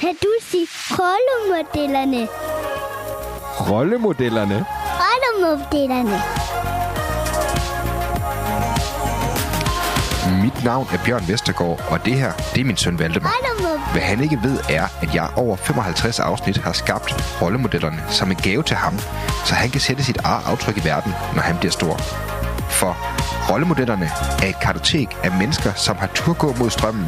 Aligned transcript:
Kan 0.00 0.14
du 0.22 0.28
sige 0.40 0.66
rollemodellerne? 0.90 2.28
Rollemodellerne? 3.70 4.66
Rollemodellerne. 5.04 6.22
Mit 10.42 10.64
navn 10.64 10.86
er 10.92 10.98
Bjørn 11.04 11.28
Vestergaard, 11.28 11.80
og 11.90 12.04
det 12.04 12.14
her, 12.14 12.32
det 12.54 12.60
er 12.60 12.64
min 12.64 12.76
søn 12.76 12.98
Valdemar. 12.98 13.28
Hvad 13.92 14.02
han 14.02 14.20
ikke 14.20 14.38
ved 14.42 14.58
er, 14.70 14.86
at 15.02 15.14
jeg 15.14 15.28
over 15.36 15.56
55 15.56 16.20
afsnit 16.20 16.56
har 16.56 16.72
skabt 16.72 17.40
rollemodellerne 17.42 18.04
som 18.08 18.30
en 18.30 18.36
gave 18.36 18.62
til 18.62 18.76
ham, 18.76 18.98
så 19.44 19.54
han 19.54 19.70
kan 19.70 19.80
sætte 19.80 20.04
sit 20.04 20.16
eget 20.16 20.46
aftryk 20.46 20.76
i 20.76 20.84
verden, 20.84 21.12
når 21.34 21.42
han 21.42 21.58
bliver 21.58 21.72
stor. 21.72 21.96
For 22.70 22.96
rollemodellerne 23.52 24.10
er 24.42 24.46
et 24.48 24.60
kartotek 24.62 25.08
af 25.22 25.30
mennesker, 25.32 25.72
som 25.72 25.96
har 25.96 26.06
tur 26.14 26.34
gå 26.34 26.54
mod 26.58 26.70
strømmen. 26.70 27.06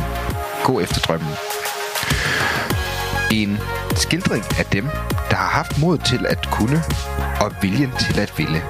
Gå 0.65 0.81
efter 0.81 1.01
drømmen. 1.01 1.29
En 3.37 3.59
skildring 3.95 4.45
af 4.59 4.65
dem, 4.65 4.85
der 5.31 5.37
har 5.37 5.49
haft 5.49 5.79
mod 5.79 5.99
til 5.99 6.27
at 6.27 6.49
kunne 6.53 6.83
og 7.41 7.53
viljen 7.63 7.93
til 8.01 8.21
at 8.21 8.33
ville. 8.39 8.63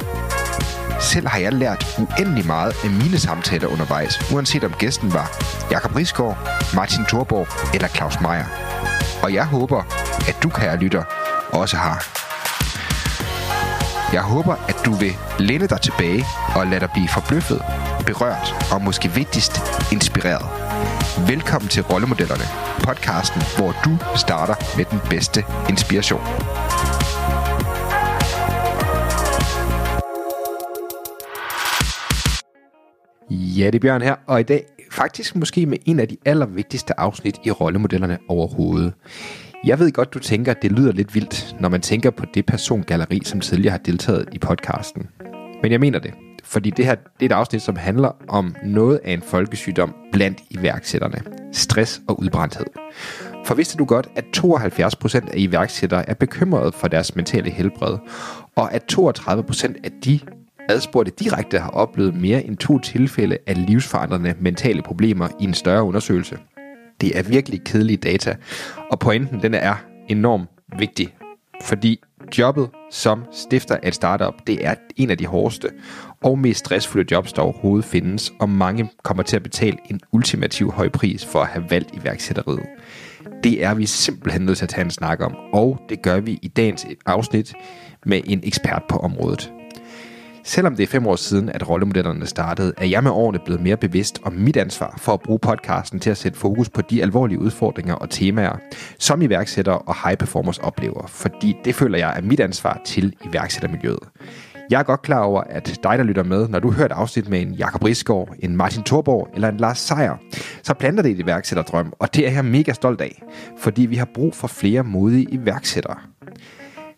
Selv 1.00 1.28
har 1.28 1.38
jeg 1.38 1.52
lært 1.52 1.98
uendelig 1.98 2.46
meget 2.46 2.76
af 2.84 2.90
mine 2.90 3.18
samtaler 3.18 3.68
undervejs, 3.68 4.32
uanset 4.32 4.64
om 4.64 4.72
gæsten 4.72 5.12
var 5.12 5.30
Jakob 5.70 5.96
Risgaard, 5.96 6.38
Martin 6.74 7.04
Thorborg 7.04 7.74
eller 7.74 7.88
Claus 7.88 8.20
Meier. 8.20 8.44
Og 9.22 9.34
jeg 9.34 9.46
håber, 9.46 9.82
at 10.28 10.36
du, 10.42 10.48
kære 10.48 10.76
lytter, 10.76 11.02
også 11.52 11.76
har. 11.76 12.06
Jeg 14.12 14.22
håber, 14.22 14.54
at 14.68 14.76
du 14.84 14.92
vil 14.92 15.16
læne 15.38 15.66
dig 15.66 15.80
tilbage 15.80 16.24
og 16.54 16.66
lade 16.66 16.80
dig 16.80 16.90
blive 16.92 17.08
forbløffet, 17.08 17.62
berørt 18.06 18.54
og 18.72 18.82
måske 18.82 19.08
vigtigst 19.10 19.60
inspireret. 19.92 20.65
Velkommen 21.28 21.68
til 21.68 21.82
Rollemodellerne, 21.82 22.44
podcasten, 22.84 23.42
hvor 23.56 23.72
du 23.84 23.90
starter 24.16 24.76
med 24.76 24.84
den 24.84 24.98
bedste 25.10 25.40
inspiration. 25.68 26.20
Ja, 33.30 33.66
det 33.66 33.74
er 33.74 33.78
Bjørn 33.78 34.02
her, 34.02 34.14
og 34.26 34.40
i 34.40 34.42
dag 34.42 34.64
faktisk 34.90 35.36
måske 35.36 35.66
med 35.66 35.78
en 35.84 36.00
af 36.00 36.08
de 36.08 36.16
allervigtigste 36.24 37.00
afsnit 37.00 37.36
i 37.44 37.50
rollemodellerne 37.50 38.18
overhovedet. 38.28 38.92
Jeg 39.64 39.78
ved 39.78 39.92
godt, 39.92 40.14
du 40.14 40.18
tænker, 40.18 40.52
at 40.52 40.62
det 40.62 40.72
lyder 40.72 40.92
lidt 40.92 41.14
vildt, 41.14 41.56
når 41.60 41.68
man 41.68 41.80
tænker 41.80 42.10
på 42.10 42.24
det 42.34 42.46
persongalleri, 42.46 43.20
som 43.24 43.40
tidligere 43.40 43.70
har 43.70 43.78
deltaget 43.78 44.28
i 44.32 44.38
podcasten. 44.38 45.08
Men 45.62 45.72
jeg 45.72 45.80
mener 45.80 45.98
det, 45.98 46.14
fordi 46.46 46.70
det 46.70 46.84
her 46.84 46.94
det 46.94 47.22
er 47.22 47.26
et 47.26 47.38
afsnit, 47.38 47.62
som 47.62 47.76
handler 47.76 48.16
om 48.28 48.56
noget 48.64 49.00
af 49.04 49.12
en 49.12 49.22
folkesygdom 49.22 49.94
blandt 50.12 50.38
iværksætterne. 50.50 51.18
Stress 51.52 52.00
og 52.08 52.20
udbrændthed. 52.20 52.66
For 53.44 53.54
vidste 53.54 53.76
du 53.76 53.84
godt, 53.84 54.08
at 54.16 54.24
72% 54.36 55.30
af 55.32 55.34
iværksættere 55.36 56.08
er 56.08 56.14
bekymrede 56.14 56.72
for 56.72 56.88
deres 56.88 57.16
mentale 57.16 57.50
helbred, 57.50 57.98
og 58.56 58.74
at 58.74 58.92
32% 58.98 59.74
af 59.84 59.90
de 60.04 60.20
adspurgte 60.68 61.12
direkte 61.18 61.58
har 61.58 61.70
oplevet 61.70 62.14
mere 62.14 62.44
end 62.44 62.56
to 62.56 62.78
tilfælde 62.78 63.38
af 63.46 63.66
livsforandrende 63.66 64.34
mentale 64.40 64.82
problemer 64.82 65.28
i 65.40 65.44
en 65.44 65.54
større 65.54 65.82
undersøgelse. 65.82 66.38
Det 67.00 67.18
er 67.18 67.22
virkelig 67.22 67.64
kedelige 67.64 67.96
data, 67.96 68.36
og 68.90 68.98
pointen 68.98 69.42
den 69.42 69.54
er 69.54 69.74
enormt 70.08 70.48
vigtig, 70.78 71.14
fordi 71.62 72.00
jobbet 72.38 72.70
som 72.90 73.24
stifter 73.32 73.76
af 73.82 73.88
et 73.88 73.94
startup, 73.94 74.34
det 74.46 74.66
er 74.66 74.74
en 74.96 75.10
af 75.10 75.18
de 75.18 75.26
hårdeste 75.26 75.68
og 76.22 76.38
mest 76.38 76.58
stressfulde 76.58 77.14
jobs, 77.14 77.32
der 77.32 77.42
overhovedet 77.42 77.84
findes, 77.84 78.32
og 78.40 78.48
mange 78.48 78.90
kommer 79.02 79.22
til 79.22 79.36
at 79.36 79.42
betale 79.42 79.76
en 79.90 80.00
ultimativ 80.12 80.72
høj 80.72 80.88
pris 80.88 81.24
for 81.24 81.40
at 81.40 81.46
have 81.46 81.64
valgt 81.70 81.94
iværksætteriet. 81.94 82.66
Det 83.44 83.64
er 83.64 83.74
vi 83.74 83.86
simpelthen 83.86 84.42
nødt 84.42 84.58
til 84.58 84.64
at 84.64 84.68
tage 84.68 84.84
en 84.84 84.90
snak 84.90 85.20
om, 85.20 85.36
og 85.52 85.78
det 85.88 86.02
gør 86.02 86.20
vi 86.20 86.38
i 86.42 86.48
dagens 86.48 86.86
afsnit 87.06 87.54
med 88.06 88.20
en 88.24 88.40
ekspert 88.44 88.82
på 88.88 88.96
området. 88.96 89.55
Selvom 90.48 90.76
det 90.76 90.82
er 90.82 90.86
fem 90.86 91.06
år 91.06 91.16
siden, 91.16 91.48
at 91.48 91.68
rollemodellerne 91.68 92.26
startede, 92.26 92.72
er 92.76 92.86
jeg 92.86 93.02
med 93.02 93.10
årene 93.10 93.38
blevet 93.44 93.62
mere 93.62 93.76
bevidst 93.76 94.20
om 94.22 94.32
mit 94.32 94.56
ansvar 94.56 94.94
for 94.98 95.12
at 95.12 95.20
bruge 95.20 95.38
podcasten 95.38 96.00
til 96.00 96.10
at 96.10 96.16
sætte 96.16 96.38
fokus 96.38 96.68
på 96.68 96.82
de 96.82 97.02
alvorlige 97.02 97.38
udfordringer 97.38 97.94
og 97.94 98.10
temaer, 98.10 98.56
som 98.98 99.22
iværksættere 99.22 99.78
og 99.78 99.94
high 100.04 100.16
performers 100.16 100.58
oplever, 100.58 101.06
fordi 101.06 101.56
det 101.64 101.74
føler 101.74 101.98
jeg 101.98 102.14
er 102.16 102.22
mit 102.22 102.40
ansvar 102.40 102.80
til 102.84 103.14
iværksættermiljøet. 103.24 103.98
Jeg 104.70 104.78
er 104.78 104.82
godt 104.82 105.02
klar 105.02 105.20
over, 105.20 105.40
at 105.40 105.78
dig, 105.82 105.98
der 105.98 106.04
lytter 106.04 106.22
med, 106.22 106.48
når 106.48 106.58
du 106.58 106.70
hører 106.70 106.86
et 106.86 106.92
afsnit 106.92 107.28
med 107.28 107.40
en 107.40 107.52
Jakob 107.52 107.84
Risgaard, 107.84 108.34
en 108.38 108.56
Martin 108.56 108.82
Thorborg 108.82 109.28
eller 109.34 109.48
en 109.48 109.56
Lars 109.56 109.78
Seier, 109.78 110.16
så 110.62 110.74
planter 110.74 111.02
det 111.02 111.12
et 111.12 111.20
iværksætterdrøm, 111.20 111.92
og 111.98 112.14
det 112.14 112.28
er 112.28 112.32
jeg 112.32 112.44
mega 112.44 112.72
stolt 112.72 113.00
af, 113.00 113.22
fordi 113.58 113.86
vi 113.86 113.96
har 113.96 114.08
brug 114.14 114.34
for 114.34 114.46
flere 114.46 114.84
modige 114.84 115.26
iværksættere. 115.30 115.96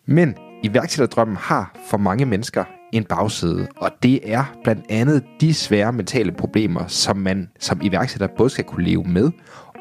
Men 0.05 0.35
iværksætterdrømmen 0.63 1.37
har 1.37 1.75
for 1.89 1.97
mange 1.97 2.25
mennesker 2.25 2.63
en 2.93 3.03
bagside, 3.03 3.67
og 3.77 3.91
det 4.03 4.31
er 4.31 4.43
blandt 4.63 4.85
andet 4.89 5.23
de 5.41 5.53
svære 5.53 5.93
mentale 5.93 6.31
problemer, 6.31 6.87
som 6.87 7.17
man 7.17 7.49
som 7.59 7.79
iværksætter 7.83 8.27
både 8.37 8.49
skal 8.49 8.63
kunne 8.63 8.85
leve 8.85 9.03
med 9.03 9.31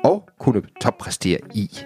og 0.04 0.28
kunne 0.38 0.62
toppræstere 0.80 1.38
i. 1.54 1.78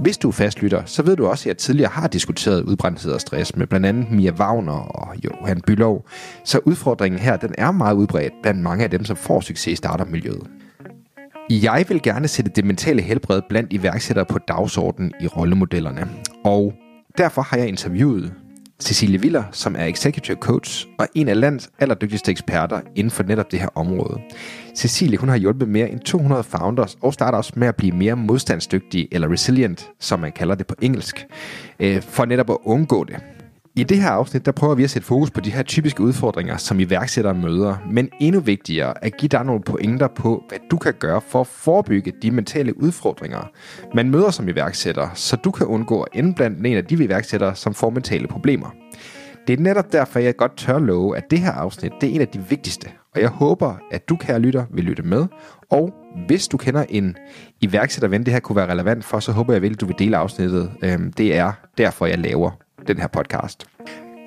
Hvis 0.00 0.18
du 0.18 0.28
er 0.28 0.32
fastlytter, 0.32 0.82
så 0.84 1.02
ved 1.02 1.16
du 1.16 1.26
også, 1.26 1.42
at 1.42 1.46
jeg 1.46 1.56
tidligere 1.56 1.90
har 1.90 2.08
diskuteret 2.08 2.62
udbrændthed 2.62 3.12
og 3.12 3.20
stress 3.20 3.56
med 3.56 3.66
blandt 3.66 3.86
andet 3.86 4.10
Mia 4.10 4.32
Wagner 4.32 4.72
og 4.72 5.14
Johan 5.24 5.60
Bylov. 5.66 6.06
Så 6.44 6.60
udfordringen 6.64 7.20
her, 7.20 7.36
den 7.36 7.54
er 7.58 7.72
meget 7.72 7.94
udbredt 7.94 8.32
blandt 8.42 8.60
mange 8.60 8.84
af 8.84 8.90
dem, 8.90 9.04
som 9.04 9.16
får 9.16 9.40
succes 9.40 9.66
i 9.72 9.76
startup-miljøet. 9.76 10.46
Jeg 11.50 11.84
vil 11.88 12.02
gerne 12.02 12.28
sætte 12.28 12.50
det 12.56 12.64
mentale 12.64 13.02
helbred 13.02 13.42
blandt 13.48 13.72
iværksættere 13.72 14.26
på 14.26 14.38
dagsordenen 14.38 15.12
i 15.20 15.26
rollemodellerne. 15.26 16.08
Og 16.44 16.72
derfor 17.18 17.42
har 17.42 17.56
jeg 17.56 17.68
interviewet 17.68 18.32
Cecilie 18.84 19.20
Viller, 19.20 19.44
som 19.52 19.76
er 19.78 19.84
executive 19.84 20.36
coach 20.36 20.86
og 20.98 21.08
en 21.14 21.28
af 21.28 21.40
landets 21.40 21.70
allerdygtigste 21.78 22.30
eksperter 22.30 22.80
inden 22.96 23.10
for 23.10 23.22
netop 23.22 23.50
det 23.50 23.60
her 23.60 23.68
område. 23.74 24.20
Cecilie 24.76 25.18
hun 25.18 25.28
har 25.28 25.36
hjulpet 25.36 25.68
mere 25.68 25.90
end 25.90 26.00
200 26.00 26.42
founders 26.42 26.96
og 27.00 27.14
startups 27.14 27.56
med 27.56 27.68
at 27.68 27.76
blive 27.76 27.92
mere 27.92 28.16
modstandsdygtige, 28.16 29.08
eller 29.12 29.32
resilient, 29.32 29.90
som 30.00 30.20
man 30.20 30.32
kalder 30.32 30.54
det 30.54 30.66
på 30.66 30.74
engelsk, 30.82 31.26
øh, 31.80 32.02
for 32.02 32.24
netop 32.24 32.50
at 32.50 32.56
undgå 32.64 33.04
det. 33.04 33.16
I 33.76 33.82
det 33.82 34.02
her 34.02 34.10
afsnit, 34.10 34.46
der 34.46 34.52
prøver 34.52 34.74
vi 34.74 34.84
at 34.84 34.90
sætte 34.90 35.08
fokus 35.08 35.30
på 35.30 35.40
de 35.40 35.50
her 35.50 35.62
typiske 35.62 36.02
udfordringer, 36.02 36.56
som 36.56 36.80
iværksættere 36.80 37.34
møder, 37.34 37.76
men 37.90 38.08
endnu 38.20 38.40
vigtigere 38.40 39.04
at 39.04 39.16
give 39.16 39.28
dig 39.28 39.44
nogle 39.44 39.62
pointer 39.62 40.08
på, 40.08 40.44
hvad 40.48 40.58
du 40.70 40.76
kan 40.76 40.94
gøre 40.98 41.20
for 41.20 41.40
at 41.40 41.46
forebygge 41.46 42.12
de 42.22 42.30
mentale 42.30 42.82
udfordringer, 42.82 43.50
man 43.94 44.10
møder 44.10 44.30
som 44.30 44.48
iværksætter, 44.48 45.08
så 45.14 45.36
du 45.36 45.50
kan 45.50 45.66
undgå 45.66 46.02
at 46.02 46.18
ende 46.18 46.34
blandt 46.34 46.66
en 46.66 46.76
af 46.76 46.84
de 46.84 47.04
iværksættere, 47.04 47.54
som 47.54 47.74
får 47.74 47.90
mentale 47.90 48.28
problemer. 48.28 48.74
Det 49.46 49.58
er 49.58 49.62
netop 49.62 49.92
derfor, 49.92 50.18
jeg 50.18 50.36
godt 50.36 50.56
tør 50.56 50.78
love, 50.78 51.16
at 51.16 51.30
det 51.30 51.38
her 51.38 51.52
afsnit 51.52 51.92
det 52.00 52.10
er 52.10 52.14
en 52.14 52.20
af 52.20 52.28
de 52.28 52.44
vigtigste, 52.48 52.88
og 53.14 53.20
jeg 53.20 53.28
håber, 53.28 53.74
at 53.90 54.08
du, 54.08 54.16
kære 54.16 54.38
lytter, 54.38 54.64
vil 54.70 54.84
lytte 54.84 55.02
med, 55.02 55.26
og 55.70 55.94
hvis 56.26 56.48
du 56.48 56.56
kender 56.56 56.84
en 56.88 57.16
iværksætterven, 57.60 58.24
det 58.24 58.32
her 58.32 58.40
kunne 58.40 58.56
være 58.56 58.70
relevant 58.70 59.04
for, 59.04 59.20
så 59.20 59.32
håber 59.32 59.52
jeg 59.52 59.62
virkelig, 59.62 59.76
at 59.76 59.80
du 59.80 59.86
vil 59.86 59.98
dele 59.98 60.16
afsnittet. 60.16 60.70
Øhm, 60.82 61.12
det 61.12 61.36
er 61.36 61.52
derfor, 61.78 62.06
jeg 62.06 62.18
laver 62.18 62.63
den 62.86 62.98
her 62.98 63.06
podcast. 63.06 63.66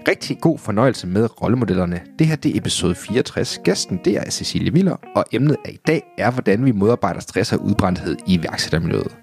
Rigtig 0.07 0.37
god 0.41 0.59
fornøjelse 0.59 1.07
med 1.07 1.41
rollemodellerne. 1.41 2.01
Det 2.19 2.27
her 2.27 2.35
det 2.35 2.55
er 2.55 2.59
episode 2.59 2.95
64. 2.95 3.59
Gæsten 3.63 3.99
det 4.05 4.17
er 4.17 4.29
Cecilie 4.29 4.71
Miller, 4.71 4.95
og 5.15 5.25
emnet 5.31 5.57
af 5.65 5.71
i 5.71 5.79
dag 5.87 6.03
er, 6.17 6.31
hvordan 6.31 6.65
vi 6.65 6.71
modarbejder 6.71 7.19
stress 7.19 7.53
og 7.53 7.63
udbrændthed 7.63 8.17
i 8.27 8.33
iværksættermiljøet. 8.33 9.17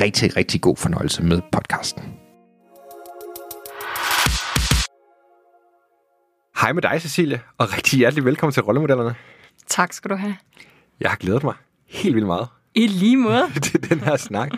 Rigtig, 0.00 0.36
rigtig 0.36 0.60
god 0.60 0.76
fornøjelse 0.76 1.22
med 1.22 1.40
podcasten. 1.52 2.02
Hej 6.60 6.72
med 6.72 6.82
dig, 6.82 7.02
Cecilie, 7.02 7.40
og 7.58 7.76
rigtig 7.76 7.98
hjertelig 7.98 8.24
velkommen 8.24 8.52
til 8.52 8.62
Rollemodellerne. 8.62 9.14
Tak 9.66 9.92
skal 9.92 10.10
du 10.10 10.16
have. 10.16 10.36
Jeg 11.00 11.10
har 11.10 11.16
glædet 11.16 11.44
mig 11.44 11.54
helt 11.86 12.14
vildt 12.14 12.26
meget 12.26 12.48
I 12.74 12.86
lige 12.86 13.16
måde. 13.16 13.44
til 13.62 13.90
den 13.90 14.00
her 14.00 14.16
snak. 14.16 14.50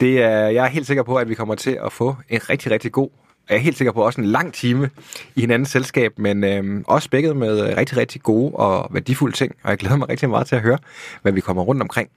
Det 0.00 0.22
er, 0.22 0.48
jeg 0.48 0.64
er 0.64 0.68
helt 0.68 0.86
sikker 0.86 1.02
på, 1.02 1.16
at 1.16 1.28
vi 1.28 1.34
kommer 1.34 1.54
til 1.54 1.78
at 1.84 1.92
få 1.92 2.16
en 2.28 2.50
rigtig, 2.50 2.72
rigtig 2.72 2.92
god 2.92 3.10
og 3.48 3.52
jeg 3.52 3.56
er 3.56 3.62
helt 3.62 3.76
sikker 3.76 3.92
på 3.92 4.02
også 4.02 4.20
en 4.20 4.26
lang 4.26 4.54
time 4.54 4.90
i 5.34 5.40
hinandens 5.40 5.68
selskab, 5.70 6.18
men 6.18 6.44
øh, 6.44 6.82
også 6.86 7.06
spækket 7.06 7.36
med 7.36 7.70
øh, 7.70 7.76
rigtig, 7.76 7.96
rigtig 7.96 8.22
gode 8.22 8.54
og 8.54 8.88
værdifulde 8.90 9.36
ting, 9.36 9.54
og 9.62 9.70
jeg 9.70 9.78
glæder 9.78 9.96
mig 9.96 10.08
rigtig 10.08 10.30
meget 10.30 10.46
til 10.46 10.56
at 10.56 10.62
høre, 10.62 10.78
hvad 11.22 11.32
vi 11.32 11.40
kommer 11.40 11.62
rundt 11.62 11.82
omkring. 11.82 12.08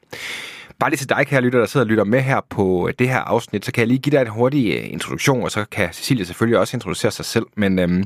Bare 0.79 0.89
lige 0.89 0.97
til 0.97 1.09
dig, 1.09 1.27
kære 1.27 1.41
lytter, 1.41 1.59
der 1.59 1.65
sidder 1.65 1.85
og 1.85 1.89
lytter 1.89 2.03
med 2.03 2.21
her 2.21 2.41
på 2.49 2.87
øh, 2.87 2.93
det 2.99 3.09
her 3.09 3.19
afsnit, 3.19 3.65
så 3.65 3.71
kan 3.71 3.81
jeg 3.81 3.87
lige 3.87 3.99
give 3.99 4.11
dig 4.11 4.21
en 4.21 4.27
hurtig 4.27 4.73
øh, 4.73 4.93
introduktion, 4.93 5.43
og 5.43 5.51
så 5.51 5.65
kan 5.71 5.93
Cecilie 5.93 6.25
selvfølgelig 6.25 6.59
også 6.59 6.77
introducere 6.77 7.11
sig 7.11 7.25
selv. 7.25 7.45
Men 7.55 7.79
øhm, 7.79 8.03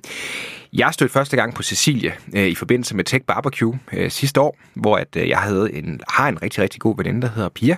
jeg 0.73 0.89
stødte 0.93 1.13
første 1.13 1.35
gang 1.35 1.53
på 1.53 1.63
Cecilie 1.63 2.13
øh, 2.35 2.47
i 2.47 2.55
forbindelse 2.55 2.95
med 2.95 3.03
Tech 3.03 3.25
Barbecue 3.25 3.79
øh, 3.93 4.11
sidste 4.11 4.41
år, 4.41 4.57
hvor 4.73 4.97
at, 4.97 5.15
øh, 5.17 5.29
jeg 5.29 5.37
havde 5.37 5.73
en, 5.73 5.99
har 6.09 6.27
en 6.27 6.41
rigtig, 6.41 6.63
rigtig 6.63 6.81
god 6.81 6.97
veninde, 6.97 7.21
der 7.21 7.29
hedder 7.29 7.49
Pia. 7.49 7.77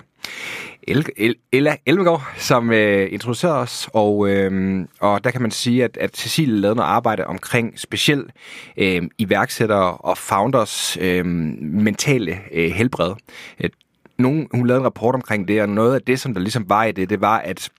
El- 0.88 1.06
El- 1.16 1.36
Ella 1.52 1.76
Elmegård, 1.86 2.22
som 2.36 2.72
øh, 2.72 3.12
introducerede 3.12 3.58
os, 3.58 3.88
og, 3.92 4.28
øh, 4.28 4.84
og 5.00 5.24
der 5.24 5.30
kan 5.30 5.42
man 5.42 5.50
sige, 5.50 5.84
at, 5.84 5.96
at 6.00 6.16
Cecilie 6.16 6.60
lavede 6.60 6.76
noget 6.76 6.88
arbejde 6.88 7.26
omkring 7.26 7.80
specielt 7.80 8.30
øh, 8.76 9.02
iværksættere 9.18 9.96
og 9.96 10.18
founders 10.18 10.96
øh, 11.00 11.26
mentale 11.60 12.38
øh, 12.52 12.70
helbred. 12.70 13.12
Øh, 13.60 13.70
nogen, 14.18 14.48
hun 14.54 14.66
lavede 14.66 14.80
en 14.80 14.84
rapport 14.84 15.14
omkring 15.14 15.48
det, 15.48 15.62
og 15.62 15.68
noget 15.68 15.94
af 15.94 16.02
det, 16.02 16.20
som 16.20 16.34
der 16.34 16.40
ligesom 16.40 16.68
var 16.68 16.84
i 16.84 16.92
det, 16.92 17.10
det 17.10 17.20
var, 17.20 17.38
at 17.38 17.70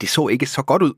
det 0.00 0.08
så 0.08 0.28
ikke 0.28 0.46
så 0.46 0.62
godt 0.62 0.82
ud 0.82 0.92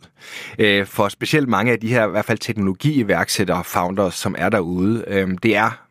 øh, 0.59 0.87
for 0.87 1.09
specielt 1.09 1.49
mange 1.49 1.73
af 1.73 1.81
de 1.81 1.89
her, 1.89 2.07
i 2.07 2.11
hvert 2.11 2.25
fald 2.25 2.39
teknologiiværksættere, 2.39 3.65
founders, 3.65 4.15
som 4.15 4.35
er 4.39 4.49
derude. 4.49 5.05
Øh, 5.07 5.29
det 5.43 5.57
er 5.57 5.86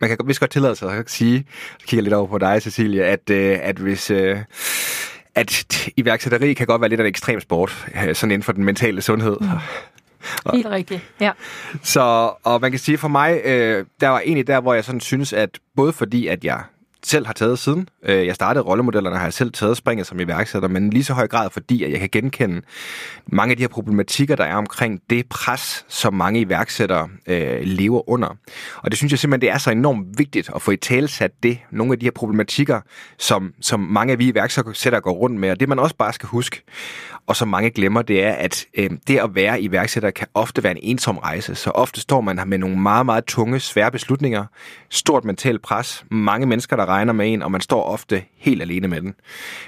man 0.00 0.10
kan 0.10 0.18
vist 0.26 0.40
godt 0.40 0.50
tillade 0.50 0.76
sig 0.76 0.92
at 0.92 1.10
sige, 1.10 1.34
jeg 1.80 1.86
kigger 1.86 2.02
lidt 2.02 2.14
over 2.14 2.26
på 2.26 2.38
dig, 2.38 2.62
Cecilie, 2.62 3.04
at, 3.04 3.30
øh, 3.30 3.58
at 3.62 3.76
hvis... 3.76 4.10
Øh, 4.10 4.38
at 5.34 5.88
iværksætteri 5.96 6.54
kan 6.54 6.66
godt 6.66 6.80
være 6.80 6.88
lidt 6.88 7.00
af 7.00 7.04
en 7.04 7.08
ekstrem 7.08 7.40
sport, 7.40 7.86
øh, 7.94 8.14
sådan 8.14 8.30
inden 8.30 8.42
for 8.42 8.52
den 8.52 8.64
mentale 8.64 9.02
sundhed. 9.02 9.36
Mm. 9.40 9.48
Helt 10.52 10.66
rigtigt, 10.66 11.00
ja. 11.20 11.32
Så, 11.82 12.32
og 12.44 12.60
man 12.60 12.70
kan 12.70 12.80
sige 12.80 12.98
for 12.98 13.08
mig, 13.08 13.40
øh, 13.44 13.86
der 14.00 14.08
var 14.08 14.20
egentlig 14.20 14.46
der, 14.46 14.60
hvor 14.60 14.74
jeg 14.74 14.84
sådan 14.84 15.00
synes, 15.00 15.32
at 15.32 15.58
både 15.76 15.92
fordi, 15.92 16.26
at 16.26 16.44
jeg 16.44 16.62
selv 17.06 17.26
har 17.26 17.32
taget 17.32 17.58
siden. 17.58 17.88
Øh, 18.02 18.26
jeg 18.26 18.34
startede 18.34 18.64
rollemodellerne, 18.64 19.16
har 19.16 19.24
jeg 19.24 19.32
selv 19.32 19.52
taget 19.52 19.76
springet 19.76 20.06
som 20.06 20.20
iværksætter, 20.20 20.68
men 20.68 20.90
lige 20.90 21.04
så 21.04 21.14
høj 21.14 21.28
grad 21.28 21.50
fordi, 21.50 21.84
at 21.84 21.90
jeg 21.90 22.00
kan 22.00 22.08
genkende 22.12 22.62
mange 23.26 23.50
af 23.50 23.56
de 23.56 23.62
her 23.62 23.68
problematikker, 23.68 24.36
der 24.36 24.44
er 24.44 24.54
omkring 24.54 25.00
det 25.10 25.26
pres, 25.26 25.84
som 25.88 26.14
mange 26.14 26.40
iværksættere 26.40 27.08
øh, 27.26 27.60
lever 27.62 28.10
under. 28.10 28.28
Og 28.76 28.90
det 28.90 28.96
synes 28.98 29.10
jeg 29.10 29.18
simpelthen, 29.18 29.40
det 29.40 29.54
er 29.54 29.58
så 29.58 29.70
enormt 29.70 30.18
vigtigt 30.18 30.50
at 30.54 30.62
få 30.62 30.70
i 30.70 30.76
talesat 30.76 31.30
det, 31.42 31.58
nogle 31.70 31.92
af 31.92 31.98
de 31.98 32.06
her 32.06 32.10
problematikker, 32.10 32.80
som, 33.18 33.52
som 33.60 33.80
mange 33.80 34.12
af 34.12 34.18
vi 34.18 34.28
iværksættere 34.28 35.00
går 35.00 35.12
rundt 35.12 35.40
med, 35.40 35.50
og 35.50 35.60
det 35.60 35.68
man 35.68 35.78
også 35.78 35.96
bare 35.96 36.12
skal 36.12 36.28
huske, 36.28 36.62
og 37.26 37.36
som 37.36 37.48
mange 37.48 37.70
glemmer, 37.70 38.02
det 38.02 38.24
er, 38.24 38.32
at 38.32 38.66
øh, 38.74 38.90
det 39.06 39.18
at 39.18 39.34
være 39.34 39.60
iværksætter 39.60 40.10
kan 40.10 40.26
ofte 40.34 40.62
være 40.62 40.72
en 40.72 40.78
ensom 40.82 41.18
rejse. 41.18 41.54
Så 41.54 41.70
ofte 41.70 42.00
står 42.00 42.20
man 42.20 42.38
her 42.38 42.44
med 42.44 42.58
nogle 42.58 42.78
meget, 42.78 43.06
meget 43.06 43.24
tunge, 43.24 43.60
svære 43.60 43.90
beslutninger, 43.90 44.44
stort 44.90 45.24
mentalt 45.24 45.62
pres, 45.62 46.04
mange 46.10 46.46
mennesker, 46.46 46.76
der 46.76 46.86
regner 46.96 47.12
med 47.12 47.32
en, 47.32 47.42
og 47.42 47.52
man 47.52 47.60
står 47.60 47.82
ofte 47.82 48.22
helt 48.36 48.62
alene 48.62 48.88
med 48.88 49.00
den. 49.00 49.14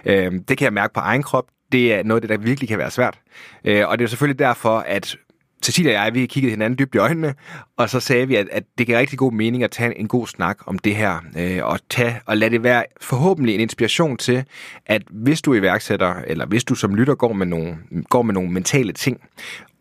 Øh, 0.04 0.32
det 0.48 0.58
kan 0.58 0.64
jeg 0.64 0.72
mærke 0.72 0.94
på 0.94 1.00
egen 1.00 1.22
krop. 1.22 1.44
Det 1.72 1.94
er 1.94 2.02
noget 2.02 2.22
af 2.22 2.28
det, 2.28 2.38
der 2.38 2.44
virkelig 2.44 2.68
kan 2.68 2.78
være 2.78 2.90
svært. 2.90 3.18
Øh, 3.64 3.88
og 3.88 3.98
det 3.98 4.04
er 4.04 4.08
selvfølgelig 4.08 4.38
derfor, 4.38 4.78
at 4.78 5.16
Cecilia 5.64 5.98
og 5.98 6.04
jeg, 6.04 6.14
vi 6.14 6.26
kiggede 6.26 6.50
hinanden 6.50 6.78
dybt 6.78 6.94
i 6.94 6.98
øjnene, 6.98 7.34
og 7.76 7.90
så 7.90 8.00
sagde 8.00 8.28
vi, 8.28 8.36
at, 8.36 8.48
at 8.52 8.62
det 8.78 8.86
giver 8.86 8.98
rigtig 8.98 9.18
god 9.18 9.32
mening 9.32 9.64
at 9.64 9.70
tage 9.70 9.98
en 9.98 10.08
god 10.08 10.26
snak 10.26 10.58
om 10.66 10.78
det 10.78 10.96
her, 10.96 11.18
øh, 11.38 11.64
og, 11.64 11.78
tage, 11.90 12.20
og 12.26 12.36
lade 12.36 12.50
det 12.50 12.62
være 12.62 12.84
forhåbentlig 13.00 13.54
en 13.54 13.60
inspiration 13.60 14.16
til, 14.16 14.44
at 14.86 15.02
hvis 15.10 15.42
du 15.42 15.52
er 15.52 15.56
iværksætter, 15.56 16.14
eller 16.26 16.46
hvis 16.46 16.64
du 16.64 16.74
som 16.74 16.94
lytter 16.94 17.14
går 17.14 17.32
med 17.32 17.46
nogle, 17.46 17.76
går 18.10 18.22
med 18.22 18.34
nogle 18.34 18.50
mentale 18.50 18.92
ting, 18.92 19.20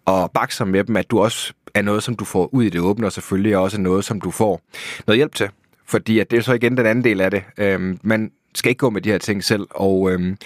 og 0.06 0.32
bakser 0.32 0.66
med 0.66 0.84
dem, 0.84 0.96
at 0.96 1.12
du 1.12 1.20
også 1.20 1.54
er 1.74 1.82
noget, 1.82 2.04
som 2.04 2.16
du 2.16 2.26
får 2.26 2.54
ud 2.54 2.64
i 2.64 2.70
det 2.70 2.82
åbne, 2.82 3.06
og 3.06 3.12
selvfølgelig 3.12 3.58
også 3.58 3.82
noget, 3.82 4.06
som 4.06 4.22
du 4.22 4.32
får 4.32 4.62
noget 5.08 5.18
hjælp 5.18 5.36
til. 5.36 5.50
Fordi 5.88 6.20
at 6.20 6.32
det 6.32 6.38
er 6.38 6.42
så 6.42 6.54
igen 6.54 6.78
den 6.78 6.86
anden 6.86 7.04
del 7.04 7.22
af 7.22 7.32
det. 7.32 7.44
Øhm, 7.58 8.00
man 8.04 8.32
skal 8.56 8.70
ikke 8.70 8.80
gå 8.80 8.90
med 8.90 9.02
de 9.02 9.12
her 9.12 9.18
ting 9.18 9.44
selv, 9.44 9.68
og, 9.70 10.12
øhm, 10.12 10.38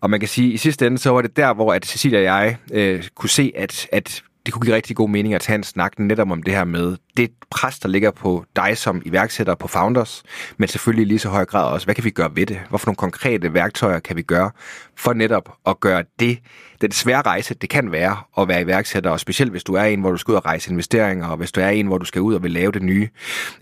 og 0.00 0.10
man 0.10 0.20
kan 0.20 0.28
sige, 0.28 0.48
at 0.48 0.54
i 0.54 0.56
sidste 0.56 0.86
ende, 0.86 0.98
så 0.98 1.10
var 1.10 1.22
det 1.22 1.36
der, 1.36 1.54
hvor 1.54 1.74
at 1.74 1.86
Cecilia 1.86 2.18
og 2.18 2.24
jeg 2.24 2.56
øh, 2.72 3.04
kunne 3.14 3.30
se, 3.30 3.52
at, 3.54 3.86
at 3.92 4.22
det 4.46 4.54
kunne 4.54 4.62
give 4.62 4.74
rigtig 4.74 4.96
god 4.96 5.08
mening 5.08 5.34
at 5.34 5.40
tage 5.40 5.56
en 5.56 5.62
snak 5.62 5.98
netop 5.98 6.30
om 6.30 6.42
det 6.42 6.54
her 6.54 6.64
med 6.64 6.96
det 7.16 7.30
pres, 7.50 7.78
der 7.78 7.88
ligger 7.88 8.10
på 8.10 8.44
dig 8.56 8.78
som 8.78 9.02
iværksætter 9.04 9.54
på 9.54 9.68
Founders, 9.68 10.22
men 10.56 10.68
selvfølgelig 10.68 11.06
lige 11.06 11.18
så 11.18 11.28
høj 11.28 11.44
grad 11.44 11.72
også, 11.72 11.86
hvad 11.86 11.94
kan 11.94 12.04
vi 12.04 12.10
gøre 12.10 12.36
ved 12.36 12.46
det? 12.46 12.60
Hvorfor 12.68 12.86
nogle 12.86 12.96
konkrete 12.96 13.54
værktøjer 13.54 13.98
kan 13.98 14.16
vi 14.16 14.22
gøre 14.22 14.50
for 14.96 15.12
netop 15.12 15.52
at 15.66 15.80
gøre 15.80 16.04
det, 16.20 16.38
den 16.80 16.92
svære 16.92 17.22
rejse, 17.22 17.54
det 17.54 17.70
kan 17.70 17.92
være 17.92 18.16
at 18.38 18.48
være 18.48 18.62
iværksætter, 18.62 19.10
og 19.10 19.20
specielt 19.20 19.50
hvis 19.50 19.64
du 19.64 19.74
er 19.74 19.84
en, 19.84 20.00
hvor 20.00 20.10
du 20.10 20.16
skal 20.16 20.32
ud 20.32 20.36
og 20.36 20.44
rejse 20.44 20.70
investeringer, 20.70 21.26
og 21.26 21.36
hvis 21.36 21.52
du 21.52 21.60
er 21.60 21.68
en, 21.68 21.86
hvor 21.86 21.98
du 21.98 22.04
skal 22.04 22.20
ud 22.20 22.34
og 22.34 22.42
vil 22.42 22.50
lave 22.50 22.72
det 22.72 22.82
nye 22.82 23.08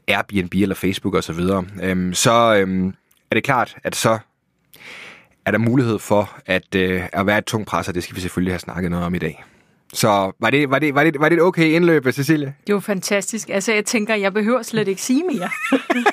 Airbnb 0.08 0.54
eller 0.54 0.74
Facebook 0.74 1.14
osv., 1.14 1.34
så, 1.34 1.64
øhm, 1.82 2.14
så 2.14 2.54
øhm, 2.54 2.94
er 3.30 3.34
det 3.34 3.44
klart, 3.44 3.76
at 3.84 3.96
så 3.96 4.18
er 5.46 5.50
der 5.50 5.58
mulighed 5.58 5.98
for 5.98 6.30
at, 6.46 6.74
øh, 6.74 7.02
at 7.12 7.26
være 7.26 7.38
et 7.38 7.44
tungt 7.44 7.68
pres, 7.68 7.88
og 7.88 7.94
det 7.94 8.02
skal 8.02 8.16
vi 8.16 8.20
selvfølgelig 8.20 8.52
have 8.52 8.58
snakket 8.58 8.90
noget 8.90 9.06
om 9.06 9.14
i 9.14 9.18
dag. 9.18 9.44
Så 9.92 10.32
var 10.40 10.50
det, 10.50 10.70
var 10.70 10.78
det, 10.78 10.94
var 10.94 11.04
det, 11.04 11.20
var 11.20 11.28
det 11.28 11.36
et 11.36 11.42
okay 11.42 11.64
indløb, 11.64 12.06
Cecilie? 12.12 12.54
Det 12.66 12.74
var 12.74 12.80
fantastisk. 12.80 13.48
Altså, 13.48 13.72
jeg 13.72 13.84
tænker, 13.84 14.14
jeg 14.14 14.32
behøver 14.32 14.62
slet 14.62 14.88
ikke 14.88 15.02
sige 15.02 15.24
mere. 15.24 15.50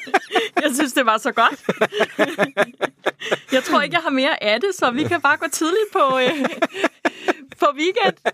jeg 0.63 0.71
synes, 0.73 0.93
det 0.93 1.05
var 1.05 1.17
så 1.17 1.31
godt. 1.31 1.59
jeg 3.55 3.63
tror 3.63 3.81
ikke, 3.81 3.95
jeg 3.95 4.03
har 4.03 4.09
mere 4.09 4.43
af 4.43 4.61
det, 4.61 4.69
så 4.79 4.91
vi 4.91 5.03
kan 5.03 5.21
bare 5.21 5.37
gå 5.37 5.45
tidligt 5.51 5.85
på, 5.93 6.19
øh, 6.19 6.45
på 7.59 7.65
weekend. 7.77 8.33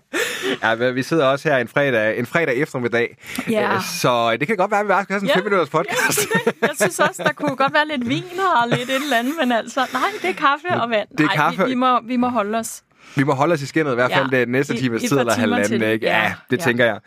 Ja, 0.62 0.74
men 0.74 0.94
vi 0.94 1.02
sidder 1.02 1.26
også 1.26 1.48
her 1.48 1.56
en 1.56 1.68
fredag, 1.68 2.18
en 2.18 2.26
fredag 2.26 2.56
eftermiddag. 2.56 3.16
Ja. 3.50 3.74
Øh, 3.74 3.82
så 4.00 4.36
det 4.36 4.48
kan 4.48 4.56
godt 4.56 4.70
være, 4.70 4.80
at 4.80 4.86
vi 4.86 4.88
bare 4.88 5.04
skal 5.04 5.12
have 5.12 5.20
sådan 5.20 5.28
en 5.28 5.34
ja. 5.34 5.36
5 5.36 5.44
minutters 5.44 5.70
podcast. 5.70 6.28
Ja, 6.34 6.50
det. 6.50 6.54
Jeg 6.62 6.70
synes 6.74 7.00
også, 7.00 7.22
der 7.22 7.32
kunne 7.32 7.56
godt 7.56 7.72
være 7.72 7.88
lidt 7.88 8.08
vin 8.08 8.24
og 8.62 8.68
lidt 8.68 8.90
et 8.90 8.94
eller 8.94 9.16
andet, 9.16 9.34
men 9.40 9.52
altså, 9.52 9.80
nej, 9.92 10.02
det 10.22 10.30
er 10.30 10.34
kaffe 10.34 10.82
og 10.82 10.90
vand. 10.90 11.08
Det 11.18 11.24
er 11.24 11.28
kaffe. 11.28 11.62
vi, 11.64 11.68
vi, 11.68 11.74
må, 11.74 12.00
vi 12.00 12.16
må 12.16 12.28
holde 12.28 12.58
os. 12.58 12.82
Vi 13.16 13.24
må 13.24 13.32
holde 13.32 13.52
os 13.52 13.62
i 13.62 13.66
skinnet 13.66 13.92
i 13.92 13.94
hvert 13.94 14.12
fald 14.12 14.28
ja, 14.32 14.40
den 14.40 14.48
næste 14.48 14.76
times 14.76 15.02
tid 15.02 15.18
eller 15.18 15.32
halvanden. 15.32 15.82
Ikke? 15.82 16.06
Ja, 16.06 16.22
ja, 16.22 16.34
det 16.50 16.58
ja. 16.58 16.64
tænker 16.64 16.84
jeg. 16.84 16.98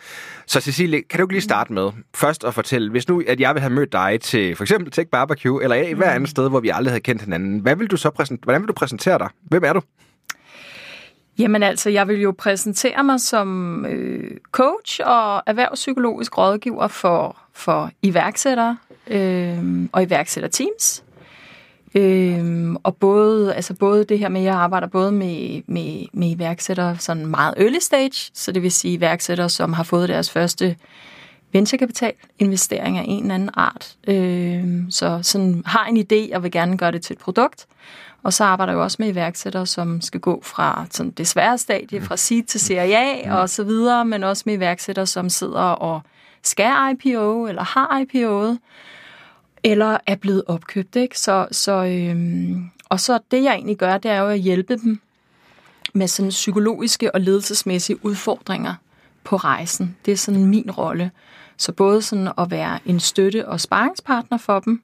Så 0.48 0.62
Cecilie, 0.62 1.02
kan 1.10 1.20
du 1.20 1.26
ikke 1.26 1.34
lige 1.34 1.42
starte 1.42 1.74
med 1.74 1.92
først 2.16 2.44
at 2.44 2.54
fortælle, 2.54 2.92
hvis 2.92 3.08
nu 3.08 3.24
at 3.28 3.40
jeg 3.40 3.54
vil 3.56 3.62
have 3.62 3.74
mødt 3.74 3.92
dig 3.92 4.20
til 4.22 4.56
for 4.56 4.64
eksempel 4.64 4.92
Tech 4.92 5.10
Barbecue, 5.10 5.64
eller 5.64 5.76
i 5.76 5.94
mm. 5.94 6.00
hver 6.00 6.12
andet 6.12 6.30
sted, 6.30 6.50
hvor 6.50 6.60
vi 6.60 6.70
aldrig 6.70 6.92
havde 6.92 7.02
kendt 7.02 7.22
hinanden, 7.22 7.60
hvad 7.60 7.76
vil 7.76 7.88
du 7.88 7.98
så 7.98 8.10
præsentere, 8.10 8.44
hvordan 8.44 8.62
vil 8.62 8.68
du 8.68 8.74
præsentere 8.74 9.18
dig? 9.18 9.30
Hvem 9.42 9.64
er 9.64 9.74
du? 9.74 9.82
Jamen 11.40 11.64
altså, 11.64 11.90
jeg 11.90 12.08
vil 12.08 12.22
jo 12.22 12.36
præsentere 12.38 13.04
mig 13.04 13.20
som 13.20 13.86
øh, 13.86 14.32
coach 14.52 15.00
og 15.06 15.44
erhvervspsykologisk 15.48 16.38
rådgiver 16.38 16.88
for, 16.88 17.38
for 17.54 17.92
iværksættere 18.02 18.78
øh, 19.08 19.58
og 19.92 20.04
iværksætterteams. 20.04 21.04
Øhm, 21.96 22.76
og 22.84 22.96
både, 22.96 23.56
altså 23.56 23.74
både 23.74 24.04
det 24.04 24.20
her 24.20 24.30
med, 24.30 24.42
at 24.42 24.46
jeg 24.46 24.56
arbejder 24.56 24.88
både 24.88 25.12
med, 25.12 25.62
med, 25.68 26.06
med 26.14 26.30
iværksættere 26.30 26.98
sådan 26.98 27.26
meget 27.26 27.54
early 27.58 27.80
stage, 27.82 28.32
så 28.34 28.52
det 28.52 28.64
vil 28.64 28.72
sige 28.72 28.94
iværksættere, 28.94 29.50
som 29.50 29.74
har 29.74 29.84
fået 29.84 30.10
deres 30.10 30.32
første 30.32 30.76
venturekapital 31.54 32.14
investering 32.40 32.98
af 32.98 33.04
en 33.08 33.22
eller 33.22 33.36
anden 33.36 33.50
art. 33.54 33.96
Øhm, 34.08 34.92
så 34.92 35.20
sådan 35.22 35.64
har 35.66 35.86
en 35.86 35.98
idé 35.98 36.36
og 36.36 36.44
vil 36.44 36.52
gerne 36.52 36.78
gøre 36.78 36.92
det 36.92 37.02
til 37.02 37.14
et 37.14 37.20
produkt. 37.20 37.66
Og 38.24 38.34
så 38.34 38.44
arbejder 38.44 38.74
jeg 38.74 38.82
også 38.82 38.98
med 39.00 39.08
iværksættere, 39.08 39.66
som 39.66 40.02
skal 40.02 40.20
gå 40.20 40.42
fra 40.44 40.86
sådan 40.92 41.12
det 41.12 41.28
svære 41.28 41.58
stadie, 41.58 42.02
fra 42.02 42.18
seed 42.18 42.44
til 42.44 42.60
Serie 42.60 42.98
A 42.98 43.42
og 43.42 43.50
så 43.50 43.64
videre, 43.64 44.06
men 44.06 44.24
også 44.24 44.44
med 44.46 44.54
iværksættere, 44.54 45.06
som 45.06 45.30
sidder 45.30 45.62
og 45.62 46.02
skal 46.44 46.72
IPO 46.92 47.48
eller 47.48 47.64
har 47.64 48.04
IPO'et 48.04 48.58
eller 49.64 49.98
er 50.08 50.16
blevet 50.16 50.44
opkøbt. 50.48 50.96
Ikke? 50.96 51.20
Så, 51.20 51.48
så, 51.52 51.86
øhm, 51.86 52.70
og 52.90 53.00
så 53.00 53.20
det, 53.32 53.44
jeg 53.44 53.54
egentlig 53.54 53.78
gør, 53.78 53.98
det 53.98 54.12
er 54.12 54.20
jo 54.20 54.28
at 54.28 54.40
hjælpe 54.40 54.76
dem 54.76 55.00
med 55.94 56.08
sådan 56.08 56.30
psykologiske 56.30 57.16
og 57.16 57.22
ledelsesmæssige 57.22 58.06
udfordringer 58.06 58.74
på 59.24 59.36
rejsen. 59.36 59.96
Det 60.06 60.12
er 60.12 60.18
sådan 60.18 60.46
min 60.46 60.72
rolle. 60.72 61.12
Så 61.58 61.72
både 61.72 62.02
sådan 62.02 62.32
at 62.38 62.52
være 62.52 62.80
en 62.86 63.00
støtte- 63.00 63.48
og 63.48 63.62
sparringspartner 63.62 64.38
for 64.38 64.60
dem, 64.60 64.82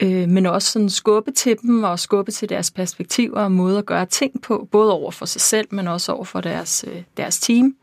øh, 0.00 0.28
men 0.28 0.46
også 0.46 0.72
sådan 0.72 0.90
skubbe 0.90 1.30
til 1.30 1.56
dem 1.62 1.84
og 1.84 1.98
skubbe 1.98 2.30
til 2.30 2.48
deres 2.48 2.70
perspektiver 2.70 3.40
og 3.40 3.52
måder 3.52 3.78
at 3.78 3.86
gøre 3.86 4.06
ting 4.06 4.42
på, 4.42 4.68
både 4.70 4.92
over 4.92 5.10
for 5.10 5.26
sig 5.26 5.40
selv, 5.40 5.68
men 5.70 5.88
også 5.88 6.12
over 6.12 6.24
for 6.24 6.40
deres, 6.40 6.84
øh, 6.88 7.02
deres 7.16 7.40
team. 7.40 7.76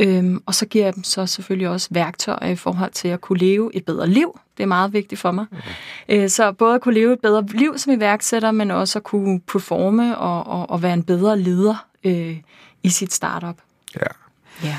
Øhm, 0.00 0.42
og 0.46 0.54
så 0.54 0.66
giver 0.66 0.84
jeg 0.84 0.94
dem 0.94 1.04
så 1.04 1.26
selvfølgelig 1.26 1.68
også 1.68 1.88
værktøjer 1.90 2.46
i 2.46 2.56
forhold 2.56 2.90
til 2.90 3.08
at 3.08 3.20
kunne 3.20 3.38
leve 3.38 3.70
et 3.74 3.84
bedre 3.84 4.08
liv. 4.08 4.40
Det 4.56 4.62
er 4.62 4.66
meget 4.66 4.92
vigtigt 4.92 5.20
for 5.20 5.30
mig. 5.30 5.46
Mm. 5.50 5.56
Øh, 6.08 6.28
så 6.28 6.52
både 6.52 6.74
at 6.74 6.80
kunne 6.80 6.94
leve 6.94 7.12
et 7.12 7.20
bedre 7.20 7.46
liv 7.46 7.78
som 7.78 7.92
iværksætter, 7.92 8.50
men 8.50 8.70
også 8.70 8.98
at 8.98 9.02
kunne 9.02 9.40
performe 9.40 10.18
og, 10.18 10.46
og, 10.46 10.70
og 10.70 10.82
være 10.82 10.94
en 10.94 11.02
bedre 11.02 11.38
leder 11.38 11.86
øh, 12.04 12.36
i 12.82 12.88
sit 12.88 13.12
startup. 13.12 13.56
Ja. 13.96 14.06
Ja. 14.64 14.76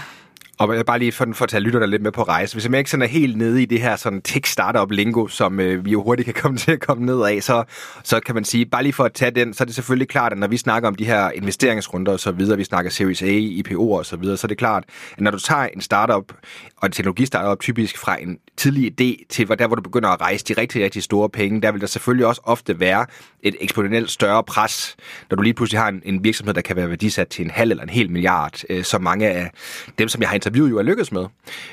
Og 0.62 0.86
bare 0.86 1.00
lige 1.00 1.12
for, 1.12 1.27
for 1.34 1.44
at 1.44 1.50
tage 1.50 1.62
lytterne 1.62 1.88
lidt 1.88 2.01
med 2.01 2.12
på 2.12 2.24
rejse. 2.24 2.56
Hvis 2.56 2.70
man 2.70 2.77
ikke 2.77 2.89
sådan 2.89 3.01
er 3.01 3.08
helt 3.08 3.38
nede 3.38 3.62
i 3.62 3.65
det 3.65 3.82
her 3.82 3.96
sådan 3.96 4.22
tech 4.22 4.51
startup 4.51 4.91
lingo, 4.91 5.27
som 5.27 5.60
øh, 5.60 5.86
vi 5.86 5.91
jo 5.91 6.03
hurtigt 6.03 6.25
kan 6.25 6.34
komme 6.34 6.58
til 6.63 6.72
at 6.72 6.80
komme 6.80 7.06
ned 7.06 7.24
af, 7.24 7.44
så, 7.44 7.63
så 8.03 8.20
kan 8.20 8.36
man 8.36 8.44
sige, 8.44 8.65
bare 8.65 8.84
lige 8.84 8.94
for 8.94 9.03
at 9.03 9.13
tage 9.13 9.32
den, 9.32 9.53
så 9.53 9.63
er 9.63 9.65
det 9.65 9.75
selvfølgelig 9.75 10.08
klart, 10.08 10.32
at 10.32 10.38
når 10.38 10.48
vi 10.48 10.58
snakker 10.58 10.89
om 10.89 10.96
de 10.96 11.06
her 11.06 11.32
investeringsrunder 11.32 12.12
og 12.12 12.20
så 12.20 12.32
videre, 12.32 12.58
vi 12.58 12.63
snakker 12.63 12.91
Series 12.91 13.22
A, 13.22 13.25
IPO 13.25 13.91
og 13.91 14.06
så 14.06 14.15
videre, 14.15 14.38
så 14.38 14.48
er 14.48 14.50
det 14.50 14.58
klart, 14.58 14.84
at 15.12 15.22
når 15.22 15.32
du 15.32 15.39
tager 15.39 15.63
en 15.63 15.82
startup 15.82 16.34
og 16.81 16.91
teknologi 16.91 17.25
starter 17.25 17.50
op 17.50 17.59
typisk 17.59 17.97
fra 17.97 18.21
en 18.21 18.38
tidlig 18.57 18.85
idé 18.91 19.25
til 19.29 19.47
der, 19.47 19.67
hvor 19.67 19.75
du 19.75 19.81
begynder 19.81 20.09
at 20.09 20.21
rejse 20.21 20.45
de 20.45 20.53
rigtig, 20.53 20.83
rigtig 20.83 21.03
store 21.03 21.29
penge, 21.29 21.61
der 21.61 21.71
vil 21.71 21.81
der 21.81 21.88
selvfølgelig 21.88 22.25
også 22.25 22.41
ofte 22.43 22.79
være 22.79 23.05
et 23.43 23.55
eksponentielt 23.59 24.11
større 24.11 24.43
pres, 24.43 24.95
når 25.29 25.35
du 25.35 25.41
lige 25.41 25.53
pludselig 25.53 25.81
har 25.81 25.89
en, 25.89 26.01
en 26.05 26.23
virksomhed, 26.23 26.53
der 26.53 26.61
kan 26.61 26.75
være 26.75 26.89
værdisat 26.89 27.27
til 27.27 27.45
en 27.45 27.51
halv 27.51 27.71
eller 27.71 27.83
en 27.83 27.89
hel 27.89 28.11
milliard, 28.11 28.61
øh, 28.69 28.83
så 28.83 28.97
mange 28.97 29.29
af 29.29 29.51
dem, 29.97 30.07
som 30.07 30.21
jeg 30.21 30.29
har 30.29 30.35
interviewet, 30.35 30.69
jo 30.69 30.77
er 30.77 30.83
lykkedes 30.83 31.11
med. 31.11 31.25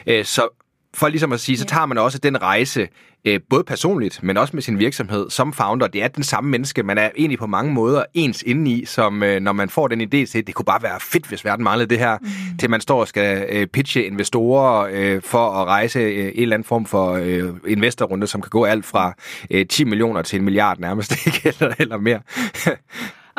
Øh, 0.07 0.25
så 0.25 0.49
for 0.95 1.09
ligesom 1.09 1.33
at 1.33 1.41
sige, 1.41 1.59
så 1.59 1.65
tager 1.65 1.87
man 1.87 1.99
også 1.99 2.19
den 2.19 2.43
rejse, 2.43 2.89
øh, 3.25 3.41
både 3.51 3.65
personligt, 3.65 4.23
men 4.23 4.37
også 4.37 4.57
med 4.57 4.63
sin 4.63 4.79
virksomhed 4.79 5.31
som 5.31 5.53
founder. 5.53 5.87
Det 5.87 6.03
er 6.03 6.09
den 6.09 6.23
samme 6.23 6.51
menneske. 6.51 6.83
Man 6.83 6.99
er 6.99 7.11
egentlig 7.17 7.39
på 7.39 7.47
mange 7.47 7.73
måder 7.73 8.05
ens 8.15 8.43
indeni, 8.43 8.85
som 8.85 9.23
øh, 9.23 9.41
når 9.41 9.53
man 9.53 9.69
får 9.69 9.89
den 9.89 10.01
idé 10.01 10.27
til, 10.27 10.47
det 10.47 10.55
kunne 10.55 10.65
bare 10.65 10.83
være 10.83 11.01
fedt, 11.01 11.27
hvis 11.27 11.45
verden 11.45 11.65
manglede 11.65 11.91
det 11.91 11.99
her, 11.99 12.19
mm. 12.21 12.59
til 12.59 12.71
man 12.71 12.81
står 12.81 13.01
og 13.01 13.09
skal 13.09 13.47
øh, 13.51 13.67
pitche 13.67 14.05
investorer 14.05 14.89
øh, 14.93 15.23
for 15.23 15.51
at 15.51 15.67
rejse 15.67 15.99
øh, 15.99 16.25
en 16.35 16.43
eller 16.43 16.55
anden 16.55 16.67
form 16.67 16.87
for 16.87 17.13
øh, 17.13 17.55
investorrunde, 17.67 18.27
som 18.27 18.43
kan 18.43 18.51
gå 18.51 18.65
alt 18.65 18.87
fra 18.87 19.13
øh, 19.51 19.67
10 19.67 19.85
millioner 19.85 20.23
til 20.23 20.39
en 20.39 20.45
milliard 20.45 20.79
nærmest, 20.79 21.13
ikke? 21.27 21.55
eller, 21.61 21.75
eller 21.79 21.99
mere. 21.99 22.21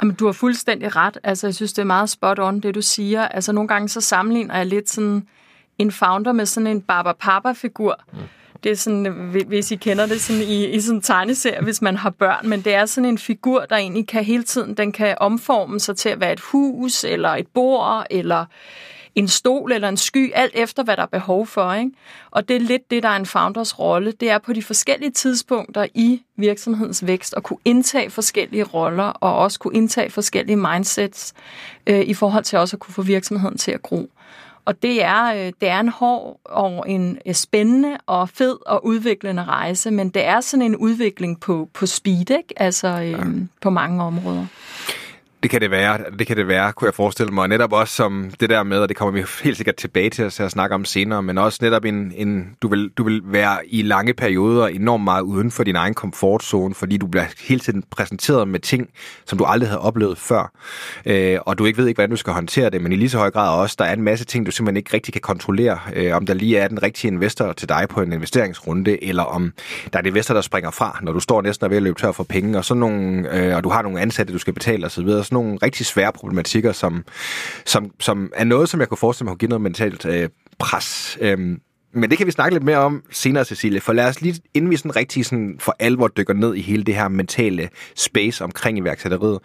Jamen, 0.01 0.15
du 0.15 0.25
har 0.25 0.34
fuldstændig 0.34 0.96
ret. 0.96 1.18
Altså, 1.24 1.48
jeg 1.48 1.56
synes, 1.56 1.74
det 1.74 1.82
er 1.82 1.86
meget 1.86 2.10
spot 2.10 2.39
on, 2.39 2.60
det 2.60 2.75
du 2.75 2.82
siger. 2.82 3.27
Altså, 3.27 3.51
nogle 3.51 3.68
gange 3.68 3.89
så 3.89 4.01
sammenligner 4.01 4.58
jeg 4.58 4.65
lidt 4.65 4.89
sådan 4.89 5.24
en 5.79 5.91
founder 5.91 6.31
med 6.31 6.45
sådan 6.45 6.67
en 6.67 6.81
Barbara 6.81 7.13
Papa-figur. 7.13 8.00
Mm. 8.13 8.19
Det 8.63 8.71
er 8.71 8.75
sådan, 8.75 9.05
hvis 9.48 9.71
I 9.71 9.75
kender 9.75 10.05
det 10.05 10.21
sådan 10.21 10.41
i, 10.41 10.65
i 10.65 10.81
sådan 10.81 10.98
en 10.98 11.01
tegneserie, 11.01 11.63
hvis 11.63 11.81
man 11.81 11.98
har 11.98 12.09
børn, 12.09 12.50
men 12.50 12.62
det 12.62 12.74
er 12.74 12.86
sådan 12.86 13.09
en 13.09 13.17
figur, 13.17 13.65
der 13.69 13.75
egentlig 13.75 14.07
kan 14.07 14.24
hele 14.24 14.43
tiden, 14.43 14.74
den 14.74 14.91
kan 14.91 15.15
omforme 15.19 15.79
sig 15.79 15.98
til 15.98 16.09
at 16.09 16.19
være 16.19 16.33
et 16.33 16.39
hus, 16.39 17.03
eller 17.03 17.29
et 17.29 17.48
bord, 17.48 18.05
eller 18.09 18.45
en 19.15 19.27
stol 19.27 19.71
eller 19.71 19.89
en 19.89 19.98
sky, 19.98 20.31
alt 20.36 20.51
efter 20.55 20.83
hvad 20.83 20.98
der 20.98 21.03
er 21.03 21.07
behov 21.07 21.48
for. 21.48 21.74
Ikke? 21.74 21.91
Og 22.31 22.48
det 22.48 22.55
er 22.55 22.59
lidt 22.59 22.91
det, 22.91 23.03
der 23.03 23.09
er 23.09 23.15
en 23.15 23.25
founders 23.25 23.79
rolle. 23.79 24.12
Det 24.12 24.29
er 24.29 24.38
på 24.38 24.53
de 24.53 24.63
forskellige 24.63 25.12
tidspunkter 25.12 25.88
i 25.93 26.21
virksomhedens 26.36 27.05
vækst 27.05 27.33
at 27.38 27.43
kunne 27.43 27.59
indtage 27.65 28.09
forskellige 28.09 28.63
roller 28.63 29.03
og 29.03 29.36
også 29.38 29.59
kunne 29.59 29.75
indtage 29.75 30.09
forskellige 30.09 30.55
mindsets 30.55 31.33
øh, 31.88 32.01
i 32.01 32.13
forhold 32.13 32.43
til 32.43 32.59
også 32.59 32.75
at 32.75 32.79
kunne 32.79 32.93
få 32.93 33.01
virksomheden 33.01 33.57
til 33.57 33.71
at 33.71 33.81
gro. 33.81 34.09
Og 34.69 34.83
det 34.83 35.03
er, 35.03 35.25
øh, 35.25 35.53
det 35.61 35.69
er 35.69 35.79
en 35.79 35.89
hård 35.89 36.39
og 36.45 36.89
en 36.89 37.17
øh, 37.25 37.33
spændende 37.33 37.97
og 38.05 38.29
fed 38.29 38.57
og 38.65 38.85
udviklende 38.85 39.43
rejse, 39.43 39.91
men 39.91 40.09
det 40.09 40.25
er 40.25 40.41
sådan 40.41 40.65
en 40.65 40.75
udvikling 40.75 41.39
på, 41.39 41.69
på 41.73 41.85
speed, 41.85 42.31
ikke? 42.31 42.53
altså 42.57 42.88
øhm, 42.88 43.39
ja. 43.39 43.45
på 43.61 43.69
mange 43.69 44.03
områder. 44.03 44.45
Det 45.43 45.51
kan 45.51 45.62
det 45.62 45.72
være, 45.72 46.00
det 46.19 46.27
kan 46.27 46.38
det 46.38 46.48
være, 46.48 46.74
kunne 46.74 46.86
jeg 46.86 46.93
forestille 46.93 47.34
mig. 47.34 47.41
Og 47.41 47.50
netop 47.50 47.74
også 47.74 47.93
som 47.93 48.31
det 48.39 48.50
der 48.50 48.63
med, 48.63 48.79
og 48.79 48.89
det 48.89 48.98
kommer 48.98 49.12
vi 49.12 49.25
helt 49.43 49.58
sikkert 49.58 49.75
tilbage 49.75 50.10
til 50.10 50.24
at 50.24 50.34
snakke 50.34 50.75
om 50.75 50.86
senere, 50.86 51.24
men 51.24 51.38
også 51.38 51.60
netop 51.62 51.86
en, 51.86 52.13
en 52.15 52.55
du, 52.62 52.67
vil, 52.67 52.89
du 52.98 53.03
vil 53.03 53.22
være 53.25 53.67
i 53.67 53.81
lange 53.81 54.13
perioder 54.13 54.67
enormt 54.67 55.03
meget 55.03 55.22
uden 55.22 55.51
for 55.51 55.63
din 55.63 55.75
egen 55.75 55.93
komfortzone, 55.93 56.75
fordi 56.75 56.98
du 56.98 57.08
bliver 57.08 57.25
hele 57.48 57.60
tiden 57.60 57.84
præsenteret 57.91 58.48
med 58.48 58.60
ting, 58.60 58.89
som 59.25 59.38
du 59.38 59.43
aldrig 59.43 59.69
havde 59.69 59.81
oplevet 59.81 60.17
før. 60.17 60.51
Øh, 61.05 61.39
og 61.46 61.58
du 61.58 61.65
ikke 61.65 61.77
ved 61.77 61.88
ikke, 61.88 61.98
hvordan 61.98 62.10
du 62.10 62.15
skal 62.15 62.34
håndtere 62.34 62.69
det, 62.69 62.81
men 62.81 62.91
i 62.91 62.96
lige 62.96 63.10
så 63.10 63.17
høj 63.17 63.31
grad 63.31 63.62
også, 63.62 63.75
der 63.79 63.86
er 63.86 63.93
en 63.93 64.03
masse 64.03 64.25
ting, 64.25 64.46
du 64.46 64.51
simpelthen 64.51 64.77
ikke 64.77 64.93
rigtig 64.93 65.13
kan 65.13 65.22
kontrollere. 65.22 65.79
Øh, 65.96 66.15
om 66.15 66.25
der 66.25 66.34
lige 66.34 66.58
er 66.58 66.67
den 66.67 66.84
rigtige 66.84 67.12
investor 67.12 67.53
til 67.53 67.69
dig 67.69 67.86
på 67.89 68.01
en 68.01 68.13
investeringsrunde, 68.13 69.03
eller 69.03 69.24
om 69.24 69.53
der 69.93 70.00
er 70.00 70.01
en 70.01 70.08
investor, 70.08 70.34
der 70.34 70.41
springer 70.41 70.72
fra, 70.72 71.00
når 71.01 71.12
du 71.12 71.19
står 71.19 71.41
næsten 71.41 71.65
og 71.65 71.69
ved 71.69 71.77
at 71.77 71.84
løbe 71.84 72.00
tør 72.00 72.12
for 72.12 72.24
penge, 72.24 72.58
og, 72.58 72.65
sådan 72.65 72.79
nogle, 72.79 73.36
øh, 73.36 73.55
og 73.55 73.63
du 73.63 73.69
har 73.69 73.81
nogle 73.81 74.01
ansatte, 74.01 74.34
du 74.34 74.39
skal 74.39 74.53
betale 74.53 74.86
osv., 74.86 75.10
sådan 75.29 75.43
nogle 75.43 75.57
rigtig 75.63 75.86
svære 75.86 76.12
problematikker, 76.12 76.71
som, 76.71 77.05
som, 77.65 77.91
som 78.00 78.31
er 78.36 78.43
noget, 78.43 78.69
som 78.69 78.79
jeg 78.79 78.89
kunne 78.89 78.98
forestille 78.98 79.25
mig 79.25 79.31
kunne 79.31 79.39
give 79.39 79.50
noget 79.50 79.62
mentalt 79.62 80.05
øh, 80.05 80.29
pres. 80.59 81.17
Øhm, 81.21 81.62
men 81.93 82.09
det 82.09 82.17
kan 82.17 82.27
vi 82.27 82.31
snakke 82.31 82.55
lidt 82.55 82.63
mere 82.63 82.77
om 82.77 83.03
senere, 83.12 83.45
Cecilie, 83.45 83.81
for 83.81 83.93
lad 83.93 84.07
os 84.07 84.21
lige, 84.21 84.41
inden 84.53 84.71
vi 84.71 84.77
sådan 84.77 84.95
rigtig 84.95 85.25
sådan 85.25 85.55
for 85.59 85.75
alvor 85.79 86.07
dykker 86.07 86.33
ned 86.33 86.55
i 86.55 86.62
hele 86.62 86.83
det 86.83 86.95
her 86.95 87.07
mentale 87.07 87.69
space 87.95 88.43
omkring 88.43 88.77
iværksætteriet, 88.77 89.39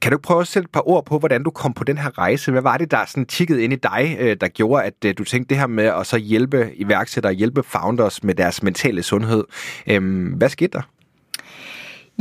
kan 0.00 0.12
du 0.12 0.18
prøve 0.18 0.40
at 0.40 0.46
sætte 0.46 0.64
et 0.64 0.70
par 0.70 0.88
ord 0.88 1.04
på, 1.04 1.18
hvordan 1.18 1.42
du 1.42 1.50
kom 1.50 1.72
på 1.72 1.84
den 1.84 1.98
her 1.98 2.18
rejse? 2.18 2.52
Hvad 2.52 2.62
var 2.62 2.76
det, 2.76 2.90
der 2.90 3.04
sådan 3.06 3.26
tikkede 3.26 3.64
ind 3.64 3.72
i 3.72 3.76
dig, 3.76 4.16
øh, 4.20 4.36
der 4.40 4.48
gjorde, 4.48 4.84
at 4.84 4.94
øh, 5.04 5.14
du 5.18 5.24
tænkte 5.24 5.48
det 5.48 5.58
her 5.58 5.66
med 5.66 5.84
at 5.84 6.06
så 6.06 6.16
hjælpe 6.16 6.70
iværksættere, 6.74 7.32
hjælpe 7.32 7.62
founders 7.62 8.24
med 8.24 8.34
deres 8.34 8.62
mentale 8.62 9.02
sundhed? 9.02 9.44
Øhm, 9.86 10.26
hvad 10.26 10.48
skete 10.48 10.72
der? 10.72 10.82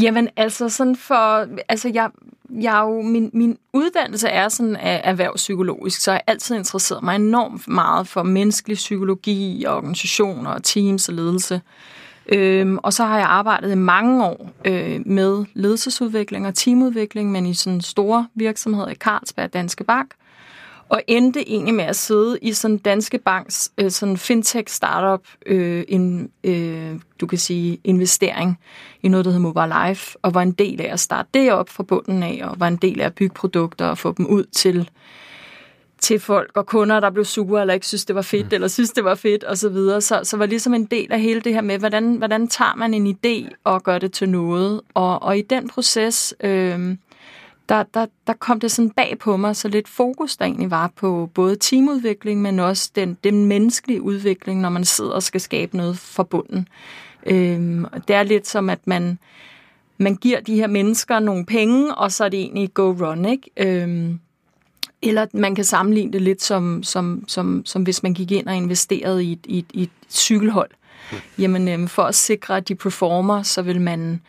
Jamen, 0.01 0.29
altså 0.37 0.69
sådan 0.69 0.95
for... 0.95 1.47
Altså, 1.69 1.91
jeg, 1.93 2.09
jeg 2.49 2.79
er 2.79 2.81
jo, 2.81 3.01
min, 3.01 3.29
min 3.33 3.57
uddannelse 3.73 4.27
er 4.27 4.49
sådan 4.49 4.75
erhvervspsykologisk, 4.79 6.01
så 6.01 6.11
jeg 6.11 6.15
har 6.15 6.31
altid 6.31 6.55
interesseret 6.55 7.03
mig 7.03 7.15
enormt 7.15 7.67
meget 7.67 8.07
for 8.07 8.23
menneskelig 8.23 8.75
psykologi, 8.75 9.65
organisationer, 9.67 10.59
teams 10.59 11.09
og 11.09 11.15
ledelse. 11.15 11.61
Øhm, 12.29 12.77
og 12.77 12.93
så 12.93 13.05
har 13.05 13.17
jeg 13.17 13.27
arbejdet 13.27 13.71
i 13.71 13.75
mange 13.75 14.25
år 14.25 14.51
øh, 14.65 15.01
med 15.05 15.45
ledelsesudvikling 15.53 16.47
og 16.47 16.55
teamudvikling, 16.55 17.31
men 17.31 17.45
i 17.45 17.53
sådan 17.53 17.81
store 17.81 18.27
virksomheder 18.35 18.89
i 18.89 18.95
Carlsberg 18.95 19.53
Danske 19.53 19.83
Bank 19.83 20.13
og 20.89 21.01
endte 21.07 21.49
egentlig 21.49 21.73
med 21.73 21.83
at 21.83 21.95
sidde 21.95 22.39
i 22.41 22.53
sådan 22.53 22.77
Danske 22.77 23.17
Banks 23.17 23.71
øh, 23.77 23.91
sådan 23.91 24.17
fintech 24.17 24.73
startup 24.73 25.27
øh, 25.45 25.83
en, 25.87 26.29
øh, 26.43 26.99
du 27.19 27.27
kan 27.27 27.37
sige 27.37 27.79
investering 27.83 28.59
i 29.03 29.07
noget 29.07 29.25
der 29.25 29.31
hedder 29.31 29.41
Mobile 29.41 29.87
Life 29.87 30.17
og 30.21 30.33
var 30.33 30.41
en 30.41 30.51
del 30.51 30.81
af 30.81 30.93
at 30.93 30.99
starte 30.99 31.29
det 31.33 31.51
op 31.51 31.69
fra 31.69 31.83
bunden 31.83 32.23
af 32.23 32.41
og 32.43 32.59
var 32.59 32.67
en 32.67 32.75
del 32.75 33.01
af 33.01 33.05
at 33.05 33.15
bygge 33.15 33.33
produkter 33.35 33.85
og 33.85 33.97
få 33.97 34.13
dem 34.17 34.25
ud 34.25 34.43
til 34.43 34.89
til 35.99 36.19
folk 36.19 36.51
og 36.55 36.65
kunder, 36.65 36.99
der 36.99 37.09
blev 37.09 37.25
sure, 37.25 37.61
eller 37.61 37.73
ikke 37.73 37.87
synes, 37.87 38.05
det 38.05 38.15
var 38.15 38.21
fedt, 38.21 38.45
mm. 38.45 38.53
eller 38.53 38.67
synes, 38.67 38.91
det 38.91 39.03
var 39.03 39.15
fedt, 39.15 39.43
og 39.43 39.57
så 39.57 39.69
videre. 39.69 40.01
Så, 40.01 40.19
så 40.23 40.37
var 40.37 40.45
ligesom 40.45 40.73
en 40.73 40.85
del 40.85 41.11
af 41.11 41.19
hele 41.19 41.41
det 41.41 41.53
her 41.53 41.61
med, 41.61 41.79
hvordan, 41.79 42.15
hvordan 42.15 42.47
tager 42.47 42.75
man 42.75 42.93
en 42.93 43.17
idé 43.17 43.55
og 43.63 43.83
gør 43.83 43.99
det 43.99 44.11
til 44.11 44.29
noget. 44.29 44.81
Og, 44.93 45.23
og 45.23 45.37
i 45.37 45.41
den 45.41 45.69
proces, 45.69 46.33
øh, 46.39 46.97
der, 47.69 47.84
der, 47.84 48.05
der 48.27 48.34
kom 48.34 48.60
det 48.60 48.72
sådan 48.72 48.89
bag 48.89 49.17
på 49.19 49.38
mig, 49.38 49.55
så 49.55 49.67
lidt 49.67 49.88
fokus 49.88 50.38
der 50.38 50.45
egentlig 50.45 50.72
var 50.72 50.91
på 50.95 51.29
både 51.34 51.55
teamudvikling, 51.55 52.41
men 52.41 52.60
også 52.60 52.91
den, 52.95 53.17
den 53.24 53.45
menneskelige 53.45 54.01
udvikling, 54.01 54.62
når 54.62 54.69
man 54.69 54.86
sidder 54.86 55.12
og 55.12 55.24
skal 55.24 55.41
skabe 55.41 55.77
noget 55.77 55.98
for 55.98 56.24
bunden. 56.24 56.67
Øhm, 57.25 57.86
det 58.07 58.15
er 58.15 58.24
lidt 58.24 58.48
som, 58.48 58.69
at 58.69 58.88
man, 58.88 59.19
man 59.98 60.15
giver 60.15 60.39
de 60.39 60.55
her 60.55 60.67
mennesker 60.67 61.19
nogle 61.19 61.45
penge, 61.45 61.95
og 61.95 62.12
så 62.12 62.25
er 62.25 62.29
det 62.29 62.39
egentlig 62.39 62.74
go 62.74 62.91
run, 62.91 63.25
ikke? 63.25 63.50
Øhm, 63.57 64.19
eller 65.01 65.25
man 65.34 65.55
kan 65.55 65.63
sammenligne 65.63 66.13
det 66.13 66.22
lidt 66.22 66.43
som, 66.43 66.84
som, 66.84 67.24
som, 67.27 67.65
som 67.65 67.84
hvis 67.84 68.03
man 68.03 68.13
gik 68.13 68.31
ind 68.31 68.48
og 68.48 68.55
investerede 68.55 69.24
i 69.24 69.31
et, 69.31 69.45
i 69.45 69.60
et, 69.60 69.65
i 69.74 69.84
et 69.84 69.89
cykelhold. 70.10 70.69
Mm. 71.12 71.17
Jamen, 71.38 71.67
øhm, 71.67 71.88
for 71.88 72.03
at 72.03 72.15
sikre, 72.15 72.57
at 72.57 72.67
de 72.67 72.75
performer, 72.75 73.43
så 73.43 73.62
vil 73.62 73.81
man 73.81 74.22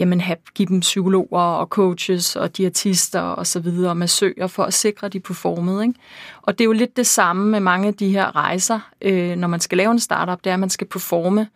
jamen, 0.00 0.20
have, 0.20 0.36
give 0.54 0.66
dem 0.66 0.80
psykologer 0.80 1.40
og 1.40 1.66
coaches 1.66 2.36
og 2.36 2.56
diætister 2.56 3.20
og 3.20 3.46
så 3.46 3.60
videre, 3.60 3.94
massører 3.94 4.46
for 4.46 4.64
at 4.64 4.74
sikre, 4.74 5.06
at 5.06 5.12
de 5.12 5.20
performede. 5.20 5.82
Ikke? 5.82 5.94
Og 6.42 6.58
det 6.58 6.64
er 6.64 6.66
jo 6.66 6.72
lidt 6.72 6.96
det 6.96 7.06
samme 7.06 7.50
med 7.50 7.60
mange 7.60 7.88
af 7.88 7.94
de 7.94 8.08
her 8.08 8.36
rejser, 8.36 8.80
øh, 9.02 9.36
når 9.36 9.48
man 9.48 9.60
skal 9.60 9.78
lave 9.78 9.90
en 9.90 10.00
startup, 10.00 10.44
det 10.44 10.50
er, 10.50 10.54
at 10.54 10.60
man 10.60 10.70
skal 10.70 10.86
performe 10.86 11.48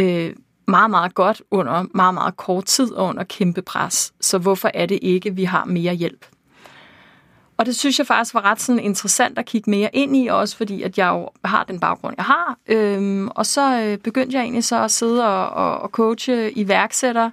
øh, 0.00 0.32
meget, 0.68 0.90
meget 0.90 1.14
godt 1.14 1.42
under 1.50 1.84
meget, 1.94 2.14
meget 2.14 2.36
kort 2.36 2.64
tid 2.64 2.92
og 2.92 3.06
under 3.06 3.24
kæmpe 3.24 3.62
pres. 3.62 4.12
Så 4.20 4.38
hvorfor 4.38 4.70
er 4.74 4.86
det 4.86 4.98
ikke, 5.02 5.28
at 5.28 5.36
vi 5.36 5.44
har 5.44 5.64
mere 5.64 5.94
hjælp? 5.94 6.26
Og 7.60 7.66
det 7.66 7.76
synes 7.76 7.98
jeg 7.98 8.06
faktisk 8.06 8.34
var 8.34 8.44
ret 8.44 8.60
sådan 8.60 8.80
interessant 8.80 9.38
at 9.38 9.46
kigge 9.46 9.70
mere 9.70 9.90
ind 9.92 10.16
i, 10.16 10.26
også 10.26 10.56
fordi 10.56 10.82
at 10.82 10.98
jeg 10.98 11.08
jo 11.08 11.28
har 11.44 11.64
den 11.64 11.80
baggrund, 11.80 12.14
jeg 12.16 12.24
har. 12.24 12.56
Øhm, 12.66 13.28
og 13.28 13.46
så 13.46 13.80
øh, 13.80 13.98
begyndte 13.98 14.36
jeg 14.36 14.42
egentlig 14.42 14.64
så 14.64 14.84
at 14.84 14.90
sidde 14.90 15.26
og, 15.26 15.48
og, 15.48 15.80
og 15.80 15.88
coache 15.88 16.52
iværksættere, 16.52 17.32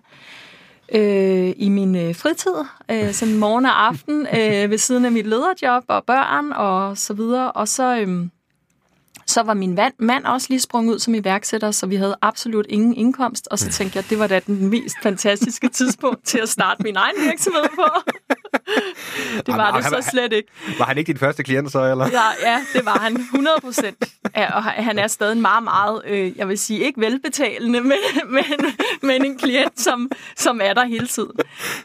øh, 0.93 1.53
i 1.57 1.69
min 1.69 1.95
øh, 1.95 2.15
fritid, 2.15 2.55
øh, 2.91 3.13
som 3.13 3.27
morgen 3.27 3.65
og 3.65 3.87
aften, 3.87 4.27
øh, 4.27 4.71
ved 4.71 4.77
siden 4.77 5.05
af 5.05 5.11
mit 5.11 5.27
lederjob 5.27 5.83
og 5.87 6.03
børn 6.03 6.51
og 6.51 6.97
så 6.97 7.13
videre. 7.13 7.51
Og 7.51 7.67
så, 7.67 7.97
øh, 7.99 8.27
så 9.25 9.43
var 9.43 9.53
min 9.53 9.79
mand 9.99 10.25
også 10.25 10.47
lige 10.49 10.59
sprunget 10.59 10.93
ud 10.93 10.99
som 10.99 11.15
iværksætter, 11.15 11.71
så 11.71 11.87
vi 11.87 11.95
havde 11.95 12.15
absolut 12.21 12.65
ingen 12.69 12.95
indkomst. 12.95 13.47
Og 13.51 13.59
så 13.59 13.69
tænkte 13.69 13.97
jeg, 13.97 14.03
at 14.03 14.09
det 14.09 14.19
var 14.19 14.27
da 14.27 14.39
den 14.39 14.69
mest 14.69 14.95
fantastiske 15.03 15.69
tidspunkt 15.69 16.25
til 16.25 16.39
at 16.39 16.49
starte 16.49 16.83
min 16.83 16.95
egen 16.95 17.15
virksomhed 17.29 17.63
på 17.75 18.11
det 19.45 19.47
var 19.47 19.65
Jamen, 19.65 19.75
det 19.75 19.93
han, 19.93 20.03
så 20.03 20.09
slet 20.11 20.33
ikke. 20.33 20.49
Var 20.77 20.85
han 20.85 20.97
ikke 20.97 21.07
din 21.07 21.19
første 21.19 21.43
klient 21.43 21.71
så, 21.71 21.91
eller? 21.91 22.07
Ja, 22.07 22.49
ja 22.49 22.61
det 22.73 22.85
var 22.85 22.99
han 22.99 23.15
100 23.15 23.57
procent. 23.61 24.05
Ja, 24.35 24.55
og 24.55 24.63
han 24.63 24.99
er 24.99 25.07
stadig 25.07 25.37
meget, 25.37 25.63
meget, 25.63 26.01
øh, 26.05 26.37
jeg 26.37 26.47
vil 26.47 26.57
sige, 26.57 26.79
ikke 26.79 27.01
velbetalende, 27.01 27.81
men, 27.81 27.97
men, 28.27 28.43
men 29.01 29.25
en 29.25 29.37
klient, 29.37 29.79
som, 29.79 30.11
som 30.35 30.61
er 30.63 30.73
der 30.73 30.85
hele 30.85 31.07
tiden. 31.07 31.31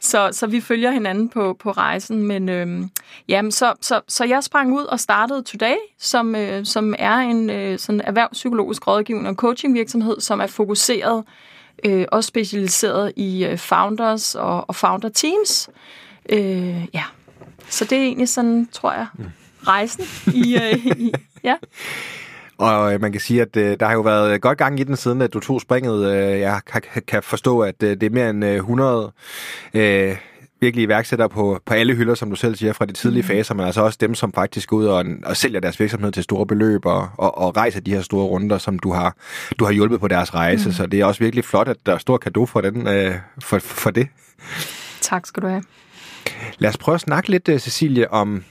Så, 0.01 0.29
så 0.33 0.47
vi 0.47 0.61
følger 0.61 0.91
hinanden 0.91 1.29
på, 1.29 1.57
på 1.61 1.71
rejsen. 1.71 2.23
Men 2.23 2.49
øh, 2.49 2.83
jamen, 3.29 3.53
så, 3.53 3.73
så, 3.81 4.01
så 4.09 4.25
jeg 4.25 4.45
sprang 4.45 4.75
ud 4.75 4.85
og 4.85 5.01
startede 5.01 5.43
Today, 5.43 5.77
som, 5.99 6.35
øh, 6.35 6.67
som 6.67 6.95
er 6.99 7.15
en 7.15 7.51
øh, 7.51 7.79
sådan 7.79 8.01
erhvervspsykologisk 8.01 8.87
rådgivning 8.87 9.29
og 9.29 9.35
coachingvirksomhed, 9.35 10.21
som 10.21 10.41
er 10.41 10.47
fokuseret 10.47 11.25
øh, 11.85 12.05
og 12.13 12.25
specialiseret 12.25 13.13
i 13.17 13.45
øh, 13.45 13.59
founders 13.59 14.35
og, 14.35 14.69
og 14.69 14.75
founder 14.75 15.09
teams. 15.09 15.71
Øh, 16.31 16.87
ja, 16.95 17.05
så 17.69 17.85
det 17.85 17.99
er 17.99 18.03
egentlig 18.03 18.29
sådan, 18.29 18.69
tror 18.73 18.93
jeg, 18.93 19.07
rejsen 19.67 20.05
i, 20.35 20.57
øh, 20.57 20.87
i 21.07 21.13
ja. 21.45 21.57
Og 22.59 22.95
øh, 22.95 23.01
man 23.01 23.13
kan 23.13 23.21
sige, 23.21 23.43
at 23.43 23.57
øh, 23.57 23.81
der 23.81 23.87
har 23.87 23.93
jo 23.93 24.01
været 24.01 24.41
godt 24.41 24.59
gang 24.59 24.81
i 24.81 24.85
den 24.85 24.97
siden, 24.97 25.23
at 25.23 25.33
du 25.33 25.41
tog 25.41 25.61
springet. 25.61 26.13
Øh, 26.13 26.41
jeg 26.41 26.61
kan, 26.67 26.83
kan 27.09 27.23
forstå, 27.23 27.61
at 27.61 27.83
øh, 27.83 27.91
det 27.91 28.03
er 28.03 28.11
mere 28.11 28.31
end 28.31 28.45
øh, 28.45 28.55
100 28.55 29.13
øh, 29.75 30.17
virkelig 30.61 30.83
iværksættere 30.83 31.29
på, 31.29 31.61
på 31.67 31.75
alle 31.75 31.95
hylder, 31.95 32.15
som 32.15 32.31
du 32.31 32.37
selv 32.37 32.57
siger, 32.57 32.73
fra 32.73 32.87
de 32.87 32.93
tidlige 32.93 33.23
mm. 33.23 33.29
faser, 33.29 33.55
men 33.55 33.67
altså 33.67 33.83
også 33.83 33.99
dem, 34.01 34.15
som 34.15 34.33
faktisk 34.33 34.69
går 34.69 34.77
ud 34.77 34.87
og, 34.87 35.05
og 35.25 35.37
sælger 35.37 35.61
deres 35.61 35.81
virksomhed 35.81 36.13
til 36.13 36.23
store 36.23 36.47
beløb 36.47 36.87
og, 36.87 37.09
og, 37.19 37.39
og 37.39 37.57
rejser 37.57 37.81
de 37.81 37.95
her 37.95 38.03
store 38.03 38.27
runder, 38.27 38.59
som 38.59 38.79
du 38.79 38.93
har, 38.93 39.17
du 39.59 39.65
har 39.65 39.73
hjulpet 39.73 40.01
på 40.01 40.09
deres 40.09 40.35
rejse. 40.35 40.69
Mm. 40.69 40.73
Så 40.73 40.87
det 40.87 41.01
er 41.01 41.05
også 41.05 41.25
virkelig 41.25 41.45
flot, 41.45 41.69
at 41.69 41.77
der 41.87 41.95
er 41.95 41.99
stor 41.99 42.17
kado 42.17 42.47
for, 42.47 42.61
den, 42.61 42.89
øh, 42.89 43.15
for, 43.39 43.59
for 43.59 43.91
det. 43.91 44.09
Tak 45.01 45.27
skal 45.27 45.43
du 45.43 45.49
have. 45.49 45.63
Lad 46.59 46.69
os 46.69 46.77
prøve 46.77 46.95
at 46.95 47.01
snakke 47.01 47.29
lidt, 47.31 47.49
øh, 47.49 47.59
Cecilie, 47.59 48.11
om 48.11 48.45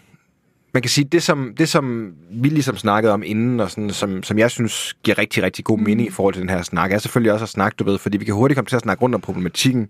man 0.74 0.84
kan 0.84 0.90
sige, 0.90 1.06
det 1.06 1.24
som, 1.24 1.54
det 1.58 1.70
som 1.70 2.14
vi 2.32 2.50
ligesom 2.50 2.78
snakkede 2.78 3.14
om 3.14 3.24
inden, 3.26 3.60
og 3.60 3.72
sådan, 3.72 3.90
som, 3.90 4.24
som 4.24 4.38
jeg 4.40 4.52
synes 4.52 4.96
giver 5.04 5.18
rigtig, 5.18 5.44
rigtig 5.44 5.66
god 5.66 5.80
mening 5.80 6.08
i 6.08 6.12
forhold 6.12 6.34
til 6.34 6.42
den 6.42 6.50
her 6.50 6.62
snak, 6.62 6.92
er 6.92 6.98
selvfølgelig 6.98 7.34
også 7.34 7.44
at 7.44 7.50
snakke, 7.50 7.76
du 7.76 7.84
ved, 7.84 7.98
fordi 7.98 8.18
vi 8.18 8.26
kan 8.26 8.34
hurtigt 8.34 8.56
komme 8.58 8.68
til 8.68 8.76
at 8.76 8.82
snakke 8.82 9.02
rundt 9.02 9.16
om 9.16 9.22
problematikken 9.22 9.90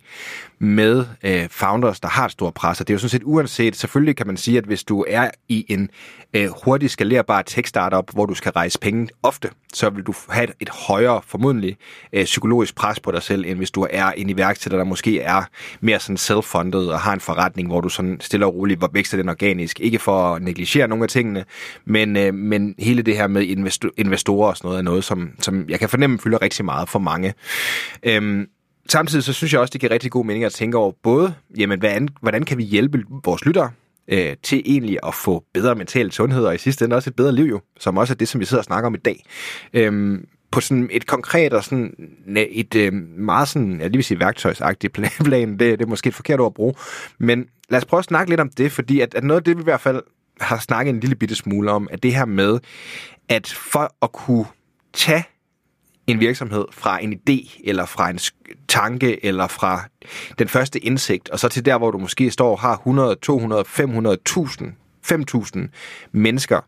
med 0.60 1.06
øh, 1.24 1.50
founders, 1.50 2.00
der 2.00 2.08
har 2.08 2.26
et 2.26 2.32
stort 2.32 2.54
pres, 2.54 2.82
og 2.82 2.88
det 2.88 2.94
er 2.94 2.96
jo 2.96 3.00
sådan 3.00 3.10
set 3.10 3.24
uanset, 3.26 3.76
selvfølgelig 3.76 4.16
kan 4.16 4.28
man 4.28 4.38
sige, 4.38 4.58
at 4.58 4.64
hvis 4.64 4.84
du 4.84 5.06
er 5.08 5.30
i 5.50 5.66
en 5.70 5.90
øh, 6.34 6.50
hurtigt 6.66 6.92
skalerbar 6.92 7.42
tech-startup, 7.42 8.12
hvor 8.14 8.26
du 8.26 8.34
skal 8.34 8.52
rejse 8.52 8.80
penge 8.80 9.08
ofte, 9.24 9.50
så 9.74 9.90
vil 9.90 10.04
du 10.04 10.14
have 10.30 10.44
et, 10.44 10.54
et 10.60 10.70
højere, 10.70 11.22
formodentlig, 11.28 11.78
øh, 12.14 12.26
psykologisk 12.26 12.76
pres 12.76 13.00
på 13.00 13.12
dig 13.12 13.22
selv, 13.22 13.46
end 13.46 13.58
hvis 13.58 13.72
du 13.72 13.88
er 13.90 14.12
en 14.12 14.30
iværksætter, 14.30 14.78
der 14.78 14.86
måske 14.86 15.20
er 15.20 15.44
mere 15.82 16.00
sådan 16.00 16.18
self-funded 16.18 16.88
og 16.88 17.00
har 17.00 17.14
en 17.14 17.20
forretning, 17.20 17.68
hvor 17.68 17.82
du 17.82 17.90
sådan 17.90 18.18
stille 18.22 18.46
og 18.46 18.56
roligt 18.56 18.84
vækster 18.94 19.18
den 19.18 19.30
organisk. 19.30 19.80
Ikke 19.80 20.00
for 20.00 20.36
at 20.36 20.42
negligere 20.42 20.71
nogle 20.80 21.04
af 21.04 21.10
tingene, 21.10 21.46
men, 21.86 22.18
øh, 22.18 22.34
men 22.34 22.76
hele 22.80 23.02
det 23.02 23.18
her 23.18 23.28
med 23.28 23.42
investor, 23.44 23.90
investorer 23.98 24.50
og 24.50 24.58
sådan 24.58 24.68
noget 24.68 24.78
er 24.78 24.84
noget, 24.84 25.04
som, 25.04 25.32
som 25.40 25.70
jeg 25.70 25.80
kan 25.80 25.90
fornemme 25.90 26.20
fylder 26.20 26.42
rigtig 26.42 26.66
meget 26.66 26.90
for 26.90 27.00
mange. 27.00 27.34
Øhm, 28.04 28.48
samtidig 28.90 29.24
så 29.24 29.34
synes 29.34 29.54
jeg 29.54 29.62
også, 29.62 29.72
det 29.72 29.82
giver 29.82 29.94
rigtig 29.94 30.12
god 30.12 30.26
mening 30.26 30.46
at 30.46 30.52
tænke 30.52 30.78
over 30.78 30.92
både, 31.04 31.34
jamen, 31.58 31.80
hvordan, 31.80 32.10
hvordan 32.22 32.44
kan 32.44 32.58
vi 32.58 32.64
hjælpe 32.64 33.04
vores 33.26 33.46
lyttere 33.46 33.72
øh, 34.08 34.36
til 34.44 34.62
egentlig 34.66 34.98
at 35.08 35.16
få 35.16 35.44
bedre 35.54 35.76
mental 35.76 36.12
sundhed, 36.12 36.46
og 36.46 36.56
i 36.56 36.58
sidste 36.58 36.86
ende 36.86 36.96
også 36.96 37.10
et 37.10 37.16
bedre 37.16 37.36
liv 37.36 37.46
jo, 37.46 37.62
som 37.80 37.98
også 37.98 38.14
er 38.14 38.18
det, 38.18 38.28
som 38.28 38.42
vi 38.42 38.46
sidder 38.46 38.62
og 38.62 38.66
snakker 38.66 38.88
om 38.88 38.96
i 38.96 38.98
dag. 38.98 39.26
Øhm, 39.74 40.28
på 40.52 40.62
sådan 40.62 40.90
et 40.92 41.08
konkret 41.08 41.54
og 41.54 41.64
sådan 41.64 41.94
et 42.36 42.76
øh, 42.76 42.94
meget 43.18 43.48
sådan, 43.48 43.72
jeg 43.72 43.90
lige 43.90 43.98
vil 43.98 44.04
sige 44.04 44.20
værktøjsagtigt 44.20 44.94
plan, 45.26 45.52
det, 45.52 45.60
det 45.60 45.82
er 45.82 45.86
måske 45.86 46.08
et 46.08 46.14
forkert 46.14 46.40
ord 46.40 46.48
at 46.48 46.54
bruge, 46.54 46.74
men 47.18 47.46
lad 47.70 47.78
os 47.78 47.86
prøve 47.86 48.00
at 48.00 48.06
snakke 48.06 48.32
lidt 48.32 48.40
om 48.40 48.50
det, 48.50 48.72
fordi 48.72 49.00
at, 49.00 49.16
at 49.16 49.24
noget 49.24 49.40
af 49.40 49.44
det, 49.44 49.58
vi 49.58 49.62
i 49.62 49.64
hvert 49.64 49.82
fald 49.82 50.02
har 50.42 50.60
snakket 50.60 50.94
en 50.94 51.00
lille 51.00 51.16
bitte 51.16 51.36
smule 51.36 51.72
om, 51.72 51.88
at 51.92 52.04
det 52.04 52.16
her 52.16 52.26
med, 52.26 52.60
at 53.30 53.48
for 53.48 53.96
at 54.02 54.12
kunne 54.12 54.46
tage 54.94 55.24
en 56.08 56.20
virksomhed 56.20 56.66
fra 56.72 57.04
en 57.04 57.14
idé, 57.14 57.62
eller 57.64 57.86
fra 57.86 58.10
en 58.10 58.20
tanke, 58.68 59.26
eller 59.26 59.48
fra 59.48 59.84
den 60.40 60.48
første 60.48 60.80
indsigt, 60.80 61.30
og 61.30 61.40
så 61.40 61.50
til 61.50 61.66
der, 61.66 61.78
hvor 61.78 61.92
du 61.92 61.98
måske 61.98 62.32
står 62.32 62.52
og 62.52 62.60
har 62.60 62.74
100, 62.74 63.16
200, 63.16 63.66
500, 63.66 64.14
1000, 64.14 64.74
5000 65.04 65.70
mennesker, 66.12 66.60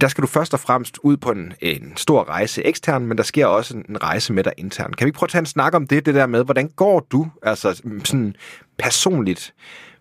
der 0.00 0.08
skal 0.08 0.22
du 0.22 0.26
først 0.26 0.54
og 0.54 0.60
fremmest 0.60 0.98
ud 1.02 1.16
på 1.16 1.30
en, 1.30 1.52
en 1.60 1.92
stor 1.96 2.28
rejse 2.28 2.66
ekstern, 2.66 3.06
men 3.06 3.16
der 3.16 3.22
sker 3.22 3.46
også 3.46 3.76
en 3.88 4.02
rejse 4.02 4.32
med 4.32 4.44
dig 4.44 4.52
internt. 4.56 4.96
Kan 4.96 5.06
vi 5.06 5.12
prøve 5.12 5.26
at 5.26 5.30
tage 5.30 5.40
en 5.40 5.46
snak 5.46 5.74
om 5.74 5.86
det, 5.86 6.06
det 6.06 6.14
der 6.14 6.26
med, 6.26 6.44
hvordan 6.44 6.68
går 6.68 7.00
du, 7.00 7.28
altså 7.42 7.74
sådan 8.04 8.34
personligt, 8.78 9.54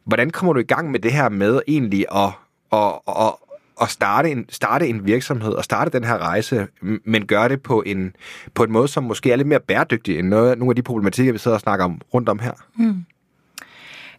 hvordan 0.03 0.29
kommer 0.29 0.53
du 0.53 0.59
i 0.59 0.63
gang 0.63 0.91
med 0.91 0.99
det 0.99 1.11
her 1.11 1.29
med 1.29 1.61
egentlig 1.67 2.05
at, 2.15 2.31
at, 2.73 2.93
at, 3.07 3.33
at 3.81 3.89
starte, 3.89 4.31
en, 4.31 4.45
starte 4.49 4.87
en 4.87 5.05
virksomhed 5.05 5.53
og 5.53 5.63
starte 5.63 5.91
den 5.91 6.03
her 6.03 6.17
rejse, 6.17 6.67
men 6.81 7.25
gøre 7.25 7.49
det 7.49 7.61
på 7.61 7.83
en, 7.85 8.15
på 8.53 8.63
en 8.63 8.71
måde, 8.71 8.87
som 8.87 9.03
måske 9.03 9.31
er 9.31 9.35
lidt 9.35 9.47
mere 9.47 9.59
bæredygtig 9.59 10.19
end 10.19 10.27
noget, 10.27 10.57
nogle 10.57 10.71
af 10.71 10.75
de 10.75 10.81
problematikker, 10.81 11.33
vi 11.33 11.39
sidder 11.39 11.57
og 11.57 11.61
snakker 11.61 11.85
om 11.85 12.01
rundt 12.13 12.29
om 12.29 12.39
her? 12.39 12.53
Mm. 12.75 13.05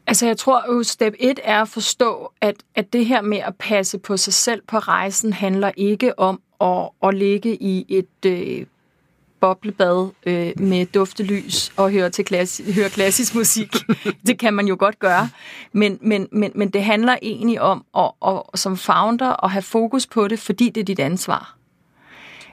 Altså 0.06 0.26
jeg 0.26 0.36
tror 0.36 0.74
jo, 0.74 0.82
step 0.82 1.14
1 1.18 1.40
er 1.44 1.62
at 1.62 1.68
forstå, 1.68 2.32
at, 2.40 2.54
at 2.74 2.92
det 2.92 3.06
her 3.06 3.22
med 3.22 3.38
at 3.38 3.56
passe 3.58 3.98
på 3.98 4.16
sig 4.16 4.32
selv 4.32 4.62
på 4.68 4.78
rejsen 4.78 5.32
handler 5.32 5.70
ikke 5.76 6.18
om 6.18 6.40
at, 6.60 6.88
at 7.02 7.14
ligge 7.14 7.62
i 7.62 7.86
et 7.88 8.26
øh, 8.26 8.66
boblebad 9.40 10.10
øh, 10.26 10.52
med 10.56 10.86
duftelys 10.86 11.72
og 11.76 11.90
høre, 11.90 12.10
til 12.10 12.22
klassi- 12.30 12.72
høre 12.72 12.90
klassisk 12.90 13.34
musik. 13.34 13.76
det 14.26 14.38
kan 14.38 14.54
man 14.54 14.66
jo 14.66 14.76
godt 14.78 14.98
gøre. 14.98 15.28
Men, 15.72 15.98
men, 16.00 16.28
men, 16.32 16.52
men 16.54 16.70
det 16.70 16.84
handler 16.84 17.16
egentlig 17.22 17.60
om 17.60 17.84
at, 17.98 18.10
at, 18.26 18.42
som 18.54 18.76
founder 18.76 19.44
at 19.44 19.50
have 19.50 19.62
fokus 19.62 20.06
på 20.06 20.28
det, 20.28 20.38
fordi 20.38 20.70
det 20.70 20.80
er 20.80 20.84
dit 20.84 21.00
ansvar. 21.00 21.56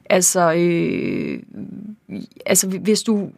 Altså, 0.09 0.53
øh, 0.53 1.39
altså 2.45 2.67
hvis 2.67 3.01
du 3.01 3.29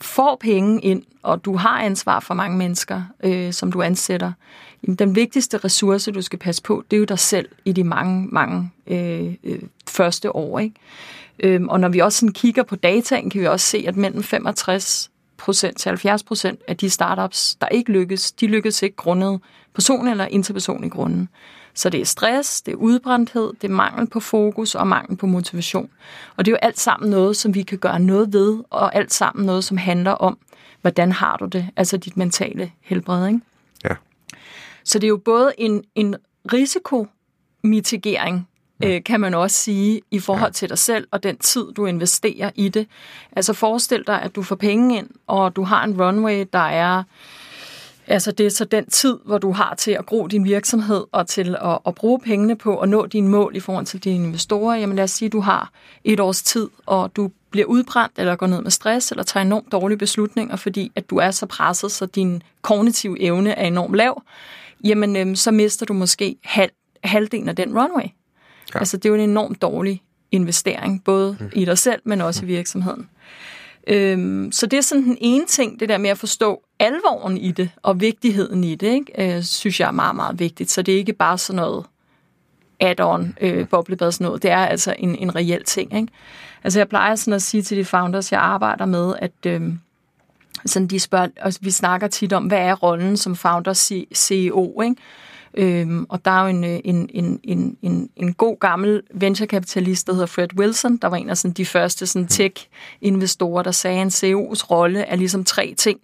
får 0.00 0.36
penge 0.40 0.80
ind, 0.80 1.02
og 1.22 1.44
du 1.44 1.56
har 1.56 1.80
ansvar 1.80 2.20
for 2.20 2.34
mange 2.34 2.58
mennesker, 2.58 3.02
øh, 3.24 3.52
som 3.52 3.72
du 3.72 3.82
ansætter, 3.82 4.32
jamen, 4.84 4.96
den 4.96 5.14
vigtigste 5.14 5.58
ressource, 5.58 6.12
du 6.12 6.22
skal 6.22 6.38
passe 6.38 6.62
på, 6.62 6.84
det 6.90 6.96
er 6.96 6.98
jo 6.98 7.04
dig 7.04 7.18
selv 7.18 7.48
i 7.64 7.72
de 7.72 7.84
mange, 7.84 8.28
mange 8.32 8.70
øh, 8.86 9.34
øh, 9.44 9.62
første 9.88 10.36
år. 10.36 10.58
Ikke? 10.58 10.74
Øhm, 11.38 11.68
og 11.68 11.80
når 11.80 11.88
vi 11.88 11.98
også 11.98 12.18
sådan 12.18 12.32
kigger 12.32 12.62
på 12.62 12.76
dataen, 12.76 13.30
kan 13.30 13.40
vi 13.40 13.46
også 13.46 13.66
se, 13.66 13.84
at 13.88 13.96
mellem 13.96 14.20
65% 14.20 15.08
til 15.72 15.88
70 15.88 16.22
procent 16.22 16.60
af 16.68 16.76
de 16.76 16.90
startups, 16.90 17.54
der 17.60 17.68
ikke 17.68 17.92
lykkes, 17.92 18.32
de 18.32 18.46
lykkes 18.46 18.82
ikke 18.82 18.96
grundet 18.96 19.40
person- 19.74 20.08
eller 20.08 20.26
interpersonlig 20.26 20.90
grunden. 20.90 21.28
Så 21.74 21.90
det 21.90 22.00
er 22.00 22.04
stress, 22.04 22.62
det 22.62 22.72
er 22.72 22.76
udbrændthed, 22.76 23.52
det 23.62 23.70
er 23.70 23.74
mangel 23.74 24.06
på 24.06 24.20
fokus 24.20 24.74
og 24.74 24.86
mangel 24.86 25.16
på 25.16 25.26
motivation. 25.26 25.90
Og 26.36 26.44
det 26.44 26.50
er 26.50 26.52
jo 26.52 26.58
alt 26.62 26.80
sammen 26.80 27.10
noget, 27.10 27.36
som 27.36 27.54
vi 27.54 27.62
kan 27.62 27.78
gøre 27.78 28.00
noget 28.00 28.32
ved, 28.32 28.58
og 28.70 28.94
alt 28.94 29.12
sammen 29.12 29.46
noget, 29.46 29.64
som 29.64 29.76
handler 29.76 30.10
om, 30.10 30.38
hvordan 30.80 31.12
har 31.12 31.36
du 31.36 31.46
det, 31.46 31.68
altså 31.76 31.96
dit 31.96 32.16
mentale 32.16 32.70
helbred. 32.80 33.26
Ikke? 33.26 33.40
Så 34.84 34.98
det 34.98 35.06
er 35.06 35.08
jo 35.08 35.16
både 35.16 35.52
en, 35.58 35.84
en 35.94 36.16
risikomitigering, 36.52 38.48
øh, 38.84 39.04
kan 39.04 39.20
man 39.20 39.34
også 39.34 39.56
sige, 39.56 40.00
i 40.10 40.18
forhold 40.18 40.52
til 40.52 40.68
dig 40.68 40.78
selv 40.78 41.08
og 41.10 41.22
den 41.22 41.36
tid, 41.36 41.72
du 41.72 41.86
investerer 41.86 42.50
i 42.54 42.68
det. 42.68 42.86
Altså 43.32 43.52
forestil 43.52 44.04
dig, 44.06 44.22
at 44.22 44.34
du 44.34 44.42
får 44.42 44.56
penge 44.56 44.98
ind, 44.98 45.08
og 45.26 45.56
du 45.56 45.62
har 45.62 45.84
en 45.84 46.02
runway, 46.02 46.46
der 46.52 46.58
er... 46.58 47.02
Altså 48.06 48.32
det 48.32 48.46
er 48.46 48.50
så 48.50 48.64
den 48.64 48.86
tid, 48.86 49.18
hvor 49.24 49.38
du 49.38 49.52
har 49.52 49.74
til 49.74 49.90
at 49.90 50.06
gro 50.06 50.26
din 50.26 50.44
virksomhed 50.44 51.04
og 51.12 51.26
til 51.26 51.56
at, 51.62 51.78
at 51.86 51.94
bruge 51.94 52.20
pengene 52.20 52.56
på 52.56 52.78
at 52.78 52.88
nå 52.88 53.06
dine 53.06 53.28
mål 53.28 53.56
i 53.56 53.60
forhold 53.60 53.86
til 53.86 54.04
dine 54.04 54.24
investorer. 54.24 54.76
Jamen 54.76 54.96
lad 54.96 55.04
os 55.04 55.10
sige, 55.10 55.26
at 55.26 55.32
du 55.32 55.40
har 55.40 55.70
et 56.04 56.20
års 56.20 56.42
tid, 56.42 56.68
og 56.86 57.16
du 57.16 57.30
bliver 57.50 57.66
udbrændt 57.66 58.12
eller 58.18 58.36
går 58.36 58.46
ned 58.46 58.62
med 58.62 58.70
stress 58.70 59.10
eller 59.10 59.24
tager 59.24 59.44
enormt 59.44 59.72
dårlige 59.72 59.98
beslutninger, 59.98 60.56
fordi 60.56 60.92
at 60.94 61.10
du 61.10 61.16
er 61.16 61.30
så 61.30 61.46
presset, 61.46 61.92
så 61.92 62.06
din 62.06 62.42
kognitive 62.62 63.20
evne 63.20 63.50
er 63.50 63.66
enormt 63.66 63.94
lav. 63.94 64.22
Jamen 64.84 65.16
øhm, 65.16 65.36
så 65.36 65.50
mister 65.50 65.86
du 65.86 65.92
måske 65.92 66.36
halv, 66.44 66.70
halvdelen 67.04 67.48
af 67.48 67.56
den 67.56 67.78
runway. 67.78 68.06
Ja. 68.74 68.78
Altså, 68.78 68.96
det 68.96 69.04
er 69.04 69.08
jo 69.08 69.14
en 69.14 69.30
enormt 69.30 69.62
dårlig 69.62 70.02
investering, 70.30 71.04
både 71.04 71.36
mm. 71.40 71.50
i 71.52 71.64
dig 71.64 71.78
selv, 71.78 72.00
men 72.04 72.20
også 72.20 72.44
mm. 72.44 72.50
i 72.50 72.54
virksomheden. 72.54 73.08
Øhm, 73.86 74.52
så 74.52 74.66
det 74.66 74.76
er 74.76 74.80
sådan 74.80 75.04
den 75.04 75.18
ene 75.20 75.46
ting, 75.46 75.80
det 75.80 75.88
der 75.88 75.98
med 75.98 76.10
at 76.10 76.18
forstå 76.18 76.62
alvoren 76.78 77.36
i 77.36 77.50
det, 77.50 77.70
og 77.82 78.00
vigtigheden 78.00 78.64
i 78.64 78.74
det, 78.74 78.86
ikke? 78.86 79.36
Øh, 79.36 79.42
synes 79.42 79.80
jeg 79.80 79.88
er 79.88 79.92
meget, 79.92 80.16
meget 80.16 80.38
vigtigt. 80.38 80.70
Så 80.70 80.82
det 80.82 80.94
er 80.94 80.98
ikke 80.98 81.12
bare 81.12 81.38
sådan 81.38 81.56
noget 81.56 81.84
add-on, 82.80 83.34
øh, 83.40 83.68
boblebad 83.68 84.12
sådan 84.12 84.24
noget. 84.24 84.42
Det 84.42 84.50
er 84.50 84.66
altså 84.66 84.94
en, 84.98 85.16
en 85.16 85.34
reel 85.34 85.64
ting, 85.64 85.96
ikke? 85.96 86.12
Altså, 86.64 86.80
jeg 86.80 86.88
plejer 86.88 87.14
sådan 87.14 87.34
at 87.34 87.42
sige 87.42 87.62
til 87.62 87.76
de 87.78 87.84
founders, 87.84 88.32
jeg 88.32 88.40
arbejder 88.40 88.86
med, 88.86 89.14
at 89.18 89.46
øh, 89.46 89.62
sådan 90.66 90.88
de 90.88 91.00
spørger, 91.00 91.28
og 91.40 91.52
vi 91.60 91.70
snakker 91.70 92.06
tit 92.08 92.32
om, 92.32 92.44
hvad 92.44 92.58
er 92.58 92.74
rollen 92.74 93.16
som 93.16 93.36
founder 93.36 94.04
CEO, 94.14 94.80
ikke? 94.80 94.96
Øhm, 95.56 96.06
og 96.08 96.24
der 96.24 96.30
er 96.30 96.42
jo 96.42 96.48
en, 96.48 96.64
øh, 96.64 96.80
en, 96.84 97.08
en, 97.14 97.40
en, 97.42 97.76
en, 97.82 98.10
en 98.16 98.34
god 98.34 98.58
gammel 98.60 99.02
venturekapitalist, 99.14 100.06
der 100.06 100.12
hedder 100.12 100.26
Fred 100.26 100.48
Wilson, 100.58 100.96
der 100.96 101.08
var 101.08 101.16
en 101.16 101.30
af 101.30 101.36
sådan, 101.36 101.52
de 101.52 101.66
første 101.66 102.06
sådan, 102.06 102.28
tech-investorer, 102.28 103.62
der 103.62 103.70
sagde, 103.70 104.00
at 104.00 104.02
en 104.02 104.08
CEO's 104.08 104.70
rolle 104.70 105.00
er 105.00 105.16
ligesom 105.16 105.44
tre 105.44 105.74
ting. 105.78 106.00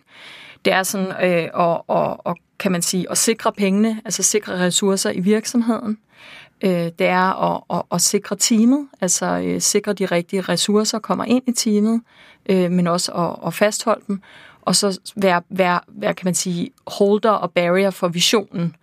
Det 0.65 0.73
er 0.73 0.83
sådan 0.83 1.07
øh, 1.07 1.49
at, 1.69 1.81
at, 1.97 2.17
at, 2.27 2.35
kan 2.59 2.73
man 2.73 2.83
sige, 2.83 3.11
at 3.11 3.19
sikre 3.19 3.53
pengene, 3.53 4.01
altså 4.05 4.23
sikre 4.23 4.59
ressourcer 4.59 5.11
i 5.11 5.21
virksomheden. 5.21 5.99
Øh, 6.65 6.71
det 6.71 7.07
er 7.07 7.55
at, 7.55 7.63
at, 7.71 7.83
at 7.93 8.01
sikre 8.01 8.37
teamet, 8.37 8.89
altså 9.01 9.27
øh, 9.27 9.61
sikre 9.61 9.93
de 9.93 10.07
rigtige 10.07 10.41
ressourcer 10.43 10.99
kommer 10.99 11.25
ind 11.25 11.43
i 11.47 11.53
teamet, 11.53 12.01
øh, 12.47 12.71
men 12.71 12.87
også 12.87 13.13
at, 13.13 13.47
at 13.47 13.55
fastholde 13.55 14.05
dem. 14.09 14.21
Og 14.63 14.77
så 14.77 15.01
være, 15.17 15.43
være, 15.51 15.81
være, 15.89 16.15
kan 16.15 16.25
man 16.25 16.35
sige, 16.35 16.71
holder 16.87 17.31
og 17.31 17.51
barrier 17.51 17.91
for 17.91 18.09
visionen. 18.09 18.77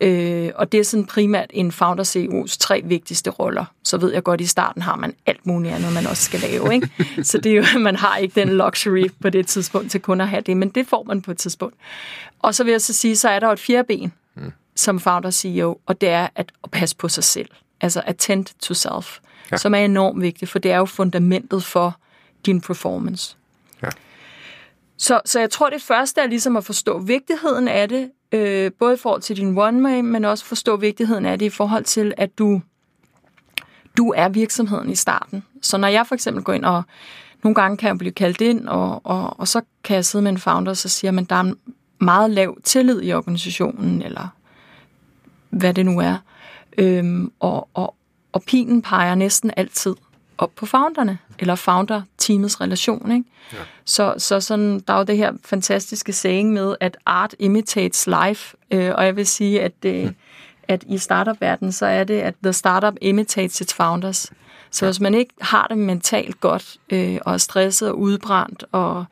Øh, 0.00 0.50
og 0.54 0.72
det 0.72 0.80
er 0.80 0.84
sådan 0.84 1.06
primært 1.06 1.50
en 1.50 1.72
founder 1.72 2.04
CEO's 2.04 2.56
tre 2.60 2.82
vigtigste 2.84 3.30
roller. 3.30 3.64
Så 3.84 3.98
ved 3.98 4.12
jeg 4.12 4.22
godt, 4.22 4.40
at 4.40 4.44
i 4.44 4.46
starten 4.46 4.82
har 4.82 4.96
man 4.96 5.14
alt 5.26 5.46
muligt 5.46 5.74
andet, 5.74 5.92
man 5.92 6.06
også 6.06 6.22
skal 6.22 6.40
lave. 6.40 6.74
Ikke? 6.74 6.90
Så 7.30 7.38
det 7.38 7.52
er 7.52 7.56
jo, 7.56 7.78
man 7.78 7.96
har 7.96 8.16
ikke 8.16 8.40
den 8.40 8.48
luxury 8.48 9.06
på 9.20 9.30
det 9.30 9.46
tidspunkt 9.46 9.90
til 9.90 10.00
kun 10.00 10.20
at 10.20 10.28
have 10.28 10.42
det, 10.42 10.56
men 10.56 10.68
det 10.68 10.86
får 10.86 11.02
man 11.02 11.22
på 11.22 11.30
et 11.30 11.38
tidspunkt. 11.38 11.76
Og 12.38 12.54
så 12.54 12.64
vil 12.64 12.70
jeg 12.70 12.80
så 12.80 12.92
sige, 12.92 13.16
så 13.16 13.28
er 13.28 13.38
der 13.40 13.48
et 13.48 13.60
fjerde 13.60 13.86
ben 13.86 14.12
mm. 14.34 14.52
som 14.76 15.00
founder 15.00 15.30
CEO, 15.30 15.78
og 15.86 16.00
det 16.00 16.08
er 16.08 16.28
at, 16.34 16.52
at 16.64 16.70
passe 16.70 16.96
på 16.96 17.08
sig 17.08 17.24
selv. 17.24 17.48
Altså 17.80 18.02
attend 18.06 18.46
to 18.60 18.74
self, 18.74 19.18
ja. 19.52 19.56
som 19.56 19.74
er 19.74 19.78
enormt 19.78 20.22
vigtigt, 20.22 20.50
for 20.50 20.58
det 20.58 20.70
er 20.70 20.76
jo 20.76 20.84
fundamentet 20.84 21.64
for 21.64 21.96
din 22.46 22.60
performance. 22.60 23.37
Så, 24.98 25.20
så 25.24 25.40
jeg 25.40 25.50
tror, 25.50 25.70
det 25.70 25.82
første 25.82 26.20
er 26.20 26.26
ligesom 26.26 26.56
at 26.56 26.64
forstå 26.64 26.98
vigtigheden 26.98 27.68
af 27.68 27.88
det, 27.88 28.10
øh, 28.32 28.72
både 28.78 28.94
i 28.94 28.96
forhold 28.96 29.22
til 29.22 29.36
din 29.36 29.58
one-way, 29.58 30.02
men 30.02 30.24
også 30.24 30.44
forstå 30.44 30.76
vigtigheden 30.76 31.26
af 31.26 31.38
det 31.38 31.46
i 31.46 31.50
forhold 31.50 31.84
til, 31.84 32.14
at 32.16 32.38
du, 32.38 32.60
du 33.96 34.12
er 34.16 34.28
virksomheden 34.28 34.90
i 34.90 34.94
starten. 34.94 35.44
Så 35.62 35.76
når 35.76 35.88
jeg 35.88 36.06
for 36.06 36.14
eksempel 36.14 36.44
går 36.44 36.52
ind 36.52 36.64
og 36.64 36.82
nogle 37.42 37.54
gange 37.54 37.76
kan 37.76 37.88
jeg 37.88 37.98
blive 37.98 38.12
kaldt 38.12 38.40
ind, 38.40 38.68
og, 38.68 39.00
og, 39.06 39.40
og 39.40 39.48
så 39.48 39.60
kan 39.84 39.94
jeg 39.94 40.04
sidde 40.04 40.22
med 40.22 40.32
en 40.32 40.38
founder, 40.38 40.70
og 40.70 40.76
så 40.76 40.88
siger 40.88 41.10
man, 41.10 41.24
der 41.24 41.36
er 41.36 41.40
en 41.40 41.56
meget 42.00 42.30
lav 42.30 42.58
tillid 42.64 43.02
i 43.02 43.12
organisationen, 43.12 44.02
eller 44.02 44.28
hvad 45.50 45.74
det 45.74 45.86
nu 45.86 46.00
er. 46.00 46.16
Øhm, 46.78 47.32
og, 47.40 47.68
og, 47.74 47.94
og 48.32 48.42
pinen 48.42 48.82
peger 48.82 49.14
næsten 49.14 49.50
altid 49.56 49.94
op 50.38 50.54
på 50.56 50.66
founderne, 50.66 51.18
eller 51.38 51.54
founder-teamets 51.54 52.60
relation. 52.60 53.12
Ikke? 53.12 53.24
Ja. 53.52 53.58
Så, 53.84 54.14
så 54.18 54.40
sådan, 54.40 54.80
der 54.80 54.92
er 54.92 54.98
jo 54.98 55.04
det 55.04 55.16
her 55.16 55.32
fantastiske 55.44 56.12
saying 56.12 56.52
med, 56.52 56.76
at 56.80 56.96
art 57.06 57.34
imitates 57.38 58.06
life, 58.06 58.56
øh, 58.70 58.92
og 58.94 59.04
jeg 59.04 59.16
vil 59.16 59.26
sige, 59.26 59.62
at, 59.62 59.72
øh, 59.84 60.04
mm. 60.04 60.14
at 60.68 60.84
i 60.86 60.98
startup-verdenen, 60.98 61.72
så 61.72 61.86
er 61.86 62.04
det, 62.04 62.20
at 62.20 62.34
the 62.42 62.52
startup 62.52 62.94
imitates 63.00 63.60
its 63.60 63.74
founders. 63.74 64.32
Så 64.70 64.84
ja. 64.84 64.90
hvis 64.90 65.00
man 65.00 65.14
ikke 65.14 65.34
har 65.40 65.66
det 65.66 65.78
mentalt 65.78 66.40
godt, 66.40 66.76
øh, 66.90 67.18
og 67.24 67.32
er 67.32 67.38
stresset 67.38 67.88
og 67.88 67.98
udbrændt, 67.98 68.64
og 68.72 69.04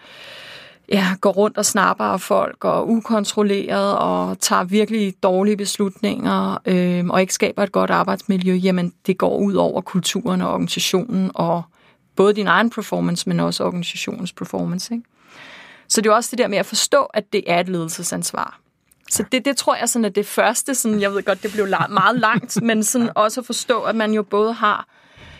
ja, 0.88 1.06
går 1.20 1.30
rundt 1.30 1.58
og 1.58 1.64
snapper 1.64 2.04
af 2.04 2.20
folk, 2.20 2.64
og 2.64 2.88
ukontrolleret, 2.88 3.98
og 3.98 4.40
tager 4.40 4.64
virkelig 4.64 5.14
dårlige 5.22 5.56
beslutninger, 5.56 6.58
øh, 6.66 7.04
og 7.06 7.20
ikke 7.20 7.34
skaber 7.34 7.62
et 7.62 7.72
godt 7.72 7.90
arbejdsmiljø, 7.90 8.54
jamen 8.54 8.92
det 9.06 9.18
går 9.18 9.38
ud 9.38 9.54
over 9.54 9.80
kulturen 9.80 10.42
og 10.42 10.52
organisationen, 10.52 11.30
og 11.34 11.62
både 12.16 12.34
din 12.34 12.46
egen 12.46 12.70
performance, 12.70 13.28
men 13.28 13.40
også 13.40 13.64
organisationens 13.64 14.32
performance. 14.32 14.94
Ikke? 14.94 15.08
Så 15.88 16.00
det 16.00 16.10
er 16.10 16.14
også 16.14 16.30
det 16.30 16.38
der 16.38 16.48
med 16.48 16.58
at 16.58 16.66
forstå, 16.66 17.02
at 17.02 17.32
det 17.32 17.44
er 17.46 17.60
et 17.60 17.68
ledelsesansvar. 17.68 18.60
Så 19.10 19.24
det, 19.32 19.44
det 19.44 19.56
tror 19.56 19.76
jeg 19.76 19.88
sådan, 19.88 20.04
at 20.04 20.14
det 20.14 20.26
første, 20.26 20.74
sådan, 20.74 21.00
jeg 21.00 21.12
ved 21.12 21.22
godt, 21.22 21.42
det 21.42 21.52
blev 21.52 21.68
meget 21.90 22.18
langt, 22.18 22.62
men 22.68 22.84
sådan 22.84 23.10
også 23.14 23.40
at 23.40 23.46
forstå, 23.46 23.80
at 23.80 23.96
man 23.96 24.12
jo 24.12 24.22
både 24.22 24.52
har 24.52 24.88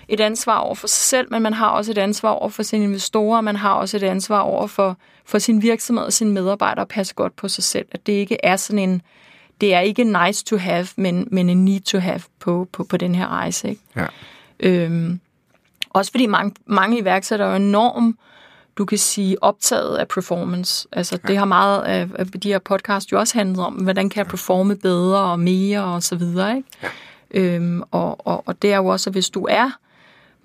et 0.09 0.21
ansvar 0.21 0.59
over 0.59 0.75
for 0.75 0.87
sig 0.87 1.01
selv, 1.01 1.29
men 1.31 1.43
man 1.43 1.53
har 1.53 1.69
også 1.69 1.91
et 1.91 1.99
ansvar 1.99 2.31
over 2.31 2.49
for 2.49 2.63
sine 2.63 2.85
investorer, 2.85 3.41
man 3.41 3.57
har 3.57 3.73
også 3.73 3.97
et 3.97 4.03
ansvar 4.03 4.41
over 4.41 4.67
for, 4.67 4.97
for 5.25 5.39
sin 5.39 5.63
virksomhed 5.63 6.05
og 6.05 6.13
sine 6.13 6.33
medarbejdere 6.33 6.83
at 6.83 6.89
passe 6.89 7.15
godt 7.15 7.37
på 7.37 7.49
sig 7.49 7.65
selv. 7.65 7.87
At 7.93 8.07
det 8.07 8.13
ikke 8.13 8.37
er 8.43 8.57
sådan 8.57 8.79
en, 8.79 9.03
det 9.61 9.75
er 9.75 9.81
ikke 9.81 10.05
nice 10.05 10.45
to 10.45 10.57
have, 10.57 10.87
men, 10.97 11.29
men 11.31 11.51
en 11.51 11.65
need 11.65 11.81
to 11.81 11.99
have 11.99 12.21
på, 12.41 12.69
på, 12.73 12.85
på 12.85 12.97
den 12.97 13.15
her 13.15 13.29
rejse. 13.29 13.69
Ikke? 13.69 13.83
Ja. 13.97 14.07
Øhm, 14.61 15.21
også 15.91 16.11
fordi 16.11 16.27
mange, 16.27 16.55
mange 16.67 16.99
iværksættere 16.99 17.53
er 17.53 17.57
enormt 17.57 18.17
du 18.79 18.85
kan 18.85 18.99
sige, 18.99 19.43
optaget 19.43 19.97
af 19.97 20.09
performance. 20.09 20.89
Altså, 20.93 21.19
ja. 21.23 21.29
det 21.29 21.39
har 21.39 21.45
meget 21.45 21.83
af, 21.83 22.09
af 22.15 22.27
de 22.27 22.49
her 22.49 22.59
podcast 22.59 23.13
jo 23.13 23.19
også 23.19 23.39
handlet 23.39 23.67
om, 23.67 23.75
hvordan 23.75 24.09
kan 24.09 24.19
jeg 24.19 24.27
performe 24.27 24.77
bedre 24.77 25.19
og 25.19 25.41
mere 25.41 25.85
og 25.85 26.03
så 26.03 26.17
videre, 26.17 26.57
ikke? 26.57 26.69
Ja. 26.83 26.89
Øhm, 27.31 27.83
og, 27.91 28.27
og, 28.27 28.43
og 28.47 28.63
det 28.63 28.73
er 28.73 28.77
jo 28.77 28.87
også, 28.87 29.11
at 29.11 29.15
hvis 29.15 29.31
du 29.31 29.47
er 29.51 29.71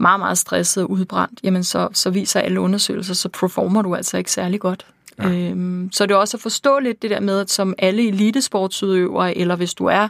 meget, 0.01 0.19
meget 0.19 0.37
stresset 0.37 0.83
og 0.83 0.91
udbrændt, 0.91 1.39
jamen 1.43 1.63
så, 1.63 1.89
så 1.93 2.09
viser 2.09 2.39
alle 2.39 2.59
undersøgelser, 2.59 3.13
så 3.13 3.29
performer 3.29 3.81
du 3.81 3.95
altså 3.95 4.17
ikke 4.17 4.31
særlig 4.31 4.59
godt. 4.59 4.85
Ja. 5.19 5.29
Øhm, 5.29 5.89
så 5.91 6.05
det 6.05 6.13
er 6.13 6.17
også 6.17 6.37
at 6.37 6.41
forstå 6.41 6.79
lidt 6.79 7.01
det 7.01 7.09
der 7.09 7.19
med, 7.19 7.39
at 7.39 7.51
som 7.51 7.75
alle 7.77 8.07
elitesportsudøvere, 8.07 9.37
eller 9.37 9.55
hvis 9.55 9.73
du 9.73 9.85
er 9.85 10.07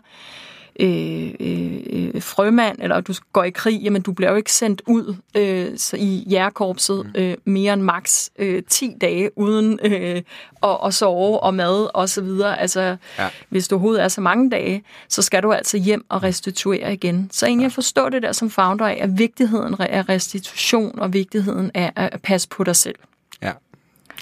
øh, 0.79 1.31
øh, 1.39 2.21
frømand, 2.21 2.77
eller 2.81 3.01
du 3.01 3.13
går 3.33 3.43
i 3.43 3.49
krig, 3.49 3.81
jamen 3.81 4.01
du 4.01 4.11
bliver 4.11 4.29
jo 4.29 4.35
ikke 4.35 4.53
sendt 4.53 4.81
ud 4.87 5.15
øh, 5.37 5.77
så 5.77 5.97
i 5.97 6.27
jægerkorpset 6.29 7.05
mm. 7.05 7.21
øh, 7.21 7.37
mere 7.45 7.73
end 7.73 7.81
maks 7.81 8.31
øh, 8.39 8.63
10 8.69 8.95
dage 9.01 9.37
uden 9.37 9.79
øh, 9.83 10.21
at, 10.63 10.77
at 10.85 10.93
sove 10.93 11.39
og 11.39 11.53
mad 11.53 11.89
og 11.93 12.09
så 12.09 12.21
videre. 12.21 12.59
Altså, 12.59 12.97
ja. 13.17 13.29
hvis 13.49 13.67
du 13.67 13.75
overhovedet 13.75 14.03
er 14.03 14.07
så 14.07 14.21
mange 14.21 14.49
dage, 14.49 14.83
så 15.09 15.21
skal 15.21 15.43
du 15.43 15.51
altså 15.51 15.77
hjem 15.77 16.05
og 16.09 16.23
restituere 16.23 16.93
igen. 16.93 17.29
Så 17.31 17.45
egentlig 17.45 17.65
at 17.65 17.73
forstå 17.73 18.09
det 18.09 18.21
der 18.21 18.31
som 18.31 18.49
founder 18.49 18.87
af, 18.87 18.97
at 19.01 19.17
vigtigheden 19.17 19.75
af 19.79 20.09
restitution 20.09 20.99
og 20.99 21.13
vigtigheden 21.13 21.71
af 21.73 21.91
at 21.95 22.21
passe 22.21 22.47
på 22.49 22.63
dig 22.63 22.75
selv. 22.75 22.95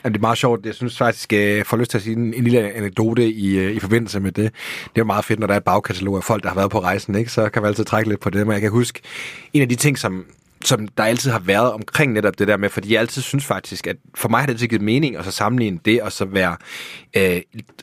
Jamen, 0.04 0.14
det 0.14 0.20
er 0.20 0.22
meget 0.22 0.38
sjovt. 0.38 0.66
Jeg 0.66 0.76
synes 0.76 0.98
faktisk, 0.98 1.34
øh, 1.34 1.40
jeg 1.40 1.66
får 1.66 1.78
lyst 1.78 1.92
til 1.92 1.98
at 1.98 2.04
sige 2.04 2.16
en, 2.16 2.34
en 2.34 2.44
lille 2.44 2.74
anekdote 2.74 3.32
i, 3.32 3.58
øh, 3.58 3.72
i 3.72 3.80
forbindelse 3.80 4.20
med 4.20 4.32
det. 4.32 4.54
Det 4.96 5.02
er 5.02 5.06
meget 5.06 5.26
fedt, 5.26 5.40
når 5.40 5.48
der 5.48 5.54
er 5.54 5.58
et 5.58 5.64
bagkatalog 5.64 6.18
af 6.18 6.24
folk, 6.24 6.44
der 6.44 6.50
har 6.50 6.56
været 6.56 6.72
på 6.72 6.80
rejsen, 6.80 7.16
ikke? 7.16 7.32
så 7.32 7.50
kan 7.50 7.62
man 7.62 7.70
altid 7.70 7.86
trække 7.86 8.10
lidt 8.10 8.20
på 8.20 8.30
det. 8.30 8.48
Men 8.48 8.54
jeg 8.54 8.62
kan 8.62 8.72
huske, 8.72 9.02
en 9.54 9.62
af 9.62 9.70
de 9.70 9.76
ting, 9.76 9.98
som, 9.98 10.26
som 10.66 10.88
der 10.88 11.04
altid 11.04 11.32
har 11.32 11.40
været 11.40 11.72
omkring 11.72 12.14
netop 12.14 12.40
det 12.40 12.48
der 12.48 12.58
med, 12.58 12.70
fordi 12.70 12.94
jeg 12.94 13.00
altid 13.00 13.22
synes 13.22 13.46
faktisk, 13.46 13.88
at 13.88 13.96
for 14.16 14.30
mig 14.30 14.40
har 14.40 14.46
det 14.46 14.54
altid 14.54 14.68
givet 14.68 14.82
mening 14.82 15.18
at 15.18 15.26
så 15.26 15.32
sammenligne 15.32 15.80
det 15.86 16.02
og 16.02 16.12
så 16.12 16.26
være 16.26 16.58
øh, 17.18 17.42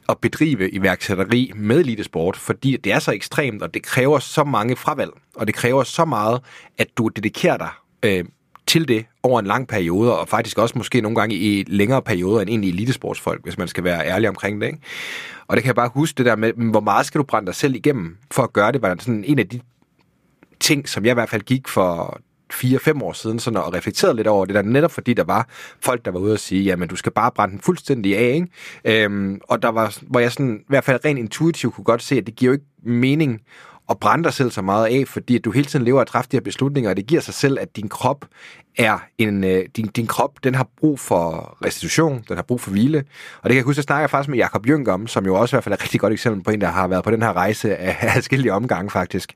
at 0.09 0.19
bedrive 0.19 0.71
iværksætteri 0.71 1.53
med 1.55 1.81
elitesport, 1.81 2.37
fordi 2.37 2.77
det 2.77 2.93
er 2.93 2.99
så 2.99 3.13
ekstremt, 3.13 3.63
og 3.63 3.75
det 3.75 3.83
kræver 3.83 4.19
så 4.19 4.45
mange 4.45 4.77
fravalg, 4.77 5.11
og 5.35 5.47
det 5.47 5.55
kræver 5.55 5.83
så 5.83 6.05
meget, 6.05 6.41
at 6.79 6.89
du 6.99 7.09
dedikerer 7.09 7.57
dig 7.57 7.71
øh, 8.03 8.25
til 8.67 8.89
det 8.89 9.05
over 9.23 9.41
en 9.41 9.47
lang 9.47 9.69
periode, 9.69 10.19
og 10.19 10.29
faktisk 10.29 10.59
også 10.59 10.79
måske 10.79 11.01
nogle 11.01 11.17
gange 11.17 11.35
i 11.35 11.65
længere 11.67 12.03
perioder 12.03 12.41
end 12.41 12.51
egentlig 12.51 12.71
elitesportsfolk, 12.71 13.43
hvis 13.43 13.59
man 13.59 13.69
skal 13.69 13.85
være 13.85 14.07
ærlig 14.07 14.29
omkring 14.29 14.61
det. 14.61 14.67
Ikke? 14.67 14.79
Og 15.47 15.57
det 15.57 15.63
kan 15.63 15.69
jeg 15.69 15.75
bare 15.75 15.91
huske 15.95 16.19
det 16.19 16.27
der 16.27 16.37
med, 16.37 16.53
hvor 16.53 16.81
meget 16.81 17.07
skal 17.07 17.19
du 17.19 17.25
brænde 17.25 17.47
dig 17.47 17.55
selv 17.55 17.75
igennem 17.75 18.17
for 18.31 18.43
at 18.43 18.53
gøre 18.53 18.73
det, 18.73 18.83
var 18.83 18.97
sådan 18.99 19.25
en 19.27 19.39
af 19.39 19.49
de 19.49 19.61
ting, 20.61 20.89
som 20.89 21.05
jeg 21.05 21.11
i 21.11 21.15
hvert 21.15 21.29
fald 21.29 21.43
gik 21.43 21.69
for 21.69 22.21
4-5 22.53 23.03
år 23.03 23.13
siden 23.13 23.39
sådan, 23.39 23.61
og 23.61 23.75
reflekterede 23.75 24.17
lidt 24.17 24.27
over 24.27 24.45
det 24.45 24.55
der, 24.55 24.63
netop 24.63 24.93
fordi 24.93 25.15
der 25.15 25.25
var 25.25 25.49
folk, 25.81 26.05
der 26.05 26.11
var 26.11 26.19
ude 26.19 26.33
og 26.33 26.39
sige, 26.39 26.63
jamen 26.63 26.89
du 26.89 26.97
skal 26.97 27.13
bare 27.13 27.31
brænde 27.35 27.53
den 27.53 27.61
fuldstændig 27.61 28.17
af, 28.17 28.35
ikke? 28.35 29.05
Øhm, 29.05 29.41
og 29.43 29.63
der 29.63 29.69
var, 29.69 29.99
hvor 30.03 30.21
jeg 30.21 30.33
sådan, 30.33 30.59
i 30.61 30.65
hvert 30.69 30.85
fald 30.85 31.05
rent 31.05 31.19
intuitivt 31.19 31.75
kunne 31.75 31.85
godt 31.85 32.03
se, 32.03 32.17
at 32.17 32.27
det 32.27 32.37
giver 32.37 32.51
jo 32.51 32.53
ikke 32.53 32.67
mening 32.83 33.41
og 33.87 33.99
brænde 33.99 34.25
dig 34.25 34.33
selv 34.33 34.51
så 34.51 34.63
meget 34.63 34.87
af, 34.87 35.09
fordi 35.09 35.39
du 35.39 35.51
hele 35.51 35.67
tiden 35.67 35.85
lever 35.85 36.01
og 36.01 36.07
træffe 36.07 36.29
de 36.33 36.37
her 36.37 36.43
beslutninger, 36.43 36.91
og 36.91 36.97
det 36.97 37.07
giver 37.07 37.21
sig 37.21 37.35
selv, 37.35 37.59
at 37.61 37.77
din 37.77 37.89
krop 37.89 38.25
er 38.77 38.99
en, 39.19 39.45
øh, 39.45 39.65
din, 39.77 39.87
din 39.87 40.07
krop, 40.07 40.31
den 40.45 40.55
har 40.55 40.69
brug 40.81 41.01
for 41.01 41.57
restitution, 41.65 42.25
den 42.29 42.37
har 42.37 42.43
brug 42.43 42.61
for 42.61 42.71
hvile. 42.71 42.99
Og 43.43 43.45
det 43.45 43.51
kan 43.51 43.57
jeg 43.57 43.65
huske, 43.65 43.75
at 43.75 43.77
jeg 43.77 43.83
snakker 43.83 44.09
faktisk 44.09 44.29
med 44.29 44.39
Jakob 44.39 44.69
Jønk 44.69 44.89
om, 44.89 45.07
som 45.07 45.27
jo 45.27 45.35
også 45.35 45.55
i 45.55 45.55
hvert 45.57 45.65
fald 45.65 45.73
er 45.73 45.77
et 45.77 45.83
rigtig 45.83 46.01
godt 46.01 46.13
eksempel 46.13 46.43
på 46.43 46.51
en, 46.51 46.61
der 46.61 46.67
har 46.67 46.89
været 46.89 47.05
på 47.05 47.11
den 47.11 47.23
her 47.23 47.33
rejse 47.33 47.77
af 47.77 48.13
forskellige 48.13 48.53
omgange 48.53 48.91
faktisk. 48.91 49.33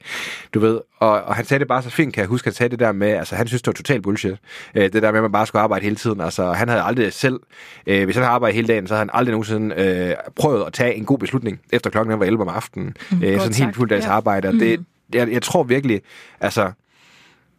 Du 0.55 0.61
ved, 0.61 0.81
og, 0.99 1.23
og 1.23 1.35
han 1.35 1.45
sagde 1.45 1.59
det 1.59 1.69
bare 1.69 1.83
så 1.83 1.91
fint, 1.91 2.15
kan 2.15 2.21
jeg 2.21 2.29
huske, 2.29 2.47
at 2.47 2.53
han 2.53 2.57
sagde 2.57 2.71
det 2.71 2.79
der 2.79 2.93
med, 2.93 3.09
altså 3.09 3.35
han 3.35 3.47
synes, 3.47 3.63
det 3.63 3.67
var 3.67 3.73
totalt 3.73 4.03
bullshit. 4.03 4.35
Øh, 4.75 4.93
det 4.93 5.03
der 5.03 5.11
med, 5.11 5.19
at 5.19 5.23
man 5.23 5.33
bare 5.33 5.47
skulle 5.47 5.63
arbejde 5.63 5.83
hele 5.83 5.97
tiden. 5.97 6.21
Altså 6.21 6.53
han 6.53 6.69
havde 6.69 6.83
aldrig 6.83 7.13
selv, 7.13 7.41
øh, 7.87 8.05
hvis 8.05 8.17
han 8.17 8.23
havde 8.23 8.35
arbejdet 8.35 8.55
hele 8.55 8.69
dagen, 8.69 8.87
så 8.87 8.95
havde 8.95 9.01
han 9.01 9.11
aldrig 9.13 9.33
nogensinde 9.33 9.75
øh, 9.75 10.15
prøvet 10.37 10.67
at 10.67 10.73
tage 10.73 10.95
en 10.95 11.05
god 11.05 11.19
beslutning, 11.19 11.61
efter 11.73 11.91
klokken 11.91 12.19
var 12.19 12.27
11 12.27 12.43
om 12.43 12.49
aftenen. 12.49 12.97
Mm, 13.11 13.23
øh, 13.23 13.41
sådan 13.41 13.55
helt 13.55 13.77
fuld 13.77 13.89
dags 13.89 14.07
ja. 14.07 14.11
arbejde. 14.11 14.53
Mm. 14.53 14.59
Det, 14.59 14.85
jeg, 15.15 15.33
jeg 15.33 15.43
tror 15.43 15.63
virkelig, 15.63 16.01
altså 16.41 16.73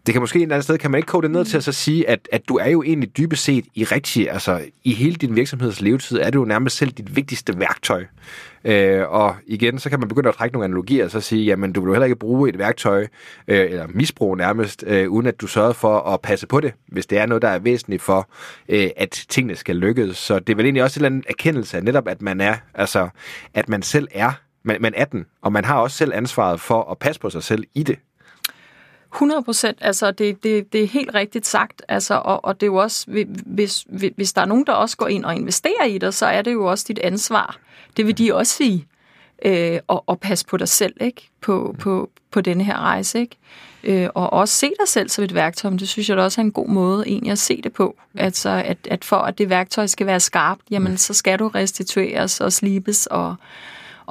det 0.06 0.14
kan 0.14 0.22
måske 0.22 0.38
en 0.38 0.44
eller 0.44 0.56
anden 0.56 0.64
sted, 0.64 0.78
kan 0.78 0.92
man 0.92 0.98
ikke 0.98 1.08
kode 1.08 1.24
det 1.24 1.32
ned 1.32 1.46
til 1.46 1.58
at 1.58 1.64
så 1.64 1.72
sige, 1.72 2.10
at, 2.10 2.30
at 2.32 2.50
du 2.50 2.58
er 2.58 2.70
jo 2.70 2.84
egentlig 2.84 3.18
dybest 3.18 3.44
set 3.44 3.66
i 3.76 3.84
rigtig, 3.84 4.32
altså 4.32 4.62
i 4.84 4.94
hele 4.94 5.16
din 5.16 5.36
virksomheds 5.36 5.82
levetid, 5.82 6.20
er 6.20 6.30
du 6.30 6.40
jo 6.40 6.46
nærmest 6.46 6.78
selv 6.78 6.92
dit 6.92 7.16
vigtigste 7.16 7.60
værktøj. 7.60 8.06
Øh, 8.66 9.10
og 9.10 9.36
igen, 9.48 9.80
så 9.80 9.90
kan 9.90 10.00
man 10.00 10.10
begynde 10.10 10.30
at 10.30 10.36
trække 10.36 10.54
nogle 10.54 10.66
analogier, 10.66 11.06
og 11.06 11.12
så 11.12 11.22
sige, 11.22 11.46
jamen 11.46 11.74
du 11.74 11.82
vil 11.82 11.88
jo 11.88 11.94
heller 11.94 12.06
ikke 12.06 12.16
bruge 12.16 12.50
et 12.50 12.58
værktøj, 12.58 13.08
øh, 13.48 13.72
eller 13.72 13.88
misbruge 13.90 14.38
nærmest, 14.38 14.84
øh, 14.88 15.10
uden 15.10 15.28
at 15.28 15.42
du 15.42 15.48
sørger 15.48 15.74
for 15.74 16.00
at 16.00 16.22
passe 16.22 16.48
på 16.48 16.60
det, 16.60 16.74
hvis 16.88 17.06
det 17.06 17.18
er 17.18 17.26
noget, 17.26 17.42
der 17.42 17.50
er 17.50 17.60
væsentligt 17.60 18.02
for, 18.02 18.30
øh, 18.70 18.90
at 18.98 19.26
tingene 19.30 19.56
skal 19.56 19.76
lykkes. 19.76 20.18
Så 20.18 20.40
det 20.40 20.50
er 20.50 20.56
vel 20.56 20.66
egentlig 20.66 20.84
også 20.84 21.00
en 21.00 21.06
eller 21.06 21.16
anden 21.16 21.24
erkendelse 21.30 21.78
af 21.78 21.84
netop, 21.84 22.08
at 22.08 22.22
man 22.22 22.42
er, 22.42 22.56
altså, 22.74 23.10
at 23.54 23.70
man 23.70 23.82
selv 23.82 24.08
er 24.12 24.32
man, 24.64 24.78
man 24.82 24.94
er 24.96 25.06
den, 25.06 25.26
og 25.42 25.52
man 25.52 25.66
har 25.66 25.78
også 25.78 25.98
selv 25.98 26.14
ansvaret 26.14 26.60
for 26.60 26.92
at 26.92 26.98
passe 26.98 27.22
på 27.22 27.30
sig 27.30 27.44
selv 27.44 27.64
i 27.74 27.84
det. 27.84 28.00
100 29.14 29.44
procent, 29.44 29.78
altså 29.82 30.12
det, 30.12 30.44
det, 30.44 30.74
det 30.74 30.84
er 30.84 30.88
helt 30.88 31.14
rigtigt 31.14 31.48
sagt, 31.48 31.82
altså, 31.88 32.14
og, 32.14 32.46
og 32.46 32.62
det 32.62 32.64
er 32.64 32.72
jo 32.72 32.76
også, 32.76 33.26
hvis, 33.46 33.86
hvis 34.16 34.34
der 34.34 34.42
er 34.42 34.46
nogen, 34.46 34.66
der 34.66 34.74
også 34.74 34.98
går 34.98 35.08
ind 35.08 35.26
og 35.26 35.36
investerer 35.36 35.86
i 35.86 35.98
dig, 35.98 36.14
så 36.14 36.26
er 36.26 36.42
det 36.42 36.54
jo 36.54 36.66
også 36.66 36.86
dit 36.88 37.00
ansvar. 37.00 37.58
Det 37.98 38.08
vil 38.08 38.18
de 38.18 38.36
også 38.36 38.54
sige, 38.54 38.88
øh, 39.46 39.80
og, 39.88 40.04
og 40.08 40.20
passe 40.20 40.46
på 40.46 40.58
dig 40.58 40.70
selv, 40.70 40.94
ikke? 41.02 41.30
På, 41.42 41.76
på, 41.80 42.10
på 42.32 42.42
denne 42.42 42.64
her 42.64 42.78
rejse, 42.78 43.20
ikke? 43.20 43.38
Øh, 43.84 44.10
og 44.16 44.34
også 44.34 44.54
se 44.56 44.68
dig 44.80 44.88
selv 44.88 45.10
som 45.10 45.24
et 45.24 45.36
værktøj, 45.36 45.70
men 45.70 45.80
det 45.80 45.90
synes 45.90 46.10
jeg 46.10 46.18
da 46.18 46.24
også 46.24 46.42
er 46.42 46.46
en 46.46 46.52
god 46.52 46.68
måde 46.68 47.08
egentlig 47.08 47.32
at 47.32 47.40
se 47.40 47.62
det 47.62 47.74
på. 47.74 47.96
Altså, 48.18 48.50
at, 48.50 48.78
at 48.90 49.06
for 49.06 49.18
at 49.18 49.38
det 49.38 49.50
værktøj 49.50 49.88
skal 49.88 50.08
være 50.08 50.20
skarpt, 50.20 50.62
jamen 50.72 50.98
så 50.98 51.14
skal 51.14 51.40
du 51.40 51.48
restitueres 51.48 52.42
og 52.42 52.54
slibes 52.54 53.06
og 53.06 53.36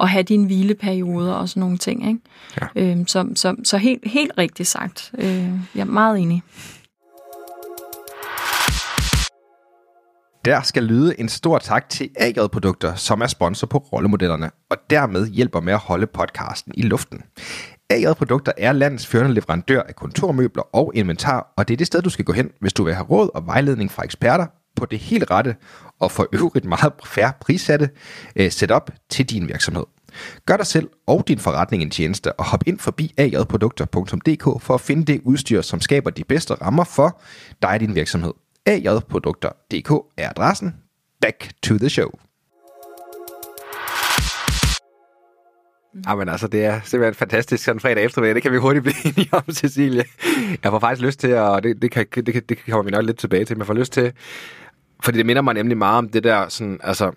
at 0.01 0.09
have 0.09 0.23
dine 0.23 0.45
hvileperioder 0.45 1.33
og 1.33 1.49
sådan 1.49 1.61
nogle 1.61 1.77
ting. 1.77 2.07
Ikke? 2.07 2.19
Ja. 2.61 2.67
Øhm, 2.75 3.07
så, 3.07 3.27
så, 3.35 3.55
så 3.63 3.77
helt, 3.77 4.01
helt 4.05 4.31
rigtigt 4.37 4.69
sagt. 4.69 5.11
Øh, 5.17 5.49
jeg 5.75 5.81
er 5.81 5.85
meget 5.85 6.19
enig. 6.19 6.43
Der 10.45 10.61
skal 10.61 10.83
lyde 10.83 11.19
en 11.19 11.29
stor 11.29 11.57
tak 11.57 11.89
til 11.89 12.09
AJ 12.19 12.47
Produkter, 12.51 12.95
som 12.95 13.21
er 13.21 13.27
sponsor 13.27 13.67
på 13.67 13.77
rollemodellerne, 13.77 14.51
og 14.69 14.77
dermed 14.89 15.27
hjælper 15.27 15.59
med 15.59 15.73
at 15.73 15.79
holde 15.79 16.07
podcasten 16.07 16.73
i 16.77 16.81
luften. 16.81 17.23
AJ 17.89 18.13
Produkter 18.13 18.51
er 18.57 18.71
landets 18.71 19.07
førende 19.07 19.33
leverandør 19.33 19.81
af 19.81 19.95
kontormøbler 19.95 20.75
og 20.75 20.91
inventar, 20.95 21.53
og 21.57 21.67
det 21.67 21.73
er 21.73 21.77
det 21.77 21.87
sted, 21.87 22.01
du 22.01 22.09
skal 22.09 22.25
gå 22.25 22.33
hen, 22.33 22.49
hvis 22.61 22.73
du 22.73 22.83
vil 22.83 22.93
have 22.93 23.05
råd 23.05 23.29
og 23.35 23.45
vejledning 23.45 23.91
fra 23.91 24.03
eksperter 24.03 24.45
på 24.75 24.85
det 24.85 24.99
helt 24.99 25.31
rette 25.31 25.55
og 25.99 26.11
for 26.11 26.27
øvrigt 26.33 26.65
meget 26.65 26.93
færre 27.05 27.33
prissatte 27.41 27.89
øh, 28.35 28.51
setup 28.51 28.91
til 29.09 29.25
din 29.25 29.47
virksomhed. 29.47 29.83
Gør 30.45 30.57
dig 30.57 30.65
selv 30.65 30.89
og 31.07 31.23
din 31.27 31.39
forretning 31.39 31.83
en 31.83 31.89
tjeneste 31.89 32.33
og 32.33 32.45
hop 32.45 32.63
ind 32.67 32.79
forbi 32.79 33.13
ajprodukter.dk 33.17 34.63
for 34.63 34.73
at 34.73 34.81
finde 34.81 35.05
det 35.05 35.21
udstyr, 35.23 35.61
som 35.61 35.81
skaber 35.81 36.09
de 36.09 36.23
bedste 36.23 36.53
rammer 36.53 36.83
for 36.83 37.21
dig 37.61 37.69
og 37.69 37.79
din 37.79 37.95
virksomhed. 37.95 38.33
ajprodukter.dk 38.65 39.91
er 40.17 40.29
adressen. 40.29 40.75
Back 41.21 41.51
to 41.63 41.77
the 41.77 41.89
show. 41.89 42.09
Mm. 45.93 46.03
Jamen 46.07 46.29
altså, 46.29 46.47
det 46.47 46.65
er 46.65 46.79
simpelthen 46.83 47.15
fantastisk 47.15 47.63
sådan 47.63 47.79
fredag 47.79 48.03
eftermiddag. 48.03 48.35
Det 48.35 48.43
kan 48.43 48.51
vi 48.51 48.57
hurtigt 48.57 48.83
blive 48.85 49.05
enige 49.05 49.29
om, 49.31 49.43
Cecilie. 49.51 50.03
Jeg 50.63 50.71
får 50.71 50.79
faktisk 50.79 51.05
lyst 51.05 51.19
til, 51.19 51.35
og 51.35 51.63
det, 51.63 51.81
det, 51.81 51.91
kan, 51.91 52.05
det, 52.15 52.25
det, 52.25 52.49
det 52.49 52.57
kommer 52.69 52.83
vi 52.83 52.91
nok 52.91 53.05
lidt 53.05 53.17
tilbage 53.17 53.45
til, 53.45 53.57
men 53.57 53.59
jeg 53.59 53.67
får 53.67 53.73
lyst 53.73 53.93
til, 53.93 54.13
fordi 55.03 55.17
det 55.17 55.25
minder 55.25 55.41
mig 55.41 55.53
nemlig 55.53 55.77
meget 55.77 55.97
om 55.97 56.09
det 56.09 56.23
der, 56.23 56.49
sådan, 56.49 56.79
altså, 56.83 57.11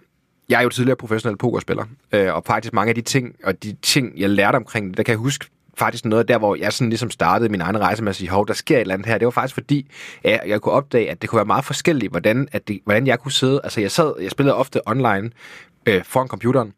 jeg 0.48 0.58
er 0.58 0.62
jo 0.62 0.68
tidligere 0.68 0.96
professionel 0.96 1.36
pokerspiller, 1.36 1.84
øh, 2.12 2.34
og 2.34 2.42
faktisk 2.46 2.72
mange 2.72 2.88
af 2.88 2.94
de 2.94 3.00
ting, 3.00 3.34
og 3.44 3.62
de 3.62 3.76
ting, 3.82 4.12
jeg 4.16 4.30
lærte 4.30 4.56
omkring 4.56 4.88
det, 4.88 4.96
der 4.96 5.02
kan 5.02 5.12
jeg 5.12 5.18
huske 5.18 5.46
faktisk 5.78 6.04
noget 6.04 6.28
der, 6.28 6.38
hvor 6.38 6.56
jeg 6.56 6.72
sådan 6.72 6.88
ligesom 6.88 7.10
startede 7.10 7.48
min 7.48 7.60
egen 7.60 7.80
rejse 7.80 8.02
med 8.02 8.10
at 8.10 8.16
sige, 8.16 8.30
hov, 8.30 8.48
der 8.48 8.54
sker 8.54 8.76
et 8.76 8.80
eller 8.80 8.94
andet 8.94 9.06
her. 9.06 9.18
Det 9.18 9.24
var 9.24 9.30
faktisk 9.30 9.54
fordi, 9.54 9.90
at 10.24 10.40
jeg 10.46 10.60
kunne 10.60 10.72
opdage, 10.72 11.10
at 11.10 11.22
det 11.22 11.30
kunne 11.30 11.36
være 11.36 11.46
meget 11.46 11.64
forskelligt, 11.64 12.10
hvordan, 12.10 12.48
at 12.52 12.68
det, 12.68 12.80
hvordan 12.84 13.06
jeg 13.06 13.18
kunne 13.18 13.32
sidde. 13.32 13.60
Altså, 13.64 13.80
jeg 13.80 13.90
sad, 13.90 14.14
jeg 14.20 14.30
spillede 14.30 14.56
ofte 14.56 14.88
online 14.88 15.30
øh, 15.86 16.04
foran 16.04 16.28
computeren, 16.28 16.72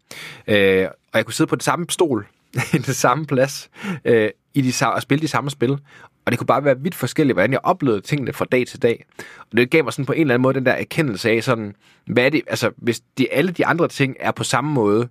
øh, 0.46 0.86
og 1.12 1.18
jeg 1.18 1.24
kunne 1.24 1.34
sidde 1.34 1.48
på 1.48 1.56
det 1.56 1.64
samme 1.64 1.86
stol, 1.88 2.26
i 2.74 2.78
det 2.78 2.96
samme 2.96 3.26
plads, 3.26 3.70
øh, 4.04 4.30
i 4.54 4.60
de, 4.60 4.86
og 4.86 5.02
spille 5.02 5.22
de 5.22 5.28
samme 5.28 5.50
spil. 5.50 5.78
Og 6.26 6.32
det 6.32 6.38
kunne 6.38 6.46
bare 6.46 6.64
være 6.64 6.80
vidt 6.80 6.94
forskelligt, 6.94 7.36
hvordan 7.36 7.52
jeg 7.52 7.60
oplevede 7.62 8.00
tingene 8.00 8.32
fra 8.32 8.44
dag 8.44 8.66
til 8.66 8.82
dag. 8.82 9.04
Og 9.38 9.56
det 9.56 9.70
gav 9.70 9.84
mig 9.84 9.92
sådan 9.92 10.06
på 10.06 10.12
en 10.12 10.20
eller 10.20 10.34
anden 10.34 10.42
måde 10.42 10.54
den 10.54 10.66
der 10.66 10.72
erkendelse 10.72 11.30
af 11.30 11.44
sådan, 11.44 11.74
hvad 12.06 12.24
er 12.24 12.30
det, 12.30 12.42
altså 12.46 12.70
hvis 12.76 13.00
de, 13.18 13.32
alle 13.32 13.50
de 13.50 13.66
andre 13.66 13.88
ting 13.88 14.16
er 14.20 14.30
på 14.30 14.44
samme 14.44 14.72
måde, 14.72 15.08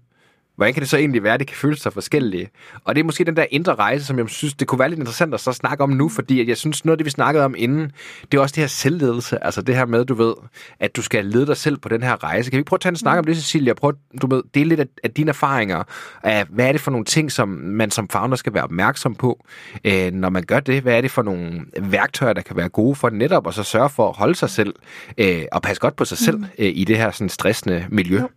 hvordan 0.56 0.74
kan 0.74 0.82
det 0.82 0.90
så 0.90 0.98
egentlig 0.98 1.24
være, 1.24 1.34
at 1.34 1.40
det 1.40 1.48
kan 1.48 1.58
føles 1.58 1.80
så 1.80 1.90
forskellige? 1.90 2.50
Og 2.84 2.96
det 2.96 3.02
er 3.02 3.06
måske 3.06 3.24
den 3.24 3.36
der 3.36 3.46
indre 3.52 3.76
rejse, 3.76 4.06
som 4.06 4.20
jeg 4.20 4.30
synes, 4.30 4.54
det 4.54 4.68
kunne 4.68 4.80
være 4.80 4.90
lidt 4.90 5.00
interessant 5.00 5.34
at 5.34 5.40
så 5.40 5.54
snakke 5.54 5.84
om 5.84 5.90
nu, 5.90 6.10
fordi 6.10 6.42
at 6.42 6.48
jeg 6.48 6.58
synes, 6.58 6.86
noget 6.86 6.94
af 6.94 6.98
det, 6.98 7.06
vi 7.06 7.10
snakkede 7.10 7.46
om 7.46 7.56
inden, 7.58 7.92
det 8.32 8.38
er 8.38 8.42
også 8.42 8.54
det 8.54 8.62
her 8.62 8.68
selvledelse. 8.68 9.44
Altså 9.44 9.62
det 9.62 9.76
her 9.76 9.86
med, 9.86 10.06
du 10.06 10.14
ved, 10.14 10.34
at 10.80 10.96
du 10.96 11.02
skal 11.02 11.26
lede 11.26 11.48
dig 11.48 11.58
selv 11.58 11.78
på 11.78 11.90
den 11.90 12.04
her 12.04 12.24
rejse. 12.24 12.52
Kan 12.52 12.58
vi 12.58 12.64
prøve 12.64 12.78
at 12.78 12.82
tage 12.82 12.92
en 12.92 12.96
snak 12.96 13.18
om 13.18 13.24
det, 13.24 13.38
Cecilia? 13.38 13.74
Prøv 13.74 13.90
at, 13.90 14.22
du 14.22 14.28
ved, 14.28 14.44
dele 14.54 14.70
lidt 14.70 14.80
af, 14.80 14.86
af 15.04 15.12
dine 15.12 15.30
erfaringer. 15.30 15.84
Af, 16.24 16.46
hvad 16.50 16.68
er 16.68 16.72
det 16.72 16.82
for 16.82 16.92
nogle 16.92 17.06
ting, 17.06 17.32
som 17.32 17.50
man 17.50 17.92
som 17.92 18.10
founder 18.10 18.36
skal 18.36 18.54
være 18.54 18.64
opmærksom 18.64 19.16
på, 19.16 19.46
øh, 19.86 20.12
når 20.12 20.30
man 20.30 20.44
gør 20.44 20.60
det? 20.60 20.82
Hvad 20.82 20.98
er 20.98 21.02
det 21.02 21.12
for 21.12 21.22
nogle 21.22 21.62
værktøjer, 21.82 22.34
der 22.34 22.42
kan 22.42 22.58
være 22.58 22.70
gode 22.70 22.96
for 22.96 23.10
netop, 23.10 23.48
og 23.48 23.54
så 23.54 23.64
sørge 23.64 23.90
for 23.90 24.10
at 24.10 24.16
holde 24.16 24.36
sig 24.36 24.50
selv 24.50 24.76
øh, 25.18 25.44
og 25.52 25.62
passe 25.62 25.82
godt 25.82 25.96
på 25.96 26.06
sig 26.06 26.18
selv 26.18 26.38
mm. 26.38 26.46
øh, 26.60 26.72
i 26.76 26.84
det 26.84 26.98
her 26.98 27.12
sådan 27.12 27.30
stressende 27.30 27.86
miljø? 27.90 28.20
Jo. 28.20 28.30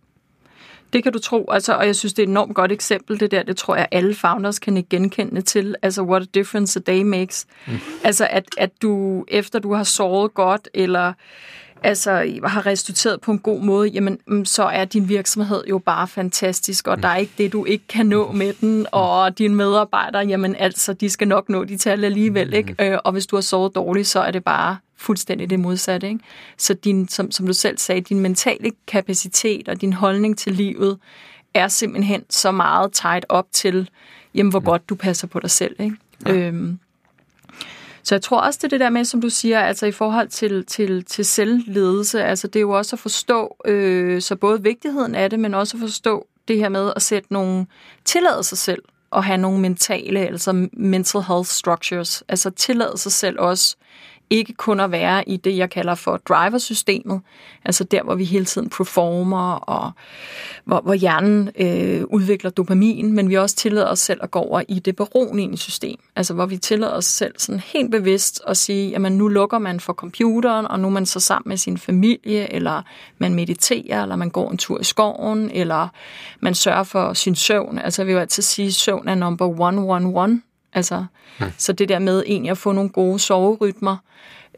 Det 0.93 1.03
kan 1.03 1.13
du 1.13 1.19
tro, 1.19 1.51
altså, 1.51 1.73
og 1.73 1.85
jeg 1.85 1.95
synes, 1.95 2.13
det 2.13 2.23
er 2.23 2.27
et 2.27 2.29
enormt 2.29 2.55
godt 2.55 2.71
eksempel, 2.71 3.19
det 3.19 3.31
der. 3.31 3.43
Det 3.43 3.57
tror 3.57 3.75
jeg, 3.75 3.87
alle 3.91 4.15
founders 4.15 4.59
kan 4.59 4.77
ikke 4.77 4.89
genkende 4.89 5.41
til. 5.41 5.75
Altså, 5.81 6.01
what 6.01 6.21
a 6.21 6.25
difference 6.33 6.79
a 6.79 6.91
day 6.91 7.01
makes. 7.01 7.47
Mm. 7.67 7.73
Altså, 8.03 8.27
at, 8.31 8.45
at 8.57 8.71
du, 8.81 9.25
efter 9.27 9.59
du 9.59 9.73
har 9.73 9.83
sovet 9.83 10.33
godt, 10.33 10.69
eller 10.73 11.13
altså 11.83 12.39
har 12.45 12.65
restitueret 12.65 13.21
på 13.21 13.31
en 13.31 13.39
god 13.39 13.61
måde, 13.61 13.87
jamen 13.87 14.19
mm, 14.27 14.45
så 14.45 14.63
er 14.63 14.85
din 14.85 15.09
virksomhed 15.09 15.63
jo 15.69 15.77
bare 15.77 16.07
fantastisk, 16.07 16.87
og 16.87 17.03
der 17.03 17.07
er 17.07 17.17
ikke 17.17 17.33
det, 17.37 17.53
du 17.53 17.65
ikke 17.65 17.87
kan 17.87 18.05
nå 18.05 18.31
med 18.31 18.53
den, 18.61 18.87
og 18.91 19.37
dine 19.37 19.55
medarbejdere, 19.55 20.25
jamen 20.25 20.55
altså, 20.55 20.93
de 20.93 21.09
skal 21.09 21.27
nok 21.27 21.49
nå 21.49 21.63
de 21.63 21.77
tal 21.77 22.05
alligevel, 22.05 22.53
ikke? 22.53 22.75
Øh, 22.79 22.97
og 23.03 23.11
hvis 23.11 23.27
du 23.27 23.35
har 23.35 23.41
sovet 23.41 23.75
dårligt, 23.75 24.07
så 24.07 24.19
er 24.19 24.31
det 24.31 24.43
bare 24.43 24.77
fuldstændig 24.97 25.49
det 25.49 25.59
modsatte. 25.59 26.07
Ikke? 26.07 26.19
Så 26.57 26.73
din, 26.73 27.07
som, 27.07 27.31
som 27.31 27.47
du 27.47 27.53
selv 27.53 27.77
sagde, 27.77 28.01
din 28.01 28.19
mentale 28.19 28.71
kapacitet 28.87 29.69
og 29.69 29.81
din 29.81 29.93
holdning 29.93 30.37
til 30.37 30.53
livet 30.53 30.97
er 31.53 31.67
simpelthen 31.67 32.23
så 32.29 32.51
meget 32.51 32.93
tight 32.93 33.25
op 33.29 33.45
til, 33.51 33.89
jamen, 34.35 34.49
hvor 34.49 34.59
godt 34.59 34.89
du 34.89 34.95
passer 34.95 35.27
på 35.27 35.39
dig 35.39 35.51
selv. 35.51 35.75
Ikke? 35.79 35.95
Ja. 36.25 36.33
Øhm, 36.33 36.79
så 38.03 38.15
jeg 38.15 38.21
tror 38.21 38.39
også, 38.41 38.59
det 38.61 38.63
er 38.63 38.69
det 38.69 38.79
der 38.79 38.89
med, 38.89 39.05
som 39.05 39.21
du 39.21 39.29
siger, 39.29 39.59
altså 39.59 39.85
i 39.85 39.91
forhold 39.91 40.27
til, 40.27 40.65
til, 40.65 41.05
til 41.05 41.25
selvledelse, 41.25 42.23
altså 42.23 42.47
det 42.47 42.55
er 42.55 42.61
jo 42.61 42.71
også 42.71 42.95
at 42.95 42.99
forstå, 42.99 43.55
øh, 43.65 44.21
så 44.21 44.35
både 44.35 44.63
vigtigheden 44.63 45.15
af 45.15 45.29
det, 45.29 45.39
men 45.39 45.53
også 45.53 45.77
at 45.77 45.81
forstå 45.81 46.27
det 46.47 46.57
her 46.57 46.69
med 46.69 46.93
at 46.95 47.01
sætte 47.01 47.33
nogle, 47.33 47.65
tillade 48.05 48.43
sig 48.43 48.57
selv 48.57 48.83
og 49.11 49.23
have 49.23 49.37
nogle 49.37 49.59
mentale, 49.59 50.19
altså 50.19 50.67
mental 50.73 51.21
health 51.21 51.49
structures, 51.49 52.23
altså 52.27 52.49
tillade 52.49 52.97
sig 52.97 53.11
selv 53.11 53.39
også 53.39 53.75
ikke 54.29 54.53
kun 54.53 54.79
at 54.79 54.91
være 54.91 55.29
i 55.29 55.37
det, 55.37 55.57
jeg 55.57 55.69
kalder 55.69 55.95
for 55.95 56.17
driversystemet, 56.17 57.21
altså 57.65 57.83
der, 57.83 58.03
hvor 58.03 58.15
vi 58.15 58.23
hele 58.23 58.45
tiden 58.45 58.69
performer, 58.69 59.53
og 59.53 59.91
hvor, 60.65 60.81
hvor 60.81 60.93
hjernen 60.93 61.49
øh, 61.59 62.03
udvikler 62.03 62.49
dopamin, 62.49 63.13
men 63.13 63.29
vi 63.29 63.35
også 63.35 63.55
tillader 63.55 63.87
os 63.87 63.99
selv 63.99 64.19
at 64.23 64.31
gå 64.31 64.39
over 64.39 64.61
i 64.67 64.79
det 64.79 64.95
beroligende 64.95 65.57
system, 65.57 65.97
altså 66.15 66.33
hvor 66.33 66.45
vi 66.45 66.57
tillader 66.57 66.93
os 66.93 67.05
selv 67.05 67.33
sådan 67.37 67.59
helt 67.59 67.91
bevidst 67.91 68.41
at 68.47 68.57
sige, 68.57 68.89
jamen 68.89 69.17
nu 69.17 69.27
lukker 69.27 69.57
man 69.57 69.79
for 69.79 69.93
computeren, 69.93 70.65
og 70.65 70.79
nu 70.79 70.87
er 70.87 70.91
man 70.91 71.05
så 71.05 71.19
sammen 71.19 71.49
med 71.49 71.57
sin 71.57 71.77
familie, 71.77 72.53
eller 72.53 72.81
man 73.17 73.33
mediterer, 73.33 74.01
eller 74.01 74.15
man 74.15 74.29
går 74.29 74.51
en 74.51 74.57
tur 74.57 74.79
i 74.79 74.83
skoven, 74.83 75.51
eller 75.51 75.87
man 76.39 76.55
sørger 76.55 76.83
for 76.83 77.13
sin 77.13 77.35
søvn. 77.35 77.79
Altså 77.79 78.01
jeg 78.01 78.07
vil 78.07 78.13
jo 78.13 78.19
altid 78.19 78.43
sige, 78.43 78.67
at 78.67 78.73
søvn 78.73 79.07
er 79.07 79.15
number 79.15 79.59
one, 79.59 79.81
one, 79.81 80.11
one. 80.15 80.41
Altså, 80.73 81.05
mm. 81.39 81.45
Så 81.57 81.73
det 81.73 81.89
der 81.89 81.99
med 81.99 82.23
egentlig 82.27 82.51
at 82.51 82.57
få 82.57 82.71
nogle 82.71 82.89
gode 82.89 83.19
soverytmer 83.19 83.97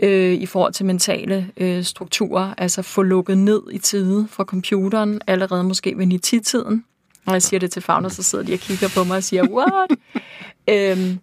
øh, 0.04 0.34
i 0.34 0.46
forhold 0.46 0.74
til 0.74 0.86
mentale 0.86 1.52
øh, 1.58 1.84
strukturer, 1.84 2.54
altså 2.58 2.82
få 2.82 3.02
lukket 3.02 3.38
ned 3.38 3.62
i 3.72 3.78
tide 3.78 4.28
fra 4.30 4.44
computeren, 4.44 5.22
allerede 5.28 5.64
måske 5.64 5.98
ved 5.98 6.08
9-tiden. 6.08 6.86
Når 7.26 7.34
jeg 7.34 7.42
siger 7.42 7.60
det 7.60 7.72
til 7.72 7.82
fagner, 7.82 8.10
så 8.10 8.24
sidder 8.24 8.46
de 8.46 8.54
og 8.54 8.60
kigger 8.60 8.90
på 8.96 9.04
mig 9.04 9.18
og 9.18 9.24
siger, 9.24 9.48
what? 9.50 9.92
øhm, 11.00 11.20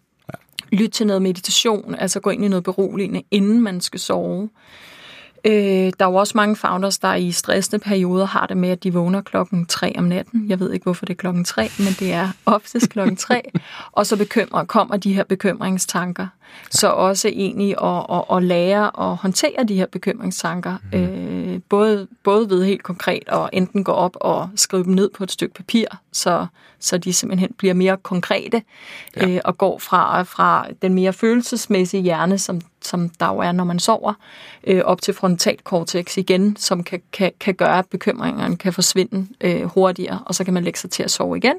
lyt 0.72 0.90
til 0.90 1.06
noget 1.06 1.22
meditation, 1.22 1.94
altså 1.94 2.20
gå 2.20 2.30
ind 2.30 2.44
i 2.44 2.48
noget 2.48 2.64
beroligende, 2.64 3.22
inden 3.30 3.60
man 3.60 3.80
skal 3.80 4.00
sove. 4.00 4.48
Øh, 5.44 5.52
der 5.98 6.04
er 6.04 6.10
jo 6.10 6.14
også 6.14 6.32
mange 6.36 6.56
founders, 6.56 6.98
der 6.98 7.14
i 7.14 7.32
stressende 7.32 7.84
perioder 7.84 8.26
har 8.26 8.46
det 8.46 8.56
med, 8.56 8.68
at 8.68 8.82
de 8.82 8.92
vågner 8.92 9.20
klokken 9.20 9.66
3 9.66 9.94
om 9.98 10.04
natten. 10.04 10.46
Jeg 10.48 10.60
ved 10.60 10.72
ikke, 10.72 10.84
hvorfor 10.84 11.06
det 11.06 11.12
er 11.12 11.16
klokken 11.18 11.44
3, 11.44 11.70
men 11.78 11.92
det 11.98 12.12
er 12.12 12.28
oftest 12.46 12.88
klokken 12.90 13.16
3. 13.16 13.42
og 13.92 14.06
så 14.06 14.16
bekymrer, 14.16 14.64
kommer 14.64 14.96
de 14.96 15.14
her 15.14 15.24
bekymringstanker. 15.24 16.26
Så 16.70 16.88
også 16.88 17.28
egentlig 17.28 17.74
at, 17.82 18.06
at, 18.16 18.36
at 18.36 18.42
lære 18.42 19.10
at 19.10 19.16
håndtere 19.16 19.64
de 19.68 19.74
her 19.74 19.86
bekymringstanker. 19.86 20.76
Mm. 20.92 20.98
Øh, 20.98 21.60
både, 21.68 22.06
både 22.24 22.50
ved 22.50 22.64
helt 22.64 22.82
konkret 22.82 23.22
at 23.26 23.48
enten 23.52 23.84
gå 23.84 23.92
op 23.92 24.16
og 24.20 24.50
skrive 24.56 24.84
dem 24.84 24.92
ned 24.92 25.10
på 25.10 25.24
et 25.24 25.32
stykke 25.32 25.54
papir, 25.54 25.86
så, 26.12 26.46
så 26.80 26.98
de 26.98 27.12
simpelthen 27.12 27.54
bliver 27.58 27.74
mere 27.74 27.96
konkrete 27.96 28.62
ja. 29.16 29.28
øh, 29.28 29.40
og 29.44 29.58
går 29.58 29.78
fra, 29.78 30.22
fra 30.22 30.66
den 30.82 30.94
mere 30.94 31.12
følelsesmæssige 31.12 32.02
hjerne, 32.02 32.38
som, 32.38 32.60
som 32.82 33.08
der 33.08 33.26
jo 33.26 33.38
er, 33.38 33.52
når 33.52 33.64
man 33.64 33.78
sover, 33.78 34.12
øh, 34.64 34.82
op 34.84 35.02
til 35.02 35.14
frontalkortex 35.14 36.16
igen, 36.16 36.56
som 36.56 36.84
kan, 36.84 37.02
kan, 37.12 37.32
kan 37.40 37.54
gøre, 37.54 37.78
at 37.78 37.86
bekymringerne 37.86 38.56
kan 38.56 38.72
forsvinde 38.72 39.26
øh, 39.40 39.62
hurtigere, 39.62 40.18
og 40.26 40.34
så 40.34 40.44
kan 40.44 40.54
man 40.54 40.64
lægge 40.64 40.78
sig 40.78 40.90
til 40.90 41.02
at 41.02 41.10
sove 41.10 41.36
igen 41.36 41.56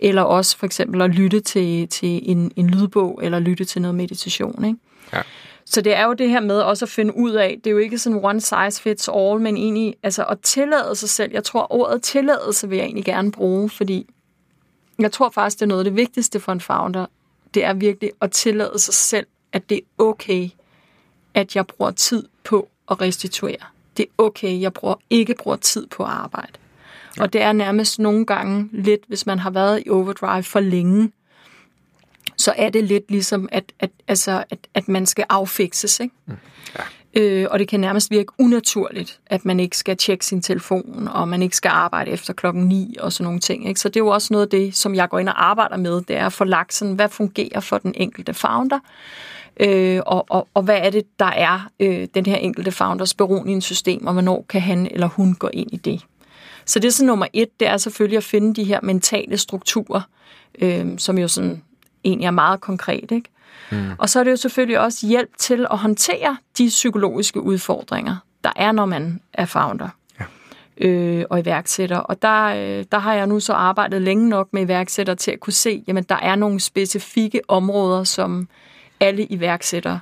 eller 0.00 0.22
også 0.22 0.56
for 0.58 0.66
eksempel 0.66 1.02
at 1.02 1.10
lytte 1.10 1.40
til, 1.40 1.88
til 1.88 2.30
en, 2.30 2.52
en 2.56 2.70
lydbog, 2.70 3.20
eller 3.22 3.38
lytte 3.38 3.64
til 3.64 3.82
noget 3.82 3.94
meditation. 3.94 4.64
Ikke? 4.64 4.78
Ja. 5.12 5.22
Så 5.64 5.80
det 5.80 5.96
er 5.96 6.06
jo 6.06 6.12
det 6.12 6.28
her 6.28 6.40
med 6.40 6.58
også 6.58 6.84
at 6.84 6.88
finde 6.88 7.16
ud 7.16 7.32
af, 7.32 7.60
det 7.64 7.70
er 7.70 7.72
jo 7.72 7.78
ikke 7.78 7.98
sådan 7.98 8.24
one 8.24 8.40
size 8.40 8.82
fits 8.82 9.08
all, 9.08 9.40
men 9.40 9.56
egentlig 9.56 9.94
altså 10.02 10.24
at 10.24 10.40
tillade 10.40 10.96
sig 10.96 11.08
selv. 11.08 11.32
Jeg 11.32 11.44
tror, 11.44 11.72
ordet 11.72 12.02
tilladelse 12.02 12.68
vil 12.68 12.76
jeg 12.76 12.84
egentlig 12.84 13.04
gerne 13.04 13.32
bruge, 13.32 13.70
fordi 13.70 14.06
jeg 14.98 15.12
tror 15.12 15.30
faktisk, 15.30 15.58
det 15.58 15.62
er 15.62 15.66
noget 15.66 15.80
af 15.80 15.84
det 15.84 15.96
vigtigste 15.96 16.40
for 16.40 16.52
en 16.52 16.60
founder. 16.60 17.06
Det 17.54 17.64
er 17.64 17.72
virkelig 17.72 18.10
at 18.20 18.32
tillade 18.32 18.78
sig 18.78 18.94
selv, 18.94 19.26
at 19.52 19.70
det 19.70 19.76
er 19.76 20.02
okay, 20.02 20.48
at 21.34 21.56
jeg 21.56 21.66
bruger 21.66 21.90
tid 21.90 22.24
på 22.44 22.68
at 22.90 23.00
restituere. 23.00 23.66
Det 23.96 24.02
er 24.02 24.22
okay, 24.22 24.60
jeg 24.60 24.72
bruger, 24.72 24.94
ikke 25.10 25.34
bruger 25.34 25.56
tid 25.56 25.86
på 25.86 26.02
at 26.02 26.10
arbejde. 26.10 26.52
Og 27.20 27.32
det 27.32 27.42
er 27.42 27.52
nærmest 27.52 27.98
nogle 27.98 28.26
gange 28.26 28.68
lidt, 28.72 29.00
hvis 29.08 29.26
man 29.26 29.38
har 29.38 29.50
været 29.50 29.82
i 29.86 29.90
overdrive 29.90 30.42
for 30.42 30.60
længe, 30.60 31.12
så 32.36 32.54
er 32.56 32.68
det 32.68 32.84
lidt 32.84 33.10
ligesom, 33.10 33.48
at, 33.52 33.64
at, 33.80 33.90
altså, 34.08 34.44
at, 34.50 34.58
at 34.74 34.88
man 34.88 35.06
skal 35.06 35.24
affikses. 35.28 36.00
Ikke? 36.00 36.14
Mm. 36.26 36.34
Ja. 36.78 36.82
Øh, 37.20 37.46
og 37.50 37.58
det 37.58 37.68
kan 37.68 37.80
nærmest 37.80 38.10
virke 38.10 38.32
unaturligt, 38.38 39.20
at 39.26 39.44
man 39.44 39.60
ikke 39.60 39.76
skal 39.76 39.96
tjekke 39.96 40.26
sin 40.26 40.42
telefon, 40.42 41.08
og 41.08 41.28
man 41.28 41.42
ikke 41.42 41.56
skal 41.56 41.68
arbejde 41.68 42.10
efter 42.10 42.32
klokken 42.32 42.64
9 42.64 42.96
og 43.00 43.12
sådan 43.12 43.24
nogle 43.24 43.40
ting. 43.40 43.68
Ikke? 43.68 43.80
Så 43.80 43.88
det 43.88 43.96
er 43.96 44.04
jo 44.04 44.08
også 44.08 44.28
noget 44.32 44.46
af 44.46 44.50
det, 44.50 44.76
som 44.76 44.94
jeg 44.94 45.08
går 45.08 45.18
ind 45.18 45.28
og 45.28 45.46
arbejder 45.46 45.76
med, 45.76 46.00
det 46.00 46.16
er 46.16 46.26
at 46.26 46.32
få 46.32 46.44
lagt 46.44 46.74
sådan, 46.74 46.94
hvad 46.94 47.08
fungerer 47.08 47.60
for 47.60 47.78
den 47.78 47.92
enkelte 47.96 48.34
founder, 48.34 48.78
øh, 49.60 50.00
og, 50.06 50.26
og, 50.28 50.48
og 50.54 50.62
hvad 50.62 50.78
er 50.78 50.90
det, 50.90 51.18
der 51.18 51.30
er 51.30 51.68
øh, 51.80 52.08
den 52.14 52.26
her 52.26 52.36
enkelte 52.36 52.72
founders 52.72 53.14
beroligende 53.14 53.62
system, 53.62 54.06
og 54.06 54.12
hvornår 54.12 54.44
kan 54.48 54.60
han 54.60 54.88
eller 54.90 55.06
hun 55.06 55.34
gå 55.34 55.48
ind 55.52 55.72
i 55.72 55.76
det. 55.76 56.04
Så 56.66 56.78
det 56.78 56.88
er 56.88 56.92
så 56.92 57.04
nummer 57.04 57.26
et, 57.32 57.60
det 57.60 57.68
er 57.68 57.76
selvfølgelig 57.76 58.16
at 58.16 58.24
finde 58.24 58.54
de 58.54 58.64
her 58.64 58.80
mentale 58.82 59.38
strukturer, 59.38 60.00
øh, 60.58 60.86
som 60.98 61.18
jo 61.18 61.28
sådan 61.28 61.62
egentlig 62.04 62.26
er 62.26 62.30
meget 62.30 62.60
konkret. 62.60 63.10
Ikke? 63.10 63.30
Mm. 63.70 63.90
Og 63.98 64.08
så 64.08 64.20
er 64.20 64.24
det 64.24 64.30
jo 64.30 64.36
selvfølgelig 64.36 64.80
også 64.80 65.06
hjælp 65.06 65.30
til 65.38 65.66
at 65.70 65.78
håndtere 65.78 66.36
de 66.58 66.68
psykologiske 66.68 67.40
udfordringer, 67.40 68.16
der 68.44 68.52
er, 68.56 68.72
når 68.72 68.84
man 68.84 69.20
er 69.32 69.44
founder. 69.44 69.88
Øh, 70.78 71.24
og 71.30 71.40
iværksætter. 71.40 71.98
Og 71.98 72.22
der, 72.22 72.44
øh, 72.44 72.84
der 72.92 72.98
har 72.98 73.14
jeg 73.14 73.26
nu 73.26 73.40
så 73.40 73.52
arbejdet 73.52 74.02
længe 74.02 74.28
nok 74.28 74.48
med 74.52 74.62
iværksætter 74.62 75.14
til 75.14 75.30
at 75.30 75.40
kunne 75.40 75.52
se, 75.52 75.84
jamen 75.86 76.04
der 76.04 76.16
er 76.16 76.34
nogle 76.34 76.60
specifikke 76.60 77.40
områder, 77.48 78.04
som 78.04 78.48
alle 79.00 79.24
iværksættere 79.24 80.00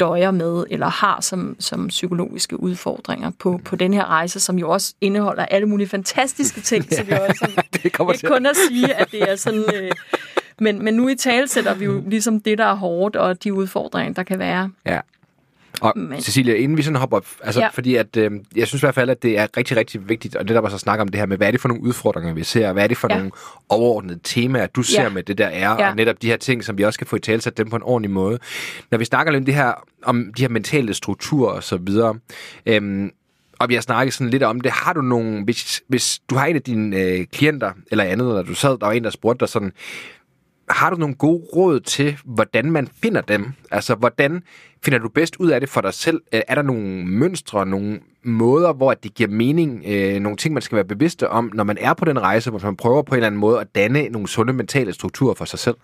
døjer 0.00 0.30
med, 0.30 0.64
eller 0.70 0.86
har 0.86 1.20
som, 1.20 1.56
som 1.58 1.88
psykologiske 1.88 2.60
udfordringer 2.60 3.30
på, 3.38 3.60
på 3.64 3.76
den 3.76 3.94
her 3.94 4.04
rejse, 4.04 4.40
som 4.40 4.58
jo 4.58 4.70
også 4.70 4.94
indeholder 5.00 5.44
alle 5.44 5.68
mulige 5.68 5.88
fantastiske 5.88 6.60
ting, 6.60 6.84
så 6.90 7.04
er 7.08 7.18
også 7.28 7.62
det 7.82 7.92
kommer 7.92 8.12
ikke 8.12 8.28
kun 8.28 8.46
at 8.46 8.56
sige, 8.68 8.94
at 8.94 9.12
det 9.12 9.30
er 9.30 9.36
sådan... 9.36 9.64
Øh, 9.74 9.90
men, 10.60 10.84
men 10.84 10.94
nu 10.94 11.08
i 11.08 11.14
tale 11.14 11.48
sætter 11.48 11.74
vi 11.74 11.84
jo 11.84 12.02
ligesom 12.06 12.40
det, 12.40 12.58
der 12.58 12.64
er 12.64 12.74
hårdt, 12.74 13.16
og 13.16 13.44
de 13.44 13.54
udfordringer, 13.54 14.14
der 14.14 14.22
kan 14.22 14.38
være. 14.38 14.70
Ja. 14.86 15.00
Og 15.80 15.92
Men-. 15.96 16.20
Cecilia, 16.20 16.54
inden 16.54 16.76
vi 16.76 16.82
sådan 16.82 16.96
hopper 16.96 17.16
op, 17.16 17.26
altså 17.42 17.60
ja. 17.60 17.68
Fordi 17.68 17.94
at, 17.94 18.16
øh, 18.16 18.30
jeg 18.56 18.66
synes 18.68 18.82
i 18.82 18.86
hvert 18.86 18.94
fald, 18.94 19.10
at 19.10 19.22
det 19.22 19.38
er 19.38 19.46
rigtig, 19.56 19.76
rigtig 19.76 20.08
vigtigt, 20.08 20.36
og 20.36 20.48
det 20.48 20.54
der 20.54 20.60
var 20.60 20.68
så 20.68 20.78
snakke 20.78 21.02
om 21.02 21.08
det 21.08 21.18
her 21.18 21.26
med, 21.26 21.36
hvad 21.36 21.46
er 21.46 21.50
det 21.50 21.60
for 21.60 21.68
nogle 21.68 21.82
udfordringer, 21.82 22.32
vi 22.34 22.44
ser, 22.44 22.72
hvad 22.72 22.82
er 22.84 22.86
det 22.86 22.96
for 22.96 23.08
Ja. 23.10 23.16
nogle 23.16 23.30
overordnede 23.68 24.18
temaer, 24.24 24.66
du 24.66 24.82
ser 24.82 25.02
Ja. 25.02 25.08
med 25.08 25.22
det 25.22 25.38
der 25.38 25.46
er, 25.46 25.70
Ja. 25.70 25.90
og 25.90 25.96
netop 25.96 26.22
de 26.22 26.26
her 26.26 26.36
ting, 26.36 26.64
som 26.64 26.78
vi 26.78 26.82
også 26.82 26.98
kan 26.98 27.06
få 27.06 27.16
i 27.16 27.20
tale 27.20 27.40
dem 27.40 27.70
på 27.70 27.76
en 27.76 27.82
ordentlig 27.82 28.10
måde. 28.10 28.38
Når 28.90 28.98
vi 28.98 29.04
snakker 29.04 29.32
lidt 29.32 29.40
om 29.40 29.44
det 29.46 29.54
her, 29.54 29.72
om 30.04 30.32
de 30.36 30.42
her 30.42 30.48
mentale 30.48 30.94
strukturer 30.94 31.52
og 31.52 31.62
så 31.62 31.76
videre, 31.76 32.14
øhm, 32.66 33.10
og 33.58 33.68
vi 33.68 33.74
har 33.74 33.80
snakket 33.80 34.14
sådan 34.14 34.30
lidt 34.30 34.42
om 34.42 34.60
det. 34.60 34.72
Har 34.72 34.92
du 34.92 35.02
nogle, 35.02 35.44
hvis, 35.44 35.82
hvis 35.88 36.18
du 36.30 36.34
har 36.34 36.46
en 36.46 36.56
af 36.56 36.62
dine 36.62 36.96
øh, 37.00 37.26
klienter 37.32 37.72
eller 37.90 38.04
andet, 38.04 38.28
eller 38.28 38.42
du 38.42 38.54
sad, 38.54 38.70
der 38.70 38.86
var 38.86 38.92
en, 38.92 39.04
der 39.04 39.10
spurgte 39.10 39.40
dig 39.40 39.48
sådan, 39.48 39.72
har 40.70 40.90
du 40.90 40.96
nogle 40.96 41.14
gode 41.14 41.42
råd 41.56 41.80
til, 41.80 42.18
hvordan 42.24 42.70
man 42.70 42.88
finder 43.02 43.20
dem? 43.20 43.52
Altså, 43.70 43.94
hvordan 43.94 44.42
finder 44.84 44.98
du 44.98 45.08
bedst 45.08 45.36
ud 45.36 45.50
af 45.50 45.60
det 45.60 45.68
for 45.68 45.80
dig 45.80 45.94
selv? 45.94 46.20
Øh, 46.32 46.40
er 46.48 46.54
der 46.54 46.62
nogle 46.62 47.06
mønstre, 47.06 47.66
nogle 47.66 48.00
måder, 48.24 48.72
hvor 48.72 48.94
det 48.94 49.14
giver 49.14 49.28
mening, 49.28 49.84
øh, 49.86 50.20
nogle 50.20 50.36
ting, 50.36 50.54
man 50.54 50.62
skal 50.62 50.76
være 50.76 50.84
bevidste 50.84 51.28
om, 51.28 51.50
når 51.54 51.64
man 51.64 51.78
er 51.80 51.94
på 51.94 52.04
den 52.04 52.20
rejse, 52.20 52.50
hvor 52.50 52.60
man 52.62 52.76
prøver 52.76 53.02
på 53.02 53.14
en 53.14 53.16
eller 53.16 53.26
anden 53.26 53.40
måde 53.40 53.60
at 53.60 53.74
danne 53.74 54.08
nogle 54.08 54.28
sunde 54.28 54.52
mentale 54.52 54.92
strukturer 54.92 55.34
for 55.34 55.44
sig 55.44 55.58
selv? 55.58 55.76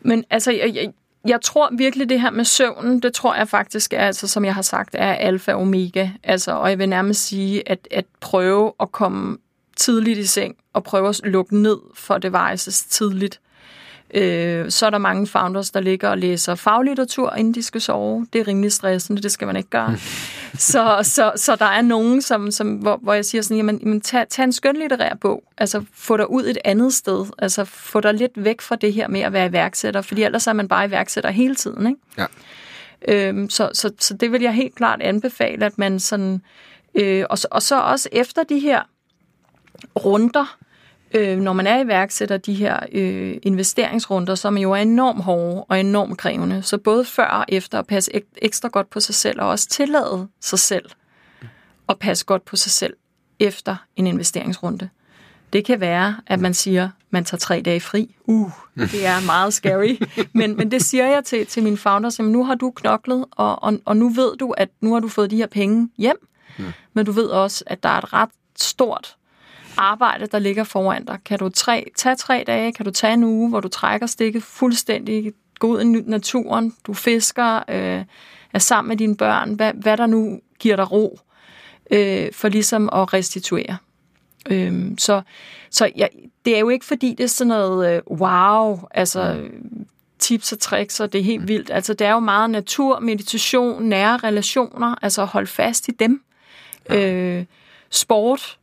Men 0.00 0.24
altså, 0.30 0.52
jeg, 0.52 0.74
jeg, 0.74 0.92
jeg 1.28 1.40
tror 1.42 1.70
virkelig, 1.78 2.08
det 2.08 2.20
her 2.20 2.30
med 2.30 2.44
søvnen, 2.44 3.00
det 3.00 3.14
tror 3.14 3.34
jeg 3.34 3.48
faktisk 3.48 3.92
er, 3.92 3.98
altså, 4.06 4.28
som 4.28 4.44
jeg 4.44 4.54
har 4.54 4.62
sagt, 4.62 4.94
er 4.98 5.12
alfa 5.12 5.52
og 5.52 5.60
omega. 5.60 6.08
Altså, 6.22 6.52
og 6.52 6.70
jeg 6.70 6.78
vil 6.78 6.88
nærmest 6.88 7.26
sige, 7.26 7.68
at, 7.68 7.88
at 7.90 8.04
prøve 8.20 8.72
at 8.80 8.92
komme 8.92 9.38
tidligt 9.76 10.18
i 10.18 10.26
seng, 10.26 10.56
og 10.72 10.84
prøve 10.84 11.08
at 11.08 11.20
lukke 11.24 11.56
ned 11.56 11.78
for 11.94 12.18
devices 12.18 12.84
tidligt. 12.84 13.40
Øh, 14.14 14.70
så 14.70 14.86
er 14.86 14.90
der 14.90 14.98
mange 14.98 15.26
founders, 15.26 15.70
der 15.70 15.80
ligger 15.80 16.08
og 16.08 16.18
læser 16.18 16.54
faglitteratur, 16.54 17.34
inden 17.34 17.54
de 17.54 17.62
skal 17.62 17.80
sove. 17.80 18.26
Det 18.32 18.40
er 18.40 18.48
rimelig 18.48 18.72
stressende, 18.72 19.22
det 19.22 19.32
skal 19.32 19.46
man 19.46 19.56
ikke 19.56 19.70
gøre. 19.70 19.96
så, 20.72 21.00
så, 21.02 21.32
så 21.36 21.56
der 21.56 21.66
er 21.66 21.82
nogen, 21.82 22.22
som, 22.22 22.50
som, 22.50 22.74
hvor, 22.74 22.96
hvor 23.02 23.14
jeg 23.14 23.24
siger 23.24 23.42
sådan, 23.42 23.56
jamen, 23.56 23.78
jamen 23.82 24.00
tag, 24.00 24.28
tag 24.28 24.44
en 24.44 24.52
skønlitterær 24.52 25.14
bog. 25.20 25.42
Altså 25.58 25.84
få 25.94 26.16
dig 26.16 26.30
ud 26.30 26.44
et 26.44 26.58
andet 26.64 26.94
sted. 26.94 27.26
Altså 27.38 27.64
få 27.64 28.00
dig 28.00 28.14
lidt 28.14 28.32
væk 28.36 28.60
fra 28.60 28.76
det 28.76 28.92
her 28.92 29.08
med 29.08 29.20
at 29.20 29.32
være 29.32 29.46
iværksætter, 29.46 30.02
fordi 30.02 30.22
ellers 30.22 30.46
er 30.46 30.52
man 30.52 30.68
bare 30.68 30.86
iværksætter 30.86 31.30
hele 31.30 31.54
tiden. 31.54 31.86
Ikke? 31.86 32.00
Ja. 32.18 32.26
Øhm, 33.08 33.50
så, 33.50 33.70
så, 33.72 33.90
så 33.98 34.14
det 34.14 34.32
vil 34.32 34.42
jeg 34.42 34.52
helt 34.52 34.74
klart 34.74 35.02
anbefale, 35.02 35.66
at 35.66 35.78
man 35.78 36.00
sådan... 36.00 36.42
Øh, 36.94 37.24
og, 37.30 37.38
så, 37.38 37.48
og 37.50 37.62
så 37.62 37.80
også 37.80 38.08
efter 38.12 38.42
de 38.42 38.58
her 38.58 38.82
runder, 40.04 40.56
øh, 41.14 41.38
når 41.38 41.52
man 41.52 41.66
er 41.66 41.84
iværksætter, 41.84 42.36
de 42.36 42.54
her 42.54 42.80
øh, 42.92 43.36
investeringsrunder, 43.42 44.34
som 44.34 44.58
jo 44.58 44.72
er 44.72 44.76
enormt 44.76 45.22
hårde 45.24 45.64
og 45.64 45.80
enormt 45.80 46.18
krævende. 46.18 46.62
Så 46.62 46.78
både 46.78 47.04
før 47.04 47.26
og 47.26 47.44
efter 47.48 47.78
at 47.78 47.86
passe 47.86 48.16
ek- 48.16 48.38
ekstra 48.42 48.68
godt 48.68 48.90
på 48.90 49.00
sig 49.00 49.14
selv, 49.14 49.40
og 49.40 49.48
også 49.48 49.68
tillade 49.68 50.28
sig 50.40 50.58
selv 50.58 50.90
at 51.88 51.98
passe 51.98 52.24
godt 52.24 52.44
på 52.44 52.56
sig 52.56 52.72
selv 52.72 52.94
efter 53.38 53.76
en 53.96 54.06
investeringsrunde. 54.06 54.88
Det 55.52 55.64
kan 55.64 55.80
være, 55.80 56.16
at 56.26 56.40
man 56.40 56.54
siger, 56.54 56.88
man 57.10 57.24
tager 57.24 57.38
tre 57.38 57.62
dage 57.64 57.80
fri. 57.80 58.16
Uh, 58.24 58.50
det 58.76 59.06
er 59.06 59.26
meget 59.26 59.54
scary. 59.54 59.96
men, 60.34 60.56
men 60.56 60.70
det 60.70 60.82
siger 60.82 61.06
jeg 61.06 61.24
til, 61.24 61.46
til 61.46 61.62
mine 61.62 61.76
founders, 61.76 62.20
at 62.20 62.24
nu 62.24 62.44
har 62.44 62.54
du 62.54 62.70
knoklet, 62.70 63.24
og, 63.30 63.62
og, 63.62 63.78
og 63.84 63.96
nu 63.96 64.08
ved 64.08 64.36
du, 64.36 64.50
at 64.50 64.68
nu 64.80 64.92
har 64.92 65.00
du 65.00 65.08
fået 65.08 65.30
de 65.30 65.36
her 65.36 65.46
penge 65.46 65.90
hjem. 65.98 66.28
Men 66.92 67.06
du 67.06 67.12
ved 67.12 67.26
også, 67.26 67.64
at 67.66 67.82
der 67.82 67.88
er 67.88 67.98
et 67.98 68.12
ret 68.12 68.30
stort 68.58 69.16
arbejde, 69.76 70.26
der 70.26 70.38
ligger 70.38 70.64
foran 70.64 71.04
dig. 71.04 71.18
Kan 71.24 71.38
du 71.38 71.48
tre, 71.48 71.86
tage 71.96 72.16
tre 72.16 72.44
dage? 72.46 72.72
Kan 72.72 72.84
du 72.84 72.90
tage 72.90 73.12
en 73.12 73.24
uge, 73.24 73.48
hvor 73.48 73.60
du 73.60 73.68
trækker 73.68 74.06
stikket 74.06 74.42
fuldstændig, 74.42 75.32
gå 75.58 75.66
ud 75.66 75.80
i 75.80 75.84
naturen, 75.84 76.74
du 76.86 76.94
fisker, 76.94 77.56
øh, 77.68 78.04
er 78.52 78.58
sammen 78.58 78.88
med 78.88 78.96
dine 78.96 79.16
børn, 79.16 79.54
hvad, 79.54 79.72
hvad 79.74 79.96
der 79.96 80.06
nu 80.06 80.40
giver 80.58 80.76
dig 80.76 80.92
ro, 80.92 81.20
øh, 81.90 82.32
for 82.32 82.48
ligesom 82.48 82.88
at 82.92 83.12
restituere. 83.12 83.76
Øhm, 84.50 84.98
så 84.98 85.22
så 85.70 85.90
ja, 85.96 86.06
det 86.44 86.56
er 86.56 86.60
jo 86.60 86.68
ikke 86.68 86.84
fordi, 86.84 87.14
det 87.18 87.24
er 87.24 87.28
sådan 87.28 87.48
noget 87.48 87.96
øh, 87.96 88.02
wow, 88.18 88.80
altså 88.90 89.48
tips 90.18 90.52
og 90.52 90.58
tricks, 90.58 91.00
og 91.00 91.12
det 91.12 91.18
er 91.18 91.24
helt 91.24 91.48
vildt. 91.48 91.70
Altså 91.70 91.94
det 91.94 92.06
er 92.06 92.12
jo 92.12 92.18
meget 92.18 92.50
natur, 92.50 93.00
meditation, 93.00 93.82
nære 93.82 94.16
relationer, 94.16 94.94
altså 95.02 95.24
hold 95.24 95.46
fast 95.46 95.88
i 95.88 95.90
dem. 95.90 96.22
Ja. 96.90 97.12
Øh, 97.12 97.44
sport 97.90 98.58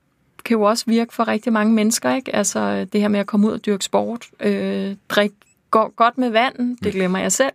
kan 0.45 0.57
jo 0.57 0.63
også 0.63 0.83
virke 0.87 1.13
for 1.13 1.27
rigtig 1.27 1.53
mange 1.53 1.73
mennesker, 1.73 2.15
ikke? 2.15 2.35
Altså 2.35 2.85
det 2.93 3.01
her 3.01 3.07
med 3.07 3.19
at 3.19 3.27
komme 3.27 3.47
ud 3.47 3.51
og 3.51 3.65
dyrke 3.65 3.85
sport, 3.85 4.25
øh, 4.39 4.95
drikke 5.09 5.35
go- 5.71 5.91
godt 5.95 6.17
med 6.17 6.29
vand, 6.29 6.77
det 6.83 6.93
glemmer 6.93 7.19
jeg 7.19 7.31
selv, 7.31 7.53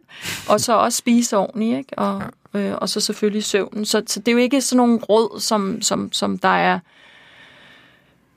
og 0.48 0.60
så 0.60 0.72
også 0.72 0.98
spise 0.98 1.36
ordentligt, 1.36 1.78
ikke? 1.78 1.98
Og, 1.98 2.22
øh, 2.54 2.74
og 2.74 2.88
så 2.88 3.00
selvfølgelig 3.00 3.44
søvnen. 3.44 3.84
Så, 3.84 4.02
så 4.06 4.20
det 4.20 4.28
er 4.28 4.32
jo 4.32 4.38
ikke 4.38 4.60
sådan 4.60 4.76
nogle 4.76 4.98
råd, 4.98 5.40
som, 5.40 5.82
som, 5.82 6.12
som 6.12 6.38
der 6.38 6.48
er 6.48 6.78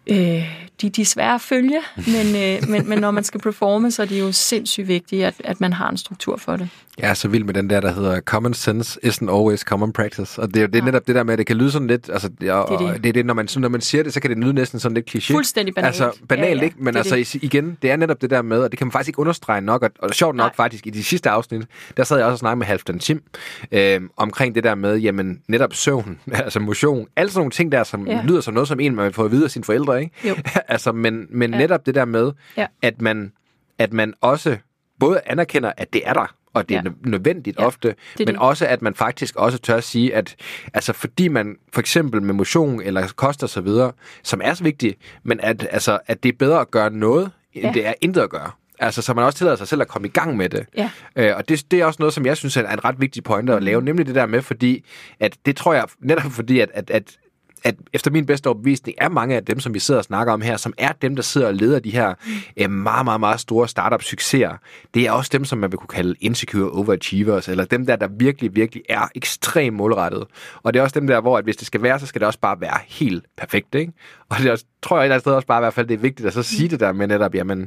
øh, 0.07 0.71
de, 0.81 0.89
de 0.89 1.01
er 1.01 1.05
svære 1.05 1.35
at 1.35 1.41
følge, 1.41 1.81
men, 1.95 2.35
øh, 2.35 2.69
men, 2.69 2.89
men 2.89 2.99
når 2.99 3.11
man 3.11 3.23
skal 3.23 3.39
performe, 3.39 3.91
så 3.91 4.01
er 4.01 4.05
det 4.05 4.19
jo 4.19 4.31
sindssygt 4.31 4.87
vigtigt, 4.87 5.25
at, 5.25 5.35
at 5.43 5.61
man 5.61 5.73
har 5.73 5.89
en 5.89 5.97
struktur 5.97 6.37
for 6.37 6.55
det. 6.55 6.69
Jeg 7.01 7.09
er 7.09 7.13
så 7.13 7.27
vild 7.27 7.43
med 7.43 7.53
den 7.53 7.69
der, 7.69 7.79
der 7.81 7.91
hedder 7.93 8.21
Common 8.21 8.53
sense 8.53 8.99
isn't 9.05 9.29
always 9.37 9.59
common 9.59 9.93
practice. 9.93 10.41
Og 10.41 10.53
det 10.53 10.61
er 10.63 10.67
det 10.67 10.75
er 10.75 10.79
Ja. 10.79 10.85
netop 10.85 11.07
det 11.07 11.15
der 11.15 11.23
med, 11.23 11.33
at 11.33 11.37
det 11.39 11.47
kan 11.47 11.57
lyde 11.57 11.71
sådan 11.71 11.87
lidt, 11.87 12.09
altså, 12.09 12.27
og 12.27 12.39
Det 12.41 12.49
er 12.49 12.65
det. 12.93 13.03
det 13.03 13.09
er 13.09 13.13
det, 13.13 13.25
når 13.25 13.33
man, 13.33 13.47
når 13.57 13.69
man 13.69 13.81
siger 13.81 14.03
det, 14.03 14.13
så 14.13 14.19
kan 14.19 14.29
det 14.29 14.37
lyde 14.37 14.53
næsten 14.53 14.79
sådan 14.79 14.95
lidt 14.95 15.15
kliché. 15.15 15.33
Fuldstændig 15.33 15.75
banalt. 15.75 16.01
Altså 16.01 16.19
banalt, 16.27 16.49
Ja, 16.49 16.55
ja, 16.55 16.61
ikke? 16.63 16.75
Men 16.79 16.93
det 16.93 16.97
altså 16.99 17.15
det. 17.15 17.35
igen, 17.35 17.77
det 17.81 17.91
er 17.91 17.95
netop 17.95 18.21
det 18.21 18.29
der 18.29 18.41
med, 18.41 18.59
og 18.63 18.71
det 18.71 18.77
kan 18.77 18.87
man 18.87 18.91
faktisk 18.91 19.09
ikke 19.09 19.19
understrege 19.19 19.61
nok, 19.61 19.81
og, 19.83 19.89
og 19.99 20.09
sjovt 20.09 20.35
nok 20.35 20.45
Nej. 20.51 20.55
faktisk, 20.55 20.87
i 20.87 20.89
de 20.89 21.03
sidste 21.03 21.29
afsnit, 21.29 21.61
der 21.97 22.03
sad 22.03 22.17
jeg 22.17 22.25
også 22.25 22.33
og 22.33 22.39
snakkede 22.39 22.57
med 22.59 22.65
Halfdan 22.65 22.99
Tim, 22.99 23.23
øh, 23.71 24.01
omkring 24.17 24.55
det 24.55 24.63
der 24.63 24.75
med, 24.75 24.97
jamen 24.97 25.41
netop 25.47 25.73
søvn, 25.73 26.19
altså 26.33 26.59
motion, 26.59 27.07
alle 27.15 27.31
sådan 27.31 27.39
nogle 27.39 27.51
ting 27.51 27.71
der, 27.71 27.83
som 27.83 28.07
Ja. 28.07 28.21
lyder 28.25 28.41
som 28.41 28.53
noget, 28.53 28.67
som 28.67 28.79
en 28.79 28.95
man 28.95 29.13
får 29.13 29.25
at 29.25 29.31
vide 29.31 29.43
af 29.43 29.51
sine 29.51 29.63
forældre, 29.65 30.01
ikke? 30.01 30.29
Jo. 30.29 30.35
altså, 30.67 30.91
men, 30.91 31.27
men 31.29 31.51
ja. 31.51 31.57
netop 31.57 31.85
det 31.85 31.95
der 31.95 32.05
med, 32.05 32.31
Ja. 32.57 32.65
at, 32.81 33.01
man, 33.01 33.31
at 33.79 33.93
man 33.93 34.13
også 34.21 34.57
både 34.99 35.21
anerkender, 35.25 35.71
at 35.77 35.93
det 35.93 36.01
er 36.05 36.13
der, 36.13 36.33
og 36.53 36.69
det 36.69 36.77
er 36.77 36.81
Ja. 36.85 36.89
nø- 36.89 37.09
nødvendigt 37.09 37.59
Ja, 37.59 37.65
ofte, 37.65 37.89
er 37.89 37.93
men 38.19 38.27
det. 38.27 38.37
også 38.37 38.65
at 38.67 38.81
man 38.81 38.95
faktisk 38.95 39.35
også 39.35 39.57
tør 39.57 39.75
at 39.75 39.83
sige, 39.83 40.15
at 40.15 40.35
altså 40.73 40.93
fordi 40.93 41.27
man 41.27 41.55
for 41.73 41.79
eksempel 41.79 42.21
med 42.23 42.33
motion 42.33 42.81
eller 42.81 43.07
kost 43.15 43.43
og 43.43 43.49
så 43.49 43.61
videre, 43.61 43.91
som 44.23 44.41
er 44.43 44.53
så 44.53 44.63
vigtigt, 44.63 44.97
men 45.23 45.39
at, 45.39 45.67
altså, 45.71 45.99
at 46.07 46.23
det 46.23 46.29
er 46.29 46.37
bedre 46.39 46.59
at 46.61 46.71
gøre 46.71 46.89
noget, 46.89 47.31
end 47.53 47.65
Ja. 47.65 47.71
det 47.73 47.87
er 47.87 47.93
intet 48.01 48.21
at 48.21 48.29
gøre. 48.29 48.51
Altså, 48.79 49.01
så 49.01 49.13
man 49.13 49.25
også 49.25 49.37
tillader 49.37 49.55
sig 49.57 49.67
selv 49.67 49.81
at 49.81 49.87
komme 49.87 50.07
i 50.07 50.11
gang 50.11 50.37
med 50.37 50.49
det. 50.49 50.65
Ja. 50.77 50.89
Øh, 51.15 51.35
og 51.37 51.49
det, 51.49 51.71
det 51.71 51.81
er 51.81 51.85
også 51.85 51.97
noget, 51.99 52.13
som 52.13 52.25
jeg 52.25 52.37
synes 52.37 52.57
er 52.57 52.69
en 52.71 52.85
ret 52.85 52.95
vigtig 53.01 53.23
pointe 53.23 53.53
at 53.53 53.63
lave, 53.63 53.81
nemlig 53.81 54.05
det 54.05 54.15
der 54.15 54.25
med, 54.25 54.41
fordi, 54.41 54.85
at 55.19 55.37
det 55.45 55.55
tror 55.55 55.73
jeg 55.73 55.85
netop 55.99 56.31
fordi, 56.31 56.59
at, 56.59 56.69
at, 56.73 56.89
at 56.89 57.17
at 57.63 57.75
efter 57.93 58.11
min 58.11 58.25
bedste 58.25 58.47
overbevisning 58.47 58.97
er 58.97 59.09
mange 59.09 59.35
af 59.35 59.45
dem, 59.45 59.59
som 59.59 59.73
vi 59.73 59.79
sidder 59.79 59.97
og 59.97 60.05
snakker 60.05 60.33
om 60.33 60.41
her, 60.41 60.57
som 60.57 60.73
er 60.77 60.91
dem, 60.91 61.15
der 61.15 61.23
sidder 61.23 61.47
og 61.47 61.53
leder 61.53 61.79
de 61.79 61.91
her 61.91 62.13
øh, 62.57 62.71
meget, 62.71 63.05
meget, 63.05 63.19
meget 63.19 63.39
store 63.39 63.67
startup-succeser. 63.67 64.57
Det 64.93 65.07
er 65.07 65.11
også 65.11 65.29
dem, 65.33 65.45
som 65.45 65.59
man 65.59 65.71
vil 65.71 65.77
kunne 65.77 65.87
kalde 65.87 66.15
insecure 66.19 66.71
overachievers, 66.71 67.47
eller 67.47 67.65
dem 67.65 67.85
der, 67.85 67.95
der 67.95 68.07
virkelig, 68.07 68.55
virkelig 68.55 68.83
er 68.89 69.07
ekstremt 69.15 69.75
målrettet. 69.75 70.23
Og 70.63 70.73
det 70.73 70.79
er 70.79 70.83
også 70.83 70.99
dem 70.99 71.07
der, 71.07 71.21
hvor 71.21 71.37
at 71.37 71.43
hvis 71.43 71.57
det 71.57 71.67
skal 71.67 71.81
være, 71.81 71.99
så 71.99 72.05
skal 72.05 72.21
det 72.21 72.27
også 72.27 72.39
bare 72.39 72.61
være 72.61 72.77
helt 72.87 73.25
perfekt, 73.37 73.75
ikke? 73.75 73.93
Og 74.29 74.37
det 74.37 74.45
er 74.45 74.51
også, 74.51 74.65
tror 74.81 74.97
jeg 74.97 75.01
et 75.01 75.05
eller 75.05 75.15
andet 75.15 75.23
sted 75.23 75.33
også 75.33 75.47
bare 75.47 75.59
i 75.59 75.63
hvert 75.63 75.73
fald, 75.73 75.87
det 75.87 75.93
er 75.93 75.97
vigtigt 75.97 76.27
at 76.27 76.33
så 76.33 76.43
sige 76.43 76.69
det 76.69 76.79
der 76.79 76.91
med 76.91 77.07
netop, 77.07 77.35
jamen, 77.35 77.61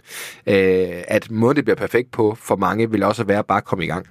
øh, 0.47 1.03
at 1.09 1.31
måden 1.31 1.57
det 1.57 1.65
bliver 1.65 1.77
perfekt 1.77 2.11
på 2.11 2.37
for 2.41 2.57
mange, 2.57 2.91
vil 2.91 3.03
også 3.03 3.25
være 3.25 3.45
bare 3.45 3.59
at 3.59 3.65
komme 3.65 3.85
i 3.85 3.89
gang. 3.89 4.07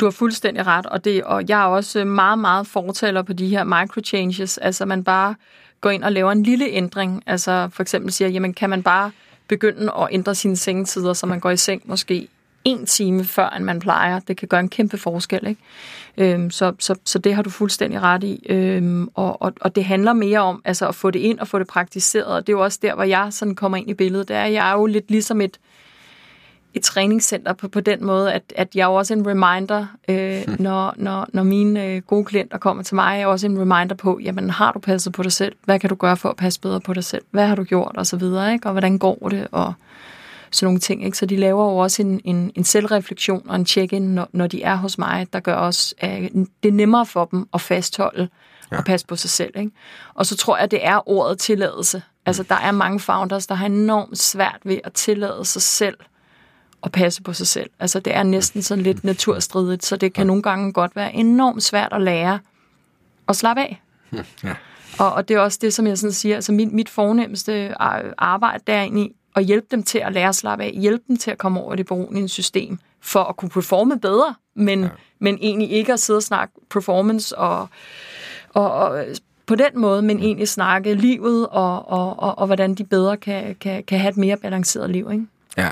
Du 0.00 0.06
har 0.06 0.10
fuldstændig 0.10 0.66
ret, 0.66 0.86
og, 0.86 1.04
det, 1.04 1.24
og 1.24 1.48
jeg 1.48 1.60
er 1.60 1.66
også 1.66 2.04
meget, 2.04 2.38
meget 2.38 2.66
fortaler 2.66 3.22
på 3.22 3.32
de 3.32 3.48
her 3.48 3.64
microchanges. 3.64 4.58
Altså 4.58 4.84
man 4.84 5.04
bare 5.04 5.34
går 5.80 5.90
ind 5.90 6.04
og 6.04 6.12
laver 6.12 6.32
en 6.32 6.42
lille 6.42 6.68
ændring. 6.68 7.22
Altså 7.26 7.68
for 7.72 7.82
eksempel 7.82 8.12
siger, 8.12 8.28
jamen 8.28 8.54
kan 8.54 8.70
man 8.70 8.82
bare 8.82 9.10
begynde 9.48 9.92
at 9.98 10.08
ændre 10.10 10.34
sine 10.34 10.56
sengetider, 10.56 11.12
så 11.12 11.26
man 11.26 11.40
går 11.40 11.50
i 11.50 11.56
seng 11.56 11.82
måske 11.84 12.28
en 12.64 12.86
time 12.86 13.24
før, 13.24 13.48
end 13.48 13.64
man 13.64 13.80
plejer. 13.80 14.18
Det 14.18 14.36
kan 14.36 14.48
gøre 14.48 14.60
en 14.60 14.68
kæmpe 14.68 14.98
forskel. 14.98 15.46
Ikke? 15.46 15.60
Øhm, 16.34 16.50
så, 16.50 16.72
så, 16.78 16.94
så 17.04 17.18
det 17.18 17.34
har 17.34 17.42
du 17.42 17.50
fuldstændig 17.50 18.02
ret 18.02 18.24
i. 18.24 18.46
Øhm, 18.48 19.08
og, 19.14 19.42
og, 19.42 19.52
og 19.60 19.76
det 19.76 19.84
handler 19.84 20.12
mere 20.12 20.40
om 20.40 20.62
altså, 20.64 20.88
at 20.88 20.94
få 20.94 21.10
det 21.10 21.18
ind 21.18 21.38
og 21.38 21.48
få 21.48 21.58
det 21.58 21.66
praktiseret. 21.66 22.26
Og 22.26 22.46
det 22.46 22.52
er 22.52 22.56
jo 22.56 22.64
også 22.64 22.78
der, 22.82 22.94
hvor 22.94 23.04
jeg 23.04 23.28
sådan 23.30 23.54
kommer 23.54 23.78
ind 23.78 23.90
i 23.90 23.94
billedet. 23.94 24.28
Det 24.28 24.36
er, 24.36 24.44
jeg 24.44 24.70
er 24.70 24.72
jo 24.72 24.86
lidt 24.86 25.10
ligesom 25.10 25.40
et, 25.40 25.58
et 26.74 26.82
træningscenter 26.82 27.52
på, 27.52 27.68
på 27.68 27.80
den 27.80 28.04
måde, 28.04 28.32
at, 28.32 28.42
at 28.56 28.68
jeg 28.74 28.82
er 28.82 28.86
også 28.86 29.14
en 29.14 29.26
reminder, 29.26 29.86
øh, 30.08 30.42
hmm. 30.46 30.56
når, 30.58 30.94
når, 30.96 31.26
når 31.32 31.42
mine 31.42 31.86
øh, 31.86 32.02
gode 32.02 32.24
klienter 32.24 32.58
kommer 32.58 32.82
til 32.82 32.94
mig, 32.94 33.14
jeg 33.14 33.22
er 33.22 33.26
også 33.26 33.46
en 33.46 33.60
reminder 33.60 33.94
på, 33.94 34.18
jamen 34.22 34.50
har 34.50 34.72
du 34.72 34.78
passet 34.78 35.12
på 35.12 35.22
dig 35.22 35.32
selv? 35.32 35.54
Hvad 35.64 35.78
kan 35.78 35.90
du 35.90 35.94
gøre 35.94 36.16
for 36.16 36.28
at 36.28 36.36
passe 36.36 36.60
bedre 36.60 36.80
på 36.80 36.94
dig 36.94 37.04
selv? 37.04 37.24
Hvad 37.30 37.46
har 37.46 37.54
du 37.54 37.64
gjort? 37.64 37.92
Og 37.96 38.06
så 38.06 38.16
videre, 38.16 38.52
ikke? 38.52 38.66
Og 38.66 38.72
hvordan 38.72 38.98
går 38.98 39.28
det? 39.30 39.48
Og 39.52 39.72
sådan 40.50 40.66
nogle 40.66 40.80
ting. 40.80 41.04
Ikke? 41.04 41.18
Så 41.18 41.26
de 41.26 41.36
laver 41.36 41.64
jo 41.64 41.76
også 41.76 42.02
en, 42.02 42.20
en, 42.24 42.52
en 42.54 42.64
selvreflektion 42.64 43.42
og 43.48 43.56
en 43.56 43.66
check-in, 43.66 44.02
når, 44.02 44.28
når 44.32 44.46
de 44.46 44.62
er 44.62 44.76
hos 44.76 44.98
mig, 44.98 45.26
der 45.32 45.40
gør 45.40 45.54
også, 45.54 45.94
at 45.98 46.22
det 46.62 46.68
er 46.68 46.72
nemmere 46.72 47.06
for 47.06 47.24
dem 47.24 47.48
at 47.54 47.60
fastholde 47.60 48.28
ja. 48.72 48.78
og 48.78 48.84
passe 48.84 49.06
på 49.06 49.16
sig 49.16 49.30
selv. 49.30 49.52
Ikke? 49.56 49.70
Og 50.14 50.26
så 50.26 50.36
tror 50.36 50.58
jeg, 50.58 50.70
det 50.70 50.86
er 50.86 51.08
ordet 51.08 51.38
tilladelse. 51.38 52.02
Altså, 52.26 52.42
der 52.42 52.54
er 52.54 52.72
mange 52.72 53.00
founders, 53.00 53.46
der 53.46 53.54
har 53.54 53.66
enormt 53.66 54.18
svært 54.18 54.60
ved 54.64 54.78
at 54.84 54.92
tillade 54.92 55.44
sig 55.44 55.62
selv 55.62 55.96
at 56.84 56.92
passe 56.92 57.22
på 57.22 57.32
sig 57.32 57.46
selv. 57.46 57.70
Altså, 57.78 58.00
det 58.00 58.14
er 58.14 58.22
næsten 58.22 58.62
sådan 58.62 58.84
lidt 58.84 59.04
naturstridigt, 59.04 59.84
så 59.84 59.96
det 59.96 60.12
kan 60.12 60.26
nogle 60.26 60.42
gange 60.42 60.72
godt 60.72 60.96
være 60.96 61.14
enormt 61.14 61.62
svært 61.62 61.92
at 61.92 62.02
lære 62.02 62.38
at 63.28 63.36
slappe 63.36 63.62
af. 63.62 63.82
Ja. 64.44 64.54
Og, 64.98 65.12
og 65.12 65.28
det 65.28 65.34
er 65.34 65.40
også 65.40 65.58
det, 65.62 65.74
som 65.74 65.86
jeg 65.86 65.98
sådan 65.98 66.12
siger, 66.12 66.34
altså 66.34 66.52
mit, 66.52 66.72
mit 66.72 66.88
fornemmeste 66.88 67.82
arbejde, 68.18 68.62
der 68.66 68.74
er 68.74 68.82
egentlig 68.82 69.10
at 69.36 69.44
hjælpe 69.44 69.66
dem 69.70 69.82
til 69.82 69.98
at 69.98 70.12
lære 70.12 70.28
at 70.28 70.34
slappe 70.34 70.64
af, 70.64 70.70
hjælpe 70.74 71.04
dem 71.08 71.16
til 71.16 71.30
at 71.30 71.38
komme 71.38 71.60
over 71.60 71.74
det 71.74 71.86
beroligende 71.86 72.28
system, 72.28 72.78
for 73.00 73.24
at 73.24 73.36
kunne 73.36 73.48
performe 73.48 74.00
bedre, 74.00 74.34
men, 74.54 74.82
ja. 74.82 74.88
men 75.18 75.38
egentlig 75.40 75.70
ikke 75.70 75.92
at 75.92 76.00
sidde 76.00 76.16
og 76.16 76.22
snakke 76.22 76.54
performance 76.70 77.38
og, 77.38 77.68
og, 78.48 78.72
og 78.72 79.04
på 79.46 79.54
den 79.54 79.80
måde, 79.80 80.02
men 80.02 80.18
egentlig 80.18 80.48
snakke 80.48 80.94
livet 80.94 81.46
og, 81.48 81.88
og, 81.88 82.18
og, 82.18 82.38
og 82.38 82.46
hvordan 82.46 82.74
de 82.74 82.84
bedre 82.84 83.16
kan, 83.16 83.56
kan, 83.60 83.84
kan 83.84 83.98
have 83.98 84.10
et 84.10 84.16
mere 84.16 84.36
balanceret 84.36 84.90
liv. 84.90 85.08
Ikke? 85.12 85.26
Ja, 85.56 85.70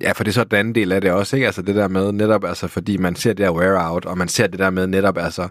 Ja, 0.00 0.12
for 0.12 0.24
det 0.24 0.30
er 0.30 0.34
så 0.34 0.44
den 0.44 0.58
anden 0.58 0.74
del 0.74 0.92
af 0.92 1.00
det 1.00 1.10
også, 1.10 1.36
ikke? 1.36 1.46
Altså 1.46 1.62
det 1.62 1.74
der 1.74 1.88
med 1.88 2.12
netop, 2.12 2.44
altså 2.44 2.68
fordi 2.68 2.96
man 2.96 3.16
ser 3.16 3.30
det 3.32 3.38
der 3.38 3.50
wear 3.50 3.92
out, 3.92 4.04
og 4.04 4.18
man 4.18 4.28
ser 4.28 4.46
det 4.46 4.58
der 4.58 4.70
med 4.70 4.86
netop, 4.86 5.18
altså, 5.18 5.48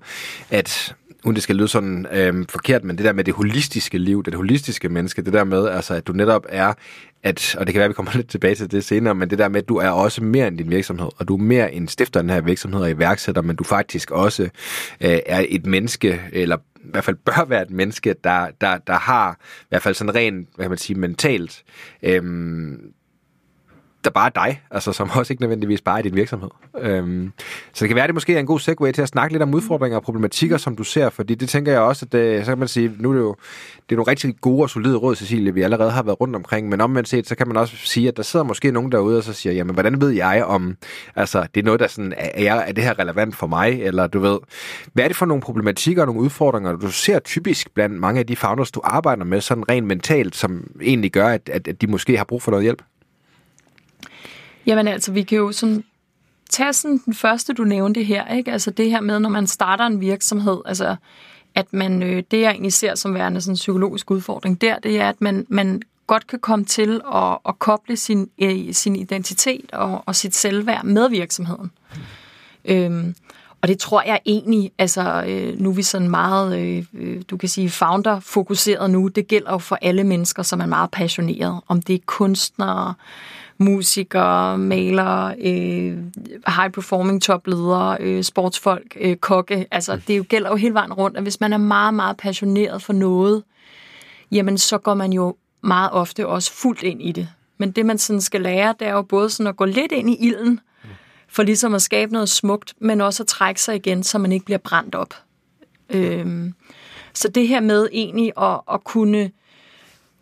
at 0.49 0.95
uden 1.23 1.35
det 1.35 1.43
skal 1.43 1.55
lyde 1.55 1.67
sådan 1.67 2.07
øhm, 2.11 2.45
forkert, 2.45 2.83
men 2.83 2.97
det 2.97 3.05
der 3.05 3.13
med 3.13 3.23
det 3.23 3.33
holistiske 3.33 3.97
liv, 3.97 4.23
det 4.23 4.33
holistiske 4.33 4.89
menneske, 4.89 5.21
det 5.21 5.33
der 5.33 5.43
med, 5.43 5.67
altså, 5.67 5.93
at 5.93 6.07
du 6.07 6.13
netop 6.13 6.45
er, 6.49 6.73
at, 7.23 7.55
og 7.59 7.65
det 7.65 7.73
kan 7.73 7.79
være, 7.79 7.85
at 7.85 7.89
vi 7.89 7.93
kommer 7.93 8.11
lidt 8.15 8.29
tilbage 8.29 8.55
til 8.55 8.71
det 8.71 8.83
senere, 8.83 9.15
men 9.15 9.29
det 9.29 9.39
der 9.39 9.49
med, 9.49 9.61
at 9.61 9.69
du 9.69 9.75
er 9.75 9.89
også 9.89 10.23
mere 10.23 10.47
end 10.47 10.57
din 10.57 10.69
virksomhed, 10.69 11.09
og 11.17 11.27
du 11.27 11.33
er 11.33 11.41
mere 11.41 11.73
end 11.73 11.87
stifter 11.87 12.21
den 12.21 12.29
her 12.29 12.41
virksomhed 12.41 12.81
og 12.81 12.89
iværksætter, 12.89 13.41
men 13.41 13.55
du 13.55 13.63
faktisk 13.63 14.11
også 14.11 14.43
øh, 15.01 15.19
er 15.25 15.45
et 15.49 15.65
menneske, 15.65 16.21
eller 16.33 16.57
i 16.57 16.89
hvert 16.91 17.03
fald 17.03 17.15
bør 17.15 17.45
være 17.45 17.61
et 17.61 17.71
menneske, 17.71 18.15
der, 18.23 18.47
der, 18.61 18.77
der 18.77 18.93
har 18.93 19.37
i 19.61 19.65
hvert 19.69 19.81
fald 19.81 19.95
sådan 19.95 20.15
rent, 20.15 20.49
hvad 20.55 20.63
kan 20.63 20.71
man 20.71 20.77
sige, 20.77 20.99
mentalt, 20.99 21.63
øhm, 22.03 22.79
der 24.03 24.09
bare 24.09 24.25
er 24.25 24.45
dig, 24.45 24.61
altså 24.71 24.91
som 24.91 25.09
også 25.15 25.33
ikke 25.33 25.43
nødvendigvis 25.43 25.81
bare 25.81 25.97
er 25.97 26.01
din 26.01 26.15
virksomhed. 26.15 26.49
Øhm, 26.79 27.31
så 27.73 27.83
det 27.85 27.89
kan 27.89 27.95
være, 27.95 28.03
at 28.03 28.07
det 28.07 28.15
måske 28.15 28.35
er 28.35 28.39
en 28.39 28.45
god 28.45 28.59
segue 28.59 28.91
til 28.91 29.01
at 29.01 29.07
snakke 29.07 29.33
lidt 29.33 29.43
om 29.43 29.53
udfordringer 29.53 29.97
og 29.97 30.03
problematikker, 30.03 30.57
som 30.57 30.75
du 30.75 30.83
ser, 30.83 31.09
fordi 31.09 31.35
det 31.35 31.49
tænker 31.49 31.71
jeg 31.71 31.81
også, 31.81 32.05
at 32.05 32.11
det, 32.11 32.45
så 32.45 32.51
kan 32.51 32.59
man 32.59 32.67
sige, 32.67 32.91
nu 32.99 33.09
er 33.09 33.13
det 33.13 33.21
jo 33.21 33.35
det 33.89 33.95
er 33.95 33.97
nogle 33.97 34.11
rigtig 34.11 34.35
gode 34.41 34.63
og 34.63 34.69
solide 34.69 34.95
råd, 34.95 35.15
Cecilie, 35.15 35.53
vi 35.53 35.61
allerede 35.61 35.91
har 35.91 36.03
været 36.03 36.21
rundt 36.21 36.35
omkring, 36.35 36.69
men 36.69 36.81
omvendt 36.81 37.09
set, 37.09 37.27
så 37.27 37.35
kan 37.35 37.47
man 37.47 37.57
også 37.57 37.75
sige, 37.77 38.07
at 38.07 38.17
der 38.17 38.23
sidder 38.23 38.45
måske 38.45 38.71
nogen 38.71 38.91
derude 38.91 39.17
og 39.17 39.23
så 39.23 39.33
siger, 39.33 39.53
jamen 39.53 39.73
hvordan 39.73 40.01
ved 40.01 40.09
jeg 40.09 40.43
om, 40.43 40.77
altså 41.15 41.47
det 41.55 41.61
er 41.61 41.65
noget, 41.65 41.79
der 41.79 41.87
sådan, 41.87 42.13
er, 42.17 42.41
jeg, 42.41 42.65
er 42.67 42.71
det 42.71 42.83
her 42.83 42.99
relevant 42.99 43.35
for 43.35 43.47
mig, 43.47 43.81
eller 43.81 44.07
du 44.07 44.19
ved, 44.19 44.39
hvad 44.93 45.03
er 45.03 45.07
det 45.07 45.17
for 45.17 45.25
nogle 45.25 45.41
problematikker 45.41 46.01
og 46.01 46.07
nogle 46.07 46.21
udfordringer, 46.21 46.75
du 46.75 46.91
ser 46.91 47.19
typisk 47.19 47.73
blandt 47.73 47.99
mange 47.99 48.19
af 48.19 48.27
de 48.27 48.35
founders, 48.35 48.71
du 48.71 48.81
arbejder 48.83 49.23
med, 49.23 49.41
sådan 49.41 49.69
rent 49.69 49.87
mentalt, 49.87 50.35
som 50.35 50.67
egentlig 50.81 51.11
gør, 51.11 51.27
at, 51.27 51.49
at, 51.53 51.67
at 51.67 51.81
de 51.81 51.87
måske 51.87 52.17
har 52.17 52.23
brug 52.23 52.41
for 52.41 52.51
noget 52.51 52.63
hjælp? 52.63 52.81
Jamen 54.67 54.87
altså, 54.87 55.11
vi 55.11 55.23
kan 55.23 55.37
jo 55.37 55.51
sådan 55.51 55.83
tage 56.49 56.73
sådan 56.73 57.01
den 57.05 57.13
første, 57.13 57.53
du 57.53 57.63
nævnte 57.63 58.03
her, 58.03 58.35
ikke? 58.35 58.51
Altså 58.51 58.71
det 58.71 58.89
her 58.89 59.01
med, 59.01 59.19
når 59.19 59.29
man 59.29 59.47
starter 59.47 59.85
en 59.85 60.01
virksomhed, 60.01 60.57
altså 60.65 60.95
at 61.55 61.73
man, 61.73 62.03
øh, 62.03 62.23
det 62.31 62.41
jeg 62.41 62.51
egentlig 62.51 62.73
ser 62.73 62.95
som 62.95 63.13
værende 63.13 63.41
sådan 63.41 63.51
en 63.51 63.55
psykologisk 63.55 64.11
udfordring 64.11 64.61
der, 64.61 64.79
det 64.79 64.99
er, 64.99 65.09
at 65.09 65.21
man, 65.21 65.45
man 65.49 65.81
godt 66.07 66.27
kan 66.27 66.39
komme 66.39 66.65
til 66.65 67.01
at, 67.13 67.37
at 67.47 67.59
koble 67.59 67.97
sin, 67.97 68.29
øh, 68.39 68.73
sin 68.73 68.95
identitet 68.95 69.71
og, 69.73 70.03
og 70.05 70.15
sit 70.15 70.35
selvværd 70.35 70.85
med 70.85 71.09
virksomheden. 71.09 71.71
Mm. 71.95 72.71
Øhm, 72.71 73.15
og 73.67 73.69
det 73.69 73.79
tror 73.79 74.01
jeg 74.01 74.19
egentlig, 74.25 74.71
altså 74.77 75.23
øh, 75.27 75.59
nu 75.59 75.69
er 75.69 75.73
vi 75.73 75.83
sådan 75.83 76.09
meget, 76.09 76.59
øh, 76.59 76.85
øh, 76.93 77.21
du 77.29 77.37
kan 77.37 77.49
sige, 77.49 77.69
founder-fokuseret 77.69 78.89
nu. 78.89 79.07
Det 79.07 79.27
gælder 79.27 79.51
jo 79.51 79.57
for 79.57 79.77
alle 79.81 80.03
mennesker, 80.03 80.43
som 80.43 80.61
er 80.61 80.65
meget 80.65 80.91
passionerede. 80.91 81.61
Om 81.67 81.81
det 81.81 81.95
er 81.95 81.99
kunstnere, 82.05 82.93
musikere, 83.57 84.57
malere, 84.57 85.35
øh, 85.41 85.97
high-performing 86.47 87.21
topledere, 87.21 87.97
øh, 87.99 88.23
sportsfolk, 88.23 88.97
øh, 89.01 89.15
kokke. 89.15 89.65
Altså, 89.71 89.99
det 90.07 90.17
jo 90.17 90.25
gælder 90.29 90.49
jo 90.49 90.55
hele 90.55 90.73
vejen 90.73 90.93
rundt, 90.93 91.17
at 91.17 91.23
hvis 91.23 91.39
man 91.39 91.53
er 91.53 91.57
meget, 91.57 91.93
meget 91.93 92.17
passioneret 92.17 92.81
for 92.81 92.93
noget, 92.93 93.43
jamen 94.31 94.57
så 94.57 94.77
går 94.77 94.93
man 94.93 95.13
jo 95.13 95.35
meget 95.61 95.91
ofte 95.91 96.27
også 96.27 96.53
fuldt 96.53 96.83
ind 96.83 97.01
i 97.01 97.11
det. 97.11 97.27
Men 97.57 97.71
det, 97.71 97.85
man 97.85 97.97
sådan 97.97 98.21
skal 98.21 98.41
lære, 98.41 98.75
det 98.79 98.87
er 98.87 98.93
jo 98.93 99.01
både 99.01 99.29
sådan 99.29 99.47
at 99.47 99.55
gå 99.55 99.65
lidt 99.65 99.91
ind 99.91 100.09
i 100.09 100.15
ilden, 100.27 100.59
for 101.27 101.43
ligesom 101.43 101.75
at 101.75 101.81
skabe 101.81 102.13
noget 102.13 102.29
smukt, 102.29 102.73
men 102.79 103.01
også 103.01 103.23
at 103.23 103.27
trække 103.27 103.61
sig 103.61 103.75
igen, 103.75 104.03
så 104.03 104.17
man 104.17 104.31
ikke 104.31 104.45
bliver 104.45 104.57
brændt 104.57 104.95
op. 104.95 105.13
Øhm, 105.89 106.53
så 107.13 107.27
det 107.27 107.47
her 107.47 107.59
med 107.59 107.87
egentlig 107.91 108.31
at, 108.37 108.59
at 108.73 108.83
kunne 108.83 109.31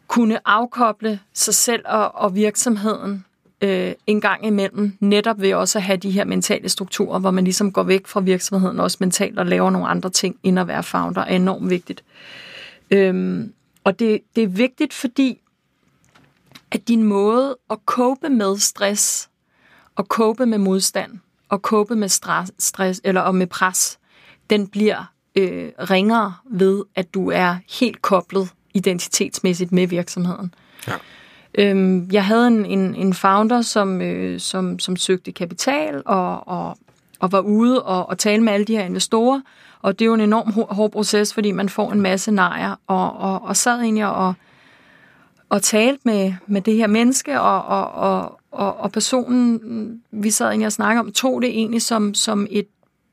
kunne 0.07 0.47
afkoble 0.47 1.19
sig 1.33 1.53
selv 1.53 1.81
og, 1.85 2.15
og 2.15 2.35
virksomheden 2.35 3.25
øh, 3.61 3.93
en 4.07 4.21
gang 4.21 4.45
imellem, 4.45 4.97
netop 4.99 5.41
ved 5.41 5.53
også 5.53 5.77
at 5.79 5.83
have 5.83 5.97
de 5.97 6.11
her 6.11 6.25
mentale 6.25 6.69
strukturer, 6.69 7.19
hvor 7.19 7.31
man 7.31 7.43
ligesom 7.43 7.71
går 7.71 7.83
væk 7.83 8.07
fra 8.07 8.19
virksomheden 8.19 8.79
også 8.79 8.97
mentalt 8.99 9.39
og 9.39 9.45
laver 9.45 9.69
nogle 9.69 9.87
andre 9.87 10.09
ting, 10.09 10.35
end 10.43 10.59
at 10.59 10.67
være 10.67 10.83
founder, 10.83 11.21
er 11.21 11.35
enormt 11.35 11.69
vigtigt. 11.69 12.03
Øhm, 12.91 13.53
og 13.83 13.99
det, 13.99 14.21
det 14.35 14.43
er 14.43 14.47
vigtigt, 14.47 14.93
fordi 14.93 15.41
at 16.71 16.87
din 16.87 17.03
måde 17.03 17.57
at 17.69 17.77
cope 17.85 18.29
med 18.29 18.57
stress, 18.57 19.29
og 19.95 20.05
cope 20.05 20.45
med 20.45 20.57
modstand, 20.57 21.11
og 21.49 21.59
cope 21.59 21.95
med 21.95 22.09
stress, 22.09 22.51
stress 22.59 23.01
eller 23.03 23.21
og 23.21 23.35
med 23.35 23.47
pres, 23.47 23.99
den 24.49 24.67
bliver 24.67 25.11
øh, 25.35 25.69
ringere 25.89 26.33
ved, 26.51 26.83
at 26.95 27.13
du 27.13 27.31
er 27.31 27.55
helt 27.79 28.01
koblet 28.01 28.49
identitetsmæssigt 28.73 29.71
med 29.71 29.87
virksomheden. 29.87 30.53
Ja. 30.87 30.93
Øhm, 31.57 32.09
jeg 32.11 32.25
havde 32.25 32.47
en, 32.47 32.65
en, 32.65 32.95
en 32.95 33.13
founder, 33.13 33.61
som, 33.61 34.01
øh, 34.01 34.39
som, 34.39 34.79
som 34.79 34.95
søgte 34.95 35.31
kapital 35.31 36.01
og, 36.05 36.47
og, 36.47 36.77
og 37.19 37.31
var 37.31 37.39
ude 37.39 37.83
og, 37.83 38.09
og 38.09 38.17
tale 38.17 38.43
med 38.43 38.53
alle 38.53 38.65
de 38.65 38.77
her 38.77 38.85
investorer. 38.85 39.41
Og 39.81 39.99
det 39.99 40.05
er 40.05 40.07
jo 40.07 40.13
en 40.13 40.21
enorm 40.21 40.51
hård 40.75 40.91
proces, 40.91 41.33
fordi 41.33 41.51
man 41.51 41.69
får 41.69 41.91
en 41.91 42.01
masse 42.01 42.31
nejer. 42.31 42.75
Og, 42.87 43.17
og, 43.17 43.41
og 43.41 43.55
sad 43.55 43.79
egentlig 43.79 44.05
og, 44.05 44.33
og 45.49 45.61
talte 45.61 46.01
med, 46.03 46.33
med 46.47 46.61
det 46.61 46.75
her 46.75 46.87
menneske, 46.87 47.41
og, 47.41 47.65
og, 47.65 47.91
og, 47.91 48.39
og, 48.55 48.77
og 48.77 48.91
personen, 48.91 50.01
vi 50.11 50.31
sad 50.31 50.47
egentlig 50.47 50.65
og 50.65 50.71
snakkede 50.71 50.99
om, 50.99 51.11
tog 51.11 51.41
det 51.41 51.49
egentlig 51.49 51.81
som, 51.81 52.13
som 52.13 52.47
et 52.49 52.67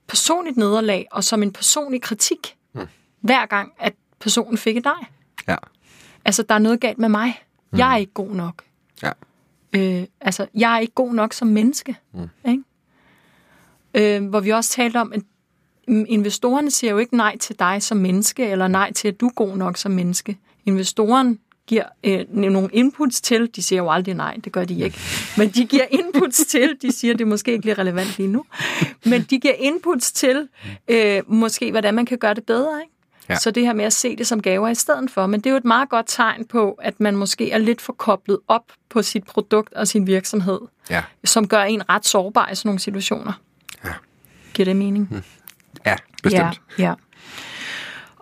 personligt 0.06 0.56
nederlag, 0.56 1.06
og 1.10 1.24
som 1.24 1.42
en 1.42 1.52
personlig 1.52 2.02
kritik, 2.02 2.56
mm. 2.74 2.86
hver 3.20 3.46
gang, 3.46 3.72
at 3.78 3.94
personen 4.20 4.58
fik 4.58 4.76
et 4.76 4.84
nej. 4.84 5.04
Ja. 5.48 5.56
Altså, 6.24 6.42
der 6.42 6.54
er 6.54 6.58
noget 6.58 6.80
galt 6.80 6.98
med 6.98 7.08
mig. 7.08 7.42
Mm. 7.72 7.78
Jeg 7.78 7.92
er 7.92 7.96
ikke 7.96 8.12
god 8.12 8.30
nok. 8.30 8.62
Ja. 9.02 9.10
Øh, 9.72 10.06
altså, 10.20 10.46
jeg 10.54 10.74
er 10.74 10.78
ikke 10.78 10.94
god 10.94 11.14
nok 11.14 11.32
som 11.32 11.48
menneske. 11.48 11.96
Mm. 12.12 12.28
Ikke? 12.48 12.62
Øh, 13.94 14.28
hvor 14.28 14.40
vi 14.40 14.50
også 14.50 14.70
talte 14.70 15.00
om, 15.00 15.12
at 15.12 15.22
investorerne 15.88 16.70
siger 16.70 16.90
jo 16.90 16.98
ikke 16.98 17.16
nej 17.16 17.38
til 17.38 17.58
dig 17.58 17.82
som 17.82 17.96
menneske, 17.96 18.46
eller 18.46 18.68
nej 18.68 18.92
til, 18.92 19.08
at 19.08 19.20
du 19.20 19.26
er 19.26 19.32
god 19.32 19.56
nok 19.56 19.76
som 19.76 19.92
menneske. 19.92 20.38
Investoren 20.66 21.38
giver 21.66 21.84
øh, 22.04 22.24
nogle 22.30 22.68
inputs 22.72 23.20
til, 23.20 23.50
de 23.56 23.62
siger 23.62 23.82
jo 23.82 23.90
aldrig 23.90 24.14
nej, 24.14 24.36
det 24.44 24.52
gør 24.52 24.64
de 24.64 24.80
ikke, 24.80 24.98
men 25.36 25.48
de 25.48 25.66
giver 25.66 25.84
inputs 26.00 26.46
til, 26.46 26.76
de 26.82 26.92
siger, 26.92 27.14
det 27.14 27.26
måske 27.26 27.52
ikke 27.52 27.64
lige 27.64 27.74
relevant 27.74 28.18
lige 28.18 28.28
nu, 28.28 28.44
men 29.04 29.22
de 29.22 29.40
giver 29.40 29.54
inputs 29.54 30.12
til, 30.12 30.48
øh, 30.88 31.22
måske 31.26 31.70
hvordan 31.70 31.94
man 31.94 32.06
kan 32.06 32.18
gøre 32.18 32.34
det 32.34 32.44
bedre, 32.44 32.80
ikke? 32.82 32.92
Ja. 33.28 33.36
Så 33.36 33.50
det 33.50 33.62
her 33.62 33.72
med 33.72 33.84
at 33.84 33.92
se 33.92 34.16
det 34.16 34.26
som 34.26 34.42
gaver 34.42 34.68
i 34.68 34.74
stedet 34.74 35.10
for. 35.10 35.26
Men 35.26 35.40
det 35.40 35.46
er 35.46 35.50
jo 35.50 35.56
et 35.56 35.64
meget 35.64 35.88
godt 35.88 36.06
tegn 36.08 36.44
på, 36.44 36.72
at 36.72 37.00
man 37.00 37.16
måske 37.16 37.50
er 37.50 37.58
lidt 37.58 37.80
for 37.80 37.92
koblet 37.92 38.38
op 38.48 38.64
på 38.88 39.02
sit 39.02 39.24
produkt 39.24 39.74
og 39.74 39.88
sin 39.88 40.06
virksomhed, 40.06 40.60
ja. 40.90 41.02
som 41.24 41.48
gør 41.48 41.62
en 41.62 41.90
ret 41.90 42.06
sårbar 42.06 42.48
i 42.48 42.54
sådan 42.54 42.68
nogle 42.68 42.78
situationer. 42.80 43.32
Ja. 43.84 43.90
Giver 44.54 44.64
det 44.64 44.76
mening? 44.76 45.08
Hmm. 45.10 45.22
Ja, 45.86 45.96
bestemt. 46.22 46.60
Ja, 46.78 46.84
ja. 46.84 46.94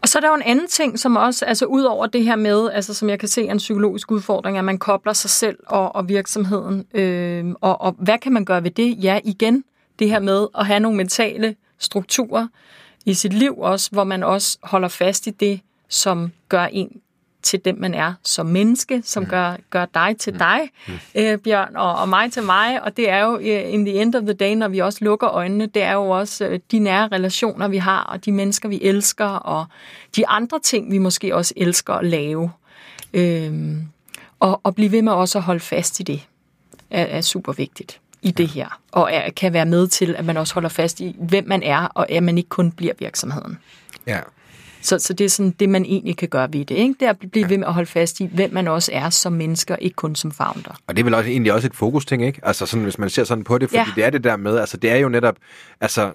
Og 0.03 0.09
så 0.09 0.19
er 0.19 0.21
der 0.21 0.29
jo 0.29 0.35
en 0.35 0.43
anden 0.43 0.69
ting, 0.69 0.99
som 0.99 1.17
også, 1.17 1.45
altså 1.45 1.67
ud 1.67 1.83
over 1.83 2.07
det 2.07 2.25
her 2.25 2.37
med, 2.37 2.71
altså 2.71 2.95
som 2.95 3.09
jeg 3.09 3.19
kan 3.19 3.29
se 3.29 3.47
er 3.47 3.53
en 3.53 3.59
psykologisk 3.59 4.11
udfordring, 4.11 4.59
at 4.59 4.65
man 4.65 4.79
kobler 4.79 5.13
sig 5.13 5.31
selv 5.31 5.59
og, 5.67 5.95
og 5.95 6.09
virksomheden. 6.09 6.87
Øh, 6.95 7.55
og, 7.61 7.81
og 7.81 7.95
hvad 7.99 8.19
kan 8.19 8.33
man 8.33 8.45
gøre 8.45 8.65
ved 8.65 8.71
det? 8.71 9.05
Ja, 9.05 9.21
igen, 9.25 9.65
det 9.99 10.09
her 10.09 10.21
med 10.21 10.47
at 10.59 10.67
have 10.67 10.81
nogle 10.81 10.97
mentale 10.97 11.57
strukturer, 11.79 12.47
i 13.07 13.15
sit 13.15 13.33
liv 13.33 13.59
også, 13.59 13.91
hvor 13.91 14.05
man 14.05 14.23
også 14.23 14.59
holder 14.63 14.89
fast 14.89 15.27
i 15.27 15.31
det, 15.31 15.61
som 15.89 16.33
gør 16.49 16.65
en 16.65 17.01
til 17.43 17.65
dem, 17.65 17.77
man 17.79 17.95
er 17.95 18.15
som 18.23 18.47
menneske, 18.47 19.03
som 19.05 19.27
gør, 19.27 19.57
gør 19.71 19.87
dig 19.95 20.17
til 20.19 20.39
dig, 20.39 20.61
øh, 21.15 21.39
Bjørn, 21.39 21.77
og, 21.77 21.95
og 21.95 22.09
mig 22.09 22.33
til 22.33 22.43
mig. 22.43 22.83
Og 22.83 22.97
det 22.97 23.11
er 23.11 23.19
jo 23.19 23.39
øh, 23.39 23.73
in 23.73 23.87
the 23.87 24.03
end 24.03 24.15
of 24.15 24.23
the 24.23 24.33
day, 24.33 24.55
når 24.55 24.69
vi 24.69 24.79
også 24.79 24.99
lukker 25.05 25.31
øjnene, 25.31 25.67
det 25.67 25.83
er 25.83 25.93
jo 25.93 26.11
også 26.11 26.47
øh, 26.47 26.61
de 26.71 26.79
nære 26.79 27.09
relationer, 27.13 27.69
vi 27.69 27.77
har, 27.77 28.03
og 28.03 28.25
de 28.25 28.33
mennesker, 28.33 28.69
vi 28.69 28.79
elsker, 28.83 29.27
og 29.27 29.67
de 30.17 30.29
andre 30.29 30.61
ting, 30.61 30.93
vi 30.93 30.99
måske 30.99 31.37
også 31.37 31.55
elsker 31.57 31.95
at 31.95 32.07
lave. 32.07 32.51
Øh, 33.15 33.53
og, 34.41 34.61
og 34.65 34.75
blive 34.75 34.93
ved 34.93 35.03
med 35.03 35.13
også 35.13 35.39
at 35.39 35.45
holde 35.45 35.61
fast 35.61 36.01
i 36.01 36.03
det, 36.03 36.27
er, 36.91 37.03
er 37.03 37.21
super 37.21 37.53
vigtigt 37.53 38.01
i 38.23 38.31
det 38.31 38.49
her, 38.49 38.81
og 38.93 39.13
er, 39.13 39.31
kan 39.31 39.53
være 39.53 39.67
med 39.67 39.87
til, 39.87 40.17
at 40.17 40.25
man 40.25 40.37
også 40.37 40.55
holder 40.55 40.69
fast 40.69 41.01
i, 41.01 41.17
hvem 41.19 41.49
man 41.49 41.63
er, 41.63 41.87
og 41.87 42.11
at 42.11 42.23
man 42.23 42.39
ikke 42.39 42.49
kun 42.49 42.73
bliver 42.73 42.95
virksomheden. 42.99 43.59
Ja. 44.07 44.21
Så, 44.83 44.99
så 44.99 45.13
det 45.13 45.25
er 45.25 45.29
sådan 45.29 45.55
det, 45.61 45.69
man 45.69 45.85
egentlig 45.85 46.17
kan 46.17 46.29
gøre 46.29 46.53
ved 46.53 46.65
det. 46.65 46.75
Ikke? 46.75 46.95
Det 47.01 47.07
er 47.07 47.11
at 47.11 47.17
blive 47.33 47.49
ved 47.49 47.59
med 47.59 47.67
at 47.67 47.75
holde 47.75 47.91
fast 47.91 48.21
i, 48.21 48.29
hvem 48.35 48.53
man 48.53 48.69
også 48.69 48.91
er 48.95 49.11
som 49.11 49.33
mennesker, 49.33 49.77
ikke 49.77 49.95
kun 49.95 50.15
som 50.15 50.33
founder. 50.33 50.79
Og 50.87 50.97
det 50.97 51.01
er 51.01 51.05
vel 51.05 51.15
også, 51.15 51.31
egentlig 51.31 51.53
også 51.53 51.67
et 51.67 51.75
fokusting, 51.75 52.25
ikke? 52.25 52.41
Altså 52.43 52.67
sådan, 52.67 52.83
hvis 52.85 52.99
man 52.99 53.11
ser 53.11 53.25
sådan 53.25 53.45
på 53.45 53.59
det, 53.59 53.69
fordi 53.69 53.79
Ja. 53.79 53.87
det 53.97 54.05
er 54.05 54.11
det 54.11 54.25
der 54.25 54.37
med, 54.37 54.59
altså 54.59 54.77
det 54.77 54.91
er 54.91 54.97
jo 54.97 55.09
netop, 55.09 55.37
altså 55.81 56.11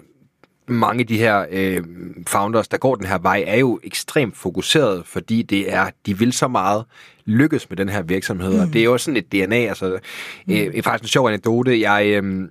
mange 0.68 1.00
af 1.00 1.06
de 1.06 1.18
her 1.18 1.46
øh, 1.50 1.82
founders, 2.26 2.68
der 2.68 2.76
går 2.76 2.94
den 2.94 3.06
her 3.06 3.18
vej, 3.18 3.44
er 3.46 3.56
jo 3.56 3.80
ekstremt 3.84 4.36
fokuseret, 4.36 5.02
fordi 5.06 5.42
det 5.42 5.72
er, 5.72 5.90
de 6.06 6.18
vil 6.18 6.32
så 6.32 6.48
meget 6.48 6.84
lykkes 7.24 7.70
med 7.70 7.76
den 7.76 7.88
her 7.88 8.02
virksomhed, 8.02 8.52
mm. 8.54 8.60
og 8.60 8.66
det 8.72 8.80
er 8.80 8.84
jo 8.84 8.98
sådan 8.98 9.16
et 9.16 9.32
DNA, 9.32 9.56
altså 9.56 9.98
mm. 10.46 10.54
øh, 10.54 10.82
faktisk 10.82 11.02
en 11.02 11.08
sjov 11.08 11.28
anekdote, 11.28 11.80
jeg... 11.80 12.06
Øh, 12.06 12.48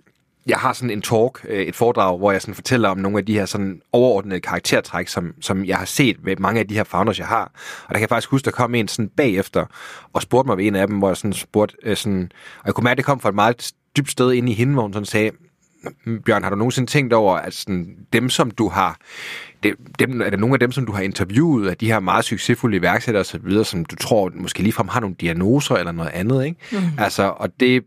jeg 0.48 0.58
har 0.58 0.74
sådan 0.74 0.90
en 0.90 1.02
talk, 1.02 1.46
øh, 1.50 1.60
et 1.60 1.76
foredrag, 1.76 2.18
hvor 2.18 2.32
jeg 2.32 2.42
sådan 2.42 2.56
fortæller 2.56 2.90
om 2.90 2.98
nogle 2.98 3.18
af 3.18 3.26
de 3.26 3.34
her 3.34 3.46
sådan 3.46 3.82
overordnede 3.92 4.40
karaktertræk, 4.40 5.08
som, 5.08 5.34
som 5.42 5.66
jeg 5.66 5.78
har 5.78 5.86
set 5.86 6.18
ved 6.24 6.36
mange 6.38 6.60
af 6.60 6.68
de 6.68 6.76
her 6.76 6.84
founders, 6.84 7.20
jeg 7.20 7.28
har. 7.28 7.52
Og 7.84 7.90
der 7.90 7.94
kan 7.94 8.02
jeg 8.02 8.10
faktisk 8.10 8.32
huske, 8.32 8.46
der 8.46 8.52
kom 8.52 8.76
en 8.76 8.88
sådan 8.88 9.10
bagefter 9.10 9.66
og 10.14 10.22
spurgte 10.22 10.48
mig 10.48 10.58
ved 10.58 10.66
en 10.66 10.76
af 10.76 10.88
dem, 10.88 10.98
hvor 10.98 11.08
jeg 11.08 11.18
sådan 11.18 11.34
spurgte, 11.34 11.76
øh, 11.84 11.98
sådan, 11.98 12.32
og 12.60 12.66
jeg 12.66 12.74
kunne 12.74 12.84
mærke, 12.84 12.94
at 12.94 12.98
det 12.98 13.06
kom 13.06 13.20
fra 13.20 13.30
et 13.30 13.36
meget 13.36 13.72
dybt 13.98 14.12
sted 14.12 14.34
inde 14.34 14.52
i 14.52 14.56
hende, 14.56 14.74
hvor 14.74 14.82
hun 14.82 14.94
sådan 14.94 15.06
sagde, 15.06 15.32
Bjørn, 16.26 16.44
har 16.44 16.50
du 16.50 16.56
nogensinde 16.56 16.92
tænkt 16.92 17.14
over, 17.14 17.36
at 17.36 17.54
sådan, 17.54 17.96
dem, 18.14 18.30
som 18.30 18.52
du 18.52 18.70
har, 18.70 18.98
dem, 20.00 20.22
er 20.22 20.30
der 20.30 20.38
nogle 20.38 20.56
af 20.56 20.60
dem, 20.60 20.72
som 20.72 20.86
du 20.86 20.92
har 20.92 21.02
interviewet, 21.02 21.70
af 21.70 21.78
de 21.78 21.86
her 21.86 22.00
meget 22.00 22.26
succesfulde 22.26 22.78
iværksættere 22.78 23.42
videre, 23.44 23.66
som 23.66 23.86
du 23.86 23.96
tror 23.96 24.32
måske 24.36 24.62
ligefrem 24.62 24.88
har 24.88 25.00
nogle 25.00 25.16
diagnoser 25.22 25.76
eller 25.76 25.92
noget 25.92 26.12
andet, 26.12 26.46
ikke? 26.46 26.58
Mm. 26.72 26.78
Altså, 26.98 27.24
og 27.24 27.60
det 27.60 27.84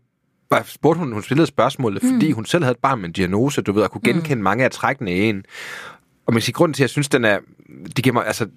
spurgte 0.65 0.99
hun, 0.99 1.11
hun 1.13 1.23
stillede 1.23 1.47
spørgsmålet, 1.47 2.03
mm. 2.03 2.09
fordi 2.13 2.31
hun 2.31 2.45
selv 2.45 2.63
havde 2.63 2.71
et 2.71 2.79
barn 2.81 2.99
med 2.99 3.07
en 3.07 3.13
diagnose, 3.13 3.61
du 3.61 3.71
ved, 3.71 3.83
og 3.83 3.91
kunne 3.91 4.01
genkende 4.03 4.35
mm. 4.35 4.41
mange 4.41 4.63
af 4.63 4.71
trækkene 4.71 5.15
i 5.15 5.29
en. 5.29 5.43
Og 6.25 6.33
man 6.33 6.41
siger, 6.41 6.53
grunden 6.53 6.73
til, 6.73 6.81
at 6.81 6.85
jeg 6.85 6.89
synes, 6.89 7.09
den 7.09 7.25
er, 7.25 7.39
det 7.95 8.03
giver 8.03 8.13
mig, 8.13 8.27
altså, 8.27 8.43
et 8.43 8.49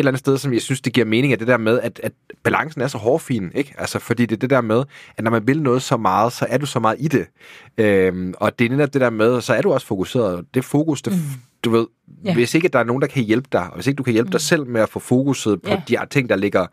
eller 0.00 0.10
andet 0.10 0.18
sted, 0.20 0.38
som 0.38 0.52
jeg 0.52 0.62
synes, 0.62 0.80
det 0.80 0.92
giver 0.92 1.06
mening, 1.06 1.32
er 1.32 1.36
det 1.36 1.46
der 1.46 1.56
med, 1.56 1.80
at, 1.80 2.00
at 2.02 2.12
balancen 2.42 2.80
er 2.80 2.86
så 2.86 2.98
hårfin, 2.98 3.50
ikke? 3.54 3.74
Altså, 3.78 3.98
fordi 3.98 4.26
det 4.26 4.36
er 4.36 4.40
det 4.40 4.50
der 4.50 4.60
med, 4.60 4.84
at 5.16 5.24
når 5.24 5.30
man 5.30 5.46
vil 5.46 5.62
noget 5.62 5.82
så 5.82 5.96
meget, 5.96 6.32
så 6.32 6.46
er 6.48 6.58
du 6.58 6.66
så 6.66 6.80
meget 6.80 6.96
i 7.00 7.08
det. 7.08 7.26
Øhm, 7.78 8.34
og 8.36 8.58
det 8.58 8.64
er 8.64 8.70
netop 8.70 8.92
det 8.92 9.00
der 9.00 9.10
med, 9.10 9.40
så 9.40 9.54
er 9.54 9.62
du 9.62 9.72
også 9.72 9.86
fokuseret. 9.86 10.36
Og 10.36 10.44
Det 10.54 10.64
fokus, 10.64 11.02
det, 11.02 11.12
mm. 11.12 11.18
du 11.64 11.70
ved, 11.70 11.86
ja. 12.24 12.34
hvis 12.34 12.54
ikke 12.54 12.68
der 12.68 12.78
er 12.78 12.84
nogen, 12.84 13.02
der 13.02 13.08
kan 13.08 13.22
hjælpe 13.22 13.48
dig, 13.52 13.62
og 13.62 13.74
hvis 13.74 13.86
ikke 13.86 13.96
du 13.98 14.02
kan 14.02 14.12
hjælpe 14.12 14.28
mm. 14.28 14.32
dig 14.32 14.40
selv 14.40 14.66
med 14.66 14.80
at 14.80 14.88
få 14.88 14.98
fokuset 14.98 15.62
på 15.62 15.70
Ja. 15.70 15.82
de 15.88 15.96
ting, 16.10 16.28
der 16.28 16.36
ligger 16.36 16.66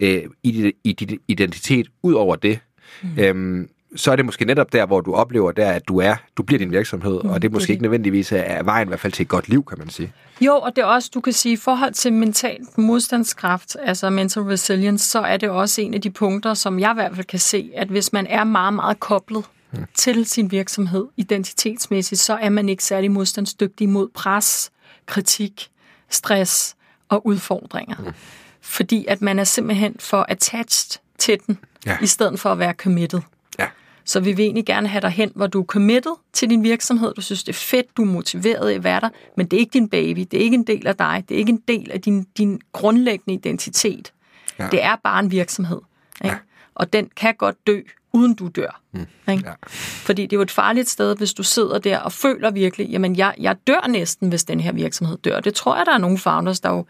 øh, 0.00 0.22
i, 0.42 0.50
dit, 0.50 0.72
i 0.84 0.92
dit 0.92 1.18
identitet, 1.28 1.86
ud 2.02 2.14
over 2.14 2.36
det, 2.36 2.58
mm. 3.02 3.18
øhm, 3.18 3.68
så 3.96 4.12
er 4.12 4.16
det 4.16 4.24
måske 4.24 4.44
netop 4.44 4.72
der, 4.72 4.86
hvor 4.86 5.00
du 5.00 5.14
oplever 5.14 5.52
der, 5.52 5.70
at 5.70 5.88
du 5.88 5.98
er, 5.98 6.14
du 6.36 6.42
bliver 6.42 6.58
din 6.58 6.70
virksomhed, 6.70 7.20
mm, 7.22 7.30
og 7.30 7.42
det 7.42 7.48
er 7.48 7.52
måske 7.52 7.66
det 7.66 7.72
ikke 7.72 7.82
nødvendigvis 7.82 8.32
er 8.32 8.62
vejen 8.62 8.88
i 8.88 8.90
hvert 8.90 9.00
fald 9.00 9.12
til 9.12 9.22
et 9.22 9.28
godt 9.28 9.48
liv, 9.48 9.64
kan 9.64 9.78
man 9.78 9.90
sige. 9.90 10.12
Jo, 10.40 10.54
og 10.56 10.76
det 10.76 10.82
er 10.82 10.86
også, 10.86 11.10
du 11.14 11.20
kan 11.20 11.32
sige, 11.32 11.52
i 11.52 11.56
forhold 11.56 11.92
til 11.92 12.12
mental 12.12 12.58
modstandskraft, 12.76 13.76
altså 13.82 14.10
mental 14.10 14.42
resilience, 14.42 15.10
så 15.10 15.20
er 15.20 15.36
det 15.36 15.50
også 15.50 15.80
en 15.80 15.94
af 15.94 16.00
de 16.00 16.10
punkter, 16.10 16.54
som 16.54 16.78
jeg 16.78 16.90
i 16.90 16.94
hvert 16.94 17.14
fald 17.14 17.26
kan 17.26 17.38
se, 17.38 17.70
at 17.76 17.88
hvis 17.88 18.12
man 18.12 18.26
er 18.26 18.44
meget, 18.44 18.74
meget 18.74 19.00
koblet 19.00 19.44
mm. 19.72 19.78
til 19.94 20.26
sin 20.26 20.50
virksomhed 20.50 21.06
identitetsmæssigt, 21.16 22.20
så 22.20 22.34
er 22.34 22.48
man 22.48 22.68
ikke 22.68 22.84
særlig 22.84 23.10
modstandsdygtig 23.10 23.88
mod 23.88 24.08
pres, 24.14 24.70
kritik, 25.06 25.68
stress 26.10 26.76
og 27.08 27.26
udfordringer. 27.26 27.96
Mm. 27.98 28.12
Fordi 28.60 29.06
at 29.08 29.22
man 29.22 29.38
er 29.38 29.44
simpelthen 29.44 29.96
for 29.98 30.26
attached 30.28 31.00
til 31.18 31.38
den, 31.46 31.58
Ja. 31.88 31.98
i 32.02 32.06
stedet 32.06 32.40
for 32.40 32.52
at 32.52 32.58
være 32.58 32.72
committed. 32.72 33.20
Ja. 33.58 33.66
Så 34.04 34.20
vi 34.20 34.32
vil 34.32 34.44
egentlig 34.44 34.66
gerne 34.66 34.88
have 34.88 35.00
dig 35.00 35.10
hen, 35.10 35.32
hvor 35.34 35.46
du 35.46 35.60
er 35.60 35.64
committed 35.64 36.12
til 36.32 36.50
din 36.50 36.62
virksomhed. 36.62 37.14
Du 37.14 37.20
synes, 37.20 37.44
det 37.44 37.52
er 37.52 37.56
fedt, 37.58 37.96
du 37.96 38.02
er 38.02 38.06
motiveret 38.06 38.70
i 38.70 38.74
at 38.74 38.84
være 38.84 39.00
der, 39.00 39.08
men 39.36 39.46
det 39.46 39.56
er 39.56 39.60
ikke 39.60 39.72
din 39.72 39.88
baby, 39.88 40.20
det 40.30 40.34
er 40.34 40.42
ikke 40.42 40.54
en 40.54 40.66
del 40.66 40.86
af 40.86 40.96
dig, 40.96 41.24
det 41.28 41.34
er 41.34 41.38
ikke 41.38 41.52
en 41.52 41.62
del 41.68 41.90
af 41.90 42.00
din, 42.00 42.26
din 42.38 42.60
grundlæggende 42.72 43.34
identitet. 43.34 44.12
Ja. 44.58 44.68
Det 44.70 44.82
er 44.82 44.96
bare 45.04 45.20
en 45.20 45.30
virksomhed. 45.30 45.80
Ikke? 46.24 46.34
Ja. 46.34 46.38
Og 46.74 46.92
den 46.92 47.10
kan 47.16 47.34
godt 47.34 47.66
dø, 47.66 47.80
uden 48.12 48.34
du 48.34 48.48
dør. 48.48 48.80
Mm. 48.92 49.06
Ikke? 49.32 49.48
Ja. 49.48 49.54
Fordi 49.68 50.22
det 50.22 50.32
er 50.32 50.36
jo 50.36 50.42
et 50.42 50.50
farligt 50.50 50.88
sted, 50.88 51.16
hvis 51.16 51.34
du 51.34 51.42
sidder 51.42 51.78
der 51.78 51.98
og 51.98 52.12
føler 52.12 52.50
virkelig, 52.50 52.88
jamen 52.88 53.16
jeg, 53.16 53.34
jeg 53.38 53.56
dør 53.66 53.86
næsten, 53.88 54.28
hvis 54.28 54.44
den 54.44 54.60
her 54.60 54.72
virksomhed 54.72 55.18
dør. 55.18 55.40
Det 55.40 55.54
tror 55.54 55.76
jeg, 55.76 55.86
der 55.86 55.94
er 55.94 55.98
nogle 55.98 56.18
founders, 56.18 56.60
der 56.60 56.70
jo, 56.70 56.86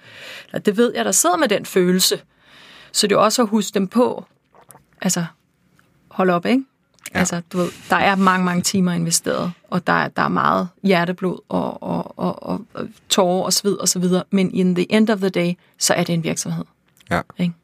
eller 0.49 0.59
det 0.59 0.77
ved 0.77 0.93
jeg, 0.95 1.05
der 1.05 1.13
sidder 1.13 1.37
med 1.37 1.49
den 1.49 1.67
følelse. 1.67 2.21
Så 2.93 3.07
det 3.07 3.15
er 3.15 3.19
også 3.19 3.43
at 3.43 3.49
huske 3.49 3.75
dem 3.75 3.89
på, 3.89 4.25
altså 5.03 5.25
hold 6.11 6.31
op, 6.31 6.47
ikke? 6.47 6.65
Ja. 7.15 7.19
Altså, 7.19 7.43
du 7.53 7.59
ved, 7.59 7.69
der 7.91 7.97
er 7.97 8.17
mange, 8.17 8.45
mange 8.45 8.63
timer 8.63 8.93
investeret, 8.93 9.53
og 9.71 9.87
der 9.87 9.93
er, 9.93 10.09
der 10.09 10.23
er 10.23 10.29
meget 10.29 10.69
hjerteblod 10.83 11.39
og, 11.49 11.83
og, 11.83 12.19
og, 12.19 12.43
og, 12.43 12.65
og 12.75 12.89
tårer 13.09 13.45
og 13.45 13.53
sved 13.53 13.75
og 13.75 13.89
så 13.89 13.99
videre, 13.99 14.25
men 14.31 14.55
in 14.55 14.75
the 14.75 14.93
end 14.93 15.11
of 15.11 15.19
the 15.19 15.29
day, 15.29 15.53
så 15.79 15.95
er 15.95 16.05
det 16.05 16.13
en 16.13 16.25
virksomhed. 16.25 16.65
Ja. 17.11 17.21
Ikke? 17.39 17.55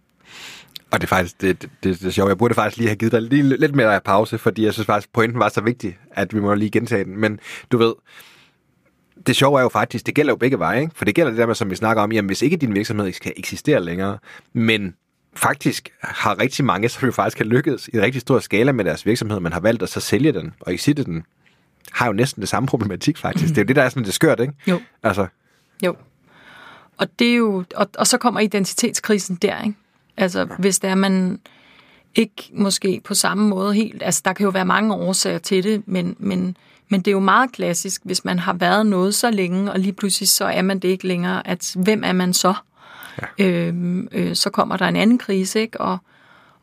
Og 0.90 1.00
det 1.00 1.06
er 1.06 1.08
faktisk 1.08 1.40
det, 1.40 1.62
det, 1.62 1.70
det, 1.82 2.00
det 2.00 2.06
er 2.06 2.10
sjovt. 2.10 2.28
Jeg 2.28 2.38
burde 2.38 2.54
faktisk 2.54 2.76
lige 2.76 2.88
have 2.88 2.96
givet 2.96 3.12
dig 3.12 3.22
lige 3.22 3.42
lidt 3.42 3.74
mere 3.74 4.00
pause, 4.00 4.38
fordi 4.38 4.64
jeg 4.64 4.72
synes 4.72 4.86
faktisk, 4.86 5.12
pointen 5.12 5.40
var 5.40 5.48
så 5.48 5.60
vigtig, 5.60 5.98
at 6.10 6.34
vi 6.34 6.40
må 6.40 6.54
lige 6.54 6.70
gentage 6.70 7.04
den. 7.04 7.16
Men 7.20 7.40
du 7.72 7.78
ved, 7.78 7.94
det 9.26 9.36
sjove 9.36 9.58
er 9.58 9.62
jo 9.62 9.68
faktisk, 9.68 10.06
det 10.06 10.14
gælder 10.14 10.32
jo 10.32 10.36
begge 10.36 10.58
veje, 10.58 10.80
ikke? 10.80 10.92
For 10.96 11.04
det 11.04 11.14
gælder 11.14 11.30
det 11.30 11.38
der 11.38 11.46
med, 11.46 11.54
som 11.54 11.70
vi 11.70 11.76
snakker 11.76 12.02
om, 12.02 12.12
jamen 12.12 12.26
hvis 12.28 12.42
ikke 12.42 12.56
din 12.56 12.74
virksomhed 12.74 13.12
skal 13.12 13.32
eksistere 13.36 13.84
længere, 13.84 14.18
men 14.52 14.94
faktisk 15.36 15.92
har 16.00 16.38
rigtig 16.38 16.64
mange, 16.64 16.88
som 16.88 17.06
jo 17.06 17.12
faktisk 17.12 17.38
har 17.38 17.44
lykkedes 17.44 17.88
i 17.88 17.96
en 17.96 18.02
rigtig 18.02 18.20
stor 18.20 18.38
skala 18.38 18.72
med 18.72 18.84
deres 18.84 19.06
virksomhed, 19.06 19.40
men 19.40 19.52
har 19.52 19.60
valgt 19.60 19.82
at 19.82 19.88
så 19.88 20.00
sælge 20.00 20.32
den 20.32 20.54
og 20.60 20.74
exitte 20.74 21.04
den, 21.04 21.24
har 21.92 22.06
jo 22.06 22.12
næsten 22.12 22.40
det 22.40 22.48
samme 22.48 22.66
problematik 22.66 23.18
faktisk. 23.18 23.48
Det 23.48 23.58
er 23.58 23.62
jo 23.62 23.66
det, 23.66 23.76
der 23.76 23.82
er 23.82 23.88
sådan 23.88 24.02
lidt 24.02 24.14
skørt, 24.14 24.40
ikke? 24.40 24.52
Jo. 24.66 24.80
Altså, 25.02 25.26
Jo. 25.82 25.96
Og 26.98 27.18
det 27.18 27.30
er 27.30 27.34
jo, 27.34 27.64
og, 27.76 27.88
og 27.98 28.06
så 28.06 28.18
kommer 28.18 28.40
identitetskrisen 28.40 29.36
der, 29.36 29.62
ikke? 29.62 29.76
Altså, 30.16 30.40
ja. 30.40 30.46
hvis 30.58 30.78
det 30.78 30.90
er, 30.90 30.94
man 30.94 31.40
ikke 32.14 32.50
måske 32.52 33.00
på 33.04 33.14
samme 33.14 33.48
måde 33.48 33.74
helt, 33.74 34.02
altså 34.02 34.22
der 34.24 34.32
kan 34.32 34.44
jo 34.44 34.50
være 34.50 34.64
mange 34.64 34.94
årsager 34.94 35.38
til 35.38 35.64
det, 35.64 35.82
men, 35.86 36.16
men, 36.18 36.56
men 36.88 37.00
det 37.00 37.08
er 37.08 37.12
jo 37.12 37.20
meget 37.20 37.52
klassisk, 37.52 38.00
hvis 38.04 38.24
man 38.24 38.38
har 38.38 38.52
været 38.52 38.86
noget 38.86 39.14
så 39.14 39.30
længe, 39.30 39.72
og 39.72 39.78
lige 39.78 39.92
pludselig 39.92 40.28
så 40.28 40.44
er 40.44 40.62
man 40.62 40.78
det 40.78 40.88
ikke 40.88 41.06
længere, 41.06 41.46
at 41.46 41.72
hvem 41.76 42.04
er 42.04 42.12
man 42.12 42.32
så? 42.32 42.54
Ja. 43.22 43.46
Øhm, 43.46 44.08
øh, 44.12 44.34
så 44.34 44.50
kommer 44.50 44.76
der 44.76 44.86
en 44.86 44.96
anden 44.96 45.18
krise, 45.18 45.60
ikke? 45.60 45.80
Og, 45.80 45.98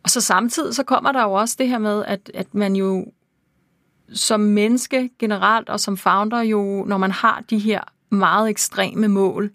og 0.04 0.10
så 0.10 0.22
samtidig, 0.22 0.76
så 0.76 0.84
kommer 0.84 1.12
der 1.12 1.24
jo 1.24 1.34
også 1.34 1.56
det 1.60 1.68
her 1.68 1.78
med, 1.78 2.06
at, 2.06 2.32
at 2.34 2.54
man 2.54 2.76
jo 2.76 3.06
som 4.14 4.40
menneske 4.40 5.10
generelt, 5.20 5.70
og 5.70 5.80
som 5.80 5.98
founder 5.98 6.42
jo, 6.42 6.84
når 6.88 6.98
man 6.98 7.12
har 7.12 7.44
de 7.50 7.60
her 7.60 7.82
meget 8.10 8.50
ekstreme 8.50 9.08
mål, 9.08 9.52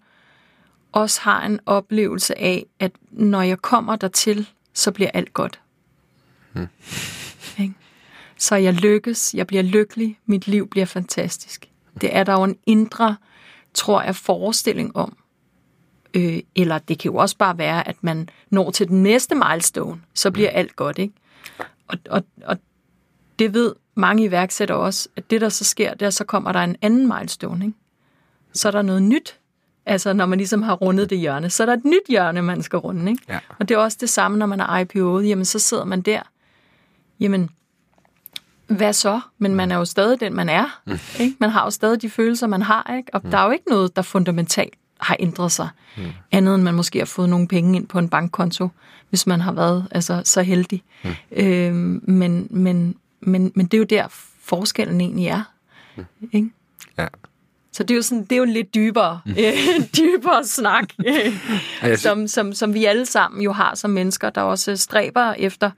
også 0.91 1.21
har 1.21 1.45
en 1.45 1.59
oplevelse 1.65 2.39
af, 2.39 2.65
at 2.79 2.91
når 3.11 3.41
jeg 3.41 3.61
kommer 3.61 3.95
dertil, 3.95 4.49
så 4.73 4.91
bliver 4.91 5.11
alt 5.13 5.33
godt. 5.33 5.59
Hmm. 6.53 6.67
Ikke? 7.63 7.73
Så 8.37 8.55
jeg 8.55 8.73
lykkes, 8.73 9.33
jeg 9.33 9.47
bliver 9.47 9.63
lykkelig, 9.63 10.19
mit 10.25 10.47
liv 10.47 10.69
bliver 10.69 10.85
fantastisk. 10.85 11.69
Det 12.01 12.15
er 12.15 12.23
der 12.23 12.33
jo 12.33 12.43
en 12.43 12.57
indre, 12.65 13.15
tror 13.73 14.01
jeg, 14.01 14.15
forestilling 14.15 14.95
om. 14.95 15.17
Øh, 16.17 16.39
eller 16.55 16.77
det 16.77 16.99
kan 16.99 17.11
jo 17.11 17.17
også 17.17 17.37
bare 17.37 17.57
være, 17.57 17.87
at 17.87 17.95
man 18.01 18.29
når 18.49 18.71
til 18.71 18.87
den 18.87 19.03
næste 19.03 19.35
milestone, 19.35 20.01
så 20.13 20.31
bliver 20.31 20.49
alt 20.49 20.75
godt. 20.75 20.97
Ikke? 20.97 21.13
Og, 21.87 21.97
og, 22.09 22.23
og 22.45 22.57
det 23.39 23.53
ved 23.53 23.75
mange 23.95 24.23
iværksættere 24.23 24.77
også, 24.77 25.09
at 25.15 25.29
det 25.29 25.41
der 25.41 25.49
så 25.49 25.63
sker, 25.65 25.93
der 25.93 26.09
så 26.09 26.23
kommer 26.23 26.51
der 26.51 26.59
en 26.59 26.75
anden 26.81 27.07
milestone. 27.07 27.65
Ikke? 27.65 27.77
Så 28.53 28.67
er 28.67 28.71
der 28.71 28.81
noget 28.81 29.01
nyt. 29.01 29.39
Altså 29.85 30.13
når 30.13 30.25
man 30.25 30.37
ligesom 30.37 30.63
har 30.63 30.73
rundet 30.73 31.09
det 31.09 31.19
hjørne, 31.19 31.49
så 31.49 31.63
er 31.63 31.65
der 31.65 31.73
et 31.73 31.85
nyt 31.85 32.07
hjørne, 32.09 32.41
man 32.41 32.63
skal 32.63 32.79
runde. 32.79 33.11
Ikke? 33.11 33.23
Ja. 33.29 33.39
Og 33.59 33.69
det 33.69 33.75
er 33.75 33.79
også 33.79 33.97
det 34.01 34.09
samme, 34.09 34.37
når 34.37 34.45
man 34.45 34.59
er 34.59 34.85
IPO'et. 34.85 35.27
Jamen 35.27 35.45
så 35.45 35.59
sidder 35.59 35.85
man 35.85 36.01
der. 36.01 36.21
Jamen, 37.19 37.49
hvad 38.67 38.93
så? 38.93 39.19
Men 39.37 39.55
man 39.55 39.71
er 39.71 39.75
jo 39.75 39.85
stadig 39.85 40.19
den, 40.19 40.33
man 40.33 40.49
er. 40.49 40.81
Mm. 40.85 40.99
Ikke? 41.19 41.35
Man 41.39 41.49
har 41.49 41.63
jo 41.63 41.69
stadig 41.69 42.01
de 42.01 42.09
følelser, 42.09 42.47
man 42.47 42.61
har. 42.61 42.93
Ikke? 42.97 43.09
Og 43.13 43.21
mm. 43.23 43.31
der 43.31 43.37
er 43.37 43.45
jo 43.45 43.51
ikke 43.51 43.69
noget, 43.69 43.95
der 43.95 44.01
fundamentalt 44.01 44.73
har 44.99 45.17
ændret 45.19 45.51
sig. 45.51 45.69
Mm. 45.97 46.03
Andet 46.31 46.55
end 46.55 46.63
man 46.63 46.73
måske 46.73 46.99
har 46.99 47.05
fået 47.05 47.29
nogle 47.29 47.47
penge 47.47 47.75
ind 47.75 47.87
på 47.87 47.99
en 47.99 48.09
bankkonto, 48.09 48.69
hvis 49.09 49.27
man 49.27 49.41
har 49.41 49.51
været 49.51 49.87
altså, 49.91 50.21
så 50.25 50.41
heldig. 50.41 50.83
Mm. 51.03 51.09
Øhm, 51.31 52.01
men, 52.03 52.47
men, 52.49 52.95
men, 53.19 53.51
men 53.55 53.65
det 53.65 53.73
er 53.73 53.77
jo 53.77 53.83
der, 53.83 54.07
forskellen 54.43 55.01
egentlig 55.01 55.27
er. 55.27 55.43
Mm. 55.95 56.03
Ikke? 56.31 56.49
ja. 56.97 57.07
Så 57.71 57.83
det 57.83 57.91
er 57.91 57.95
jo, 57.95 58.01
sådan, 58.01 58.23
det 58.23 58.31
er 58.31 58.37
jo 58.37 58.43
en 58.43 58.53
lidt 58.53 58.75
dybere, 58.75 59.19
mm. 59.25 59.31
øh, 59.43 59.53
dybere 59.97 60.45
snak, 60.45 60.83
øh, 61.85 61.97
som, 61.97 62.27
som, 62.27 62.53
som 62.53 62.73
vi 62.73 62.85
alle 62.85 63.05
sammen 63.05 63.41
jo 63.41 63.51
har 63.51 63.75
som 63.75 63.89
mennesker, 63.89 64.29
der 64.29 64.41
også 64.41 64.75
stræber 64.77 65.33
efter 65.33 65.71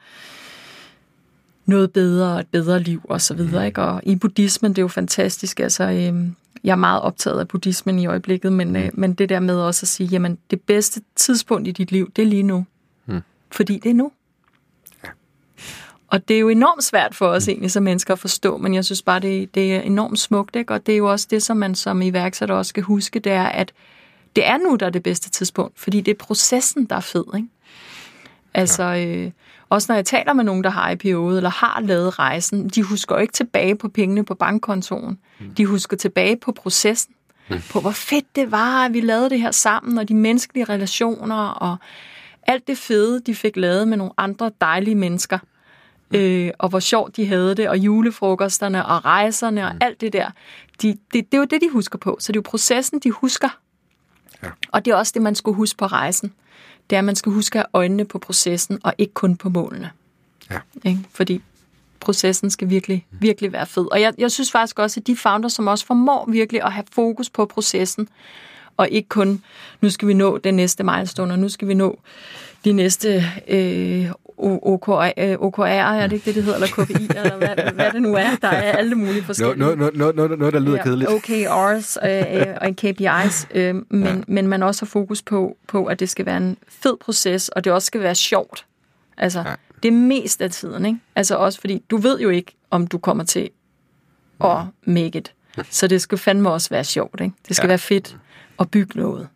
noget 1.66 1.92
bedre 1.92 2.40
et 2.40 2.48
bedre 2.48 2.80
liv 2.80 3.02
og 3.04 3.22
så 3.22 3.34
videre. 3.34 3.68
Ikke? 3.68 3.82
Og 3.82 4.02
i 4.04 4.16
buddhismen, 4.16 4.72
det 4.72 4.78
er 4.78 4.82
jo 4.82 4.88
fantastisk. 4.88 5.60
Altså, 5.60 5.84
øh, 5.84 6.28
jeg 6.64 6.72
er 6.72 6.76
meget 6.76 7.02
optaget 7.02 7.40
af 7.40 7.48
buddhismen 7.48 8.00
i 8.00 8.06
øjeblikket, 8.06 8.54
men, 8.54 8.76
øh, 8.76 8.90
men 8.94 9.14
det 9.14 9.30
der 9.30 9.40
med 9.40 9.60
også 9.60 9.84
at 9.84 9.88
sige, 9.88 10.08
jamen 10.08 10.38
det 10.52 10.62
bedste 10.62 11.02
tidspunkt 11.16 11.68
i 11.68 11.72
dit 11.72 11.92
liv, 11.92 12.12
det 12.16 12.22
er 12.22 12.26
lige 12.26 12.44
nu. 12.44 12.66
Mm. 13.06 13.22
Fordi 13.52 13.80
det 13.80 13.90
er 13.90 13.94
nu. 13.94 14.12
Og 16.08 16.28
det 16.28 16.36
er 16.36 16.40
jo 16.40 16.50
enormt 16.50 16.84
svært 16.84 17.16
for 17.16 17.28
os 17.28 17.48
egentlig 17.48 17.72
som 17.72 17.84
mennesker 17.84 18.14
at 18.14 18.20
forstå, 18.20 18.58
men 18.58 18.74
jeg 18.74 18.86
synes 18.86 19.02
bare, 19.02 19.20
det, 19.20 19.56
det 19.56 19.76
er 19.76 19.82
enormt 19.82 20.20
smukt, 20.20 20.56
ikke? 20.56 20.74
og 20.74 20.86
det 20.86 20.94
er 20.94 20.98
jo 20.98 21.12
også 21.12 21.28
det, 21.30 21.44
som 21.44 21.58
man 21.58 21.76
som 21.76 22.02
iværksætter 22.02 22.56
også 22.56 22.70
skal 22.70 22.84
huske, 22.84 23.20
det 23.20 23.32
er, 23.32 23.46
at 23.46 23.74
det 24.36 24.48
er 24.48 24.58
nu, 24.58 24.76
der 24.76 24.86
er 24.86 24.90
det 24.90 25.04
bedste 25.04 25.30
tidspunkt, 25.30 25.80
fordi 25.80 26.02
det 26.02 26.12
er 26.12 26.16
processen, 26.16 26.86
der 26.86 26.96
er 26.96 27.00
fed. 27.00 27.24
Ikke? 27.36 27.48
Altså, 28.54 28.84
øh, 28.84 29.32
også 29.70 29.86
når 29.90 29.96
jeg 29.96 30.06
taler 30.06 30.34
med 30.34 30.44
nogen, 30.44 30.64
der 30.64 30.70
har 30.70 30.92
IPO'et 30.92 31.38
eller 31.38 31.50
har 31.50 31.82
lavet 31.82 32.20
rejsen, 32.20 32.70
de 32.70 32.84
husker 32.84 33.18
ikke 33.18 33.34
tilbage 33.34 33.76
på 33.76 33.88
pengene 33.90 34.26
på 34.26 34.36
bankkontoen. 34.36 35.20
De 35.58 35.66
husker 35.66 35.98
tilbage 35.98 36.38
på 36.38 36.52
processen, 36.52 37.14
på 37.72 37.80
hvor 37.80 37.92
fedt 37.92 38.36
det 38.36 38.52
var, 38.52 38.86
at 38.86 38.94
vi 38.94 39.02
lavede 39.02 39.30
det 39.30 39.42
her 39.42 39.52
sammen, 39.52 39.98
og 39.98 40.10
de 40.10 40.16
menneskelige 40.16 40.66
relationer, 40.66 41.48
og 41.48 41.78
alt 42.44 42.68
det 42.68 42.78
fede, 42.78 43.20
de 43.20 43.36
fik 43.36 43.56
lavet 43.56 43.88
med 43.88 43.98
nogle 43.98 44.14
andre 44.18 44.52
dejlige 44.62 44.96
mennesker 44.96 45.38
øh, 46.16 46.52
og 46.60 46.70
hvor 46.70 46.80
sjovt 46.80 47.16
de 47.16 47.26
havde 47.26 47.56
det, 47.56 47.70
og 47.70 47.78
julefrokosterne, 47.78 48.86
og 48.86 49.06
rejserne, 49.06 49.66
og 49.66 49.74
alt 49.82 50.02
det 50.02 50.14
der. 50.14 50.30
De, 50.82 50.98
det, 51.14 51.32
det 51.32 51.34
er 51.34 51.38
jo 51.38 51.44
det, 51.44 51.62
de 51.62 51.70
husker 51.70 51.98
på. 51.98 52.18
Så 52.20 52.32
det 52.32 52.38
er 52.38 52.42
jo 52.46 52.50
processen, 52.50 53.00
de 53.00 53.12
husker. 53.12 53.60
Ja. 54.44 54.48
Og 54.72 54.86
det 54.86 54.92
er 54.92 54.96
også 54.96 55.12
det, 55.14 55.22
man 55.22 55.36
skulle 55.36 55.56
huske 55.56 55.78
på 55.78 55.86
rejsen. 55.86 56.34
Det 56.90 56.96
er, 56.96 57.00
at 57.00 57.06
man 57.06 57.16
skal 57.16 57.32
huske 57.32 57.60
at 57.60 57.62
have 57.62 57.70
øjnene 57.82 58.06
på 58.06 58.20
processen, 58.20 58.80
og 58.84 58.94
ikke 58.98 59.14
kun 59.14 59.38
på 59.38 59.50
målene. 59.50 59.90
Ja. 60.52 60.60
Ikke? 60.86 61.00
Fordi 61.12 61.42
processen 62.00 62.50
skal 62.50 62.70
virkelig, 62.70 63.06
virkelig 63.12 63.54
være 63.54 63.66
fed. 63.66 63.86
Og 63.92 64.02
jeg, 64.02 64.14
jeg 64.18 64.32
synes 64.32 64.52
faktisk 64.52 64.80
også, 64.80 65.00
at 65.00 65.08
de 65.08 65.16
founder, 65.16 65.50
som 65.50 65.68
også 65.68 65.86
formår 65.86 66.26
virkelig 66.32 66.64
at 66.64 66.72
have 66.72 66.86
fokus 66.92 67.30
på 67.30 67.46
processen, 67.46 68.10
og 68.78 68.90
ikke 68.90 69.10
kun, 69.10 69.44
nu 69.82 69.90
skal 69.90 70.08
vi 70.08 70.14
nå 70.14 70.38
den 70.38 70.54
næste 70.54 70.84
milestone, 70.84 71.34
og 71.34 71.40
nu 71.40 71.50
skal 71.50 71.68
vi 71.68 71.74
nå 71.74 72.00
de 72.66 72.74
næste 72.74 73.26
øh, 73.48 74.12
OKR, 74.40 75.12
øh, 75.18 75.38
OKR, 75.40 75.62
er 75.62 76.08
det 76.08 76.16
ikke 76.16 76.26
det, 76.26 76.36
det 76.36 76.44
hedder, 76.44 76.58
eller 76.58 76.86
KPI, 76.86 77.10
eller 77.16 77.38
hvad, 77.38 77.74
hvad 77.74 77.92
det 77.92 78.02
nu 78.02 78.14
er. 78.14 78.36
Der 78.42 78.48
er 78.48 78.78
alle 78.78 78.96
mulige 78.96 79.14
Noget, 79.14 79.26
forskellige. 79.26 79.60
noget, 79.60 79.78
noget, 79.96 80.16
noget, 80.16 80.40
noget 80.40 80.54
der 80.54 80.60
lyder 80.60 80.84
kedeligt. 80.84 81.10
OKRs 81.10 81.98
øh, 82.04 82.48
øh, 82.50 82.56
og 82.62 82.76
KPIs, 82.76 83.48
øh, 83.52 83.76
men, 83.90 84.04
ja. 84.04 84.16
men 84.28 84.48
man 84.48 84.64
også 84.64 84.86
har 84.86 84.88
fokus 84.88 85.22
på, 85.22 85.58
på, 85.68 85.86
at 85.86 86.00
det 86.00 86.10
skal 86.10 86.26
være 86.26 86.38
en 86.38 86.58
fed 86.68 86.98
proces, 87.02 87.50
og 87.50 87.64
det 87.64 87.74
også 87.74 87.86
skal 87.86 88.02
være 88.02 88.16
sjovt. 88.16 88.66
Altså, 89.18 89.40
ja. 89.40 89.54
det 89.84 89.88
er 89.88 89.94
mest 89.94 90.42
af 90.42 90.52
tiden, 90.52 90.86
ikke? 90.86 91.00
Altså 91.16 91.36
også 91.36 91.62
fordi, 91.62 91.84
du 91.90 91.98
ved 91.98 92.20
jo 92.20 92.30
ikke, 92.30 92.52
om 92.72 92.88
du 92.88 92.98
kommer 92.98 93.24
til 93.24 93.50
at 94.44 94.58
make 94.84 95.18
it. 95.18 95.34
Så 95.70 95.88
det 95.88 96.02
skal 96.02 96.18
fandme 96.18 96.50
også 96.50 96.70
være 96.70 96.84
sjovt, 96.84 97.22
ikke? 97.22 97.36
Det 97.48 97.56
skal 97.56 97.68
ja. 97.68 97.72
være 97.72 97.78
fedt 97.78 98.18
at 98.60 98.72
bygge 98.72 99.00
noget 99.00 99.28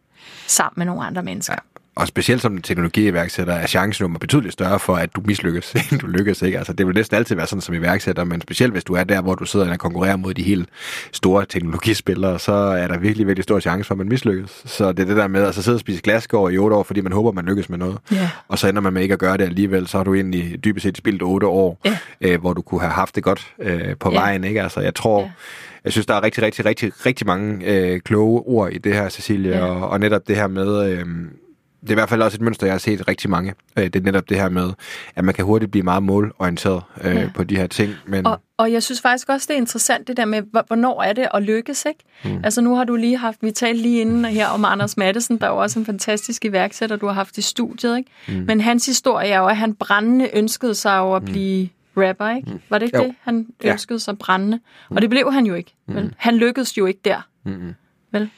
sammen 0.48 0.74
med 0.78 0.86
nogle 0.86 1.06
andre 1.06 1.24
mennesker. 1.24 1.54
Ja. 1.54 1.73
Og 1.96 2.08
specielt 2.08 2.42
som 2.42 2.58
teknologiiværksætter 2.62 3.54
er 3.54 3.68
chancen 3.68 4.06
jo 4.14 4.18
betydeligt 4.20 4.54
større 4.54 4.80
for, 4.80 4.96
at 4.96 5.16
du 5.16 5.22
mislykkes, 5.26 5.74
end 5.92 6.00
du 6.00 6.08
lykkes. 6.08 6.42
Ikke? 6.42 6.58
Altså, 6.58 6.74
det 6.74 6.88
vil 6.88 6.96
næsten 6.96 7.18
altid 7.18 7.36
være 7.36 7.48
sådan 7.48 7.62
som 7.62 7.76
iværksætter, 7.76 8.24
men 8.24 8.42
specielt 8.42 8.72
hvis 8.74 8.84
du 8.84 8.94
er 8.94 9.04
der, 9.04 9.22
hvor 9.22 9.36
du 9.36 9.46
sidder 9.46 9.72
og 9.72 9.80
konkurrerer 9.80 10.16
mod 10.16 10.34
de 10.34 10.44
helt 10.44 10.70
store 11.12 11.46
teknologispillere, 11.46 12.40
så 12.40 12.52
er 12.54 12.88
der 12.88 12.98
virkelig, 12.98 13.28
virkelig 13.28 13.44
stor 13.44 13.60
chance 13.60 13.88
for, 13.88 13.94
at 13.94 13.98
man 13.98 14.10
mislykkes. 14.10 14.62
Så 14.66 14.92
det 14.92 15.00
er 15.00 15.06
det 15.06 15.18
der 15.18 15.28
med 15.28 15.44
at 15.44 15.56
så 15.56 15.62
sidde 15.62 15.76
og 15.76 15.80
spise 15.80 16.02
glasgård 16.02 16.52
i 16.54 16.58
otte 16.58 16.76
år, 16.76 16.84
fordi 16.84 17.02
man 17.02 17.12
håber, 17.12 17.32
man 17.32 17.46
lykkes 17.46 17.70
med 17.70 17.78
noget. 17.78 17.98
Ja. 18.12 18.30
Og 18.48 18.60
så 18.60 18.68
ender 18.68 18.82
man 18.82 18.94
med 18.94 19.02
ikke 19.02 19.14
at 19.14 19.20
gøre 19.20 19.38
det 19.38 19.44
alligevel, 19.44 19.88
så 19.88 19.98
har 19.98 20.04
du 20.04 20.14
egentlig 20.14 20.64
dybest 20.64 20.84
set 20.84 20.98
spildt 20.98 21.22
otte 21.24 21.48
år, 21.48 21.80
Ja. 21.86 21.98
øh, 22.22 22.40
hvor 22.40 22.54
du 22.54 22.62
kunne 22.62 22.82
have 22.82 22.94
haft 22.94 23.16
det 23.16 23.24
godt 23.24 23.48
øh, 23.60 23.82
på 24.00 24.12
Ja. 24.12 24.20
vejen. 24.20 24.44
Ikke? 24.44 24.62
Altså, 24.64 24.80
jeg 24.82 24.96
tror... 24.96 25.22
Ja. 25.22 25.30
Jeg 25.84 25.92
synes, 25.92 26.06
der 26.06 26.14
er 26.14 26.24
rigtig, 26.24 26.44
rigtig, 26.44 26.66
rigtig, 26.66 26.92
rigtig 27.06 27.28
mange 27.28 27.66
øh, 27.66 28.00
kloge 28.02 28.42
ord 28.46 28.72
i 28.72 28.78
det 28.78 28.94
her, 28.94 29.10
Cecilie, 29.10 29.52
Ja. 29.52 29.66
og, 29.66 29.90
og 29.90 30.00
netop 30.00 30.28
det 30.28 30.36
her 30.36 30.48
med... 30.48 30.92
Øh, 30.92 31.06
det 31.84 31.90
er 31.90 31.94
i 31.94 31.96
hvert 31.96 32.10
fald 32.10 32.22
også 32.22 32.38
et 32.38 32.42
mønster, 32.42 32.68
jeg 32.68 32.74
har 32.74 32.80
set 32.80 33.08
rigtig 33.08 33.30
mange. 33.30 33.54
Øh, 33.78 33.84
Det 33.84 33.96
er 33.96 34.00
netop 34.02 34.30
det 34.30 34.38
her 34.38 34.50
med, 34.50 34.72
at 35.16 35.24
man 35.26 35.34
kan 35.34 35.46
hurtigt 35.46 35.72
blive 35.72 35.84
meget 35.84 36.04
målorienteret 36.04 36.82
øh, 37.04 37.16
Ja. 37.16 37.30
på 37.36 37.44
de 37.44 37.58
her 37.58 37.68
ting. 37.68 37.94
Men 38.08 38.26
Og, 38.28 38.42
og 38.58 38.72
jeg 38.72 38.84
synes 38.84 39.02
faktisk 39.02 39.30
også, 39.30 39.46
det 39.48 39.54
er 39.54 39.58
interessant, 39.58 40.08
det 40.08 40.18
der 40.18 40.26
med, 40.26 40.42
hvor- 40.52 40.64
hvornår 40.68 41.02
er 41.02 41.14
det 41.14 41.28
at 41.34 41.44
lykkes, 41.44 41.86
ikke? 41.86 42.36
Mm. 42.36 42.42
Altså 42.44 42.62
nu 42.62 42.76
har 42.76 42.84
du 42.84 42.96
lige 42.96 43.18
haft, 43.18 43.38
vi 43.42 43.52
talte 43.52 43.82
lige 43.82 44.02
inden 44.02 44.26
her 44.26 44.48
om 44.48 44.66
Anders 44.66 44.98
Mattesen, 44.98 45.38
der 45.38 45.46
er 45.48 45.52
jo 45.52 45.58
også 45.58 45.80
en 45.80 45.86
fantastisk 45.86 46.46
iværksætter, 46.46 46.96
du 46.96 47.06
har 47.06 47.14
haft 47.14 47.38
i 47.38 47.42
studiet, 47.42 47.98
ikke? 47.98 48.10
Mm. 48.28 48.34
Men 48.34 48.62
hans 48.62 48.86
historie 48.86 49.30
er 49.30 49.38
jo, 49.40 49.48
at 49.48 49.58
han 49.58 49.74
brændende 49.76 50.30
ønskede 50.34 50.76
sig 50.76 50.98
jo 50.98 51.16
at 51.16 51.26
blive 51.26 51.70
rapper, 51.98 52.30
ikke? 52.36 52.48
Var 52.70 52.78
det 52.78 52.86
ikke 52.86 52.98
Jo. 52.98 53.04
det, 53.04 53.16
han 53.22 53.48
Ja. 53.64 53.72
ønskede 53.72 54.00
sig 54.00 54.18
brændende? 54.18 54.60
Og 54.90 55.02
det 55.02 55.10
blev 55.10 55.34
han 55.34 55.46
jo 55.46 55.54
ikke, 55.54 55.74
vel? 55.88 56.14
Han 56.18 56.36
lykkedes 56.36 56.78
jo 56.78 56.86
ikke 56.86 57.00
der, 57.06 57.22
Mm-mm. 57.46 57.74
vel? 58.12 58.30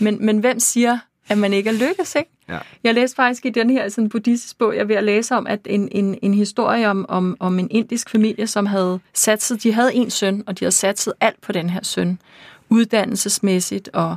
Men, 0.00 0.26
men 0.26 0.38
hvem 0.38 0.60
siger, 0.60 0.98
at 1.28 1.38
man 1.38 1.52
ikke 1.52 1.70
er 1.70 1.74
lykkes, 1.74 2.14
ikke? 2.14 2.30
Ja. 2.48 2.58
Jeg 2.84 2.94
læste 2.94 3.16
faktisk 3.16 3.46
i 3.46 3.50
den 3.50 3.70
her 3.70 3.88
sådan 3.88 4.08
buddhistisk 4.08 4.58
bog, 4.58 4.74
jeg 4.74 4.80
er 4.80 4.84
ved 4.84 4.96
at 4.96 5.04
læse 5.04 5.34
om, 5.34 5.46
at 5.46 5.60
en, 5.66 5.88
en, 5.92 6.18
en 6.22 6.34
historie 6.34 6.88
om, 6.88 7.06
om, 7.08 7.36
om 7.40 7.58
en 7.58 7.68
indisk 7.70 8.10
familie, 8.10 8.46
som 8.46 8.66
havde 8.66 9.00
satset, 9.14 9.62
de 9.62 9.72
havde 9.72 9.94
en 9.94 10.10
søn, 10.10 10.42
og 10.46 10.58
de 10.58 10.64
havde 10.64 10.74
satset 10.74 11.12
alt 11.20 11.40
på 11.40 11.52
den 11.52 11.70
her 11.70 11.80
søn, 11.82 12.18
uddannelsesmæssigt, 12.68 13.88
og 13.92 14.16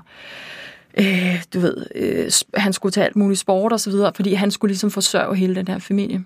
øh, 0.97 1.43
du 1.53 1.59
ved, 1.59 1.85
øh, 1.95 2.31
han 2.53 2.73
skulle 2.73 2.91
tage 2.91 3.05
alt 3.05 3.15
muligt 3.15 3.39
sport 3.39 3.73
og 3.73 3.79
så 3.79 3.89
videre, 3.89 4.11
fordi 4.15 4.33
han 4.33 4.51
skulle 4.51 4.69
ligesom 4.69 4.91
forsørge 4.91 5.35
hele 5.35 5.55
den 5.55 5.67
her 5.67 5.79
familie. 5.79 6.25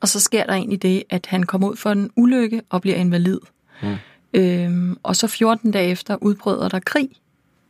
Og 0.00 0.08
så 0.08 0.20
sker 0.20 0.44
der 0.44 0.52
egentlig 0.52 0.82
det, 0.82 1.02
at 1.10 1.26
han 1.26 1.42
kommer 1.42 1.68
ud 1.68 1.76
for 1.76 1.90
en 1.90 2.10
ulykke 2.16 2.62
og 2.70 2.82
bliver 2.82 2.96
invalid. 2.96 3.40
Mm. 3.82 3.96
Øhm, 4.34 4.96
og 5.02 5.16
så 5.16 5.26
14 5.26 5.70
dage 5.70 5.90
efter 5.90 6.16
udbryder 6.20 6.68
der 6.68 6.80
krig, 6.80 7.10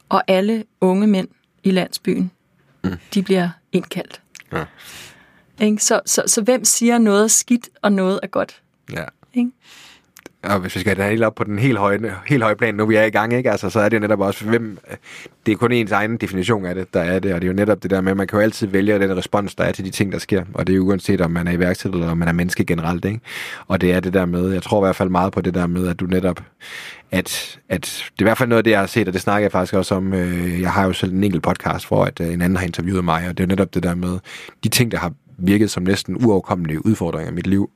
og 0.08 0.22
alle 0.28 0.64
unge 0.80 1.06
mænd 1.06 1.28
i 1.68 1.70
landsbyen, 1.70 2.30
mm. 2.84 2.96
de 3.14 3.22
bliver 3.22 3.50
indkaldt. 3.72 4.20
Ja. 4.52 4.64
Ikke? 5.60 5.84
Så, 5.84 6.00
så, 6.06 6.22
så 6.26 6.42
hvem 6.42 6.64
siger 6.64 6.98
noget 6.98 7.24
er 7.24 7.28
skidt, 7.28 7.68
og 7.82 7.92
noget 7.92 8.20
er 8.22 8.26
godt? 8.26 8.62
ja. 8.92 9.04
Ikke? 9.34 9.50
Og 10.49 10.61
hvis 10.61 10.74
vi 10.74 10.80
skal 10.80 10.96
have 10.96 11.05
det 11.05 11.11
helt 11.11 11.24
op 11.24 11.34
på 11.34 11.44
den 11.44 11.59
helt 11.59 11.78
høje, 11.78 12.14
helt 12.26 12.42
høje 12.42 12.57
plan, 12.57 12.74
nu 12.74 12.86
vi 12.86 12.94
er 12.94 13.05
i 13.05 13.11
gang, 13.11 13.32
ikke? 13.32 13.51
Altså, 13.51 13.70
så 13.70 13.80
er 13.80 13.88
det 13.88 13.96
jo 13.96 14.01
netop 14.01 14.20
også, 14.20 14.44
hvem, 14.44 14.78
det 15.46 15.53
er 15.53 15.57
kun 15.57 15.72
ens 15.72 15.92
egen 15.92 16.16
definition 16.16 16.66
af 16.66 16.74
det, 16.74 16.94
der 16.94 17.01
er 17.01 17.18
det, 17.18 17.34
og 17.34 17.40
det 17.40 17.46
er 17.46 17.53
jo 17.53 17.57
netop 17.57 17.82
det 17.82 17.90
der 17.90 18.01
med, 18.01 18.11
at 18.11 18.16
man 18.16 18.26
kan 18.26 18.38
jo 18.38 18.42
altid 18.42 18.66
vælge 18.66 18.99
den 18.99 19.16
respons, 19.16 19.55
der 19.55 19.64
er 19.64 19.72
til 19.72 19.84
de 19.84 19.90
ting, 19.90 20.12
der 20.12 20.18
sker, 20.18 20.44
og 20.55 20.66
det 20.66 20.72
er 20.72 20.76
jo 20.76 20.84
uanset, 20.84 21.20
om 21.20 21.30
man 21.30 21.46
er 21.46 21.53
iværksætter, 21.53 21.99
eller 21.99 22.11
om 22.11 22.18
man 22.18 22.28
er 22.28 22.32
menneske 22.32 22.64
generelt, 22.64 23.05
ikke? 23.05 23.20
Og 23.66 23.80
det 23.80 23.92
er 23.92 24.01
det 24.01 24.14
der 24.14 24.26
med, 24.26 24.53
jeg 24.53 24.62
tror 24.62 24.80
i 24.80 24.86
hvert 24.86 24.96
fald 24.96 25.09
meget 25.09 25.32
på 25.32 25.40
det 25.40 25.55
der 25.55 25.66
med, 25.66 25.88
at 25.88 26.01
du 26.01 26.05
netop, 26.05 26.42
at, 27.11 27.59
at 27.68 27.80
det 27.82 28.18
er 28.18 28.22
i 28.22 28.24
hvert 28.24 28.38
fald 28.38 28.49
noget 28.49 28.59
af 28.59 28.64
det, 28.64 28.70
jeg 28.70 28.80
har 28.80 28.86
set, 28.86 29.09
og 29.09 29.14
det 29.14 29.20
snakker 29.20 29.44
jeg 29.44 29.53
faktisk 29.53 29.74
også 29.74 29.94
om, 29.94 30.14
øh, 30.14 30.61
jeg 30.61 30.72
har 30.72 30.86
jo 30.86 30.92
selv 30.92 31.12
en 31.12 31.24
enkelt 31.24 31.42
podcast, 31.42 31.88
hvor 31.88 32.05
at, 32.05 32.20
øh, 32.20 32.32
en 32.32 32.42
anden 32.42 32.57
har 32.57 32.66
interviewet 32.66 33.05
mig, 33.05 33.28
og 33.28 33.38
det 33.38 33.44
er 33.44 33.46
jo 33.46 33.49
netop 33.49 33.74
det 33.74 33.82
der 33.82 33.94
med, 33.94 34.18
de 34.64 34.68
ting, 34.68 34.90
der 34.90 34.99
har 34.99 35.12
virket 35.38 35.70
som 35.70 35.82
næsten 35.82 36.16
uoverkommelige 36.24 36.86
udfordringer 36.86 37.32
i 37.32 37.34
mit 37.34 37.46
liv, 37.46 37.70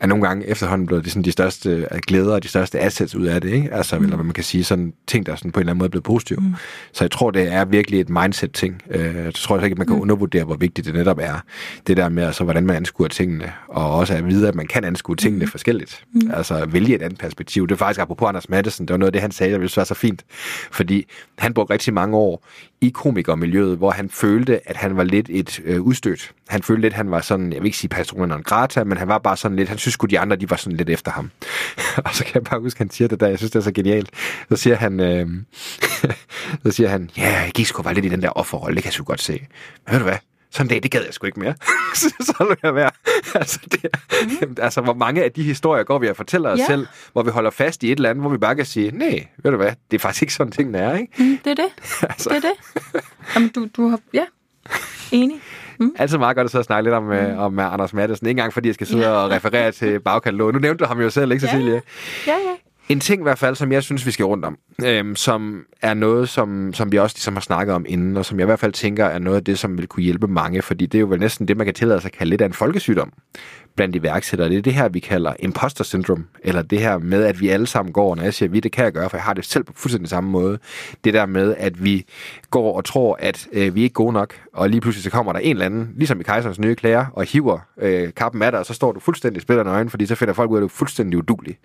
er 0.00 0.06
nogle 0.06 0.26
gange 0.26 0.46
efterhånden 0.46 0.86
blevet 0.86 1.04
de, 1.04 1.10
sådan, 1.10 1.22
de 1.22 1.32
største 1.32 1.70
øh, 1.70 1.98
glæder 2.06 2.34
og 2.34 2.42
de 2.42 2.48
største 2.48 2.80
assets 2.80 3.14
ud 3.14 3.26
af 3.26 3.40
det, 3.40 3.52
ikke? 3.52 3.74
Altså, 3.74 3.98
mm. 3.98 4.04
eller 4.04 4.16
hvad 4.16 4.24
man 4.24 4.34
kan 4.34 4.44
sige, 4.44 4.64
sådan 4.64 4.92
ting, 5.06 5.26
der 5.26 5.36
sådan 5.36 5.52
på 5.52 5.60
en 5.60 5.62
eller 5.62 5.70
anden 5.70 5.78
måde 5.78 5.86
er 5.86 5.90
blevet 5.90 6.04
positive. 6.04 6.40
Mm. 6.40 6.54
Så 6.92 7.04
jeg 7.04 7.10
tror, 7.10 7.30
det 7.30 7.52
er 7.52 7.64
virkelig 7.64 8.00
et 8.00 8.08
mindset-ting. 8.08 8.82
Øh, 8.90 9.14
Jeg 9.16 9.34
tror 9.34 9.60
ikke, 9.60 9.74
at 9.74 9.78
man 9.78 9.86
kan 9.86 9.96
mm. 9.96 10.02
undervurdere, 10.02 10.44
hvor 10.44 10.56
vigtigt 10.56 10.86
det 10.86 10.94
netop 10.94 11.18
er. 11.20 11.44
Det 11.86 11.96
der 11.96 12.08
med, 12.08 12.22
altså, 12.22 12.44
hvordan 12.44 12.66
man 12.66 12.76
anskuer 12.76 13.08
tingene, 13.08 13.52
og 13.68 13.94
også 13.94 14.14
at 14.14 14.28
vide, 14.28 14.48
at 14.48 14.54
man 14.54 14.66
kan 14.66 14.84
anskue 14.84 15.16
tingene 15.16 15.44
mm. 15.44 15.50
forskelligt. 15.50 16.04
Mm. 16.12 16.30
Altså, 16.34 16.66
vælge 16.66 16.94
et 16.94 17.02
andet 17.02 17.18
perspektiv. 17.18 17.66
Det 17.68 17.74
er 17.74 17.78
faktisk, 17.78 18.00
apropos 18.00 18.28
Anders 18.28 18.48
Madsen, 18.48 18.86
det 18.88 18.92
var 18.94 18.98
noget 18.98 19.08
af 19.08 19.12
det, 19.12 19.22
han 19.22 19.32
sagde, 19.32 19.52
jeg 19.52 19.60
ville 19.60 19.72
var 19.76 19.84
så 19.84 19.94
fint. 19.94 20.24
Fordi 20.70 21.06
han 21.38 21.54
brugte 21.54 21.72
rigtig 21.72 21.94
mange 21.94 22.16
år 22.16 22.46
i 22.82 22.90
komikermiljøet, 22.90 23.78
hvor 23.78 23.90
han 23.90 24.10
følte, 24.10 24.68
at 24.68 24.76
han 24.76 24.96
var 24.96 25.04
lidt 25.04 25.26
et 25.30 25.60
øh, 25.64 25.80
udstødt. 25.80 26.32
Han 26.48 26.62
følte 26.62 26.80
lidt, 26.80 26.92
at 26.92 26.96
han 26.96 27.10
var 27.10 27.20
sådan, 27.20 27.52
jeg 27.52 27.60
vil 27.62 27.66
ikke 27.66 27.78
sige 27.78 27.88
personen 27.88 28.28
non 28.28 28.42
grata, 28.42 28.84
men 28.84 28.98
han 28.98 29.08
var 29.08 29.18
bare 29.18 29.36
sådan 29.36 29.56
lidt, 29.56 29.68
han 29.68 29.78
synes 29.78 29.94
sgu, 29.94 30.06
de 30.06 30.18
andre, 30.18 30.36
de 30.36 30.50
var 30.50 30.56
sådan 30.56 30.76
lidt 30.76 30.90
efter 30.90 31.10
ham. 31.10 31.30
og 32.04 32.14
så 32.14 32.24
kan 32.24 32.34
jeg 32.34 32.44
bare 32.44 32.60
huske, 32.60 32.76
at 32.76 32.78
han 32.78 32.90
siger 32.90 33.08
det 33.08 33.20
der, 33.20 33.26
jeg 33.26 33.38
synes, 33.38 33.50
det 33.50 33.58
er 33.58 33.64
så 33.64 33.72
genialt. 33.72 34.10
Så 34.48 34.56
siger 34.56 34.76
han, 34.76 35.00
øh, 35.00 35.28
så 36.64 36.70
siger 36.70 36.88
han, 36.88 37.10
ja, 37.16 37.40
jeg 37.42 37.50
gik 37.54 37.66
sgu 37.66 37.82
bare 37.82 37.94
lidt 37.94 38.06
i 38.06 38.08
den 38.08 38.22
der 38.22 38.30
offerrolle, 38.30 38.74
det 38.74 38.82
kan 38.82 38.88
jeg 38.88 38.94
sgu 38.94 39.04
godt 39.04 39.22
se. 39.22 39.46
Men 39.86 39.92
ved 39.92 39.98
du 39.98 40.04
hvad? 40.04 40.31
Sådan 40.52 40.66
en 40.66 40.68
dag, 40.70 40.82
det 40.82 40.90
gad 40.90 41.04
jeg 41.04 41.14
sgu 41.14 41.26
ikke 41.26 41.40
mere. 41.40 41.54
så 42.28 42.44
vil 42.48 42.56
jeg 42.62 42.74
være. 42.74 42.90
Altså, 43.34 43.60
det, 43.72 43.86
mm. 44.42 44.56
altså, 44.60 44.80
hvor 44.80 44.94
mange 44.94 45.24
af 45.24 45.32
de 45.32 45.42
historier 45.42 45.84
går 45.84 45.98
vi 45.98 46.08
og 46.08 46.16
fortæller 46.16 46.50
os 46.50 46.58
Ja. 46.58 46.66
selv, 46.66 46.86
hvor 47.12 47.22
vi 47.22 47.30
holder 47.30 47.50
fast 47.50 47.82
i 47.82 47.92
et 47.92 47.96
eller 47.96 48.10
andet, 48.10 48.22
hvor 48.22 48.30
vi 48.30 48.38
bare 48.38 48.56
kan 48.56 48.64
sige, 48.66 48.90
nej, 48.90 49.26
ved 49.42 49.50
du 49.50 49.56
hvad, 49.56 49.72
det 49.90 49.96
er 49.96 49.98
faktisk 49.98 50.22
ikke 50.22 50.34
sådan, 50.34 50.52
tingene 50.52 50.78
er, 50.78 50.96
ikke? 50.96 51.12
Mm, 51.18 51.38
det 51.44 51.50
er 51.50 51.54
det. 51.54 51.68
Altså. 52.10 52.28
Det 52.30 52.36
er 52.36 52.40
det. 52.40 53.02
Jamen, 53.34 53.48
du, 53.48 53.68
du 53.76 53.88
har... 53.88 53.98
Ja, 54.14 54.24
enig. 55.12 55.36
Mm. 55.78 55.94
Altid 55.98 56.18
meget 56.18 56.36
godt 56.36 56.44
at 56.44 56.50
sidde 56.50 56.60
og 56.60 56.64
snakke 56.64 56.84
lidt 56.90 56.94
om, 56.94 57.02
mm. 57.02 57.38
om 57.38 57.58
uh, 57.58 57.72
Anders 57.72 57.92
Madsen. 57.92 58.26
Ikke 58.26 58.30
engang 58.30 58.52
fordi 58.52 58.68
jeg 58.68 58.74
skal 58.74 58.86
sidde 58.86 59.02
Ja. 59.02 59.10
og 59.10 59.30
referere 59.30 59.72
til 59.72 60.00
bagkataloget. 60.00 60.54
Nu 60.54 60.60
nævnte 60.60 60.84
du 60.84 60.88
ham 60.88 61.00
jo 61.00 61.10
selv, 61.10 61.32
ikke 61.32 61.46
Ja, 61.46 61.52
Cecilie? 61.52 61.82
Ja, 62.26 62.32
ja. 62.32 62.54
En 62.88 63.00
ting 63.00 63.20
i 63.20 63.22
hvert 63.22 63.38
fald, 63.38 63.56
som 63.56 63.72
jeg 63.72 63.82
synes, 63.82 64.06
vi 64.06 64.10
skal 64.10 64.24
rundt 64.24 64.44
om, 64.44 64.58
øhm, 64.84 65.16
som 65.16 65.64
er 65.82 65.94
noget, 65.94 66.28
som, 66.28 66.72
som 66.74 66.92
vi 66.92 66.98
også 66.98 67.16
ligesom 67.16 67.34
har 67.34 67.40
snakket 67.40 67.74
om 67.74 67.84
inden, 67.88 68.16
og 68.16 68.24
som 68.24 68.38
jeg 68.38 68.44
i 68.44 68.46
hvert 68.46 68.60
fald 68.60 68.72
tænker 68.72 69.04
er 69.04 69.18
noget 69.18 69.36
af 69.36 69.44
det, 69.44 69.58
som 69.58 69.78
vil 69.78 69.86
kunne 69.86 70.02
hjælpe 70.02 70.28
mange, 70.28 70.62
fordi 70.62 70.86
det 70.86 70.98
er 70.98 71.00
jo 71.00 71.06
vel 71.06 71.20
næsten 71.20 71.48
det, 71.48 71.56
man 71.56 71.66
kan 71.66 71.74
tillade 71.74 72.00
sig 72.00 72.08
at 72.08 72.18
kalde 72.18 72.30
lidt 72.30 72.40
af 72.40 72.46
en 72.46 72.52
folkesygdom 72.52 73.12
blandt 73.76 73.96
iværksættere. 73.96 74.48
Det 74.48 74.58
er 74.58 74.62
det 74.62 74.74
her, 74.74 74.88
vi 74.88 75.00
kalder 75.00 75.34
imposter 75.38 75.84
syndrome, 75.84 76.24
eller 76.44 76.62
det 76.62 76.78
her 76.78 76.98
med, 76.98 77.24
at 77.24 77.40
vi 77.40 77.48
alle 77.48 77.66
sammen 77.66 77.92
går, 77.92 78.14
når 78.14 78.22
jeg 78.22 78.34
siger 78.34 78.48
vi, 78.48 78.60
det 78.60 78.72
kan 78.72 78.84
jeg 78.84 78.92
gøre, 78.92 79.10
for 79.10 79.16
jeg 79.16 79.24
har 79.24 79.34
det 79.34 79.44
selv 79.44 79.64
på 79.64 79.72
fuldstændig 79.76 80.08
samme 80.08 80.30
måde. 80.30 80.58
Det 81.04 81.14
der 81.14 81.26
med, 81.26 81.54
at 81.58 81.84
vi 81.84 82.04
går 82.50 82.76
og 82.76 82.84
tror, 82.84 83.16
at 83.20 83.48
øh, 83.52 83.74
vi 83.74 83.80
er 83.80 83.84
ikke 83.84 83.94
gode 83.94 84.12
nok, 84.12 84.34
og 84.52 84.70
lige 84.70 84.80
pludselig 84.80 85.04
så 85.04 85.10
kommer 85.10 85.32
der 85.32 85.40
en 85.40 85.50
eller 85.50 85.66
anden, 85.66 85.90
ligesom 85.96 86.20
i 86.20 86.22
Kejserens 86.22 86.58
nye 86.58 86.74
klæder, 86.74 87.06
og 87.12 87.24
hiver 87.24 87.58
øh, 87.78 88.14
kappen 88.16 88.42
af 88.42 88.52
dig, 88.52 88.60
og 88.60 88.66
så 88.66 88.74
står 88.74 88.92
du 88.92 89.00
fuldstændig 89.00 89.42
spillerne 89.42 89.70
nøgen, 89.70 89.90
fordi 89.90 90.06
så 90.06 90.14
finder 90.14 90.34
folk 90.34 90.50
ud 90.50 90.56
af, 90.56 90.58
at 90.58 90.62
du 90.62 90.66
er 90.66 90.68
fuldstændig 90.68 91.18
udulig. 91.18 91.58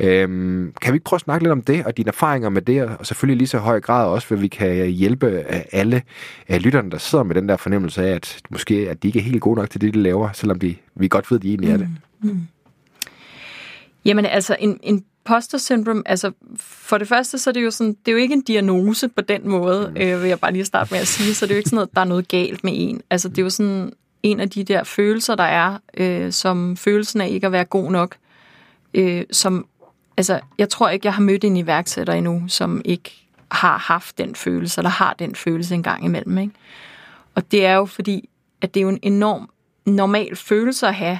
Øhm, 0.00 0.72
kan 0.82 0.92
vi 0.92 0.96
ikke 0.96 1.04
prøve 1.04 1.16
at 1.16 1.20
snakke 1.20 1.44
lidt 1.44 1.52
om 1.52 1.62
det, 1.62 1.84
og 1.84 1.96
dine 1.96 2.08
erfaringer 2.08 2.48
med 2.48 2.62
det, 2.62 2.82
og 2.98 3.06
selvfølgelig 3.06 3.38
lige 3.38 3.48
så 3.48 3.58
høj 3.58 3.80
grad 3.80 4.08
også, 4.08 4.28
hvad 4.28 4.38
vi 4.38 4.48
kan 4.48 4.86
hjælpe 4.86 5.26
øh, 5.26 5.60
alle 5.72 6.02
øh, 6.50 6.56
lytterne, 6.56 6.90
der 6.90 6.98
sidder 6.98 7.24
med 7.24 7.34
den 7.34 7.48
der 7.48 7.56
fornemmelse 7.56 8.06
af, 8.06 8.14
at 8.14 8.40
måske 8.50 8.90
at 8.90 9.02
de 9.02 9.08
ikke 9.08 9.18
er 9.18 9.22
helt 9.22 9.40
gode 9.40 9.56
nok 9.56 9.70
til 9.70 9.80
det, 9.80 9.94
de 9.94 9.98
laver, 9.98 10.28
selvom 10.32 10.58
de, 10.58 10.74
vi 11.00 11.08
godt 11.08 11.30
ved, 11.30 11.38
at 11.38 11.42
de 11.42 11.48
egentlig 11.48 11.70
er 11.70 11.76
det. 11.76 11.88
Mm. 12.20 12.46
Jamen 14.04 14.26
altså, 14.26 14.56
en, 14.60 14.80
en 14.82 15.04
imposter 15.30 15.58
syndrome, 15.58 16.02
altså 16.06 16.32
for 16.56 16.98
det 16.98 17.08
første, 17.08 17.38
så 17.38 17.50
er 17.50 17.54
det 17.54 17.64
jo 17.64 17.70
sådan, 17.70 17.92
det 17.92 18.08
er 18.08 18.12
jo 18.12 18.18
ikke 18.18 18.34
en 18.34 18.42
diagnose 18.42 19.08
på 19.08 19.20
den 19.20 19.48
måde, 19.48 19.92
mm. 19.94 20.02
øh, 20.02 20.22
vil 20.22 20.28
jeg 20.28 20.40
bare 20.40 20.52
lige 20.52 20.64
starte 20.64 20.94
med 20.94 21.00
at 21.00 21.06
sige, 21.06 21.34
så 21.34 21.46
det 21.46 21.50
er 21.50 21.54
jo 21.54 21.58
ikke 21.58 21.68
sådan 21.68 21.76
noget, 21.76 21.94
der 21.94 22.00
er 22.00 22.04
noget 22.04 22.28
galt 22.28 22.64
med 22.64 22.72
en. 22.76 23.02
Altså 23.10 23.28
det 23.28 23.38
er 23.38 23.42
jo 23.42 23.50
sådan 23.50 23.92
en 24.22 24.40
af 24.40 24.50
de 24.50 24.64
der 24.64 24.84
følelser, 24.84 25.34
der 25.34 25.44
er, 25.44 25.78
øh, 25.96 26.32
som 26.32 26.76
følelsen 26.76 27.20
af 27.20 27.28
ikke 27.28 27.46
at 27.46 27.52
være 27.52 27.64
god 27.64 27.90
nok, 27.90 28.16
øh, 28.94 29.24
som, 29.30 29.66
altså 30.16 30.40
jeg 30.58 30.68
tror 30.68 30.88
ikke, 30.88 31.06
jeg 31.06 31.14
har 31.14 31.22
mødt 31.22 31.44
en 31.44 31.56
iværksætter 31.56 32.12
endnu, 32.12 32.42
som 32.48 32.82
ikke 32.84 33.26
har 33.50 33.78
haft 33.78 34.18
den 34.18 34.34
følelse, 34.34 34.80
eller 34.80 34.90
har 34.90 35.14
den 35.18 35.34
følelse 35.34 35.74
en 35.74 35.82
gang 35.82 36.04
imellem, 36.04 36.38
ikke? 36.38 36.54
Og 37.34 37.50
det 37.50 37.66
er 37.66 37.74
jo 37.74 37.84
fordi, 37.84 38.28
at 38.60 38.74
det 38.74 38.80
er 38.80 38.82
jo 38.82 38.88
en 38.88 38.98
enorm 39.02 39.50
normal 39.90 40.36
følelse 40.36 40.86
at 40.86 40.94
have, 40.94 41.18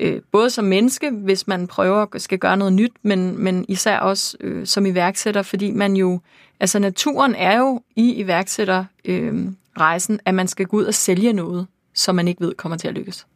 øh, 0.00 0.20
både 0.32 0.50
som 0.50 0.64
menneske, 0.64 1.10
hvis 1.10 1.46
man 1.46 1.66
prøver 1.66 2.06
at 2.14 2.22
skal 2.22 2.38
gøre 2.38 2.56
noget 2.56 2.72
nyt, 2.72 2.92
men, 3.02 3.44
men 3.44 3.64
især 3.68 3.98
også 3.98 4.36
øh, 4.40 4.66
som 4.66 4.86
iværksætter, 4.86 5.42
fordi 5.42 5.70
man 5.70 5.96
jo, 5.96 6.20
altså 6.60 6.78
naturen 6.78 7.34
er 7.34 7.58
jo 7.58 7.82
i 7.96 8.12
iværksætter 8.12 8.84
øh, 9.04 9.46
rejsen, 9.80 10.20
at 10.24 10.34
man 10.34 10.48
skal 10.48 10.66
gå 10.66 10.76
ud 10.76 10.84
og 10.84 10.94
sælge 10.94 11.32
noget, 11.32 11.66
som 11.94 12.14
man 12.14 12.28
ikke 12.28 12.40
ved 12.40 12.54
kommer 12.54 12.78
til 12.78 12.88
at 12.88 12.94
lykkes. 12.94 13.26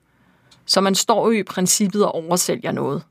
Så 0.67 0.81
man 0.81 0.95
står 0.95 1.27
jo 1.27 1.39
i 1.39 1.43
princippet 1.43 2.05
og 2.05 2.15
oversælger 2.15 2.73
noget 2.73 3.03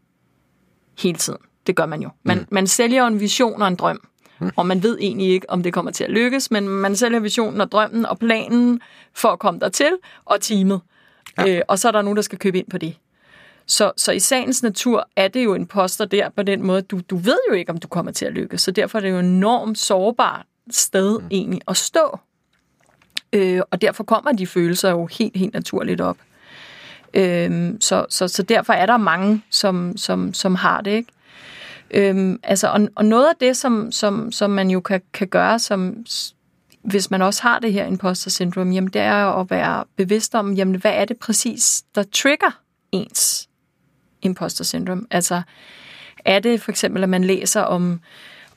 hele 1.00 1.18
tiden. 1.18 1.40
Det 1.68 1.76
gør 1.76 1.86
man 1.86 2.02
jo. 2.02 2.10
Man, 2.24 2.38
mm. 2.38 2.46
man 2.52 2.68
sælger 2.68 3.08
en 3.08 3.20
vision 3.20 3.62
og 3.62 3.68
en 3.68 3.76
drøm, 3.76 4.02
mm. 4.40 4.52
og 4.56 4.66
man 4.66 4.84
ved 4.84 4.98
egentlig 5.02 5.28
ikke, 5.28 5.50
om 5.50 5.64
det 5.64 5.74
kommer 5.74 5.92
til 5.92 6.04
at 6.04 6.10
lykkes, 6.10 6.52
men 6.52 6.70
man 6.70 6.96
sælger 6.96 7.20
visionen 7.20 7.62
og 7.62 7.72
drømmen 7.72 8.06
og 8.06 8.20
planen 8.20 8.82
for 9.14 9.30
at 9.30 9.40
komme 9.40 9.60
dertil, 9.60 9.98
og 10.26 10.42
teamet. 10.42 10.82
Ja. 11.38 11.48
Øh, 11.48 11.62
og 11.68 11.80
så 11.80 11.88
er 11.88 11.92
der 11.92 12.02
nogen, 12.02 12.16
der 12.16 12.22
skal 12.22 12.40
købe 12.40 12.58
ind 12.58 12.70
på 12.70 12.78
det. 12.78 12.96
Så, 13.66 13.92
så 13.98 14.12
i 14.12 14.20
sagens 14.20 14.64
natur 14.64 15.10
er 15.16 15.28
det 15.28 15.44
jo 15.44 15.54
en 15.54 15.66
poster 15.66 16.06
der 16.06 16.30
på 16.30 16.44
den 16.44 16.64
måde, 16.64 16.82
du, 16.82 17.00
du 17.10 17.18
ved 17.18 17.38
jo 17.50 17.54
ikke, 17.54 17.72
om 17.72 17.78
du 17.78 17.88
kommer 17.88 18.12
til 18.12 18.26
at 18.26 18.34
lykkes. 18.34 18.62
Så 18.62 18.72
derfor 18.72 18.98
er 18.98 19.02
det 19.02 19.10
jo 19.10 19.20
enormt 19.20 19.78
sårbart 19.78 20.46
sted 20.70 21.20
mm. 21.20 21.28
egentlig 21.32 21.62
at 21.68 21.78
stå. 21.78 22.20
Øh, 23.34 23.62
og 23.72 23.82
derfor 23.82 24.04
kommer 24.04 24.32
de 24.32 24.48
følelser 24.48 24.90
jo 24.90 25.06
helt, 25.06 25.38
helt 25.38 25.54
naturligt 25.54 26.02
op. 26.02 26.18
Øh, 27.14 27.74
så, 27.80 28.06
så, 28.10 28.28
så 28.28 28.44
derfor 28.44 28.74
er 28.74 28.86
der 28.86 28.98
mange, 28.98 29.44
som, 29.50 29.98
som, 29.98 30.34
som 30.34 30.56
har 30.56 30.82
det, 30.82 30.92
ikke? 30.92 31.12
Øhm, 31.94 32.40
altså, 32.44 32.68
og, 32.68 32.88
og 32.96 33.06
noget 33.06 33.28
af 33.30 33.36
det, 33.40 33.58
som, 33.58 33.92
som, 33.92 34.32
som 34.32 34.52
man 34.52 34.70
jo 34.70 34.80
kan, 34.80 35.02
kan 35.14 35.28
gøre, 35.28 35.60
som, 35.60 36.06
hvis 36.84 37.12
man 37.12 37.22
også 37.22 37.42
har 37.42 37.60
det 37.60 37.74
her 37.74 37.86
imposter 37.86 38.30
syndrome, 38.30 38.74
jamen 38.74 38.90
det 38.90 39.02
er 39.02 39.26
at 39.40 39.50
være 39.50 39.84
bevidst 39.96 40.36
om, 40.36 40.54
jamen 40.54 40.76
hvad 40.76 40.94
er 40.94 41.06
det 41.06 41.18
præcis, 41.18 41.84
der 41.96 42.04
trigger 42.04 42.60
ens 42.92 43.50
imposter 44.22 44.64
syndrome? 44.64 45.06
Altså, 45.12 45.42
er 46.26 46.40
det 46.40 46.62
for 46.62 46.72
eksempel, 46.72 47.04
at 47.04 47.10
man 47.10 47.24
læser 47.24 47.62
om, 47.62 48.02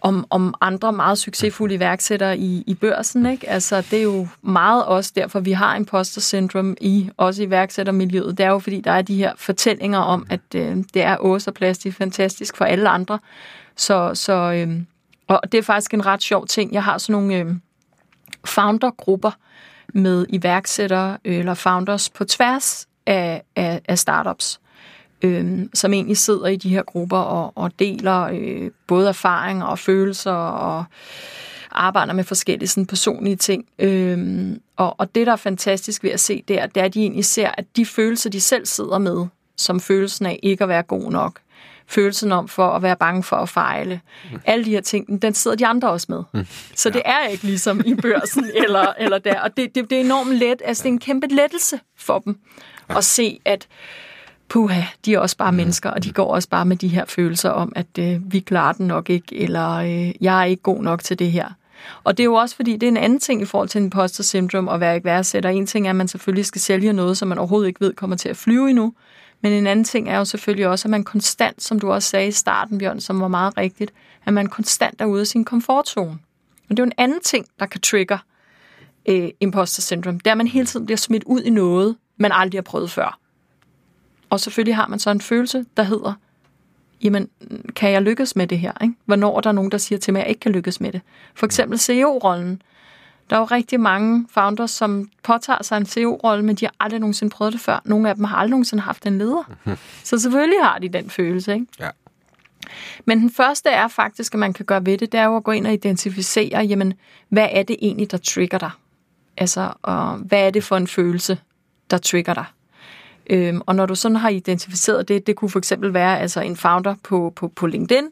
om, 0.00 0.26
om 0.30 0.54
andre 0.60 0.92
meget 0.92 1.18
succesfulde 1.18 1.74
iværksættere 1.74 2.38
i, 2.38 2.64
i 2.66 2.74
børsen, 2.74 3.26
ikke? 3.26 3.48
Altså, 3.48 3.80
det 3.90 3.98
er 3.98 4.02
jo 4.02 4.28
meget 4.42 4.84
også 4.84 5.12
derfor, 5.16 5.40
vi 5.40 5.52
har 5.52 5.76
imposter 5.76 6.20
syndrome 6.20 6.76
i, 6.80 7.10
også 7.16 7.42
i 7.42 7.46
iværksættermiljøet. 7.46 8.38
Det 8.38 8.46
er 8.46 8.50
jo, 8.50 8.58
fordi 8.58 8.80
der 8.80 8.92
er 8.92 9.02
de 9.02 9.16
her 9.16 9.32
fortællinger 9.36 9.98
om, 9.98 10.26
at 10.30 10.40
øh, 10.54 10.76
det 10.94 11.02
er 11.02 11.16
ås 11.20 11.48
fantastisk 11.92 12.56
for 12.56 12.64
alle 12.64 12.88
andre. 12.88 13.18
Så, 13.76 14.10
så 14.14 14.32
øh, 14.32 14.82
og 15.28 15.40
det 15.52 15.58
er 15.58 15.62
faktisk 15.62 15.94
en 15.94 16.06
ret 16.06 16.22
sjov 16.22 16.46
ting. 16.46 16.72
Jeg 16.72 16.84
har 16.84 16.98
sådan 16.98 17.12
nogle 17.12 17.34
øh, 17.34 17.54
foundergrupper 18.47 19.30
med 19.95 20.26
iværksættere 20.28 21.18
øh, 21.24 21.38
eller 21.38 21.55
founders 21.55 22.11
på 22.11 22.24
tværs 22.24 22.88
af, 23.07 23.42
af, 23.57 23.80
af 23.88 23.99
startups 23.99 24.61
øh, 25.24 25.66
som 25.74 25.92
egentlig 25.92 26.16
sidder 26.16 26.47
i 26.47 26.57
de 26.57 26.68
her 26.68 26.82
grupper 26.82 27.18
og, 27.18 27.53
og 27.55 27.78
deler 27.78 28.22
øh, 28.22 28.70
både 28.86 29.09
erfaringer 29.09 29.66
og 29.66 29.78
følelser 29.78 30.32
og 30.32 30.84
arbejder 31.70 32.12
med 32.12 32.24
forskellige 32.24 32.68
sådan, 32.68 32.86
personlige 32.86 33.36
ting. 33.36 33.66
Øh, 33.78 34.49
og, 34.76 34.95
og 35.01 35.14
det, 35.14 35.26
der 35.26 35.32
er 35.32 35.36
fantastisk 35.36 36.05
ved 36.05 36.11
at 36.11 36.20
se 36.20 36.42
der, 36.49 36.66
det 36.66 36.80
er, 36.80 36.84
at 36.84 36.95
de 36.95 37.01
egentlig 37.01 37.24
ser, 37.24 37.51
at 37.59 37.64
de 37.76 37.86
følelser, 37.86 38.30
de 38.30 38.40
selv 38.40 38.66
sidder 38.66 38.99
med, 38.99 39.26
som 39.57 39.80
følelsen 39.80 40.26
af 40.26 40.40
ikke 40.42 40.64
at 40.64 40.68
være 40.68 40.82
god 40.82 41.11
nok, 41.11 41.40
følelsen 41.87 42.32
om 42.32 42.49
for 42.49 42.68
at 42.68 42.82
være 42.82 42.97
bange 42.97 43.22
for 43.22 43.37
at 43.37 43.49
fejle. 43.49 44.01
Mm. 44.32 44.41
Alle 44.45 44.64
de 44.64 44.70
her 44.70 44.80
ting, 44.80 45.22
den 45.22 45.35
sidder 45.35 45.57
de 45.57 45.66
andre 45.66 45.91
også 45.91 46.07
med. 46.09 46.22
Mm. 46.32 46.47
Så 46.74 46.91
det 46.91 47.03
er 47.05 47.26
ikke 47.26 47.45
ligesom 47.45 47.82
i 47.87 47.95
børsen 47.95 48.45
eller, 48.64 48.93
eller 48.99 49.18
der. 49.18 49.41
Og 49.41 49.57
det, 49.57 49.74
det, 49.74 49.91
det 49.91 49.97
er 49.97 50.05
enormt 50.05 50.37
let. 50.37 50.62
Altså, 50.64 50.82
det 50.82 50.89
er 50.89 50.93
en 50.93 50.99
kæmpe 50.99 51.26
lettelse 51.26 51.80
for 51.97 52.18
dem 52.18 52.39
ja. 52.91 52.97
at 52.97 53.05
se, 53.05 53.41
at 53.45 53.66
puha, 54.49 54.82
de 55.05 55.14
er 55.14 55.18
også 55.18 55.37
bare 55.37 55.51
mm. 55.51 55.57
mennesker, 55.57 55.91
og 55.91 56.05
de 56.05 56.12
går 56.12 56.35
også 56.35 56.49
bare 56.49 56.64
med 56.64 56.76
de 56.76 56.89
her 56.89 57.05
følelser 57.05 57.51
om, 57.51 57.72
at 57.76 57.99
øh, 57.99 58.32
vi 58.32 58.41
klarer 58.41 58.72
den 58.72 58.87
nok 58.87 59.11
ikke, 59.11 59.37
eller 59.37 59.70
øh, 59.70 60.12
jeg 60.20 60.41
er 60.41 60.45
ikke 60.45 60.62
god 60.62 60.82
nok 60.82 61.03
til 61.03 61.18
det 61.18 61.32
her. 61.32 61.49
Og 62.05 62.16
det 62.16 62.22
er 62.22 62.24
jo 62.24 62.35
også 62.35 62.57
fordi, 62.57 62.72
det 62.72 62.82
er 62.82 62.89
en 62.89 62.97
anden 62.97 63.20
ting 63.20 63.43
i 63.43 63.45
forhold 63.45 63.68
til 63.68 63.78
en 63.78 63.85
imposter 63.85 64.22
syndrom 64.22 64.68
at 64.68 64.80
være 64.80 64.95
ikke 64.95 65.05
værdsætter. 65.05 65.51
En 65.51 65.66
ting 65.66 65.87
er, 65.87 65.91
at 65.91 65.97
man 65.97 66.09
selvfølgelig 66.09 66.47
skal 66.47 66.61
sælge 66.61 66.93
noget, 66.93 67.18
som 67.18 67.28
man 67.28 67.39
overhovedet 67.39 67.68
ikke 67.68 67.80
ved 67.80 67.95
kommer 67.95 68.16
til 68.16 68.28
at 68.28 68.37
flyve 68.37 68.70
endnu. 68.70 68.95
Men 69.45 69.53
en 69.53 69.66
anden 69.66 69.84
ting 69.84 70.09
er 70.09 70.18
jo 70.18 70.24
selvfølgelig 70.24 70.68
også, 70.68 70.88
at 70.88 70.90
man 70.90 71.05
konstant, 71.05 71.62
som 71.62 71.80
du 71.80 71.92
også 71.92 72.09
sagde 72.09 72.28
i 72.28 72.32
starten, 72.32 72.78
Bjørn, 72.78 73.01
som 73.01 73.20
var 73.20 73.28
meget 73.28 73.57
rigtigt, 73.57 73.92
at 74.26 74.32
man 74.32 74.47
konstant 74.47 75.01
er 75.01 75.05
ude 75.05 75.20
af 75.20 75.26
sin 75.26 75.45
komfortzone. 75.45 76.18
Og 76.70 76.70
det 76.70 76.78
er 76.78 76.82
jo 76.82 76.86
en 76.86 76.92
anden 76.99 77.20
ting, 77.20 77.47
der 77.59 77.66
kan 77.66 77.80
trigger 77.80 78.18
øh, 79.09 79.28
imposter 79.40 79.82
syndrom. 79.82 80.20
Det 80.20 80.26
er, 80.26 80.30
at 80.30 80.36
man 80.36 80.47
hele 80.47 80.66
tiden 80.66 80.86
bliver 80.86 80.97
smidt 80.97 81.24
ud 81.24 81.42
i 81.42 81.51
noget, 81.51 81.97
man 82.16 82.32
aldrig 82.34 82.59
har 82.59 82.62
prøvet 82.62 82.90
før. 82.90 83.18
Og 84.30 84.40
selvfølgelig 84.40 84.76
har 84.76 84.88
man 84.88 84.99
så 84.99 85.11
en 85.11 85.20
følelse, 85.20 85.64
der 85.76 85.82
hedder, 85.82 86.12
jamen, 87.03 87.28
kan 87.76 87.90
jeg 87.90 88.03
lykkes 88.03 88.36
med 88.36 88.47
det 88.47 88.59
her? 88.59 88.72
Ikke? 88.82 88.95
Hvornår 89.05 89.36
er 89.36 89.40
der 89.40 89.53
nogen, 89.53 89.70
der 89.70 89.78
siger 89.78 89.99
til 89.99 90.12
mig, 90.12 90.20
at 90.20 90.24
jeg 90.24 90.30
ikke 90.30 90.40
kan 90.40 90.53
lykkes 90.53 90.80
med 90.80 90.92
det? 90.92 91.01
For 91.34 91.47
eksempel 91.47 91.78
CEO-rollen. 91.78 92.62
Der 93.30 93.36
er 93.36 93.40
jo 93.40 93.46
rigtig 93.46 93.80
mange 93.80 94.26
founders, 94.30 94.70
som 94.70 95.10
påtager 95.22 95.62
sig 95.62 95.76
en 95.76 95.86
CEO-rolle, 95.86 96.44
men 96.44 96.56
de 96.56 96.64
har 96.64 96.74
aldrig 96.80 97.00
nogensinde 97.00 97.30
prøvet 97.30 97.52
det 97.52 97.60
før. 97.60 97.80
Nogle 97.84 98.08
af 98.08 98.14
dem 98.14 98.24
har 98.24 98.36
aldrig 98.36 98.50
nogensinde 98.50 98.82
haft 98.82 99.06
en 99.06 99.18
leder. 99.18 99.52
Så 100.04 100.18
selvfølgelig 100.18 100.58
har 100.62 100.78
de 100.78 100.88
den 100.88 101.10
følelse. 101.10 101.54
Ikke? 101.54 101.66
Ja. 101.80 101.90
Men 103.04 103.20
den 103.20 103.30
første 103.30 103.68
er 103.68 103.88
faktisk, 103.88 104.34
at 104.34 104.40
man 104.40 104.52
kan 104.52 104.64
gøre 104.64 104.86
ved 104.86 104.98
det, 104.98 105.12
det 105.12 105.20
er 105.20 105.24
jo 105.24 105.36
at 105.36 105.44
gå 105.44 105.50
ind 105.50 105.66
og 105.66 105.72
identificere, 105.72 106.62
jamen, 106.62 106.94
hvad 107.28 107.48
er 107.50 107.62
det 107.62 107.76
egentlig, 107.80 108.10
der 108.10 108.18
trigger 108.18 108.58
dig? 108.58 108.70
Altså, 109.36 109.72
og 109.82 110.16
hvad 110.16 110.46
er 110.46 110.50
det 110.50 110.64
for 110.64 110.76
en 110.76 110.86
følelse, 110.86 111.38
der 111.90 111.98
trigger 111.98 112.34
dig? 112.34 112.44
Øhm, 113.30 113.60
og 113.66 113.74
når 113.74 113.86
du 113.86 113.94
sådan 113.94 114.16
har 114.16 114.28
identificeret 114.28 115.08
det, 115.08 115.26
det 115.26 115.36
kunne 115.36 115.50
for 115.50 115.58
eksempel 115.58 115.94
være 115.94 116.20
altså 116.20 116.40
en 116.40 116.56
founder 116.56 116.94
på, 117.02 117.32
på, 117.36 117.48
på 117.48 117.66
LinkedIn, 117.66 118.04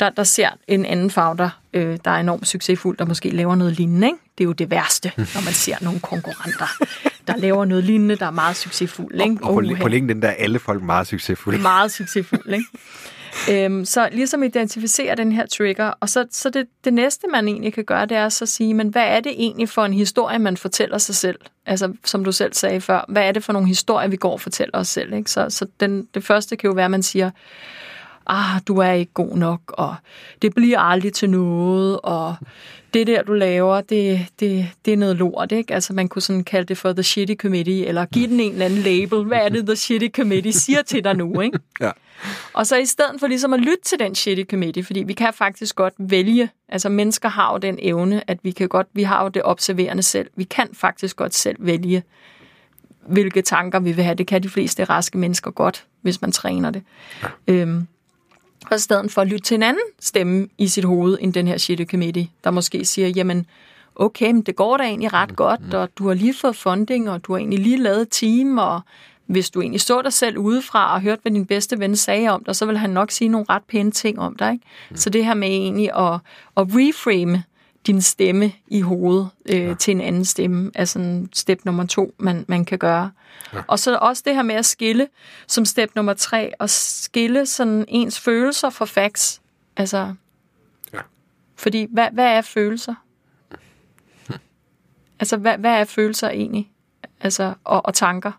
der, 0.00 0.10
der 0.10 0.24
ser 0.24 0.48
en 0.68 0.84
anden 0.84 1.10
founder, 1.10 1.50
øh, 1.72 1.98
der 2.04 2.10
er 2.10 2.20
enormt 2.20 2.48
succesfuld, 2.48 2.96
der 2.96 3.04
måske 3.04 3.30
laver 3.30 3.54
noget 3.54 3.72
lignende. 3.72 4.06
Ikke? 4.06 4.18
Det 4.38 4.44
er 4.44 4.46
jo 4.46 4.52
det 4.52 4.70
værste, 4.70 5.12
når 5.16 5.44
man 5.44 5.52
ser 5.52 5.76
nogle 5.80 6.00
konkurrenter, 6.00 6.66
der 7.26 7.36
laver 7.36 7.64
noget 7.64 7.84
lignende, 7.84 8.16
der 8.16 8.26
er 8.26 8.30
meget 8.30 8.56
succesfuld. 8.56 9.20
Ikke? 9.20 9.36
Og, 9.42 9.54
og 9.54 9.64
på, 9.64 9.82
på 9.82 9.88
LinkedIn 9.88 10.22
der 10.22 10.28
er 10.28 10.34
alle 10.38 10.58
folk 10.58 10.82
meget 10.82 11.06
succesfulde. 11.06 11.58
Meget 11.58 11.92
succesfulde, 11.92 12.56
ikke? 12.56 12.66
Øhm, 13.50 13.84
så 13.84 14.08
ligesom 14.12 14.42
identificere 14.42 15.14
den 15.14 15.32
her 15.32 15.46
trigger, 15.46 15.92
og 16.00 16.08
så, 16.08 16.26
så 16.30 16.50
det, 16.50 16.66
det 16.84 16.94
næste, 16.94 17.26
man 17.32 17.48
egentlig 17.48 17.74
kan 17.74 17.84
gøre, 17.84 18.06
det 18.06 18.16
er 18.16 18.28
så 18.28 18.44
at 18.44 18.48
sige, 18.48 18.74
men 18.74 18.88
hvad 18.88 19.02
er 19.02 19.20
det 19.20 19.32
egentlig 19.32 19.68
for 19.68 19.84
en 19.84 19.94
historie, 19.94 20.38
man 20.38 20.56
fortæller 20.56 20.98
sig 20.98 21.14
selv? 21.14 21.38
Altså, 21.66 21.92
som 22.04 22.24
du 22.24 22.32
selv 22.32 22.52
sagde 22.52 22.80
før, 22.80 23.04
hvad 23.08 23.22
er 23.22 23.32
det 23.32 23.44
for 23.44 23.52
nogle 23.52 23.68
historier, 23.68 24.08
vi 24.08 24.16
går 24.16 24.32
og 24.32 24.40
fortæller 24.40 24.78
os 24.78 24.88
selv? 24.88 25.12
Ikke? 25.12 25.30
Så, 25.30 25.50
så 25.50 25.66
den, 25.80 26.08
det 26.14 26.24
første 26.24 26.56
kan 26.56 26.68
jo 26.68 26.74
være, 26.74 26.84
at 26.84 26.90
man 26.90 27.02
siger, 27.02 27.30
ah, 28.26 28.60
du 28.68 28.76
er 28.76 28.90
ikke 28.90 29.12
god 29.12 29.36
nok, 29.36 29.60
og 29.68 29.94
det 30.42 30.54
bliver 30.54 30.78
aldrig 30.78 31.12
til 31.12 31.30
noget, 31.30 32.00
og 32.02 32.34
det 32.94 33.06
der, 33.06 33.22
du 33.22 33.32
laver, 33.32 33.80
det, 33.80 34.26
det, 34.40 34.68
det 34.84 34.92
er 34.92 34.96
noget 34.96 35.16
lort, 35.16 35.52
ikke? 35.52 35.74
Altså, 35.74 35.92
man 35.92 36.08
kunne 36.08 36.22
sådan 36.22 36.44
kalde 36.44 36.66
det 36.66 36.78
for 36.78 36.92
The 36.92 37.02
Shitty 37.02 37.34
Committee, 37.34 37.86
eller 37.86 38.04
give 38.04 38.26
den 38.26 38.40
en 38.40 38.52
eller 38.52 38.64
anden 38.64 38.78
label. 38.78 39.24
Hvad 39.24 39.38
er 39.38 39.48
det, 39.48 39.66
The 39.66 39.76
Shitty 39.76 40.08
Committee 40.16 40.52
siger 40.52 40.82
til 40.82 41.04
dig 41.04 41.14
nu, 41.14 41.40
ikke? 41.40 41.58
Ja. 41.80 41.90
Og 42.52 42.66
så 42.66 42.76
i 42.76 42.86
stedet 42.86 43.20
for 43.20 43.26
ligesom 43.26 43.52
at 43.52 43.60
lytte 43.60 43.82
til 43.84 43.98
den 43.98 44.14
shitty 44.14 44.42
committee, 44.50 44.84
fordi 44.84 45.02
vi 45.02 45.12
kan 45.12 45.32
faktisk 45.32 45.76
godt 45.76 45.94
vælge, 45.98 46.50
altså 46.68 46.88
mennesker 46.88 47.28
har 47.28 47.52
jo 47.52 47.58
den 47.58 47.78
evne, 47.82 48.30
at 48.30 48.38
vi 48.42 48.50
kan 48.50 48.68
godt, 48.68 48.86
vi 48.92 49.02
har 49.02 49.22
jo 49.22 49.28
det 49.28 49.42
observerende 49.44 50.02
selv. 50.02 50.30
Vi 50.36 50.44
kan 50.44 50.68
faktisk 50.72 51.16
godt 51.16 51.34
selv 51.34 51.56
vælge, 51.58 52.02
hvilke 53.06 53.42
tanker 53.42 53.80
vi 53.80 53.92
vil 53.92 54.04
have. 54.04 54.14
Det 54.14 54.26
kan 54.26 54.42
de 54.42 54.48
fleste 54.48 54.84
raske 54.84 55.18
mennesker 55.18 55.50
godt, 55.50 55.86
hvis 56.00 56.20
man 56.20 56.32
træner 56.32 56.70
det. 56.70 56.82
Ja. 57.22 57.52
Øhm, 57.52 57.86
og 58.70 58.76
i 58.76 58.78
stedet 58.78 59.12
for 59.12 59.20
at 59.20 59.28
lytte 59.28 59.44
til 59.44 59.54
en 59.54 59.62
anden 59.62 59.82
stemme 60.00 60.48
i 60.58 60.68
sit 60.68 60.84
hoved, 60.84 61.18
end 61.20 61.32
den 61.32 61.48
her 61.48 61.58
shitty 61.58 61.84
committee, 61.84 62.28
der 62.44 62.50
måske 62.50 62.84
siger, 62.84 63.08
jamen, 63.08 63.46
okay, 63.96 64.30
men 64.30 64.42
det 64.42 64.56
går 64.56 64.76
da 64.76 64.84
egentlig 64.84 65.12
ret 65.12 65.36
godt, 65.36 65.74
og 65.74 65.88
du 65.98 66.06
har 66.06 66.14
lige 66.14 66.34
fået 66.34 66.56
funding, 66.56 67.10
og 67.10 67.24
du 67.24 67.32
har 67.32 67.38
egentlig 67.38 67.58
lige 67.58 67.76
lavet 67.76 68.08
team, 68.10 68.58
og 68.58 68.80
hvis 69.26 69.50
du 69.50 69.60
egentlig 69.60 69.80
så 69.80 70.02
dig 70.02 70.12
selv 70.12 70.38
udefra 70.38 70.94
og 70.94 71.00
hørte, 71.00 71.22
hvad 71.22 71.32
din 71.32 71.46
bedste 71.46 71.78
ven 71.78 71.96
sagde 71.96 72.28
om 72.28 72.44
dig, 72.44 72.56
så 72.56 72.66
vil 72.66 72.78
han 72.78 72.90
nok 72.90 73.10
sige 73.10 73.28
nogle 73.28 73.46
ret 73.48 73.62
pæne 73.68 73.90
ting 73.90 74.18
om 74.18 74.36
dig. 74.36 74.52
Ikke? 74.52 74.64
Mm. 74.90 74.96
Så 74.96 75.10
det 75.10 75.24
her 75.24 75.34
med 75.34 75.48
egentlig 75.48 75.90
at, 75.96 76.14
at 76.56 76.66
reframe 76.70 77.42
din 77.86 78.02
stemme 78.02 78.52
i 78.68 78.80
hovedet 78.80 79.30
øh, 79.46 79.60
ja. 79.60 79.74
til 79.74 79.90
en 79.90 80.00
anden 80.00 80.24
stemme, 80.24 80.70
er 80.74 80.84
sådan 80.84 81.28
step 81.32 81.64
nummer 81.64 81.86
to, 81.86 82.14
man, 82.18 82.44
man 82.48 82.64
kan 82.64 82.78
gøre. 82.78 83.10
Ja. 83.52 83.62
Og 83.66 83.78
så 83.78 83.96
også 83.96 84.22
det 84.26 84.34
her 84.34 84.42
med 84.42 84.54
at 84.54 84.66
skille, 84.66 85.08
som 85.46 85.64
step 85.64 85.90
nummer 85.94 86.14
tre, 86.14 86.52
og 86.58 86.70
skille 86.70 87.46
sådan 87.46 87.84
ens 87.88 88.20
følelser 88.20 88.70
fra 88.70 88.84
facts. 88.84 89.40
Altså, 89.76 90.14
ja. 90.92 91.00
fordi 91.56 91.86
hvad, 91.90 92.08
hvad 92.12 92.26
er 92.26 92.40
følelser? 92.40 92.94
Hm. 94.28 94.34
Altså, 95.20 95.36
hvad, 95.36 95.58
hvad 95.58 95.70
er 95.70 95.84
følelser 95.84 96.28
egentlig? 96.28 96.70
Altså, 97.20 97.54
og, 97.64 97.86
og 97.86 97.94
tanker? 97.94 98.32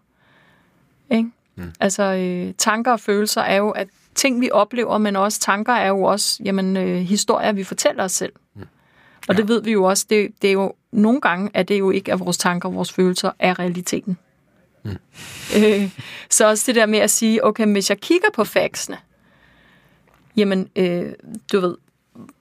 Ikke? 1.10 1.32
Mm. 1.56 1.72
Altså, 1.80 2.04
øh, 2.04 2.54
tanker 2.58 2.92
og 2.92 3.00
følelser 3.00 3.42
er 3.42 3.56
jo, 3.56 3.70
at 3.70 3.88
ting, 4.16 4.42
vi 4.42 4.50
oplever, 4.52 4.98
men 4.98 5.16
også 5.16 5.40
tanker 5.40 5.74
er 5.74 5.88
jo 5.88 6.04
også 6.04 6.42
jamen, 6.44 6.78
øh, 6.78 6.98
historier, 6.98 7.52
vi 7.52 7.64
fortæller 7.64 8.04
os 8.04 8.12
selv. 8.12 8.34
Mm. 8.54 8.68
Og 9.28 9.36
ja. 9.36 9.42
det 9.42 9.48
ved 9.48 9.62
vi 9.62 9.72
jo 9.72 9.84
også, 9.84 10.06
det, 10.10 10.32
det 10.42 10.48
er 10.48 10.54
jo 10.54 10.74
nogle 10.92 11.22
gange, 11.22 11.50
at 11.54 11.68
det 11.68 11.80
jo 11.80 11.92
ikke 11.92 12.12
er 12.12 12.16
vores 12.16 12.38
tanker 12.38 12.70
og 12.70 12.76
vores 12.76 12.92
følelser 12.92 13.32
er 13.40 13.60
realiteten. 13.60 14.18
Mm. 14.84 14.92
Øh, 15.58 15.90
så 16.30 16.50
også 16.50 16.64
det 16.68 16.76
der 16.76 16.86
med 16.86 17.00
at 17.00 17.10
sige, 17.10 17.46
okay, 17.46 17.68
hvis 17.68 17.90
jeg 17.90 18.00
kigger 18.00 18.28
på 18.34 18.44
faxene, 18.44 18.98
jamen, 20.38 20.70
øh, 20.76 21.06
du 21.52 21.60
ved, 21.60 21.76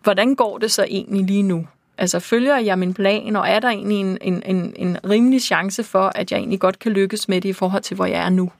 hvordan 0.02 0.34
går 0.34 0.58
det 0.58 0.72
så 0.72 0.84
egentlig 0.88 1.24
lige 1.24 1.42
nu? 1.42 1.66
Altså, 1.98 2.20
følger 2.20 2.58
jeg 2.58 2.78
min 2.78 2.94
plan, 2.94 3.36
og 3.36 3.48
er 3.48 3.60
der 3.60 3.68
egentlig 3.68 4.00
en, 4.00 4.18
en, 4.20 4.42
en, 4.46 4.72
en 4.76 4.98
rimelig 5.10 5.42
chance 5.42 5.84
for, 5.84 6.12
at 6.14 6.32
jeg 6.32 6.38
egentlig 6.38 6.60
godt 6.60 6.78
kan 6.78 6.92
lykkes 6.92 7.28
med 7.28 7.40
det 7.40 7.48
i 7.48 7.52
forhold 7.52 7.82
til, 7.82 7.94
hvor 7.94 8.06
jeg 8.06 8.24
er 8.24 8.30
nu? 8.30 8.50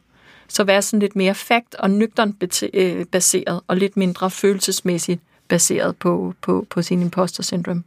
Så 0.48 0.64
være 0.64 0.82
sådan 0.82 1.00
lidt 1.00 1.16
mere 1.16 1.34
fakt- 1.34 1.74
og 1.74 1.90
nøgtern 1.90 2.36
øh, 2.74 3.06
baseret, 3.06 3.60
og 3.66 3.76
lidt 3.76 3.96
mindre 3.96 4.30
følelsesmæssigt 4.30 5.20
baseret 5.48 5.96
på, 5.96 6.34
på, 6.40 6.66
på 6.70 6.82
sin 6.82 7.02
imposter 7.02 7.42
syndrome. 7.42 7.82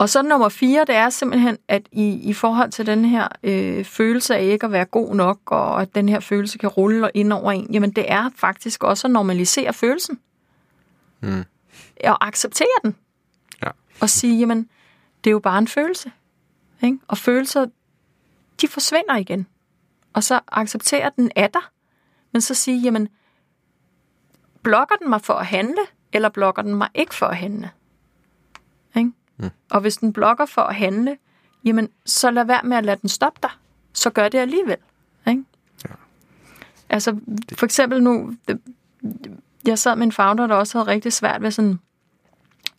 Ja. 0.00 0.02
Og 0.02 0.08
så 0.08 0.22
nummer 0.22 0.48
fire, 0.48 0.84
det 0.84 0.94
er 0.94 1.10
simpelthen, 1.10 1.58
at 1.68 1.82
i, 1.92 2.08
i 2.08 2.32
forhold 2.32 2.70
til 2.70 2.86
den 2.86 3.04
her 3.04 3.28
øh, 3.42 3.84
følelse 3.84 4.36
af 4.36 4.42
ikke 4.42 4.66
at 4.66 4.72
være 4.72 4.84
god 4.84 5.14
nok, 5.14 5.38
og 5.46 5.82
at 5.82 5.94
den 5.94 6.08
her 6.08 6.20
følelse 6.20 6.58
kan 6.58 6.68
rulle 6.68 7.10
ind 7.14 7.32
over 7.32 7.52
en, 7.52 7.72
jamen 7.72 7.90
det 7.90 8.12
er 8.12 8.30
faktisk 8.36 8.84
også 8.84 9.06
at 9.06 9.10
normalisere 9.10 9.72
følelsen. 9.72 10.20
Mm. 11.20 11.44
Og 12.04 12.26
acceptere 12.26 12.66
den 12.84 12.96
og 14.00 14.10
sige, 14.10 14.38
jamen, 14.38 14.68
det 15.24 15.30
er 15.30 15.32
jo 15.32 15.38
bare 15.38 15.58
en 15.58 15.68
følelse. 15.68 16.12
Ikke? 16.82 16.98
Og 17.08 17.18
følelser, 17.18 17.66
de 18.60 18.68
forsvinder 18.68 19.16
igen. 19.16 19.46
Og 20.12 20.24
så 20.24 20.40
accepterer 20.48 21.10
den 21.10 21.30
af 21.36 21.50
dig, 21.50 21.62
men 22.32 22.42
så 22.42 22.54
sige, 22.54 22.80
jamen, 22.80 23.08
blokker 24.62 24.94
den 24.96 25.10
mig 25.10 25.20
for 25.20 25.34
at 25.34 25.46
handle, 25.46 25.82
eller 26.12 26.28
blokker 26.28 26.62
den 26.62 26.74
mig 26.74 26.88
ikke 26.94 27.14
for 27.14 27.26
at 27.26 27.36
handle? 27.36 27.70
Mm. 29.40 29.50
Og 29.70 29.80
hvis 29.80 29.96
den 29.96 30.12
blokker 30.12 30.46
for 30.46 30.62
at 30.62 30.74
handle, 30.74 31.16
jamen, 31.64 31.88
så 32.06 32.30
lad 32.30 32.44
være 32.44 32.62
med 32.64 32.76
at 32.76 32.84
lade 32.84 32.98
den 33.00 33.08
stoppe 33.08 33.38
dig. 33.42 33.50
Så 33.92 34.10
gør 34.10 34.28
det 34.28 34.38
alligevel. 34.38 34.76
Ikke? 35.28 35.44
Ja. 35.84 35.94
Altså, 36.88 37.16
for 37.52 37.66
eksempel 37.66 38.02
nu, 38.02 38.34
jeg 39.66 39.78
sad 39.78 39.96
med 39.96 40.06
en 40.06 40.12
founder, 40.12 40.46
der 40.46 40.54
også 40.54 40.78
havde 40.78 40.90
rigtig 40.90 41.12
svært 41.12 41.42
ved 41.42 41.50
sådan, 41.50 41.78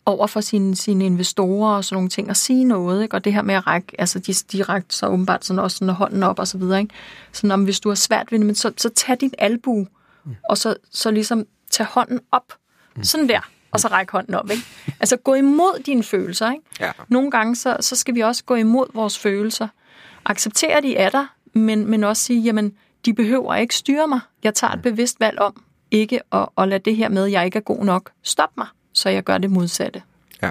over 0.06 0.26
for 0.26 0.40
sine, 0.40 0.76
sine 0.76 1.06
investorer 1.06 1.76
og 1.76 1.84
sådan 1.84 1.96
nogle 1.96 2.08
ting, 2.08 2.30
at 2.30 2.36
sige 2.36 2.64
noget, 2.64 3.02
ikke? 3.02 3.16
og 3.16 3.24
det 3.24 3.32
her 3.32 3.42
med 3.42 3.54
at 3.54 3.66
række, 3.66 4.00
altså 4.00 4.18
de, 4.18 4.32
de 4.32 4.62
række 4.62 4.86
så 4.90 5.06
åbenbart 5.06 5.44
sådan 5.44 5.58
også 5.58 5.76
sådan 5.76 5.94
hånden 5.94 6.22
op 6.22 6.38
og 6.38 6.48
så 6.48 6.58
videre, 6.58 6.80
ikke? 6.80 6.94
sådan 7.32 7.50
om 7.50 7.64
hvis 7.64 7.80
du 7.80 7.88
har 7.88 7.94
svært 7.94 8.32
ved 8.32 8.38
det, 8.38 8.46
men 8.46 8.54
så, 8.54 8.72
så 8.76 8.88
tag 8.88 9.20
din 9.20 9.34
albu, 9.38 9.86
mm. 10.24 10.36
og 10.48 10.58
så, 10.58 10.74
så 10.90 11.10
ligesom 11.10 11.46
tag 11.70 11.86
hånden 11.86 12.20
op, 12.32 12.52
mm. 12.96 13.04
sådan 13.04 13.28
der, 13.28 13.40
og 13.72 13.80
så 13.80 13.88
ræk 13.88 14.10
hånden 14.10 14.34
op, 14.34 14.50
ikke? 14.50 14.62
Altså 15.00 15.16
gå 15.16 15.34
imod 15.34 15.82
dine 15.82 16.02
følelser, 16.02 16.52
ikke? 16.52 16.64
Ja. 16.80 16.92
Nogle 17.08 17.30
gange, 17.30 17.56
så, 17.56 17.76
så 17.80 17.96
skal 17.96 18.14
vi 18.14 18.20
også 18.20 18.44
gå 18.44 18.54
imod 18.54 18.86
vores 18.94 19.18
følelser, 19.18 19.68
acceptere 20.24 20.80
de 20.80 20.98
af 20.98 21.10
dig, 21.10 21.26
men, 21.52 21.90
men 21.90 22.04
også 22.04 22.22
sige, 22.22 22.40
jamen, 22.40 22.72
de 23.04 23.14
behøver 23.14 23.54
ikke 23.54 23.74
styre 23.74 24.08
mig. 24.08 24.20
Jeg 24.42 24.54
tager 24.54 24.72
et 24.72 24.78
mm. 24.78 24.82
bevidst 24.82 25.20
valg 25.20 25.38
om 25.38 25.62
ikke 25.90 26.20
at, 26.32 26.48
at 26.58 26.68
lade 26.68 26.80
det 26.84 26.96
her 26.96 27.08
med, 27.08 27.24
at 27.24 27.32
jeg 27.32 27.44
ikke 27.44 27.56
er 27.56 27.62
god 27.62 27.84
nok, 27.84 28.10
stoppe 28.22 28.54
mig 28.56 28.66
så 28.92 29.08
jeg 29.08 29.24
gør 29.24 29.38
det 29.38 29.50
modsatte. 29.50 30.02
Ja. 30.42 30.50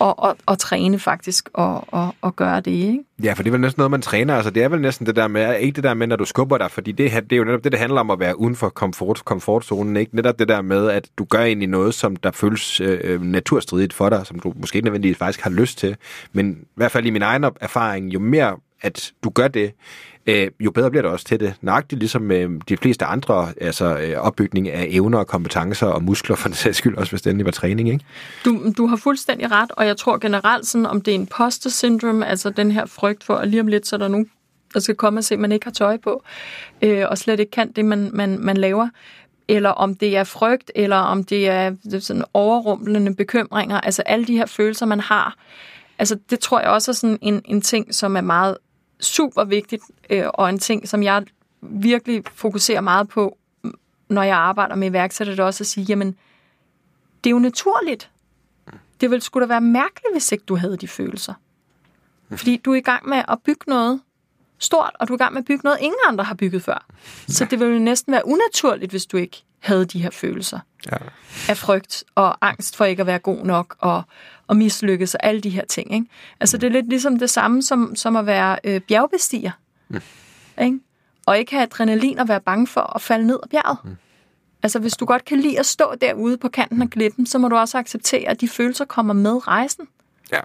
Og, 0.00 0.18
og, 0.18 0.36
og 0.46 0.58
træne 0.58 0.98
faktisk 0.98 1.48
og, 1.54 1.84
og, 1.88 2.14
og 2.20 2.36
gøre 2.36 2.60
det, 2.60 2.70
ikke? 2.70 2.98
Ja, 3.22 3.32
for 3.32 3.42
det 3.42 3.50
er 3.50 3.52
vel 3.52 3.60
næsten 3.60 3.80
noget, 3.80 3.90
man 3.90 4.02
træner. 4.02 4.34
Altså, 4.34 4.50
det 4.50 4.62
er 4.62 4.68
vel 4.68 4.80
næsten 4.80 5.06
det 5.06 5.16
der 5.16 5.28
med, 5.28 5.58
ikke 5.58 5.76
det 5.76 5.84
der 5.84 5.94
med, 5.94 6.06
når 6.06 6.16
du 6.16 6.24
skubber 6.24 6.58
dig, 6.58 6.70
fordi 6.70 6.92
det, 6.92 7.12
det 7.12 7.32
er 7.32 7.36
jo 7.36 7.44
netop 7.44 7.64
det, 7.64 7.72
det 7.72 7.80
handler 7.80 8.00
om 8.00 8.10
at 8.10 8.20
være 8.20 8.38
uden 8.38 8.56
for 8.56 8.68
komfort, 8.68 9.24
komfortzonen, 9.24 9.96
ikke? 9.96 10.16
Netop 10.16 10.38
det 10.38 10.48
der 10.48 10.62
med, 10.62 10.90
at 10.90 11.08
du 11.18 11.24
gør 11.24 11.40
egentlig 11.40 11.68
noget, 11.68 11.94
som 11.94 12.16
der 12.16 12.30
føles 12.30 12.80
øh, 12.80 13.22
naturstridigt 13.22 13.92
for 13.92 14.08
dig, 14.08 14.26
som 14.26 14.38
du 14.38 14.52
måske 14.56 14.76
ikke 14.76 14.86
nødvendigvis 14.86 15.18
faktisk 15.18 15.40
har 15.40 15.50
lyst 15.50 15.78
til. 15.78 15.96
Men 16.32 16.58
i 16.60 16.64
hvert 16.76 16.92
fald 16.92 17.06
i 17.06 17.10
min 17.10 17.22
egen 17.22 17.44
erfaring, 17.60 18.14
jo 18.14 18.18
mere 18.18 18.56
at 18.82 19.12
du 19.24 19.30
gør 19.30 19.48
det, 19.48 19.72
øh, 20.26 20.50
jo 20.60 20.70
bedre 20.70 20.90
bliver 20.90 21.02
det 21.02 21.10
også 21.10 21.26
til 21.26 21.40
det. 21.40 21.54
Nøjagtigt 21.60 21.98
ligesom 21.98 22.22
med 22.22 22.60
de 22.68 22.76
fleste 22.76 23.04
andre 23.04 23.48
altså, 23.60 23.98
øh, 23.98 24.16
opbygning 24.18 24.68
af 24.68 24.86
evner 24.90 25.18
og 25.18 25.26
kompetencer 25.26 25.86
og 25.86 26.02
muskler, 26.02 26.36
for 26.36 26.48
den 26.48 26.56
sags 26.56 26.78
skyld, 26.78 26.96
også 26.96 27.12
hvis 27.12 27.22
det 27.22 27.44
var 27.44 27.50
træning. 27.50 27.88
Ikke? 27.88 28.04
Du, 28.44 28.72
du 28.78 28.86
har 28.86 28.96
fuldstændig 28.96 29.50
ret, 29.50 29.70
og 29.70 29.86
jeg 29.86 29.96
tror 29.96 30.18
generelt, 30.18 30.66
sådan, 30.66 30.86
om 30.86 31.00
det 31.00 31.10
er 31.10 31.14
imposter 31.14 31.70
syndrome, 31.70 32.26
altså 32.26 32.50
den 32.50 32.70
her 32.70 32.86
frygt 32.86 33.24
for, 33.24 33.34
at 33.34 33.48
lige 33.48 33.60
om 33.60 33.66
lidt, 33.66 33.86
så 33.86 33.96
er 33.96 33.98
der 33.98 34.08
nogen, 34.08 34.30
der 34.74 34.80
skal 34.80 34.94
komme 34.94 35.20
og 35.20 35.24
se, 35.24 35.34
at 35.34 35.40
man 35.40 35.52
ikke 35.52 35.66
har 35.66 35.72
tøj 35.72 35.96
på, 35.96 36.22
øh, 36.82 37.04
og 37.08 37.18
slet 37.18 37.40
ikke 37.40 37.50
kan 37.50 37.72
det, 37.72 37.84
man, 37.84 38.10
man, 38.12 38.38
man 38.40 38.56
laver 38.56 38.88
eller 39.48 39.70
om 39.70 39.94
det 39.94 40.16
er 40.16 40.24
frygt, 40.24 40.72
eller 40.74 40.96
om 40.96 41.24
det 41.24 41.48
er 41.48 41.72
sådan 42.00 42.24
overrumplende 42.34 43.14
bekymringer, 43.14 43.80
altså 43.80 44.02
alle 44.02 44.24
de 44.24 44.36
her 44.36 44.46
følelser, 44.46 44.86
man 44.86 45.00
har. 45.00 45.36
Altså 45.98 46.18
det 46.30 46.40
tror 46.40 46.60
jeg 46.60 46.68
også 46.68 46.90
er 46.90 46.94
sådan 46.94 47.18
en, 47.22 47.42
en 47.44 47.60
ting, 47.60 47.94
som 47.94 48.16
er 48.16 48.20
meget 48.20 48.56
super 49.00 49.44
vigtigt, 49.44 49.82
øh, 50.10 50.24
og 50.34 50.48
en 50.48 50.58
ting, 50.58 50.88
som 50.88 51.02
jeg 51.02 51.24
virkelig 51.60 52.22
fokuserer 52.34 52.80
meget 52.80 53.08
på, 53.08 53.38
når 54.08 54.22
jeg 54.22 54.36
arbejder 54.36 54.74
med 54.74 54.88
iværksætter, 54.88 55.32
det 55.32 55.40
er 55.40 55.44
også 55.44 55.62
at 55.62 55.66
sige, 55.66 55.84
jamen, 55.84 56.16
det 57.24 57.30
er 57.30 57.34
jo 57.34 57.38
naturligt. 57.38 58.10
Det 59.00 59.10
ville 59.10 59.22
sgu 59.22 59.40
da 59.40 59.46
være 59.46 59.60
mærkeligt, 59.60 60.14
hvis 60.14 60.32
ikke 60.32 60.44
du 60.44 60.56
havde 60.56 60.76
de 60.76 60.88
følelser. 60.88 61.34
Fordi 62.30 62.56
du 62.56 62.72
er 62.72 62.76
i 62.76 62.80
gang 62.80 63.08
med 63.08 63.22
at 63.28 63.38
bygge 63.44 63.64
noget 63.66 64.00
stort, 64.58 64.96
og 65.00 65.08
du 65.08 65.12
er 65.12 65.16
i 65.16 65.18
gang 65.18 65.32
med 65.32 65.42
at 65.42 65.46
bygge 65.46 65.60
noget, 65.64 65.78
ingen 65.80 66.00
andre 66.08 66.24
har 66.24 66.34
bygget 66.34 66.62
før. 66.62 66.86
Så 67.28 67.44
det 67.44 67.60
ville 67.60 67.84
næsten 67.84 68.12
være 68.12 68.26
unaturligt, 68.26 68.90
hvis 68.90 69.06
du 69.06 69.16
ikke 69.16 69.44
havde 69.60 69.84
de 69.84 70.02
her 70.02 70.10
følelser. 70.10 70.58
Ja. 70.92 70.96
Af 71.48 71.56
frygt 71.56 72.04
og 72.14 72.46
angst 72.46 72.76
for 72.76 72.84
ikke 72.84 73.00
at 73.00 73.06
være 73.06 73.18
god 73.18 73.44
nok, 73.44 73.76
og, 73.78 74.02
og 74.46 74.56
mislykkes 74.56 75.14
og 75.14 75.24
alle 75.24 75.40
de 75.40 75.50
her 75.50 75.64
ting. 75.64 75.94
Ikke? 75.94 76.06
Altså 76.40 76.58
det 76.58 76.66
er 76.66 76.70
lidt 76.70 76.88
ligesom 76.88 77.18
det 77.18 77.30
samme 77.30 77.62
som, 77.62 77.96
som 77.96 78.16
at 78.16 78.26
være 78.26 78.58
øh, 78.64 78.80
bjergbestiger. 78.80 79.50
Mm. 79.88 80.00
Ikke? 80.62 80.78
Og 81.26 81.38
ikke 81.38 81.52
have 81.52 81.62
adrenalin 81.62 82.18
og 82.18 82.28
være 82.28 82.40
bange 82.40 82.66
for 82.66 82.94
at 82.96 83.02
falde 83.02 83.26
ned 83.26 83.38
af 83.42 83.48
bjerget. 83.50 83.78
Mm. 83.84 83.96
Altså 84.62 84.78
hvis 84.78 84.96
du 84.96 85.04
godt 85.04 85.24
kan 85.24 85.40
lide 85.40 85.58
at 85.58 85.66
stå 85.66 85.94
derude 86.00 86.36
på 86.36 86.48
kanten 86.48 86.82
af 86.82 86.90
klippen, 86.90 87.26
så 87.26 87.38
må 87.38 87.48
du 87.48 87.56
også 87.56 87.78
acceptere, 87.78 88.28
at 88.28 88.40
de 88.40 88.48
følelser 88.48 88.84
kommer 88.84 89.14
med 89.14 89.48
rejsen. 89.48 89.88
Ja. 90.32 90.40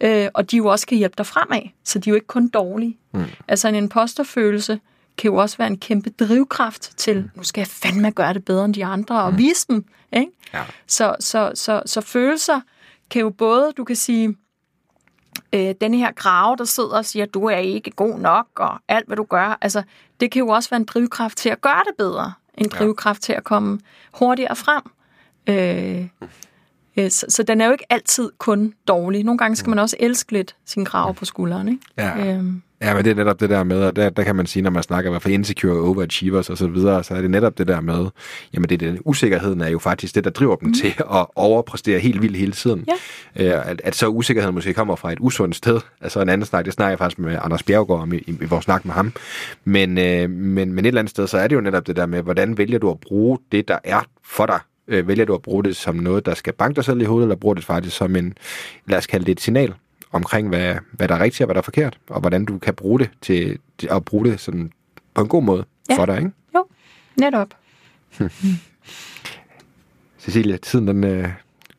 Øh, 0.00 0.30
og 0.34 0.50
de 0.50 0.56
jo 0.56 0.66
også 0.66 0.86
kan 0.86 0.98
hjælpe 0.98 1.14
dig 1.18 1.26
fremad, 1.26 1.62
så 1.84 1.98
de 1.98 2.10
er 2.10 2.12
jo 2.12 2.14
ikke 2.14 2.26
kun 2.26 2.48
dårlige. 2.48 2.98
Mm. 3.12 3.24
Altså 3.48 3.68
en 3.68 3.74
imposterfølelse 3.74 4.80
kan 5.18 5.30
jo 5.30 5.36
også 5.36 5.56
være 5.56 5.68
en 5.68 5.78
kæmpe 5.78 6.10
drivkraft 6.10 6.92
til, 6.96 7.16
mm. 7.16 7.30
nu 7.34 7.42
skal 7.42 7.60
jeg 7.60 7.68
fandme 7.68 8.10
gøre 8.10 8.34
det 8.34 8.44
bedre 8.44 8.64
end 8.64 8.74
de 8.74 8.84
andre, 8.84 9.22
og 9.22 9.32
mm. 9.32 9.38
vise 9.38 9.66
dem. 9.68 9.84
Ikke? 10.12 10.32
Ja. 10.54 10.62
Så, 10.86 11.16
så, 11.20 11.52
så, 11.54 11.82
så 11.86 12.00
følelser 12.00 12.60
kan 13.10 13.20
jo 13.20 13.30
både, 13.30 13.72
du 13.76 13.84
kan 13.84 13.96
sige, 13.96 14.36
øh, 15.52 15.74
denne 15.80 15.96
her 15.96 16.12
grave, 16.12 16.56
der 16.56 16.64
sidder 16.64 16.96
og 16.96 17.04
siger, 17.04 17.26
du 17.26 17.44
er 17.44 17.56
ikke 17.56 17.90
god 17.90 18.18
nok, 18.18 18.46
og 18.56 18.78
alt 18.88 19.06
hvad 19.06 19.16
du 19.16 19.24
gør, 19.24 19.58
altså, 19.60 19.82
det 20.20 20.30
kan 20.30 20.40
jo 20.40 20.48
også 20.48 20.70
være 20.70 20.80
en 20.80 20.86
drivkraft 20.86 21.38
til 21.38 21.48
at 21.48 21.60
gøre 21.60 21.82
det 21.86 21.94
bedre. 21.98 22.32
en 22.58 22.68
drivkraft 22.68 23.22
til 23.22 23.32
at 23.32 23.44
komme 23.44 23.80
hurtigere 24.12 24.56
frem. 24.56 24.82
Øh, 25.46 26.08
øh, 26.96 27.10
så, 27.10 27.26
så 27.28 27.42
den 27.42 27.60
er 27.60 27.66
jo 27.66 27.72
ikke 27.72 27.92
altid 27.92 28.30
kun 28.38 28.74
dårlig. 28.88 29.24
Nogle 29.24 29.38
gange 29.38 29.56
skal 29.56 29.70
man 29.70 29.78
også 29.78 29.96
elske 30.00 30.32
lidt 30.32 30.56
sin 30.64 30.84
grav 30.84 31.14
på 31.14 31.24
skulderen. 31.24 31.68
Ikke? 31.68 31.82
Ja. 31.98 32.26
Øhm, 32.26 32.62
Ja, 32.82 32.94
men 32.94 33.04
det 33.04 33.10
er 33.10 33.14
netop 33.14 33.40
det 33.40 33.50
der 33.50 33.64
med, 33.64 33.82
og 33.82 33.96
der, 33.96 34.10
der 34.10 34.24
kan 34.24 34.36
man 34.36 34.46
sige, 34.46 34.62
når 34.62 34.70
man 34.70 34.82
snakker 34.82 35.10
i 35.10 35.12
hvert 35.12 35.22
fald 35.22 35.34
insecure 35.34 35.80
overachievers 35.80 36.50
og 36.50 36.58
så 36.58 36.66
videre, 36.66 37.04
så 37.04 37.14
er 37.14 37.20
det 37.20 37.30
netop 37.30 37.58
det 37.58 37.68
der 37.68 37.80
med, 37.80 38.06
jamen 38.54 38.68
det, 38.68 38.80
den 38.80 38.98
usikkerheden 39.04 39.60
er 39.60 39.68
jo 39.68 39.78
faktisk 39.78 40.14
det, 40.14 40.24
der 40.24 40.30
driver 40.30 40.56
dem 40.56 40.68
mm. 40.68 40.74
til 40.74 40.94
at 40.98 41.26
overpræstere 41.34 41.98
helt 41.98 42.22
vildt 42.22 42.36
hele 42.36 42.52
tiden. 42.52 42.86
Ja. 43.36 43.58
Øh, 43.58 43.70
at, 43.70 43.80
at 43.84 43.94
så 43.94 44.08
usikkerheden 44.08 44.54
måske 44.54 44.74
kommer 44.74 44.96
fra 44.96 45.12
et 45.12 45.18
usundt 45.20 45.56
sted. 45.56 45.80
Altså 46.00 46.20
en 46.20 46.28
anden 46.28 46.46
snak, 46.46 46.64
det 46.64 46.72
snakker 46.72 46.90
jeg 46.90 46.98
faktisk 46.98 47.18
med 47.18 47.38
Anders 47.42 47.62
Bjergård 47.62 48.00
om 48.00 48.12
i, 48.12 48.16
i, 48.16 48.36
i 48.40 48.44
vores 48.44 48.64
snak 48.64 48.84
med 48.84 48.94
ham. 48.94 49.12
Men, 49.64 49.98
øh, 49.98 50.30
men, 50.30 50.72
men 50.72 50.78
et 50.78 50.86
eller 50.86 51.00
andet 51.00 51.10
sted, 51.10 51.26
så 51.26 51.38
er 51.38 51.48
det 51.48 51.56
jo 51.56 51.60
netop 51.60 51.86
det 51.86 51.96
der 51.96 52.06
med, 52.06 52.22
hvordan 52.22 52.58
vælger 52.58 52.78
du 52.78 52.90
at 52.90 53.00
bruge 53.00 53.38
det, 53.52 53.68
der 53.68 53.78
er 53.84 54.00
for 54.24 54.46
dig? 54.46 54.58
Øh, 54.88 55.08
vælger 55.08 55.24
du 55.24 55.34
at 55.34 55.42
bruge 55.42 55.64
det 55.64 55.76
som 55.76 55.96
noget, 55.96 56.26
der 56.26 56.34
skal 56.34 56.52
banke 56.52 56.76
dig 56.76 56.84
selv 56.84 57.00
i 57.00 57.04
hovedet, 57.04 57.24
eller 57.24 57.36
bruger 57.36 57.54
det 57.54 57.64
faktisk 57.64 57.96
som 57.96 58.16
en, 58.16 58.34
lad 58.86 58.98
os 58.98 59.06
kalde 59.06 59.26
det 59.26 59.32
et 59.32 59.40
signal, 59.40 59.74
omkring, 60.12 60.48
hvad, 60.48 60.74
hvad 60.92 61.08
der 61.08 61.14
er 61.14 61.20
rigtigt 61.20 61.40
og 61.40 61.46
hvad 61.46 61.54
der 61.54 61.60
er 61.60 61.64
forkert, 61.64 61.98
og 62.08 62.20
hvordan 62.20 62.44
du 62.44 62.58
kan 62.58 62.74
bruge 62.74 62.98
det 62.98 63.10
til, 63.20 63.58
til 63.78 63.88
at 63.90 64.04
bruge 64.04 64.24
det 64.24 64.40
sådan 64.40 64.72
på 65.14 65.20
en 65.22 65.28
god 65.28 65.42
måde 65.42 65.64
Ja. 65.90 65.96
for 65.96 66.06
dig, 66.06 66.16
ikke? 66.18 66.30
jo, 66.54 66.64
netop. 67.16 67.48
Cecilia, 70.20 70.56
tiden 70.56 70.88
den 70.88 71.04
øh, 71.04 71.28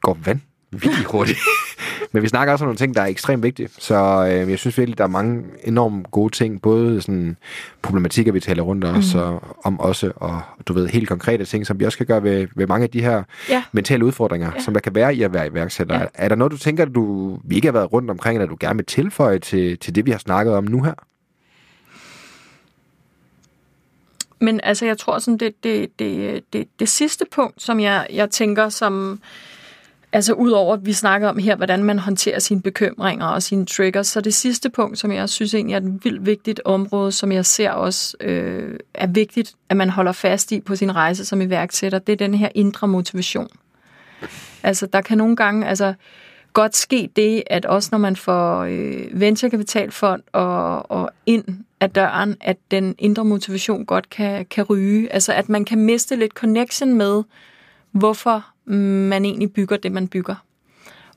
går 0.02 0.18
vanvittigt 0.26 1.06
hurtigt. 1.06 1.40
Men 2.12 2.24
vi 2.24 2.28
snakker 2.28 2.52
også 2.54 2.66
om 2.66 2.68
nogle 2.68 2.78
ting, 2.78 2.96
der 2.96 3.02
er 3.02 3.06
ekstremt 3.06 3.44
vigtige. 3.44 3.70
Så 3.78 3.96
øh, 4.32 4.50
jeg 4.50 4.60
synes 4.60 4.78
virkelig, 4.78 4.98
der 4.98 5.04
er 5.04 5.08
mange 5.08 5.44
enormt 5.64 6.12
gode 6.12 6.36
ting. 6.36 6.62
Både 6.62 7.02
sådan 7.02 7.38
problematikker, 7.82 8.32
vi 8.32 8.40
taler 8.40 8.64
rundt 8.64 8.84
også, 8.84 9.18
mm. 9.18 9.24
og, 9.24 9.44
om 9.64 9.80
også, 9.80 10.12
og 10.16 10.42
du 10.66 10.74
ved, 10.74 10.88
helt 10.88 11.08
konkrete 11.10 11.46
ting, 11.46 11.66
som 11.68 11.80
vi 11.80 11.86
også 11.86 11.98
kan 11.98 12.08
gøre 12.08 12.24
ved, 12.24 12.48
ved 12.56 12.68
mange 12.68 12.84
af 12.84 12.90
de 12.90 13.02
her 13.02 13.24
Ja. 13.50 13.64
mentale 13.72 14.06
udfordringer, 14.06 14.52
Ja. 14.56 14.62
som 14.62 14.74
der 14.74 14.82
kan 14.82 14.96
være 14.96 15.16
i 15.16 15.22
at 15.22 15.34
være 15.34 15.48
iværksætter. 15.48 15.96
Ja. 15.96 16.02
Ja. 16.02 16.08
Er 16.14 16.30
der 16.30 16.36
noget, 16.36 16.52
du 16.52 16.58
tænker, 16.58 16.86
du 16.86 17.38
vi 17.44 17.56
ikke 17.56 17.68
har 17.68 17.74
været 17.74 17.94
rundt 17.94 18.10
omkring, 18.12 18.38
eller 18.38 18.50
du 18.50 18.58
gerne 18.60 18.78
vil 18.78 18.86
tilføje 18.86 19.40
til, 19.40 19.78
til 19.80 19.96
det, 19.96 20.06
vi 20.06 20.12
har 20.12 20.18
snakket 20.20 20.54
om 20.54 20.64
nu 20.64 20.84
her? 20.84 20.94
Men 24.42 24.60
altså, 24.64 24.86
jeg 24.86 24.98
tror 24.98 25.20
sådan, 25.20 25.38
det, 25.38 25.64
det, 25.64 26.00
det, 26.00 26.42
det, 26.54 26.68
det 26.80 26.90
sidste 26.90 27.26
punkt, 27.32 27.62
som 27.62 27.80
jeg, 27.80 28.08
jeg 28.14 28.30
tænker, 28.30 28.70
som... 28.70 29.20
Altså, 30.12 30.34
udover 30.34 30.74
at 30.74 30.86
vi 30.86 30.94
snakker 30.94 31.30
om 31.30 31.38
her, 31.38 31.56
hvordan 31.56 31.84
man 31.84 32.00
håndterer 32.00 32.40
sine 32.40 32.62
bekymringer 32.62 33.26
og 33.26 33.44
sine 33.44 33.66
triggers, 33.66 34.08
så 34.08 34.22
det 34.22 34.34
sidste 34.34 34.70
punkt, 34.70 35.00
som 35.00 35.12
jeg 35.12 35.30
synes 35.30 35.54
egentlig 35.54 35.74
er 35.74 35.78
et 35.78 36.00
vildt 36.04 36.26
vigtigt 36.26 36.62
område, 36.66 37.12
som 37.12 37.32
jeg 37.32 37.46
ser 37.46 37.72
også 37.72 38.18
øh, 38.20 38.80
er 38.94 39.08
vigtigt, 39.08 39.54
at 39.70 39.78
man 39.78 39.90
holder 39.90 40.12
fast 40.12 40.52
i 40.52 40.62
på 40.62 40.76
sin 40.76 40.96
rejse 40.96 41.26
som 41.26 41.42
iværksætter, 41.42 42.00
det 42.00 42.14
er 42.14 42.18
den 42.18 42.34
her 42.34 42.50
indre 42.56 42.88
motivation. 42.88 43.48
Altså, 44.64 44.86
der 44.86 45.02
kan 45.02 45.18
nogle 45.18 45.36
gange 45.36 45.68
altså, 45.68 45.94
godt 46.54 46.76
ske 46.76 47.10
det, 47.16 47.44
at 47.48 47.66
også 47.66 47.90
når 47.92 48.00
man 48.00 48.16
får 48.16 48.64
øh, 48.64 49.20
venturekapitalfond 49.20 50.22
og, 50.32 50.92
og 50.92 51.10
ind 51.26 51.46
af 51.80 51.90
døren, 51.90 52.36
at 52.42 52.58
den 52.72 52.96
indre 52.98 53.26
motivation 53.26 53.86
godt 53.86 54.10
kan, 54.10 54.46
kan 54.46 54.64
ryge. 54.64 55.14
Altså, 55.14 55.34
at 55.34 55.50
man 55.50 55.66
kan 55.66 55.80
miste 55.80 56.16
lidt 56.16 56.34
connection 56.34 56.94
med, 56.94 57.24
hvorfor 57.92 58.46
man 59.10 59.26
egentlig 59.26 59.54
bygger 59.54 59.78
det, 59.78 59.92
man 59.92 60.08
bygger. 60.08 60.36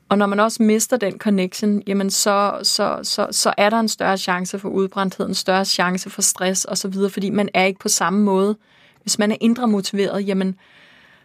Og 0.09 0.17
når 0.17 0.25
man 0.25 0.39
også 0.39 0.63
mister 0.63 0.97
den 0.97 1.17
connection, 1.17 1.83
jamen 1.87 2.09
så, 2.09 2.59
så, 2.63 2.99
så, 3.03 3.27
så 3.31 3.53
er 3.57 3.69
der 3.69 3.79
en 3.79 3.87
større 3.87 4.17
chance 4.17 4.59
for 4.59 4.69
udbrændthed, 4.69 5.27
en 5.27 5.33
større 5.33 5.65
chance 5.65 6.09
for 6.09 6.21
stress 6.21 6.65
osv., 6.69 6.93
fordi 7.09 7.29
man 7.29 7.49
er 7.53 7.63
ikke 7.65 7.79
på 7.79 7.89
samme 7.89 8.23
måde. 8.23 8.57
Hvis 9.01 9.19
man 9.19 9.31
er 9.31 9.35
indre 9.41 9.67
motiveret, 9.67 10.27
jamen 10.27 10.55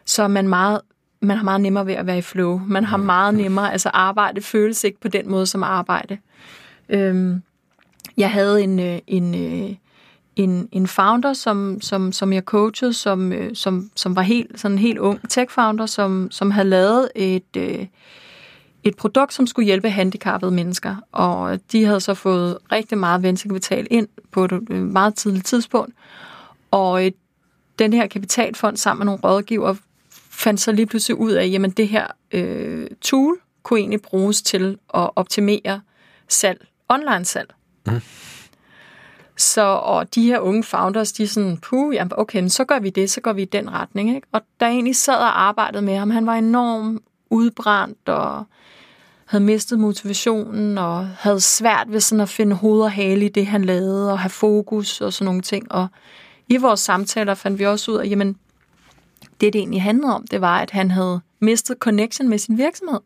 så 0.04 0.22
er 0.22 0.28
man 0.28 0.48
meget 0.48 0.80
man 1.20 1.36
har 1.36 1.44
meget 1.44 1.60
nemmere 1.60 1.86
ved 1.86 1.94
at 1.94 2.06
være 2.06 2.18
i 2.18 2.22
flow. 2.22 2.60
Man 2.66 2.84
har 2.84 2.96
meget 2.96 3.34
nemmere, 3.34 3.72
altså 3.72 3.88
arbejde 3.88 4.40
føles 4.40 4.84
ikke 4.84 5.00
på 5.00 5.08
den 5.08 5.30
måde 5.30 5.46
som 5.46 5.62
arbejde. 5.62 6.18
Øhm, 6.88 7.42
jeg 8.16 8.32
havde 8.32 8.62
en, 8.62 8.80
øh, 8.80 8.98
en, 9.06 9.34
øh, 9.34 9.76
en, 10.38 10.68
en 10.72 10.86
founder, 10.86 11.32
som, 11.32 11.80
som, 11.80 12.12
som 12.12 12.32
jeg 12.32 12.42
coachede, 12.42 12.92
som, 12.92 13.32
øh, 13.32 13.54
som, 13.54 13.90
som 13.94 14.16
var 14.16 14.22
helt, 14.22 14.60
sådan 14.60 14.72
en 14.74 14.78
helt 14.78 14.98
ung 14.98 15.20
tech-founder, 15.28 15.86
som, 15.86 16.30
som 16.30 16.50
havde 16.50 16.68
lavet 16.68 17.10
et, 17.14 17.56
øh, 17.56 17.86
et 18.84 18.96
produkt, 18.96 19.34
som 19.34 19.46
skulle 19.46 19.66
hjælpe 19.66 19.90
handicappede 19.90 20.50
mennesker. 20.50 20.96
Og 21.12 21.60
de 21.72 21.84
havde 21.84 22.00
så 22.00 22.14
fået 22.14 22.58
rigtig 22.72 22.98
meget 22.98 23.22
venturekapital 23.22 23.86
ind 23.90 24.08
på 24.30 24.44
et 24.44 24.52
øh, 24.70 24.82
meget 24.82 25.14
tidligt 25.14 25.46
tidspunkt. 25.46 25.94
Og 26.70 27.06
øh, 27.06 27.12
den 27.78 27.92
her 27.92 28.06
kapitalfond 28.06 28.76
sammen 28.76 28.98
med 28.98 29.06
nogle 29.06 29.20
rådgiver 29.24 29.74
fandt 30.30 30.60
så 30.60 30.72
lige 30.72 30.86
pludselig 30.86 31.16
ud 31.16 31.32
af, 31.32 31.48
jamen 31.50 31.70
det 31.70 31.88
her 31.88 32.06
øh, 32.32 32.86
tool 33.00 33.36
kunne 33.62 33.80
egentlig 33.80 34.02
bruges 34.02 34.42
til 34.42 34.78
at 34.94 35.10
optimere 35.16 35.80
salg, 36.28 36.66
online 36.88 37.24
salg. 37.24 37.54
Mm. 37.86 38.00
Så, 39.38 39.62
og 39.62 40.14
de 40.14 40.22
her 40.22 40.38
unge 40.38 40.64
founders, 40.64 41.12
de 41.12 41.22
er 41.22 41.26
sådan, 41.26 41.56
puh, 41.56 41.94
jamen 41.94 42.12
okay, 42.16 42.40
men 42.40 42.50
så 42.50 42.64
gør 42.64 42.78
vi 42.78 42.90
det, 42.90 43.10
så 43.10 43.20
går 43.20 43.32
vi 43.32 43.42
i 43.42 43.44
den 43.44 43.72
retning. 43.72 44.14
Ikke? 44.14 44.26
Og 44.32 44.40
der 44.60 44.66
egentlig 44.66 44.96
sad 44.96 45.14
og 45.14 45.42
arbejdede 45.42 45.82
med 45.82 45.96
ham, 45.96 46.10
han 46.10 46.26
var 46.26 46.34
enormt 46.34 47.02
udbrændt 47.30 48.08
og 48.08 48.44
havde 49.24 49.44
mistet 49.44 49.78
motivationen 49.78 50.78
og 50.78 51.06
havde 51.06 51.40
svært 51.40 51.86
ved 51.88 52.00
sådan 52.00 52.20
at 52.20 52.28
finde 52.28 52.56
hoved 52.56 52.82
og 52.82 52.92
hale 52.92 53.24
i 53.24 53.28
det, 53.28 53.46
han 53.46 53.64
lavede 53.64 54.12
og 54.12 54.18
have 54.18 54.30
fokus 54.30 55.00
og 55.00 55.12
sådan 55.12 55.24
nogle 55.24 55.42
ting. 55.42 55.72
Og 55.72 55.88
i 56.48 56.56
vores 56.56 56.80
samtaler 56.80 57.34
fandt 57.34 57.58
vi 57.58 57.66
også 57.66 57.90
ud 57.90 57.96
af, 57.96 58.06
jamen 58.06 58.36
det, 59.40 59.52
det 59.52 59.58
egentlig 59.58 59.82
handlede 59.82 60.14
om, 60.14 60.26
det 60.30 60.40
var, 60.40 60.58
at 60.60 60.70
han 60.70 60.90
havde 60.90 61.20
mistet 61.40 61.76
connection 61.78 62.28
med 62.28 62.38
sin 62.38 62.58
virksomhed. 62.58 63.00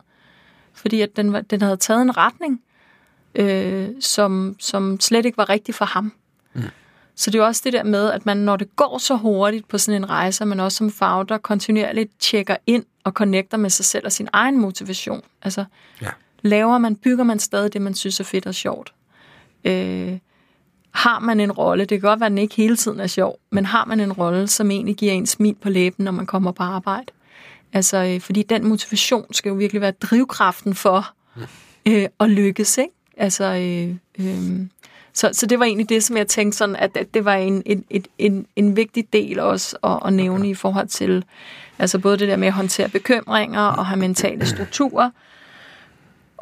Fordi 0.72 1.00
at 1.00 1.16
den, 1.16 1.32
var, 1.32 1.40
den 1.40 1.62
havde 1.62 1.76
taget 1.76 2.02
en 2.02 2.16
retning, 2.16 2.60
øh, 3.34 3.88
som, 4.00 4.56
som 4.58 5.00
slet 5.00 5.26
ikke 5.26 5.38
var 5.38 5.48
rigtig 5.48 5.74
for 5.74 5.84
ham. 5.84 6.12
Mm. 6.54 6.62
Så 7.14 7.30
det 7.30 7.38
er 7.38 7.42
jo 7.42 7.46
også 7.46 7.62
det 7.64 7.72
der 7.72 7.82
med, 7.82 8.10
at 8.10 8.26
man, 8.26 8.36
når 8.36 8.56
det 8.56 8.76
går 8.76 8.98
så 8.98 9.16
hurtigt 9.16 9.68
på 9.68 9.78
sådan 9.78 10.02
en 10.02 10.10
rejse, 10.10 10.44
man 10.44 10.60
også 10.60 10.76
som 10.78 10.90
founder 10.90 11.38
kontinuerligt 11.38 12.10
tjekker 12.20 12.56
ind 12.66 12.84
og 13.04 13.12
connecter 13.12 13.56
med 13.56 13.70
sig 13.70 13.84
selv 13.84 14.04
og 14.06 14.12
sin 14.12 14.28
egen 14.32 14.60
motivation. 14.60 15.22
Altså, 15.42 15.64
Ja. 16.02 16.08
laver 16.42 16.78
man, 16.78 16.96
bygger 16.96 17.24
man 17.24 17.38
stadig 17.38 17.72
det, 17.72 17.82
man 17.82 17.94
synes 17.94 18.20
er 18.20 18.24
fedt 18.24 18.46
og 18.46 18.54
sjovt. 18.54 18.92
Øh, 19.64 20.18
har 20.90 21.18
man 21.18 21.40
en 21.40 21.52
rolle, 21.52 21.84
det 21.84 22.00
kan 22.00 22.08
godt 22.08 22.20
være, 22.20 22.26
at 22.26 22.30
den 22.30 22.38
ikke 22.38 22.54
hele 22.54 22.76
tiden 22.76 23.00
er 23.00 23.06
sjov, 23.06 23.38
men 23.50 23.66
har 23.66 23.84
man 23.84 24.00
en 24.00 24.12
rolle, 24.12 24.48
som 24.48 24.70
egentlig 24.70 24.96
giver 24.96 25.12
en 25.12 25.26
smil 25.26 25.54
på 25.54 25.68
læben, 25.70 26.04
når 26.04 26.12
man 26.12 26.26
kommer 26.26 26.52
på 26.52 26.62
arbejde? 26.62 27.06
Altså, 27.72 27.96
øh, 27.96 28.20
fordi 28.20 28.42
den 28.42 28.68
motivation 28.68 29.34
skal 29.34 29.48
jo 29.50 29.54
virkelig 29.54 29.80
være 29.80 29.90
drivkraften 29.90 30.74
for 30.74 31.12
øh, 31.88 32.06
at 32.20 32.30
lykkes, 32.30 32.78
ikke? 32.78 32.94
Altså, 33.16 33.44
øh, 33.44 33.94
øh, 34.26 34.66
så, 35.14 35.30
så 35.32 35.46
det 35.46 35.58
var 35.58 35.64
egentlig 35.64 35.88
det, 35.88 36.04
som 36.04 36.16
jeg 36.16 36.28
tænkte 36.28 36.58
sådan, 36.58 36.76
at, 36.76 36.96
at 36.96 37.14
det 37.14 37.24
var 37.24 37.34
en, 37.34 37.62
en, 37.66 37.84
en, 38.18 38.46
en, 38.56 38.76
vigtig 38.76 39.12
del 39.12 39.40
også 39.40 39.76
at, 39.84 39.98
at 40.06 40.12
nævne 40.12 40.48
i 40.48 40.54
forhold 40.54 40.88
til, 40.88 41.24
altså 41.78 41.98
både 41.98 42.18
det 42.18 42.28
der 42.28 42.36
med 42.36 42.48
at 42.48 42.54
håndtere 42.54 42.88
bekymringer 42.88 43.60
og 43.60 43.86
have 43.86 43.98
mentale 43.98 44.46
strukturer, 44.46 45.10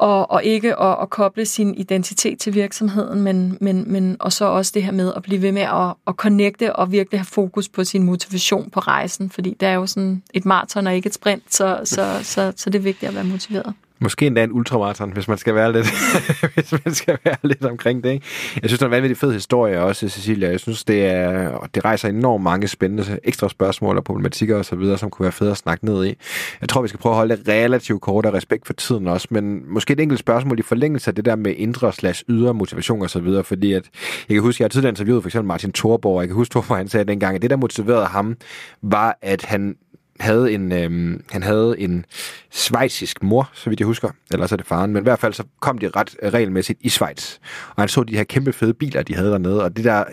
og, 0.01 0.31
og 0.31 0.43
ikke 0.43 0.81
at, 0.81 0.97
at 1.01 1.09
koble 1.09 1.45
sin 1.45 1.75
identitet 1.75 2.39
til 2.39 2.53
virksomheden, 2.53 3.21
men, 3.21 3.57
men, 3.61 3.91
men 3.91 4.17
og 4.19 4.33
så 4.33 4.45
også 4.45 4.71
det 4.75 4.83
her 4.83 4.91
med 4.91 5.13
at 5.15 5.23
blive 5.23 5.41
ved 5.41 5.51
med 5.51 5.61
at, 5.61 5.93
at 6.07 6.15
connecte 6.15 6.75
og 6.75 6.91
virkelig 6.91 7.19
have 7.19 7.25
fokus 7.25 7.69
på 7.69 7.83
sin 7.83 8.03
motivation 8.03 8.69
på 8.69 8.79
rejsen, 8.79 9.29
fordi 9.29 9.57
det 9.59 9.67
er 9.67 9.73
jo 9.73 9.85
sådan 9.85 10.23
et 10.33 10.45
maraton 10.45 10.87
og 10.87 10.95
ikke 10.95 11.07
et 11.07 11.13
sprint, 11.13 11.43
så, 11.49 11.79
så, 11.83 12.19
så, 12.23 12.53
så 12.55 12.69
det 12.69 12.79
er 12.79 12.83
vigtigt 12.83 13.09
at 13.09 13.15
være 13.15 13.23
motiveret. 13.23 13.73
Måske 14.01 14.27
endda 14.27 14.43
en 14.43 14.51
ultramarathon, 14.51 15.11
hvis 15.13 15.27
man 15.27 15.37
skal 15.37 15.55
være 15.55 15.71
lidt, 15.71 15.87
hvis 16.53 16.71
man 16.85 16.93
skal 16.93 17.17
være 17.25 17.35
lidt 17.43 17.65
omkring 17.65 18.03
det. 18.03 18.09
Ikke? 18.11 18.25
Jeg 18.61 18.69
synes, 18.69 18.79
det 18.79 18.81
er 18.81 18.85
en 18.85 18.91
vanvittig 18.91 19.17
fed 19.17 19.33
historie 19.33 19.81
også, 19.81 20.09
Cecilia. 20.09 20.49
Jeg 20.49 20.59
synes, 20.59 20.83
det, 20.83 21.05
er, 21.05 21.67
det 21.75 21.85
rejser 21.85 22.09
enormt 22.09 22.43
mange 22.43 22.67
spændende 22.67 23.19
ekstra 23.23 23.49
spørgsmål 23.49 23.97
og 23.97 24.03
problematikker 24.03 24.57
og 24.57 24.65
så 24.65 24.75
videre, 24.75 24.97
som 24.97 25.09
kunne 25.09 25.23
være 25.23 25.31
fede 25.31 25.51
at 25.51 25.57
snakke 25.57 25.85
ned 25.85 26.05
i. 26.05 26.15
Jeg 26.61 26.69
tror, 26.69 26.81
vi 26.81 26.87
skal 26.87 26.99
prøve 26.99 27.13
at 27.13 27.17
holde 27.17 27.37
det 27.37 27.47
relativt 27.47 28.01
kort 28.01 28.25
og 28.25 28.33
respekt 28.33 28.65
for 28.65 28.73
tiden 28.73 29.07
også, 29.07 29.27
men 29.31 29.73
måske 29.73 29.93
et 29.93 29.99
enkelt 29.99 30.19
spørgsmål 30.19 30.59
i 30.59 30.61
forlængelse 30.61 31.11
af 31.11 31.15
det 31.15 31.25
der 31.25 31.35
med 31.35 31.53
indre 31.57 31.93
slash 31.93 32.23
ydre 32.29 32.53
motivation 32.53 33.01
og 33.01 33.09
så 33.09 33.19
videre, 33.19 33.43
fordi 33.43 33.73
at, 33.73 33.89
jeg 34.29 34.35
kan 34.35 34.41
huske, 34.41 34.61
jeg 34.61 34.65
har 34.65 34.69
tidligere 34.69 34.91
interviewet 34.91 35.23
for 35.23 35.29
eksempel 35.29 35.47
Martin 35.47 35.71
Thorborg, 35.71 36.15
og 36.15 36.21
jeg 36.21 36.29
kan 36.29 36.35
huske, 36.35 36.51
Thorborg 36.51 36.77
han 36.77 36.87
sagde 36.87 37.05
dengang, 37.05 37.35
at 37.35 37.41
det, 37.41 37.49
der 37.49 37.55
motiverede 37.55 38.05
ham, 38.05 38.37
var, 38.81 39.17
at 39.21 39.45
han 39.45 39.75
havde 40.21 40.53
en, 40.53 40.71
øhm, 40.71 41.23
han 41.31 41.43
havde 41.43 41.75
en 41.79 42.05
svejsisk 42.51 43.23
mor, 43.23 43.49
så 43.53 43.69
vidt 43.69 43.79
jeg 43.79 43.85
husker, 43.85 44.09
eller 44.31 44.47
så 44.47 44.55
er 44.55 44.57
det 44.57 44.65
faren, 44.65 44.93
men 44.93 45.01
i 45.01 45.03
hvert 45.03 45.19
fald 45.19 45.33
så 45.33 45.43
kom 45.59 45.77
de 45.77 45.89
ret 45.89 46.15
øh, 46.23 46.33
regelmæssigt 46.33 46.79
i 46.81 46.89
Schweiz, 46.89 47.37
og 47.75 47.81
han 47.81 47.89
så 47.89 48.03
de 48.03 48.17
her 48.17 48.23
kæmpe 48.23 48.53
fede 48.53 48.73
biler, 48.73 49.03
de 49.03 49.15
havde 49.15 49.31
dernede, 49.31 49.63
og 49.63 49.75
det 49.77 49.85
der, 49.85 50.03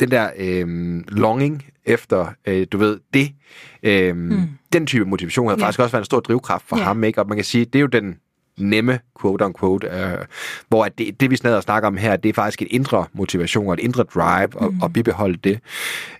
den 0.00 0.10
der 0.10 0.30
øhm, 0.38 1.04
longing 1.08 1.64
efter, 1.84 2.26
øh, 2.46 2.66
du 2.72 2.78
ved, 2.78 2.98
det, 3.14 3.32
øhm, 3.82 4.18
mm. 4.18 4.42
den 4.72 4.86
type 4.86 5.04
motivation 5.04 5.48
havde 5.48 5.60
Ja. 5.60 5.64
faktisk 5.66 5.80
også 5.80 5.92
været 5.92 6.02
en 6.02 6.04
stor 6.04 6.20
drivkraft 6.20 6.64
for 6.68 6.76
Ja. 6.78 6.84
ham, 6.84 7.04
ikke? 7.04 7.20
og 7.20 7.28
man 7.28 7.36
kan 7.38 7.44
sige, 7.44 7.64
det 7.64 7.74
er 7.74 7.80
jo 7.80 7.86
den 7.86 8.16
nemme, 8.58 9.00
quote 9.20 9.42
on 9.44 9.54
quote, 9.60 9.86
øh, 9.86 10.18
hvor 10.68 10.84
at 10.84 10.98
det, 10.98 11.20
det, 11.20 11.30
vi 11.30 11.36
snakker 11.36 11.60
snakker 11.60 11.86
om 11.86 11.96
her, 11.96 12.16
det 12.16 12.28
er 12.28 12.32
faktisk 12.32 12.62
et 12.62 12.68
indre 12.70 13.06
motivation 13.12 13.66
og 13.66 13.72
et 13.74 13.80
indre 13.80 14.02
drive, 14.02 14.56
og, 14.56 14.72
Mm. 14.74 14.80
og 14.82 14.92
bibeholde 14.92 15.36
det. 15.44 15.60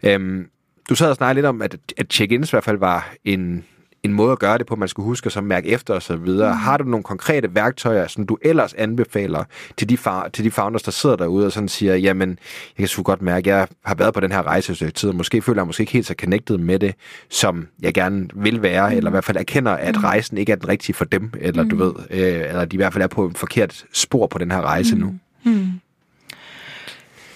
Øhm, 0.03 0.47
du 0.89 0.95
sad 0.95 1.11
og 1.11 1.17
snakkede 1.17 1.35
lidt 1.35 1.47
om, 1.47 1.63
at, 1.63 1.77
at 1.97 2.07
check-ins 2.13 2.51
i 2.51 2.51
hvert 2.51 2.65
fald 2.65 2.79
var 2.79 3.15
en, 3.25 3.65
en 4.03 4.13
måde 4.13 4.33
at 4.33 4.39
gøre 4.39 4.59
det 4.59 4.67
på, 4.67 4.77
man 4.77 4.89
skulle 4.89 5.05
huske 5.05 5.31
at 5.37 5.45
mærke 5.45 5.69
efter 5.69 5.95
og 5.95 6.03
så 6.03 6.17
videre. 6.17 6.53
Mm. 6.53 6.59
Har 6.59 6.77
du 6.77 6.85
nogle 6.85 7.03
konkrete 7.03 7.55
værktøjer, 7.55 8.07
som 8.07 8.27
du 8.27 8.39
ellers 8.43 8.75
anbefaler 8.75 9.45
til 9.77 9.89
de, 9.89 9.97
far, 9.97 10.29
til 10.29 10.45
de 10.45 10.51
founders, 10.51 10.83
der 10.83 10.91
sidder 10.91 11.17
derude 11.17 11.47
og 11.47 11.53
sådan 11.53 11.69
siger, 11.69 11.97
jamen, 11.97 12.29
jeg 12.29 12.77
kan 12.79 12.89
sgu 12.89 13.03
godt 13.03 13.23
mærke, 13.23 13.53
at 13.53 13.59
jeg 13.59 13.69
har 13.85 13.95
været 13.95 14.15
på 14.15 14.21
den 14.21 14.33
her 14.33 14.43
rejse 14.43 14.87
i 14.87 14.91
tid, 14.91 15.09
og 15.09 15.15
måske 15.15 15.43
føler 15.43 15.61
jeg 15.61 15.67
måske 15.67 15.81
ikke 15.81 15.93
helt 15.93 16.07
så 16.07 16.15
connected 16.21 16.59
med 16.59 16.79
det, 16.79 16.95
som 17.31 17.69
jeg 17.83 17.95
gerne 17.95 18.29
vil 18.35 18.63
være, 18.63 18.91
mm. 18.91 18.97
eller 18.97 19.11
i 19.11 19.13
hvert 19.13 19.25
fald 19.25 19.37
erkender, 19.37 19.73
at 19.73 19.97
mm. 19.97 20.03
rejsen 20.03 20.39
ikke 20.39 20.53
er 20.53 20.57
den 20.57 20.69
rigtige 20.69 20.95
for 20.95 21.05
dem, 21.05 21.33
eller 21.41 21.63
mm. 21.63 21.71
du 21.71 21.77
ved, 21.77 21.93
øh, 22.11 22.49
eller 22.49 22.65
de 22.65 22.75
i 22.75 22.77
hvert 22.77 22.93
fald 22.93 23.03
er 23.03 23.09
på 23.09 23.27
et 23.27 23.39
forkert 23.39 23.85
spor 23.93 24.27
på 24.27 24.39
den 24.39 24.51
her 24.51 24.61
rejse 24.61 24.95
mm. 24.95 25.01
nu. 25.01 25.15
Mm. 25.45 25.69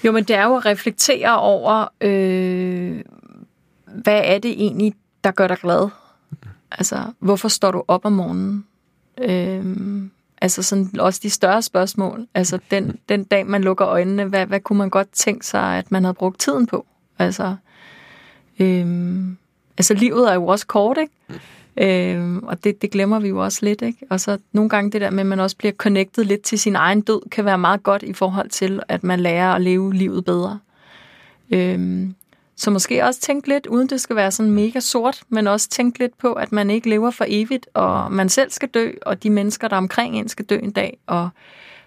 Jo, 0.04 0.12
men 0.12 0.24
det 0.24 0.36
er 0.36 0.44
jo 0.44 0.56
at 0.56 0.66
reflektere 0.66 1.38
over, 1.38 1.88
øh, 2.00 3.00
hvad 3.94 4.20
er 4.24 4.38
det 4.38 4.50
egentlig, 4.50 4.94
der 5.24 5.30
gør 5.30 5.46
dig 5.48 5.56
glad? 5.56 5.88
Altså, 6.70 7.04
hvorfor 7.18 7.48
står 7.48 7.70
du 7.70 7.82
op 7.88 8.04
om 8.04 8.12
morgenen? 8.12 8.66
Øhm, 9.18 10.10
altså 10.40 10.62
sådan 10.62 11.00
også 11.00 11.20
de 11.22 11.30
større 11.30 11.62
spørgsmål. 11.62 12.26
Altså 12.34 12.58
den, 12.70 12.98
den 13.08 13.24
dag, 13.24 13.46
man 13.46 13.62
lukker 13.62 13.86
øjnene, 13.86 14.24
hvad, 14.24 14.46
hvad 14.46 14.60
kunne 14.60 14.78
man 14.78 14.90
godt 14.90 15.08
tænke 15.12 15.46
sig, 15.46 15.78
at 15.78 15.92
man 15.92 16.04
havde 16.04 16.14
brugt 16.14 16.40
tiden 16.40 16.66
på? 16.66 16.86
Altså, 17.18 17.56
øhm, 18.58 19.36
altså 19.78 19.94
livet 19.94 20.30
er 20.30 20.34
jo 20.34 20.46
også 20.46 20.66
kort, 20.66 20.98
ikke? 20.98 21.14
Øhm, 21.76 22.38
og 22.38 22.64
det, 22.64 22.82
det 22.82 22.90
glemmer 22.90 23.18
vi 23.18 23.28
jo 23.28 23.44
også 23.44 23.58
lidt, 23.62 23.82
ikke? 23.82 23.98
Og 24.10 24.20
så 24.20 24.38
nogle 24.52 24.70
gange 24.70 24.90
det 24.90 25.00
der 25.00 25.10
med, 25.10 25.20
at 25.20 25.26
man 25.26 25.40
også 25.40 25.56
bliver 25.56 25.72
connected 25.72 26.24
lidt 26.24 26.42
til 26.42 26.58
sin 26.58 26.76
egen 26.76 27.00
død, 27.00 27.28
kan 27.30 27.44
være 27.44 27.58
meget 27.58 27.82
godt 27.82 28.02
i 28.02 28.12
forhold 28.12 28.48
til, 28.48 28.80
at 28.88 29.04
man 29.04 29.20
lærer 29.20 29.52
at 29.52 29.62
leve 29.62 29.94
livet 29.94 30.24
bedre. 30.24 30.58
Øhm, 31.50 32.14
så 32.62 32.70
måske 32.70 33.04
også 33.04 33.20
tænke 33.20 33.48
lidt, 33.48 33.66
uden 33.66 33.88
det 33.88 34.00
skal 34.00 34.16
være 34.16 34.30
sådan 34.30 34.52
mega 34.52 34.80
sort, 34.80 35.22
men 35.28 35.46
også 35.46 35.68
tænke 35.68 35.98
lidt 35.98 36.18
på, 36.18 36.32
at 36.32 36.52
man 36.52 36.70
ikke 36.70 36.88
lever 36.88 37.10
for 37.10 37.24
evigt, 37.28 37.68
og 37.74 38.12
man 38.12 38.28
selv 38.28 38.50
skal 38.50 38.68
dø, 38.68 38.90
og 39.02 39.22
de 39.22 39.30
mennesker, 39.30 39.68
der 39.68 39.76
er 39.76 39.78
omkring 39.78 40.18
en, 40.18 40.28
skal 40.28 40.44
dø 40.44 40.58
en 40.62 40.70
dag. 40.70 40.98
Og 41.06 41.28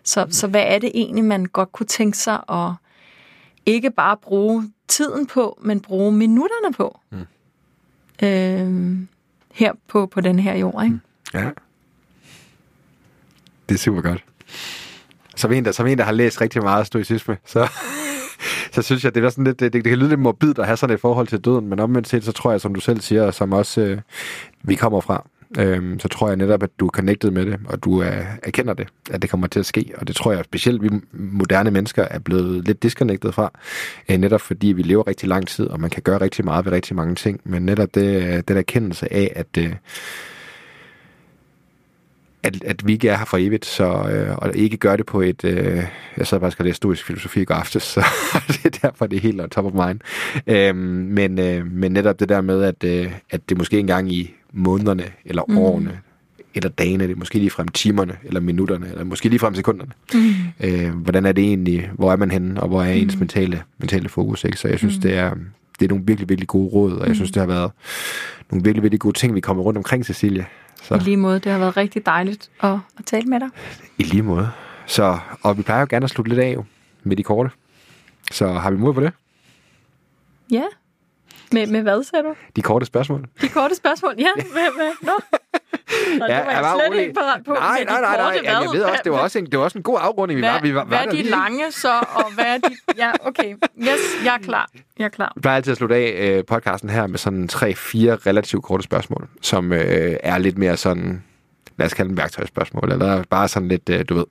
så, 0.04 0.28
så 0.30 0.48
hvad 0.48 0.64
er 0.68 0.80
det 0.80 0.92
egentlig, 0.94 1.24
man 1.24 1.46
godt 1.46 1.72
kunne 1.72 1.86
tænke 1.86 2.18
sig 2.18 2.40
at 2.50 2.72
ikke 3.66 3.92
bare 3.92 4.18
bruge 4.18 4.72
tiden 4.88 5.28
på, 5.28 5.60
men 5.62 5.80
bruge 5.80 6.12
minutterne 6.12 6.74
på? 6.74 7.00
Mm. 7.10 7.26
Øhm, 8.28 9.08
her 9.54 9.74
på, 9.88 10.06
på 10.06 10.22
den 10.22 10.40
her 10.40 10.56
jord, 10.56 10.84
ikke? 10.84 10.96
Mm. 11.34 11.40
Ja. 11.40 11.50
Det 13.70 13.76
er 13.76 13.80
super 13.80 14.02
godt. 14.02 14.24
Som 15.36 15.52
en, 15.52 15.66
der, 15.66 15.72
som 15.72 15.88
en, 15.88 15.98
der 15.98 16.04
har 16.04 16.12
læst 16.12 16.42
rigtig 16.42 16.64
meget 16.64 16.88
stoicisme, 16.88 17.38
så 17.46 17.68
så 18.76 18.82
synes 18.82 19.04
jeg, 19.04 19.16
det, 19.16 19.24
er 19.24 19.30
sådan 19.30 19.44
lidt, 19.44 19.60
det, 19.60 19.74
det, 19.74 19.84
kan 19.84 19.98
lyde 19.98 20.10
lidt 20.10 20.20
morbidt 20.20 20.60
at 20.60 20.66
have 20.66 20.78
sådan 20.78 20.94
et 20.94 21.00
forhold 21.00 21.28
til 21.28 21.40
døden, 21.40 21.68
men 21.68 21.80
omvendt 21.80 22.08
set, 22.08 22.24
så 22.24 22.32
tror 22.32 22.52
jeg, 22.52 22.62
som 22.62 22.74
du 22.74 22.80
selv 22.80 23.02
siger, 23.02 23.32
som 23.32 23.54
også 23.54 23.82
øh, 23.82 23.98
vi 24.64 24.76
kommer 24.76 25.02
fra, 25.02 25.28
øh, 25.58 26.00
så 26.00 26.08
tror 26.08 26.28
jeg 26.28 26.38
netop, 26.38 26.64
at 26.64 26.70
du 26.80 26.86
er 26.86 26.90
connected 26.90 27.32
med 27.32 27.46
det, 27.46 27.60
og 27.66 27.84
du 27.84 28.00
er, 28.00 28.22
erkender 28.44 28.74
det, 28.74 28.88
at 29.12 29.22
det 29.22 29.30
kommer 29.30 29.48
til 29.48 29.60
at 29.60 29.66
ske. 29.66 29.92
Og 29.98 30.08
det 30.08 30.16
tror 30.16 30.32
jeg 30.32 30.46
specielt, 30.46 30.84
vi 30.84 30.90
moderne 31.14 31.72
mennesker 31.72 32.04
er 32.04 32.20
blevet 32.20 32.66
lidt 32.66 32.84
disconnected 32.84 33.32
fra, 33.32 33.52
øh, 34.10 34.18
netop 34.18 34.42
fordi 34.42 34.68
vi 34.68 34.82
lever 34.82 35.08
rigtig 35.08 35.30
lang 35.30 35.48
tid, 35.48 35.68
og 35.68 35.80
man 35.80 35.90
kan 35.90 36.04
gøre 36.04 36.22
rigtig 36.22 36.46
meget 36.46 36.66
ved 36.66 36.72
rigtig 36.72 36.96
mange 36.96 37.16
ting, 37.16 37.42
men 37.44 37.66
netop 37.66 37.96
det, 37.96 38.24
øh, 38.24 38.44
den 38.48 38.58
erkendelse 38.58 39.14
af, 39.14 39.34
at 39.36 39.58
øh, 39.58 39.74
at, 42.46 42.64
at 42.64 42.88
vi 42.88 42.94
ikke 42.94 43.10
er 43.10 43.18
her 43.18 43.26
for 43.26 43.38
evigt, 43.38 43.66
så, 43.66 43.86
øh, 43.86 44.36
og 44.38 44.56
ikke 44.56 44.78
gør 44.78 44.96
det 44.96 45.06
på 45.06 45.22
et... 45.22 45.44
Øh, 45.44 45.84
jeg 46.18 46.28
sad 46.28 46.40
faktisk 46.40 46.60
og 46.60 46.66
læste 46.66 46.78
stoisk 46.78 47.06
filosofi 47.06 47.42
i 47.42 47.46
går 47.46 47.56
aftes, 47.56 47.84
så 47.94 48.04
det 48.48 48.66
er 48.66 48.70
derfor, 48.70 49.08
det 49.08 49.18
er 49.18 49.22
helt 49.22 49.52
top 49.52 49.66
of 49.66 49.88
mind. 49.88 50.00
Øh, 50.48 50.76
men, 50.76 51.40
øh, 51.40 51.72
men 51.72 51.92
netop 51.92 52.20
det 52.20 52.30
der 52.30 52.42
med, 52.42 52.64
at, 52.64 52.84
øh, 52.84 53.12
at 53.30 53.50
det 53.50 53.58
måske 53.58 53.80
engang 53.80 54.12
i 54.12 54.34
månederne, 54.54 55.04
eller 55.26 55.44
mm. 55.48 55.58
årene, 55.58 56.00
eller 56.56 56.70
dagene, 56.70 57.08
det 57.08 57.18
måske 57.18 57.40
lige 57.40 57.50
frem 57.50 57.68
timerne, 57.68 58.14
eller 58.24 58.40
minutterne, 58.40 58.88
eller 58.92 59.04
måske 59.04 59.30
lige 59.30 59.40
frem 59.40 59.56
sekunderne. 59.56 59.92
Mm. 60.14 60.34
Øh, 60.60 60.90
hvordan 60.90 61.26
er 61.26 61.32
det 61.32 61.44
egentlig? 61.44 61.90
Hvor 61.94 62.12
er 62.12 62.16
man 62.16 62.32
henne? 62.32 62.62
Og 62.62 62.68
hvor 62.68 62.84
er 62.84 62.92
ens 62.92 63.16
mm. 63.16 63.20
mentale, 63.20 63.62
mentale 63.78 64.10
fokus? 64.10 64.44
Ikke? 64.44 64.58
Så 64.58 64.68
jeg 64.68 64.78
synes, 64.78 64.96
mm. 64.96 65.02
det 65.02 65.18
er 65.18 65.32
det 65.80 65.86
er 65.86 65.90
nogle 65.90 66.04
virkelig, 66.08 66.30
virkelig 66.30 66.48
gode 66.48 66.70
råd, 66.70 66.94
og 66.94 67.02
jeg 67.02 67.08
mm. 67.08 67.16
synes, 67.16 67.32
det 67.32 67.40
har 67.40 67.48
været 67.48 67.72
nogle 68.52 68.64
virkelig, 68.64 68.84
virkelig 68.84 69.00
gode 69.00 69.18
ting, 69.18 69.36
vi 69.36 69.40
kommer 69.40 69.64
rundt 69.64 69.78
omkring, 69.78 70.06
Cecilie. 70.06 70.46
Så. 70.84 70.96
I 70.96 71.00
lige 71.00 71.18
måde. 71.18 71.40
Det 71.40 71.52
har 71.52 71.60
været 71.60 71.78
rigtig 71.78 72.06
dejligt 72.06 72.50
at, 72.64 72.78
at 72.98 73.06
tale 73.06 73.26
med 73.26 73.40
dig. 73.40 73.50
I 73.98 74.04
lige 74.04 74.24
måde. 74.24 74.52
Så, 74.86 75.20
og 75.42 75.58
vi 75.58 75.62
plejer 75.64 75.80
jo 75.82 75.88
gerne 75.90 76.04
at 76.04 76.10
slutte 76.10 76.30
lidt 76.30 76.42
af 76.42 76.54
jo, 76.54 76.66
med 77.04 77.16
de 77.16 77.24
korte. 77.24 77.50
Så 78.32 78.48
har 78.48 78.72
vi 78.72 78.78
mod 78.78 78.94
på 78.94 79.02
det? 79.02 79.14
Ja. 80.52 80.64
Med, 81.52 81.68
med 81.68 81.82
hvad, 81.82 82.04
sagde 82.04 82.24
du? 82.26 82.36
De 82.56 82.62
korte 82.62 82.86
spørgsmål. 82.86 83.26
De 83.42 83.50
korte 83.50 83.76
spørgsmål, 83.76 84.14
ja. 84.18 84.28
Med, 84.54 84.78
med, 84.78 84.92
nå. 85.02 85.12
Nå, 86.20 86.26
ja, 86.26 86.38
det 86.38 86.46
var 86.46 86.52
jeg, 86.52 86.64
jeg 86.64 86.90
slet 86.90 87.02
ikke 87.02 87.14
parat 87.14 87.42
på. 87.46 87.54
Nej, 87.54 87.84
nej, 87.84 88.02
nej, 88.02 88.18
nej. 88.18 88.40
Ja, 88.44 88.60
jeg 88.60 88.70
ved 88.74 88.82
også, 88.82 89.02
det 89.04 89.12
var 89.12 89.18
også 89.18 89.40
en, 89.40 89.46
det 89.46 89.60
var 89.60 89.66
også 89.66 89.78
en 89.78 89.84
god 89.84 89.98
afrunding. 90.02 90.40
Hvad, 90.40 90.50
vi 90.50 90.54
var, 90.54 90.62
vi 90.62 90.76
var, 90.76 90.86
hvad 90.86 90.98
er 90.98 91.10
de 91.10 91.16
lige. 91.16 91.30
lange 91.30 91.72
så, 91.72 91.94
og 92.16 92.34
hvad 92.34 92.46
er 92.46 92.58
de... 92.58 92.76
Ja, 92.98 93.12
okay. 93.22 93.56
Yes, 93.78 94.26
jeg 94.26 94.34
er 94.34 94.38
klar. 94.38 94.70
Jeg 95.00 95.06
er 95.06 95.10
klar. 95.10 95.32
Vi 95.36 95.42
plejer 95.42 95.56
altid 95.56 95.72
at 95.72 95.78
slutte 95.78 95.96
af 95.96 96.38
uh, 96.38 96.46
podcasten 96.46 96.90
her 96.90 97.08
med 97.08 97.18
sådan 97.18 97.48
tre-fire 97.48 98.16
relativt 98.16 98.64
korte 98.64 98.84
spørgsmål, 98.84 99.28
som 99.42 99.72
uh, 99.72 99.78
er 99.80 100.38
lidt 100.38 100.58
mere 100.58 100.78
sådan, 100.78 101.24
lad 101.78 101.86
os 101.86 101.94
kalde 101.94 102.10
dem 102.10 102.18
værktøjsspørgsmål, 102.18 102.92
eller 102.92 103.24
bare 103.30 103.48
sådan 103.48 103.68
lidt, 103.68 103.90
uh, 103.90 104.00
du 104.10 104.16
ved. 104.16 104.26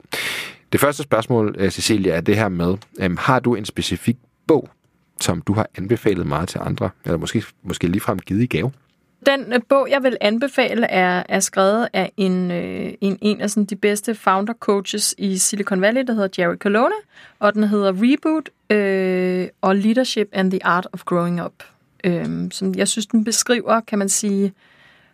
Det 0.73 0.81
første 0.81 1.03
spørgsmål, 1.03 1.57
uh, 1.61 1.69
Cecilia, 1.69 2.15
er 2.15 2.21
det 2.21 2.37
her 2.37 2.49
med, 2.49 2.77
um, 3.05 3.17
har 3.17 3.41
du 3.41 3.55
en 3.55 3.65
specifik 3.65 4.17
bog, 4.49 4.69
som 5.21 5.43
du 5.43 5.53
har 5.53 5.69
anbefalet 5.79 6.27
meget 6.27 6.49
til 6.49 6.61
andre, 6.63 6.91
eller 7.05 7.19
måske, 7.19 7.45
måske 7.63 7.87
ligefrem 7.87 8.19
givet 8.19 8.43
i 8.43 8.47
gave? 8.47 8.73
Den 9.27 9.53
øh, 9.53 9.61
bog, 9.69 9.89
jeg 9.91 10.03
vil 10.03 10.17
anbefale, 10.21 10.87
er, 10.87 11.23
er 11.29 11.41
skrevet 11.41 11.89
af 11.93 12.13
en, 12.17 12.51
øh, 12.51 12.93
en, 13.01 13.19
en 13.21 13.41
af 13.41 13.51
sådan, 13.51 13.65
de 13.65 13.77
bedste 13.77 14.15
founder 14.15 14.55
coaches 14.61 15.15
i 15.19 15.39
Silicon 15.39 15.81
Valley, 15.81 16.03
der 16.07 16.13
hedder 16.13 16.29
Jerry 16.39 16.57
Colonna, 16.57 16.95
og 17.39 17.55
den 17.55 17.65
hedder 17.65 17.93
Reboot 17.97 18.51
øh, 18.71 19.49
og 19.61 19.77
Leadership 19.77 20.29
and 20.33 20.51
the 20.51 20.67
Art 20.67 20.87
of 20.93 21.05
Growing 21.05 21.45
Up. 21.45 21.53
Øh, 22.05 22.51
som 22.51 22.75
jeg 22.75 22.89
synes, 22.89 23.07
den 23.07 23.25
beskriver, 23.25 23.81
kan 23.81 23.99
man 23.99 24.09
sige, 24.09 24.53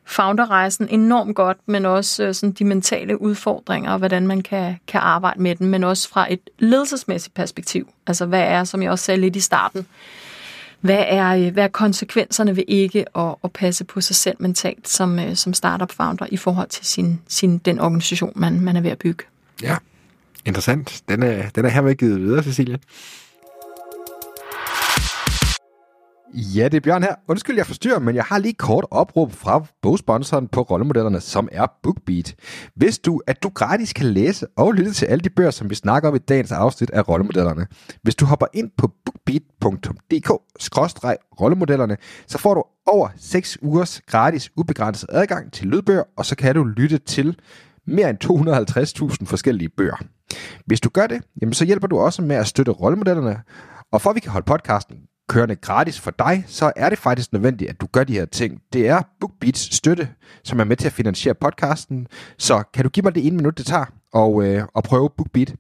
founderrejsen 0.04 0.88
enormt 0.88 1.36
godt, 1.36 1.58
men 1.66 1.86
også 1.86 2.24
øh, 2.24 2.34
sådan 2.34 2.52
de 2.52 2.64
mentale 2.64 3.20
udfordringer, 3.20 3.92
og 3.92 3.98
hvordan 3.98 4.26
man 4.26 4.40
kan, 4.40 4.76
kan 4.86 5.00
arbejde 5.00 5.42
med 5.42 5.56
den, 5.56 5.66
men 5.66 5.84
også 5.84 6.08
fra 6.08 6.32
et 6.32 6.40
ledelsesmæssigt 6.58 7.34
perspektiv. 7.34 7.88
Altså 8.06 8.26
hvad 8.26 8.42
er, 8.42 8.64
som 8.64 8.82
jeg 8.82 8.90
også 8.90 9.04
sagde 9.04 9.20
lidt 9.20 9.36
i 9.36 9.40
starten, 9.40 9.86
hvad 10.80 11.04
er, 11.08 11.28
øh, 11.36 11.52
hvad 11.52 11.64
er 11.64 11.68
konsekvenserne 11.68 12.56
ved 12.56 12.64
ikke 12.68 13.18
at, 13.18 13.34
at 13.44 13.52
passe 13.52 13.84
på 13.84 14.00
sig 14.00 14.16
selv 14.16 14.36
mentalt 14.40 14.88
som, 14.88 15.18
øh, 15.18 15.36
som 15.36 15.54
startup-founder 15.54 16.26
i 16.30 16.36
forhold 16.36 16.68
til 16.68 16.86
sin, 16.86 17.20
sin, 17.28 17.58
den 17.58 17.80
organisation, 17.80 18.32
man, 18.36 18.60
man 18.60 18.76
er 18.76 18.80
ved 18.80 18.90
at 18.90 18.98
bygge. 18.98 19.24
Ja, 19.62 19.76
interessant. 20.44 21.02
Den 21.08 21.22
er, 21.22 21.50
den 21.50 21.64
er 21.64 21.68
hermed 21.68 21.94
givet 21.94 22.20
videre, 22.20 22.42
Cecilie. 22.42 22.78
Ja, 26.34 26.64
det 26.64 26.76
er 26.76 26.80
Bjørn 26.80 27.02
her. 27.02 27.14
Undskyld, 27.28 27.56
jeg 27.56 27.66
forstyrrer, 27.66 27.98
men 27.98 28.14
jeg 28.14 28.24
har 28.24 28.38
lige 28.38 28.54
kort 28.54 28.86
opråb 28.90 29.32
fra 29.32 29.64
bogsponsoren 29.82 30.48
på 30.48 30.62
rollemodellerne, 30.62 31.20
som 31.20 31.48
er 31.52 31.66
BookBeat. 31.82 32.34
Hvis 32.74 32.98
du, 32.98 33.20
at 33.26 33.42
du 33.42 33.48
gratis 33.48 33.92
kan 33.92 34.06
læse 34.06 34.46
og 34.56 34.72
lytte 34.72 34.92
til 34.92 35.06
alle 35.06 35.22
de 35.22 35.30
bøger, 35.30 35.50
som 35.50 35.70
vi 35.70 35.74
snakker 35.74 36.08
om 36.08 36.14
i 36.14 36.18
dagens 36.18 36.52
afsnit 36.52 36.90
af 36.90 37.08
rollemodellerne. 37.08 37.66
Hvis 38.02 38.14
du 38.14 38.24
hopper 38.24 38.46
ind 38.52 38.70
på 38.78 38.90
bookbeat.dk-rollemodellerne, 39.04 41.96
så 42.26 42.38
får 42.38 42.54
du 42.54 42.64
over 42.86 43.08
6 43.16 43.58
ugers 43.62 44.00
gratis 44.06 44.50
ubegrænset 44.56 45.08
adgang 45.12 45.52
til 45.52 45.66
lydbøger, 45.66 46.02
og 46.16 46.26
så 46.26 46.36
kan 46.36 46.54
du 46.54 46.64
lytte 46.64 46.98
til 46.98 47.36
mere 47.86 48.10
end 48.10 48.24
250.000 49.20 49.26
forskellige 49.26 49.68
bøger. 49.68 49.96
Hvis 50.66 50.80
du 50.80 50.88
gør 50.88 51.06
det, 51.06 51.22
jamen 51.40 51.54
så 51.54 51.64
hjælper 51.64 51.86
du 51.86 51.98
også 51.98 52.22
med 52.22 52.36
at 52.36 52.46
støtte 52.46 52.72
rollemodellerne, 52.72 53.40
og 53.92 54.00
for 54.00 54.10
at 54.10 54.16
vi 54.16 54.20
kan 54.20 54.32
holde 54.32 54.44
podcasten 54.44 54.96
kørende 55.30 55.56
gratis 55.56 56.00
for 56.00 56.10
dig, 56.10 56.44
så 56.46 56.72
er 56.76 56.88
det 56.88 56.98
faktisk 56.98 57.32
nødvendigt, 57.32 57.70
at 57.70 57.80
du 57.80 57.86
gør 57.92 58.04
de 58.04 58.12
her 58.12 58.24
ting. 58.24 58.60
Det 58.72 58.88
er 58.88 59.02
BookBeats 59.20 59.76
støtte, 59.76 60.08
som 60.44 60.60
er 60.60 60.64
med 60.64 60.76
til 60.76 60.86
at 60.86 60.92
finansiere 60.92 61.34
podcasten. 61.34 62.06
Så 62.38 62.62
kan 62.74 62.84
du 62.84 62.90
give 62.90 63.04
mig 63.04 63.14
det 63.14 63.26
ene 63.26 63.36
minut, 63.36 63.58
det 63.58 63.66
tager, 63.66 63.84
og, 64.12 64.44
øh, 64.44 64.64
og 64.74 64.84
prøve 64.84 65.10
BookBeat. 65.16 65.54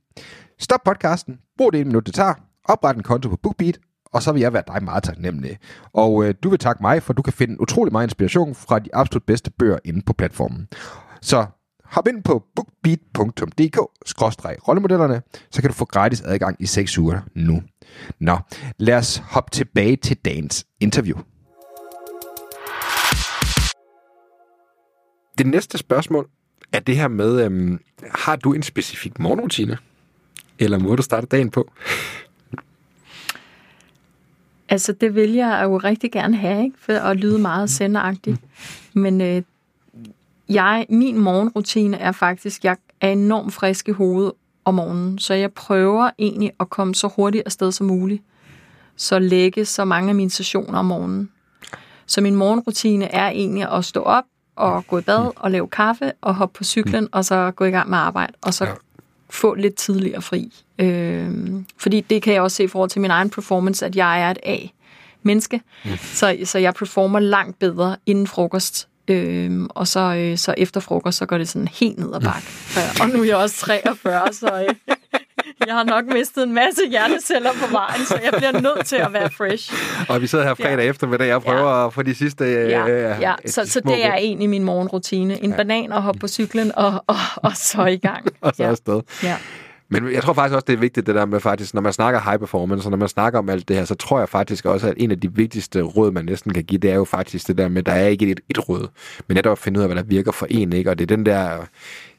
Stop 0.58 0.80
podcasten, 0.84 1.38
brug 1.58 1.72
det 1.72 1.80
ene 1.80 1.88
minut, 1.88 2.06
det 2.06 2.14
tager, 2.14 2.34
opret 2.64 2.96
en 2.96 3.02
konto 3.02 3.28
på 3.28 3.36
BookBeat, 3.36 3.78
og 4.12 4.22
så 4.22 4.32
vil 4.32 4.40
jeg 4.40 4.52
være 4.52 4.62
dig 4.66 4.84
meget 4.84 5.02
taknemmelig. 5.02 5.58
Og 5.92 6.24
øh, 6.24 6.34
du 6.42 6.50
vil 6.50 6.58
takke 6.58 6.82
mig, 6.82 7.02
for 7.02 7.12
du 7.12 7.22
kan 7.22 7.32
finde 7.32 7.60
utrolig 7.60 7.92
meget 7.92 8.06
inspiration 8.06 8.54
fra 8.54 8.78
de 8.78 8.94
absolut 8.94 9.24
bedste 9.24 9.50
bøger 9.50 9.78
inde 9.84 10.02
på 10.06 10.12
platformen. 10.12 10.68
Så 11.20 11.46
hop 11.90 12.08
ind 12.08 12.22
på 12.22 12.44
bookbeat.dk-rollemodellerne, 12.56 15.22
så 15.50 15.60
kan 15.60 15.70
du 15.70 15.74
få 15.74 15.84
gratis 15.84 16.20
adgang 16.20 16.56
i 16.58 16.66
6 16.66 16.98
uger 16.98 17.20
nu. 17.34 17.62
Nå, 18.18 18.38
lad 18.78 18.96
os 18.96 19.16
hoppe 19.16 19.50
tilbage 19.50 19.96
til 19.96 20.16
dagens 20.16 20.66
interview. 20.80 21.18
Det 25.38 25.46
næste 25.46 25.78
spørgsmål 25.78 26.28
er 26.72 26.80
det 26.80 26.96
her 26.96 27.08
med, 27.08 27.44
øhm, 27.44 27.80
har 28.14 28.36
du 28.36 28.52
en 28.52 28.62
specifik 28.62 29.18
morgenrutine? 29.18 29.78
Eller 30.58 30.78
må 30.78 30.96
du 30.96 31.02
starte 31.02 31.26
dagen 31.26 31.50
på? 31.50 31.70
Altså, 34.68 34.92
det 34.92 35.14
vil 35.14 35.32
jeg 35.32 35.60
jo 35.64 35.76
rigtig 35.76 36.12
gerne 36.12 36.36
have, 36.36 36.64
ikke? 36.64 36.76
For 36.78 36.92
at 36.92 37.16
lyde 37.16 37.38
meget 37.38 37.70
senderagtigt. 37.70 38.40
Men 38.94 39.20
øh, 39.20 39.42
jeg, 40.50 40.86
min 40.88 41.18
morgenrutine 41.18 41.96
er 41.98 42.12
faktisk, 42.12 42.64
jeg 42.64 42.76
er 43.00 43.08
enormt 43.08 43.52
frisk 43.54 43.88
i 43.88 43.92
hovedet 43.92 44.32
om 44.64 44.74
morgenen, 44.74 45.18
så 45.18 45.34
jeg 45.34 45.52
prøver 45.52 46.10
egentlig 46.18 46.52
at 46.60 46.70
komme 46.70 46.94
så 46.94 47.08
hurtigt 47.16 47.42
afsted 47.46 47.72
som 47.72 47.86
muligt. 47.86 48.22
Så 48.96 49.18
lægge 49.18 49.64
så 49.64 49.84
mange 49.84 50.08
af 50.08 50.14
mine 50.14 50.30
sessioner 50.30 50.78
om 50.78 50.84
morgenen. 50.84 51.30
Så 52.06 52.20
min 52.20 52.34
morgenrutine 52.34 53.04
er 53.14 53.28
egentlig 53.28 53.72
at 53.72 53.84
stå 53.84 54.02
op 54.02 54.24
og 54.56 54.86
gå 54.86 54.98
i 54.98 55.02
bad 55.02 55.30
og 55.36 55.50
lave 55.50 55.68
kaffe 55.68 56.12
og 56.20 56.34
hoppe 56.34 56.58
på 56.58 56.64
cyklen 56.64 57.08
og 57.12 57.24
så 57.24 57.50
gå 57.50 57.64
i 57.64 57.70
gang 57.70 57.90
med 57.90 57.98
arbejde 57.98 58.32
og 58.42 58.54
så 58.54 58.64
Ja. 58.64 58.72
få 59.30 59.54
lidt 59.54 59.74
tidligere 59.74 60.22
fri. 60.22 60.52
Øh, 60.78 61.30
fordi 61.76 62.00
det 62.00 62.22
kan 62.22 62.34
jeg 62.34 62.42
også 62.42 62.56
se 62.56 62.64
i 62.64 62.68
forhold 62.68 62.90
til 62.90 63.00
min 63.00 63.10
egen 63.10 63.30
performance, 63.30 63.86
at 63.86 63.96
jeg 63.96 64.22
er 64.22 64.30
et 64.30 64.38
A-menneske. 64.42 65.60
Mm. 65.84 65.90
Så, 65.96 66.36
så 66.44 66.58
jeg 66.58 66.74
performer 66.74 67.18
langt 67.20 67.58
bedre 67.58 67.96
inden 68.06 68.26
frokost. 68.26 68.88
Øhm, 69.10 69.66
og 69.70 69.86
så, 69.86 70.00
øh, 70.00 70.38
så 70.38 70.54
efter 70.58 70.80
frokost, 70.80 71.18
så 71.18 71.26
går 71.26 71.38
det 71.38 71.48
sådan 71.48 71.68
helt 71.68 71.98
ned 71.98 72.14
ad 72.14 72.20
bakke. 72.20 72.46
Og 73.02 73.08
nu 73.08 73.20
er 73.20 73.24
jeg 73.24 73.36
også 73.36 73.56
43, 73.60 74.32
så 74.32 74.46
øh, 74.68 74.74
jeg 75.66 75.74
har 75.74 75.84
nok 75.84 76.04
mistet 76.12 76.42
en 76.42 76.54
masse 76.54 76.80
hjerneceller 76.90 77.50
på 77.52 77.72
vejen, 77.72 78.04
så 78.06 78.20
jeg 78.24 78.32
bliver 78.36 78.52
nødt 78.60 78.86
til 78.86 78.96
at 78.96 79.12
være 79.12 79.30
fresh. 79.30 79.72
Og 80.08 80.22
vi 80.22 80.26
sidder 80.26 80.44
her 80.44 80.54
fredag 80.54 80.78
Ja. 80.84 80.90
eftermiddag 80.90 81.34
og 81.34 81.42
prøver 81.42 81.86
at 81.86 81.94
få 81.94 82.02
de 82.02 82.14
sidste... 82.14 82.44
øh, 82.44 82.70
Ja, 82.70 82.86
ja. 82.86 83.10
øh, 83.30 83.36
Så, 83.46 83.66
så 83.66 83.80
det 83.80 84.04
er 84.06 84.14
egentlig 84.14 84.48
min 84.50 84.64
morgenrutine. 84.64 85.42
En 85.44 85.50
ja. 85.50 85.56
banan 85.56 85.92
og 85.92 86.02
hoppe 86.02 86.20
på 86.20 86.28
cyklen, 86.28 86.72
og, 86.76 87.04
og, 87.06 87.16
og 87.36 87.52
så 87.56 87.84
i 87.84 87.96
gang. 87.96 88.26
Og 88.40 88.52
så 88.56 88.62
ja. 88.62 88.68
afsted. 88.70 89.00
Ja. 89.22 89.36
Men 89.92 90.12
jeg 90.12 90.22
tror 90.22 90.32
faktisk 90.32 90.54
også, 90.54 90.64
det 90.66 90.72
er 90.72 90.78
vigtigt, 90.78 91.06
det 91.06 91.14
der 91.14 91.26
med 91.26 91.40
faktisk, 91.40 91.74
når 91.74 91.80
man 91.80 91.92
snakker 91.92 92.20
high 92.20 92.38
performance, 92.38 92.86
og 92.86 92.90
når 92.90 92.98
man 92.98 93.08
snakker 93.08 93.38
om 93.38 93.48
alt 93.48 93.68
det 93.68 93.76
her, 93.76 93.84
så 93.84 93.94
tror 93.94 94.18
jeg 94.18 94.28
faktisk 94.28 94.64
også, 94.64 94.88
at 94.88 94.94
en 94.96 95.10
af 95.10 95.20
de 95.20 95.34
vigtigste 95.34 95.82
råd, 95.82 96.12
man 96.12 96.24
næsten 96.24 96.52
kan 96.52 96.64
give, 96.64 96.78
det 96.78 96.90
er 96.90 96.94
jo 96.94 97.04
faktisk 97.04 97.48
det 97.48 97.58
der 97.58 97.68
med, 97.68 97.82
der 97.82 97.92
er 97.92 98.06
ikke 98.06 98.30
et, 98.30 98.40
et 98.50 98.68
råd, 98.68 98.88
men 99.28 99.34
netop 99.34 99.52
at 99.52 99.58
finde 99.58 99.78
ud 99.80 99.82
af, 99.82 99.88
hvad 99.88 99.96
der 99.96 100.02
virker 100.02 100.32
for 100.32 100.46
en, 100.50 100.72
ikke? 100.72 100.90
Og 100.90 100.98
det 100.98 101.10
er 101.10 101.16
den 101.16 101.26
der 101.26 101.58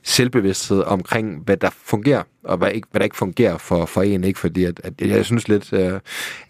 selvbevidsthed 0.03 0.83
omkring, 0.83 1.41
hvad 1.45 1.57
der 1.57 1.69
fungerer, 1.83 2.23
og 2.43 2.57
hvad, 2.57 2.71
ikke, 2.71 2.87
hvad 2.91 2.99
der 2.99 3.03
ikke 3.03 3.17
fungerer 3.17 3.57
for, 3.57 3.85
for 3.85 4.01
en, 4.01 4.23
ikke? 4.23 4.39
Fordi 4.39 4.63
at, 4.63 4.81
at 4.83 5.01
jeg 5.01 5.25
synes 5.25 5.47
lidt, 5.47 5.73
øh, 5.73 5.99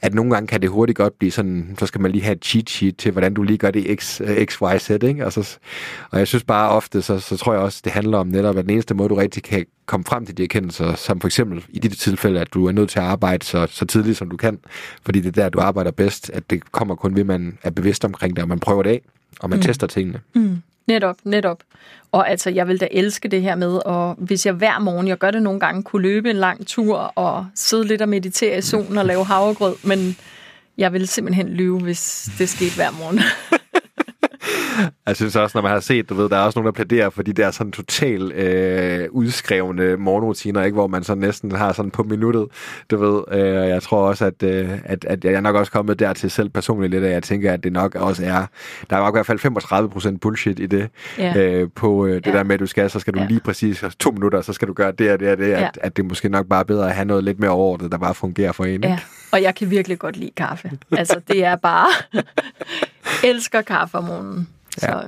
at 0.02 0.14
nogle 0.14 0.32
gange 0.32 0.48
kan 0.48 0.62
det 0.62 0.70
hurtigt 0.70 0.98
godt 0.98 1.20
blive 1.20 1.32
sådan, 1.32 1.76
så 1.80 1.86
skal 1.86 2.02
man 2.02 2.12
lige 2.12 2.24
have 2.24 2.36
et 2.36 2.46
cheat 2.46 2.70
sheet 2.70 2.98
til, 2.98 3.12
hvordan 3.12 3.34
du 3.34 3.44
lige 3.44 3.58
gør 3.58 3.72
det 3.72 4.00
x, 4.02 4.22
øh, 4.22 4.46
x 4.46 4.58
y, 4.62 4.78
z, 4.80 4.90
ikke? 4.90 5.26
Og, 5.26 5.34
så, 5.34 5.58
og 6.12 6.20
jeg 6.20 6.28
synes 6.28 6.44
bare 6.44 6.70
ofte, 6.70 7.02
så, 7.02 7.20
så 7.20 7.38
tror 7.38 7.54
jeg 7.54 7.62
også, 7.62 7.82
det 7.84 7.92
handler 7.92 8.18
om 8.18 8.28
netop, 8.28 8.58
at 8.58 8.66
den 8.66 8.74
eneste 8.74 8.94
måde, 8.94 9.10
du 9.10 9.16
rigtig 9.16 9.44
kan 9.44 9.66
komme 9.86 10.04
frem 10.06 10.26
til 10.26 10.38
de 10.38 10.44
erkendelser, 10.44 10.96
som 10.96 11.20
for 11.20 11.28
eksempel 11.28 11.66
i 11.70 11.80
dit 11.80 11.98
tilfælde, 11.98 12.40
at 12.40 12.54
du 12.54 12.68
er 12.68 12.72
nødt 12.72 12.90
til 12.90 13.00
at 13.00 13.06
arbejde 13.06 13.46
så, 13.46 13.68
så 13.70 13.86
tidligt, 13.86 14.18
som 14.18 14.30
du 14.30 14.38
kan, 14.38 14.60
fordi 15.04 15.20
det 15.20 15.28
er 15.28 15.44
der, 15.44 15.50
du 15.50 15.60
arbejder 15.60 15.92
bedst, 15.92 16.30
at 16.30 16.50
det 16.50 16.72
kommer 16.72 16.96
kun 16.96 17.14
ved, 17.14 17.22
at 17.22 17.28
man 17.28 17.58
er 17.64 17.70
bevidst 17.70 18.06
omkring 18.06 18.36
det, 18.36 18.42
og 18.42 18.48
man 18.48 18.60
prøver 18.60 18.84
det 18.84 18.90
af, 18.90 19.02
og 19.40 19.50
man 19.50 19.60
mm. 19.60 19.64
tester 19.64 19.88
tingene. 19.88 20.20
Netop, 20.88 21.16
netop. 21.24 21.64
Og 22.12 22.30
altså, 22.30 22.50
jeg 22.50 22.68
vil 22.68 22.80
da 22.80 22.88
elske 22.92 23.28
det 23.28 23.42
her 23.42 23.56
med, 23.56 23.86
og 23.86 24.16
hvis 24.18 24.46
jeg 24.46 24.54
hver 24.54 24.80
morgen, 24.80 25.08
jeg 25.08 25.18
gør 25.18 25.32
det 25.32 25.44
nogle 25.44 25.60
gange, 25.60 25.84
kunne 25.84 26.02
løbe 26.02 26.30
en 26.30 26.36
lang 26.36 26.68
tur 26.68 26.98
og 26.98 27.46
sidde 27.56 27.84
lidt 27.88 28.02
og 28.02 28.10
meditere 28.10 28.58
i 28.58 28.62
solen 28.62 28.98
og 28.98 29.06
lave 29.06 29.26
havregrød, 29.26 29.76
men 29.84 30.18
jeg 30.78 30.94
vil 30.94 31.08
simpelthen 31.08 31.50
lyve, 31.50 31.80
hvis 31.80 32.30
det 32.38 32.50
skete 32.50 32.76
hver 32.76 32.92
morgen. 32.92 33.20
Jeg 35.08 35.16
synes 35.16 35.36
også, 35.36 35.58
når 35.58 35.62
man 35.62 35.72
har 35.72 35.80
set, 35.80 36.10
du 36.10 36.14
ved, 36.14 36.30
der 36.30 36.38
er 36.38 36.42
også 36.42 36.60
nogen, 36.60 36.66
der 36.66 36.72
plæderer 36.84 37.10
for 37.10 37.24
de 37.24 37.34
der 37.34 37.52
sådan 37.52 37.72
total 37.72 38.32
øh, 38.32 39.08
udskrevne 39.12 39.96
morgenrutiner, 39.96 40.64
ikke? 40.64 40.74
hvor 40.76 40.88
man 40.88 41.04
så 41.04 41.16
næsten 41.16 41.52
har 41.52 41.74
sådan 41.74 41.92
på 41.92 42.04
minuttet, 42.04 42.46
du 42.92 42.98
ved. 42.98 43.40
Øh, 43.40 43.70
jeg 43.70 43.82
tror 43.84 44.08
også, 44.08 44.26
at, 44.26 44.44
øh, 44.44 44.70
at, 44.86 45.06
at 45.06 45.24
jeg 45.26 45.34
er 45.34 45.42
nok 45.42 45.56
også 45.56 45.72
kommet 45.72 46.00
dertil 46.00 46.32
selv 46.32 46.50
personligt 46.50 46.92
lidt, 46.92 47.04
at 47.04 47.12
jeg 47.12 47.24
tænker, 47.24 47.54
at 47.54 47.64
det 47.64 47.74
nok 47.74 47.96
også 47.96 48.26
er, 48.26 48.46
der 48.90 48.96
er 48.98 49.00
nok 49.02 49.14
i 49.14 49.16
hvert 49.16 49.26
fald 49.26 49.40
35 49.40 49.90
procent 49.90 50.22
bullshit 50.22 50.60
i 50.60 50.66
det, 50.66 50.90
Ja. 51.18 51.38
øh, 51.38 51.70
på 51.76 52.06
øh, 52.06 52.16
det 52.16 52.28
Ja. 52.28 52.32
der 52.32 52.44
med, 52.44 52.54
at 52.54 52.60
du 52.60 52.66
skal, 52.66 52.90
så 52.90 53.00
skal 53.00 53.14
du 53.14 53.20
Ja. 53.20 53.26
lige 53.28 53.40
præcis 53.40 53.84
to 54.00 54.12
minutter, 54.12 54.42
så 54.42 54.54
skal 54.54 54.68
du 54.68 54.74
gøre 54.74 54.92
det 54.92 55.12
og 55.12 55.20
det 55.20 55.32
og 55.32 55.38
det, 55.38 55.48
Ja. 55.50 55.64
at, 55.66 55.80
at 55.82 55.98
det 55.98 56.04
er 56.04 56.08
måske 56.08 56.30
nok 56.30 56.46
bare 56.50 56.66
bedre 56.66 56.88
at 56.90 56.96
have 56.96 57.06
noget 57.06 57.24
lidt 57.24 57.40
mere 57.40 57.52
overordnet, 57.52 57.92
der 57.92 57.98
bare 57.98 58.14
fungerer 58.16 58.52
for 58.52 58.66
en. 58.66 58.72
Ikke? 58.74 58.88
Ja, 58.88 59.00
og 59.32 59.42
jeg 59.42 59.56
kan 59.56 59.70
virkelig 59.72 60.00
godt 60.00 60.18
lide 60.18 60.32
kaffe. 60.38 60.72
Altså, 60.98 61.22
det 61.28 61.46
er 61.46 61.56
bare... 61.56 61.88
elsker 63.24 63.62
kaffe 63.62 63.98
om 63.98 64.04
morgenen. 64.04 64.50
Så, 64.78 64.88
Ja. 64.88 65.00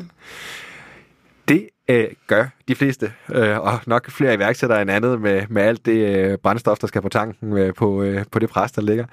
Det 1.48 1.70
øh, 1.88 2.08
gør 2.28 2.46
de 2.68 2.76
fleste, 2.76 3.14
øh, 3.30 3.60
og 3.60 3.80
nok 3.86 4.12
flere 4.12 4.34
iværksættere 4.34 4.82
end 4.82 4.92
andet 4.92 5.22
med, 5.22 5.48
med 5.50 5.62
alt 5.62 5.86
det 5.86 6.16
øh, 6.16 6.38
brændstof, 6.38 6.80
der 6.80 6.88
skal 6.88 7.02
på 7.02 7.10
tanken 7.10 7.58
øh, 7.58 7.74
på, 7.74 8.04
øh, 8.04 8.26
på 8.32 8.40
det 8.40 8.50
pres, 8.50 8.72
der 8.72 8.82
ligger. 8.82 9.06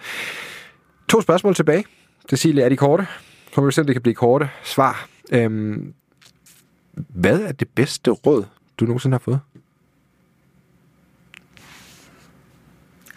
To 1.09 1.21
spørgsmål 1.21 1.55
tilbage. 1.55 1.85
Cecilie, 2.31 2.63
er 2.65 2.69
de 2.69 2.77
korte? 2.77 3.07
Så 3.55 3.61
må 3.61 3.67
vi 3.67 3.73
se, 3.73 3.81
om 3.81 3.87
det 3.87 3.95
kan 3.95 4.03
blive 4.03 4.15
korte 4.15 4.51
svar. 4.65 5.09
Øhm, 5.33 5.95
hvad 6.93 7.41
er 7.41 7.53
det 7.53 7.69
bedste 7.69 8.11
råd, 8.11 8.45
du 8.81 8.85
nogensinde 8.85 9.15
har 9.15 9.19
fået? 9.19 9.41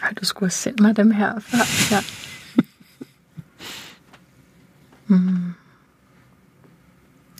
Ej, 0.02 0.10
du 0.20 0.24
skulle 0.24 0.46
have 0.46 0.50
sendt 0.50 0.80
mig 0.80 0.96
dem 0.96 1.10
her 1.10 1.40
før. 1.40 1.94
Ja. 1.96 2.00
Mm. 5.06 5.52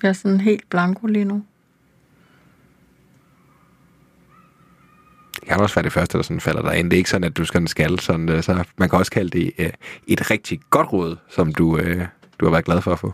Jeg 0.05 0.11
er 0.11 0.13
sådan 0.13 0.41
helt 0.41 0.71
blanko 0.71 1.07
lige 1.07 1.25
nu. 1.25 1.45
Det 5.35 5.49
kan 5.49 5.61
også 5.61 5.75
være 5.75 5.83
det 5.83 5.93
første, 5.93 6.19
der 6.19 6.23
sådan 6.23 6.41
falder 6.41 6.63
dig 6.63 6.79
ind. 6.79 6.91
Det 6.91 6.97
er 6.97 6.99
ikke 6.99 7.11
sådan, 7.11 7.25
at 7.25 7.37
du 7.37 7.45
skal 7.45 7.69
skal 7.69 8.01
sådan, 8.01 8.29
øh, 8.29 8.43
så 8.43 8.65
man 8.77 8.89
kan 8.89 8.99
også 8.99 9.13
kalde 9.13 9.39
det 9.39 9.53
øh, 9.59 9.71
et 10.07 10.31
rigtig 10.31 10.61
godt 10.71 10.93
råd, 10.93 11.17
som 11.29 11.55
du, 11.55 11.79
øh, 11.79 12.07
du 12.41 12.47
har 12.47 12.51
været 12.51 12.65
glad 12.65 12.81
for 12.81 12.93
at 12.93 12.99
få. 12.99 13.13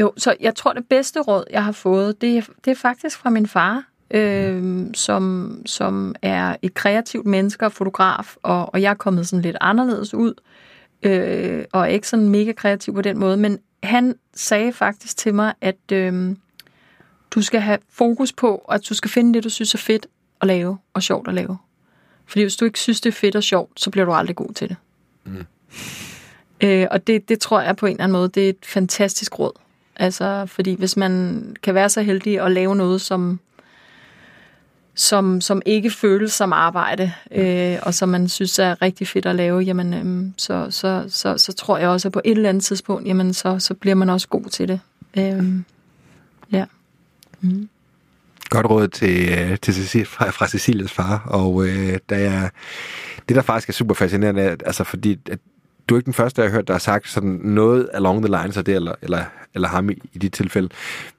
Jo, 0.00 0.12
så 0.16 0.36
jeg 0.40 0.54
tror, 0.54 0.72
det 0.72 0.88
bedste 0.88 1.20
råd, 1.20 1.44
jeg 1.50 1.64
har 1.64 1.72
fået, 1.72 2.20
det 2.20 2.38
er, 2.38 2.42
det 2.64 2.70
er 2.70 2.74
faktisk 2.74 3.18
fra 3.18 3.30
min 3.30 3.46
far, 3.46 3.84
øh, 4.10 4.86
som, 4.94 5.56
som 5.66 6.14
er 6.22 6.56
et 6.62 6.74
kreativt 6.74 7.26
menneske 7.26 7.66
og 7.66 7.72
fotograf, 7.72 8.36
og, 8.42 8.74
og 8.74 8.82
jeg 8.82 8.90
er 8.90 8.94
kommet 8.94 9.28
sådan 9.28 9.42
lidt 9.42 9.56
anderledes 9.60 10.14
ud, 10.14 10.34
øh, 10.38 10.73
og 11.72 11.80
er 11.80 11.86
ikke 11.86 12.08
sådan 12.08 12.28
mega 12.28 12.52
kreativ 12.52 12.94
på 12.94 13.02
den 13.02 13.18
måde, 13.18 13.36
men 13.36 13.58
han 13.82 14.14
sagde 14.34 14.72
faktisk 14.72 15.16
til 15.16 15.34
mig, 15.34 15.54
at 15.60 15.92
øh, 15.92 16.36
du 17.30 17.42
skal 17.42 17.60
have 17.60 17.78
fokus 17.90 18.32
på, 18.32 18.56
at 18.56 18.88
du 18.88 18.94
skal 18.94 19.10
finde 19.10 19.34
det, 19.34 19.44
du 19.44 19.48
synes 19.48 19.74
er 19.74 19.78
fedt 19.78 20.06
at 20.40 20.46
lave, 20.46 20.78
og 20.94 21.02
sjovt 21.02 21.28
at 21.28 21.34
lave. 21.34 21.58
Fordi 22.26 22.42
hvis 22.42 22.56
du 22.56 22.64
ikke 22.64 22.78
synes, 22.78 23.00
det 23.00 23.10
er 23.10 23.14
fedt 23.14 23.36
og 23.36 23.42
sjovt, 23.42 23.80
så 23.80 23.90
bliver 23.90 24.04
du 24.04 24.12
aldrig 24.12 24.36
god 24.36 24.52
til 24.54 24.68
det. 24.68 24.76
Mm. 25.24 25.44
Øh, 26.60 26.86
og 26.90 27.06
det, 27.06 27.28
det 27.28 27.40
tror 27.40 27.60
jeg 27.60 27.76
på 27.76 27.86
en 27.86 27.92
eller 27.92 28.04
anden 28.04 28.18
måde, 28.18 28.28
det 28.28 28.44
er 28.44 28.48
et 28.48 28.66
fantastisk 28.66 29.38
råd. 29.38 29.52
Altså, 29.96 30.46
fordi 30.46 30.74
hvis 30.74 30.96
man 30.96 31.42
kan 31.62 31.74
være 31.74 31.88
så 31.88 32.02
heldig 32.02 32.40
at 32.40 32.52
lave 32.52 32.76
noget, 32.76 33.00
som, 33.00 33.40
som, 34.94 35.40
som 35.40 35.62
ikke 35.66 35.90
føles 35.90 36.32
som 36.32 36.52
arbejde, 36.52 37.12
øh, 37.32 37.76
og 37.82 37.94
som 37.94 38.08
man 38.08 38.28
synes 38.28 38.58
er 38.58 38.82
rigtig 38.82 39.08
fedt 39.08 39.26
at 39.26 39.34
lave, 39.34 39.60
jamen, 39.60 39.94
øh, 39.94 40.32
så, 40.36 40.66
så, 40.70 41.04
så, 41.08 41.38
så 41.38 41.52
tror 41.52 41.78
jeg 41.78 41.88
også, 41.88 42.08
at 42.08 42.12
på 42.12 42.20
et 42.24 42.36
eller 42.36 42.48
andet 42.48 42.64
tidspunkt, 42.64 43.06
jamen, 43.06 43.34
så, 43.34 43.58
så 43.58 43.74
bliver 43.74 43.94
man 43.94 44.10
også 44.10 44.28
god 44.28 44.44
til 44.44 44.68
det. 44.68 44.80
Øh, 45.18 45.44
ja. 46.52 46.64
Godt 48.48 48.66
råd 48.66 48.88
til, 48.88 49.28
øh, 49.38 49.58
til 49.58 49.74
Cecilie, 49.74 50.06
fra, 50.06 50.30
fra 50.30 50.48
Cecilies 50.48 50.92
far, 50.92 51.22
og 51.26 51.66
øh, 51.66 51.98
da 52.10 52.20
jeg, 52.20 52.50
det 53.28 53.36
der 53.36 53.42
faktisk 53.42 53.68
er 53.68 53.72
super 53.72 53.94
fascinerende, 53.94 54.42
er, 54.42 54.56
altså 54.66 54.84
fordi 54.84 55.18
at 55.30 55.38
du 55.88 55.94
er 55.94 55.98
ikke 55.98 56.06
den 56.06 56.14
første, 56.14 56.42
jeg 56.42 56.50
har 56.50 56.56
hørt, 56.56 56.68
der 56.68 56.74
har 56.74 56.78
sagt 56.78 57.08
sådan 57.08 57.40
noget 57.42 57.88
along 57.92 58.24
the 58.24 58.42
lines 58.42 58.56
af 58.56 58.64
det, 58.64 58.74
eller, 58.74 58.94
eller, 59.02 59.24
eller 59.54 59.68
ham 59.68 59.90
i, 59.90 59.92
i 60.12 60.18
dit 60.18 60.32
tilfælde. 60.32 60.68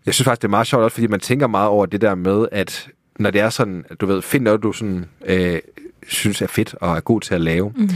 Jeg 0.05 0.13
synes 0.13 0.25
faktisk, 0.25 0.41
det 0.41 0.47
er 0.47 0.49
meget 0.49 0.67
sjovt 0.67 0.83
også, 0.83 0.95
fordi 0.95 1.07
man 1.07 1.19
tænker 1.19 1.47
meget 1.47 1.67
over 1.67 1.85
det 1.85 2.01
der 2.01 2.15
med, 2.15 2.47
at 2.51 2.89
når 3.19 3.31
det 3.31 3.41
er 3.41 3.49
sådan, 3.49 3.85
at 3.89 4.01
du 4.01 4.05
ved, 4.05 4.21
find 4.21 4.43
noget, 4.43 4.63
du 4.63 4.71
sådan, 4.71 5.05
øh, 5.25 5.59
synes 6.07 6.41
er 6.41 6.47
fedt 6.47 6.75
og 6.81 6.95
er 6.95 6.99
god 6.99 7.21
til 7.21 7.35
at 7.35 7.41
lave, 7.41 7.73
mm. 7.75 7.89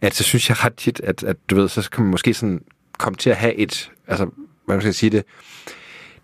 at 0.00 0.14
så 0.14 0.24
synes 0.24 0.48
jeg 0.48 0.64
ret 0.64 0.74
tit, 0.74 1.00
at, 1.00 1.24
at 1.24 1.36
du 1.50 1.54
ved, 1.54 1.68
så 1.68 1.90
kan 1.90 2.02
man 2.04 2.10
måske 2.10 2.34
sådan 2.34 2.60
komme 2.98 3.16
til 3.16 3.30
at 3.30 3.36
have 3.36 3.54
et, 3.54 3.90
altså, 4.06 4.24
hvad 4.66 4.76
man 4.76 4.80
skal 4.80 4.94
sige 4.94 5.10
det, 5.10 5.24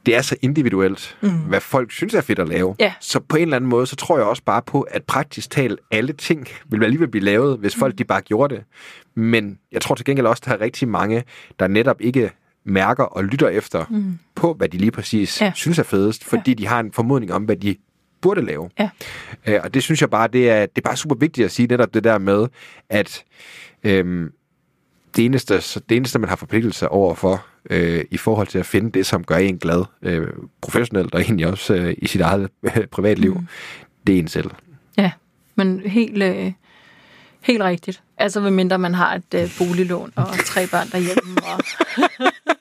det 0.06 0.16
er 0.16 0.22
så 0.22 0.36
individuelt, 0.42 1.16
mm. 1.20 1.30
hvad 1.30 1.60
folk 1.60 1.92
synes 1.92 2.14
er 2.14 2.20
fedt 2.20 2.38
at 2.38 2.48
lave. 2.48 2.76
Ja. 2.78 2.92
Så 3.00 3.20
på 3.20 3.36
en 3.36 3.42
eller 3.42 3.56
anden 3.56 3.70
måde, 3.70 3.86
så 3.86 3.96
tror 3.96 4.18
jeg 4.18 4.26
også 4.26 4.42
bare 4.42 4.62
på, 4.62 4.80
at 4.80 5.04
praktisk 5.04 5.50
talt 5.50 5.80
alle 5.90 6.12
ting 6.12 6.48
vil 6.68 6.84
alligevel 6.84 7.08
blive 7.08 7.24
lavet, 7.24 7.58
hvis 7.58 7.76
folk 7.76 7.98
de 7.98 8.04
bare 8.04 8.20
gjorde 8.20 8.54
det. 8.54 8.64
Men 9.14 9.58
jeg 9.72 9.82
tror 9.82 9.94
til 9.94 10.04
gengæld 10.04 10.26
også, 10.26 10.42
der 10.46 10.52
er 10.52 10.60
rigtig 10.60 10.88
mange, 10.88 11.24
der 11.58 11.66
netop 11.66 11.96
ikke 12.00 12.30
mærker 12.64 13.04
og 13.04 13.24
lytter 13.24 13.48
efter 13.48 13.84
mm. 13.90 14.18
på, 14.34 14.54
hvad 14.54 14.68
de 14.68 14.78
lige 14.78 14.90
præcis 14.90 15.40
ja. 15.40 15.52
synes 15.54 15.78
er 15.78 15.82
fedest, 15.82 16.24
fordi 16.24 16.50
ja. 16.50 16.54
de 16.54 16.66
har 16.66 16.80
en 16.80 16.92
formodning 16.92 17.32
om, 17.32 17.42
hvad 17.42 17.56
de 17.56 17.76
burde 18.20 18.46
lave. 18.46 18.70
Ja. 18.78 18.90
Øh, 19.46 19.60
og 19.64 19.74
det 19.74 19.82
synes 19.82 20.00
jeg 20.00 20.10
bare, 20.10 20.28
det 20.28 20.50
er, 20.50 20.60
det 20.60 20.78
er 20.78 20.88
bare 20.88 20.96
super 20.96 21.14
vigtigt 21.14 21.44
at 21.44 21.50
sige 21.50 21.66
netop 21.66 21.94
det 21.94 22.04
der 22.04 22.18
med, 22.18 22.48
at 22.88 23.24
øhm, 23.84 24.32
det, 25.16 25.24
eneste, 25.24 25.54
det 25.88 25.96
eneste, 25.96 26.18
man 26.18 26.28
har 26.28 26.36
forpligtelse 26.36 26.88
over 26.88 27.14
for, 27.14 27.46
øh, 27.70 28.04
i 28.10 28.16
forhold 28.16 28.46
til 28.46 28.58
at 28.58 28.66
finde 28.66 28.90
det, 28.90 29.06
som 29.06 29.24
gør 29.24 29.36
en 29.36 29.58
glad, 29.58 29.84
øh, 30.02 30.26
professionelt 30.60 31.14
og 31.14 31.20
egentlig 31.20 31.46
også 31.46 31.74
øh, 31.74 31.94
i 31.98 32.06
sit 32.06 32.20
eget 32.20 32.50
øh, 32.62 32.86
privatliv, 32.86 33.34
mm. 33.34 33.46
det 34.06 34.14
er 34.14 34.18
en 34.18 34.28
selv. 34.28 34.50
Ja, 34.96 35.12
men 35.56 35.80
helt, 35.80 36.22
øh, 36.22 36.52
Helt 37.40 37.62
rigtigt. 37.62 38.02
Altså, 38.18 38.40
ved 38.40 38.50
mindre 38.50 38.78
man 38.78 38.94
har 38.94 39.14
et 39.14 39.34
øh, 39.34 39.50
boliglån 39.58 40.12
og 40.16 40.28
tre 40.46 40.66
børn 40.66 40.88
derhjemme. 40.92 41.36
Og... 41.44 41.60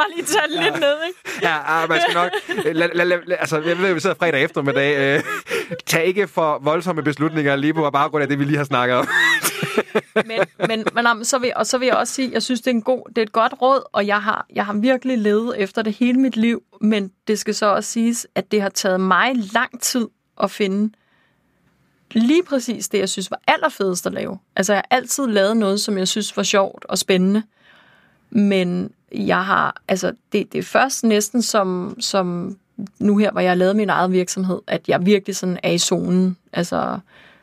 bare 0.00 0.10
lige 0.16 0.26
tage 0.26 0.62
lidt 0.62 0.80
ned, 0.80 0.96
ikke? 1.08 1.46
Ja, 1.46 1.56
ah, 1.66 1.88
man 1.88 2.00
skal 2.00 2.14
nok... 2.14 2.30
La, 2.64 2.86
la, 2.86 3.04
la, 3.04 3.16
la, 3.26 3.34
altså, 3.34 3.60
jeg 3.60 3.78
ved, 3.78 3.88
at 3.88 3.94
vi 3.94 4.00
sidder 4.00 4.16
fredag 4.16 4.42
eftermiddag. 4.42 5.16
Øh, 5.16 5.22
tag 5.86 6.04
ikke 6.04 6.28
for 6.28 6.58
voldsomme 6.62 7.02
beslutninger 7.02 7.56
lige 7.56 7.74
på 7.74 7.90
baggrund 7.90 8.22
af 8.22 8.28
det, 8.28 8.38
vi 8.38 8.44
lige 8.44 8.56
har 8.56 8.64
snakket 8.64 8.96
om. 8.96 9.08
men, 10.14 10.40
men, 10.68 10.84
men 10.94 11.24
så 11.24 11.38
vil, 11.38 11.52
og 11.56 11.66
så 11.66 11.78
vil 11.78 11.86
jeg 11.86 11.96
også 11.96 12.14
sige, 12.14 12.30
jeg 12.32 12.42
synes, 12.42 12.60
det 12.60 12.66
er, 12.66 12.74
en 12.74 12.82
god, 12.82 13.08
det 13.08 13.18
er 13.18 13.22
et 13.22 13.32
godt 13.32 13.54
råd, 13.62 13.82
og 13.92 14.06
jeg 14.06 14.22
har, 14.22 14.46
jeg 14.54 14.66
har 14.66 14.72
virkelig 14.72 15.18
levet 15.18 15.60
efter 15.60 15.82
det 15.82 15.92
hele 15.92 16.20
mit 16.20 16.36
liv, 16.36 16.62
men 16.80 17.12
det 17.28 17.38
skal 17.38 17.54
så 17.54 17.66
også 17.66 17.90
siges, 17.90 18.26
at 18.34 18.50
det 18.50 18.62
har 18.62 18.68
taget 18.68 19.00
mig 19.00 19.32
lang 19.54 19.80
tid 19.80 20.08
at 20.42 20.50
finde 20.50 20.94
lige 22.12 22.42
præcis 22.42 22.88
det, 22.88 22.98
jeg 22.98 23.08
synes 23.08 23.30
var 23.30 23.40
allerfedest 23.46 24.06
at 24.06 24.12
lave. 24.12 24.38
Altså, 24.56 24.72
jeg 24.72 24.82
har 24.90 24.96
altid 24.96 25.26
lavet 25.26 25.56
noget, 25.56 25.80
som 25.80 25.98
jeg 25.98 26.08
synes 26.08 26.36
var 26.36 26.42
sjovt 26.42 26.84
og 26.84 26.98
spændende, 26.98 27.42
men 28.30 28.92
jeg 29.12 29.44
har, 29.44 29.82
altså, 29.88 30.12
det, 30.32 30.52
det 30.52 30.58
er 30.58 30.62
først 30.62 31.04
næsten 31.04 31.42
som, 31.42 31.96
som 32.00 32.56
nu 32.98 33.16
her, 33.16 33.30
hvor 33.30 33.40
jeg 33.40 33.50
har 33.50 33.54
lavet 33.54 33.76
min 33.76 33.90
egen 33.90 34.12
virksomhed, 34.12 34.58
at 34.66 34.88
jeg 34.88 35.06
virkelig 35.06 35.36
sådan 35.36 35.58
er 35.62 35.70
i 35.70 35.78
zonen. 35.78 36.36
Altså, 36.52 36.98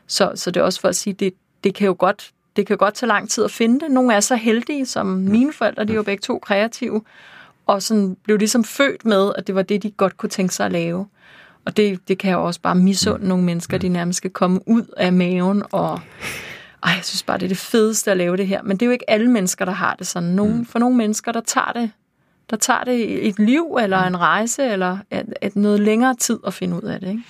så, 0.06 0.32
så 0.34 0.50
det 0.50 0.60
er 0.60 0.64
også 0.64 0.80
for 0.80 0.88
at 0.88 0.96
sige, 0.96 1.14
det, 1.14 1.34
det 1.64 1.74
kan 1.74 1.86
jo 1.86 1.96
godt 1.98 2.32
det 2.58 2.66
kan 2.66 2.76
godt 2.76 2.94
tage 2.94 3.08
lang 3.08 3.30
tid 3.30 3.44
at 3.44 3.50
finde 3.50 3.80
det. 3.80 3.90
Nogle 3.90 4.14
er 4.14 4.20
så 4.20 4.36
heldige, 4.36 4.86
som 4.86 5.06
mine 5.06 5.52
forældre, 5.52 5.84
de 5.84 5.92
er 5.92 5.96
jo 5.96 6.02
begge 6.02 6.20
to 6.20 6.38
kreative, 6.38 7.02
og 7.66 7.82
sådan 7.82 8.16
blev 8.24 8.38
ligesom 8.38 8.64
født 8.64 9.04
med, 9.04 9.32
at 9.36 9.46
det 9.46 9.54
var 9.54 9.62
det, 9.62 9.82
de 9.82 9.90
godt 9.90 10.16
kunne 10.16 10.30
tænke 10.30 10.54
sig 10.54 10.66
at 10.66 10.72
lave. 10.72 11.06
Og 11.64 11.76
det, 11.76 12.08
det 12.08 12.18
kan 12.18 12.30
jeg 12.30 12.38
også 12.38 12.60
bare 12.60 12.74
misunde 12.74 13.28
nogle 13.28 13.44
mennesker, 13.44 13.78
de 13.78 13.88
nærmest 13.88 14.16
skal 14.16 14.30
komme 14.30 14.60
ud 14.68 14.94
af 14.96 15.12
maven, 15.12 15.62
og 15.72 16.00
ej, 16.82 16.92
jeg 16.92 17.04
synes 17.04 17.22
bare, 17.22 17.38
det 17.38 17.44
er 17.44 17.48
det 17.48 17.58
fedeste 17.58 18.10
at 18.10 18.16
lave 18.16 18.36
det 18.36 18.46
her. 18.46 18.62
Men 18.62 18.76
det 18.76 18.82
er 18.82 18.86
jo 18.86 18.92
ikke 18.92 19.10
alle 19.10 19.30
mennesker, 19.30 19.64
der 19.64 19.72
har 19.72 19.94
det 19.94 20.06
sådan. 20.06 20.28
Nogle, 20.28 20.54
mm. 20.54 20.66
For 20.66 20.78
nogle 20.78 20.96
mennesker, 20.96 21.32
der 21.32 21.40
tager 21.40 21.72
det 21.72 21.90
der 22.50 22.56
tager 22.56 22.84
det 22.84 23.28
et 23.28 23.38
liv, 23.38 23.78
eller 23.82 24.02
en 24.02 24.20
rejse, 24.20 24.64
eller 24.64 24.98
et, 25.10 25.34
et 25.42 25.56
noget 25.56 25.80
længere 25.80 26.14
tid 26.14 26.38
at 26.46 26.54
finde 26.54 26.76
ud 26.76 26.82
af 26.82 27.00
det, 27.00 27.08
ikke? 27.08 27.22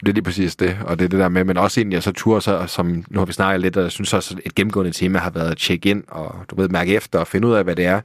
Det 0.00 0.08
er 0.08 0.12
lige 0.12 0.24
præcis 0.24 0.56
det, 0.56 0.78
og 0.86 0.98
det 0.98 1.04
er 1.04 1.08
det 1.08 1.18
der 1.18 1.28
med, 1.28 1.44
men 1.44 1.56
også 1.56 1.80
egentlig, 1.80 1.94
jeg 1.94 2.02
så 2.02 2.12
tur, 2.12 2.40
så, 2.40 2.66
som 2.66 3.04
nu 3.10 3.18
har 3.18 3.26
vi 3.26 3.32
snakket 3.32 3.60
lidt, 3.60 3.76
og 3.76 3.82
jeg 3.82 3.90
synes 3.90 4.14
også, 4.14 4.36
et 4.46 4.54
gennemgående 4.54 4.92
tema 4.92 5.18
har 5.18 5.30
været 5.30 5.50
at 5.50 5.56
tjekke 5.56 5.90
ind, 5.90 6.04
og 6.08 6.34
du 6.50 6.56
ved, 6.56 6.68
mærke 6.68 6.94
efter 6.94 7.18
og 7.18 7.26
finde 7.26 7.48
ud 7.48 7.52
af, 7.52 7.64
hvad 7.64 7.76
det 7.76 7.84
er. 7.84 8.00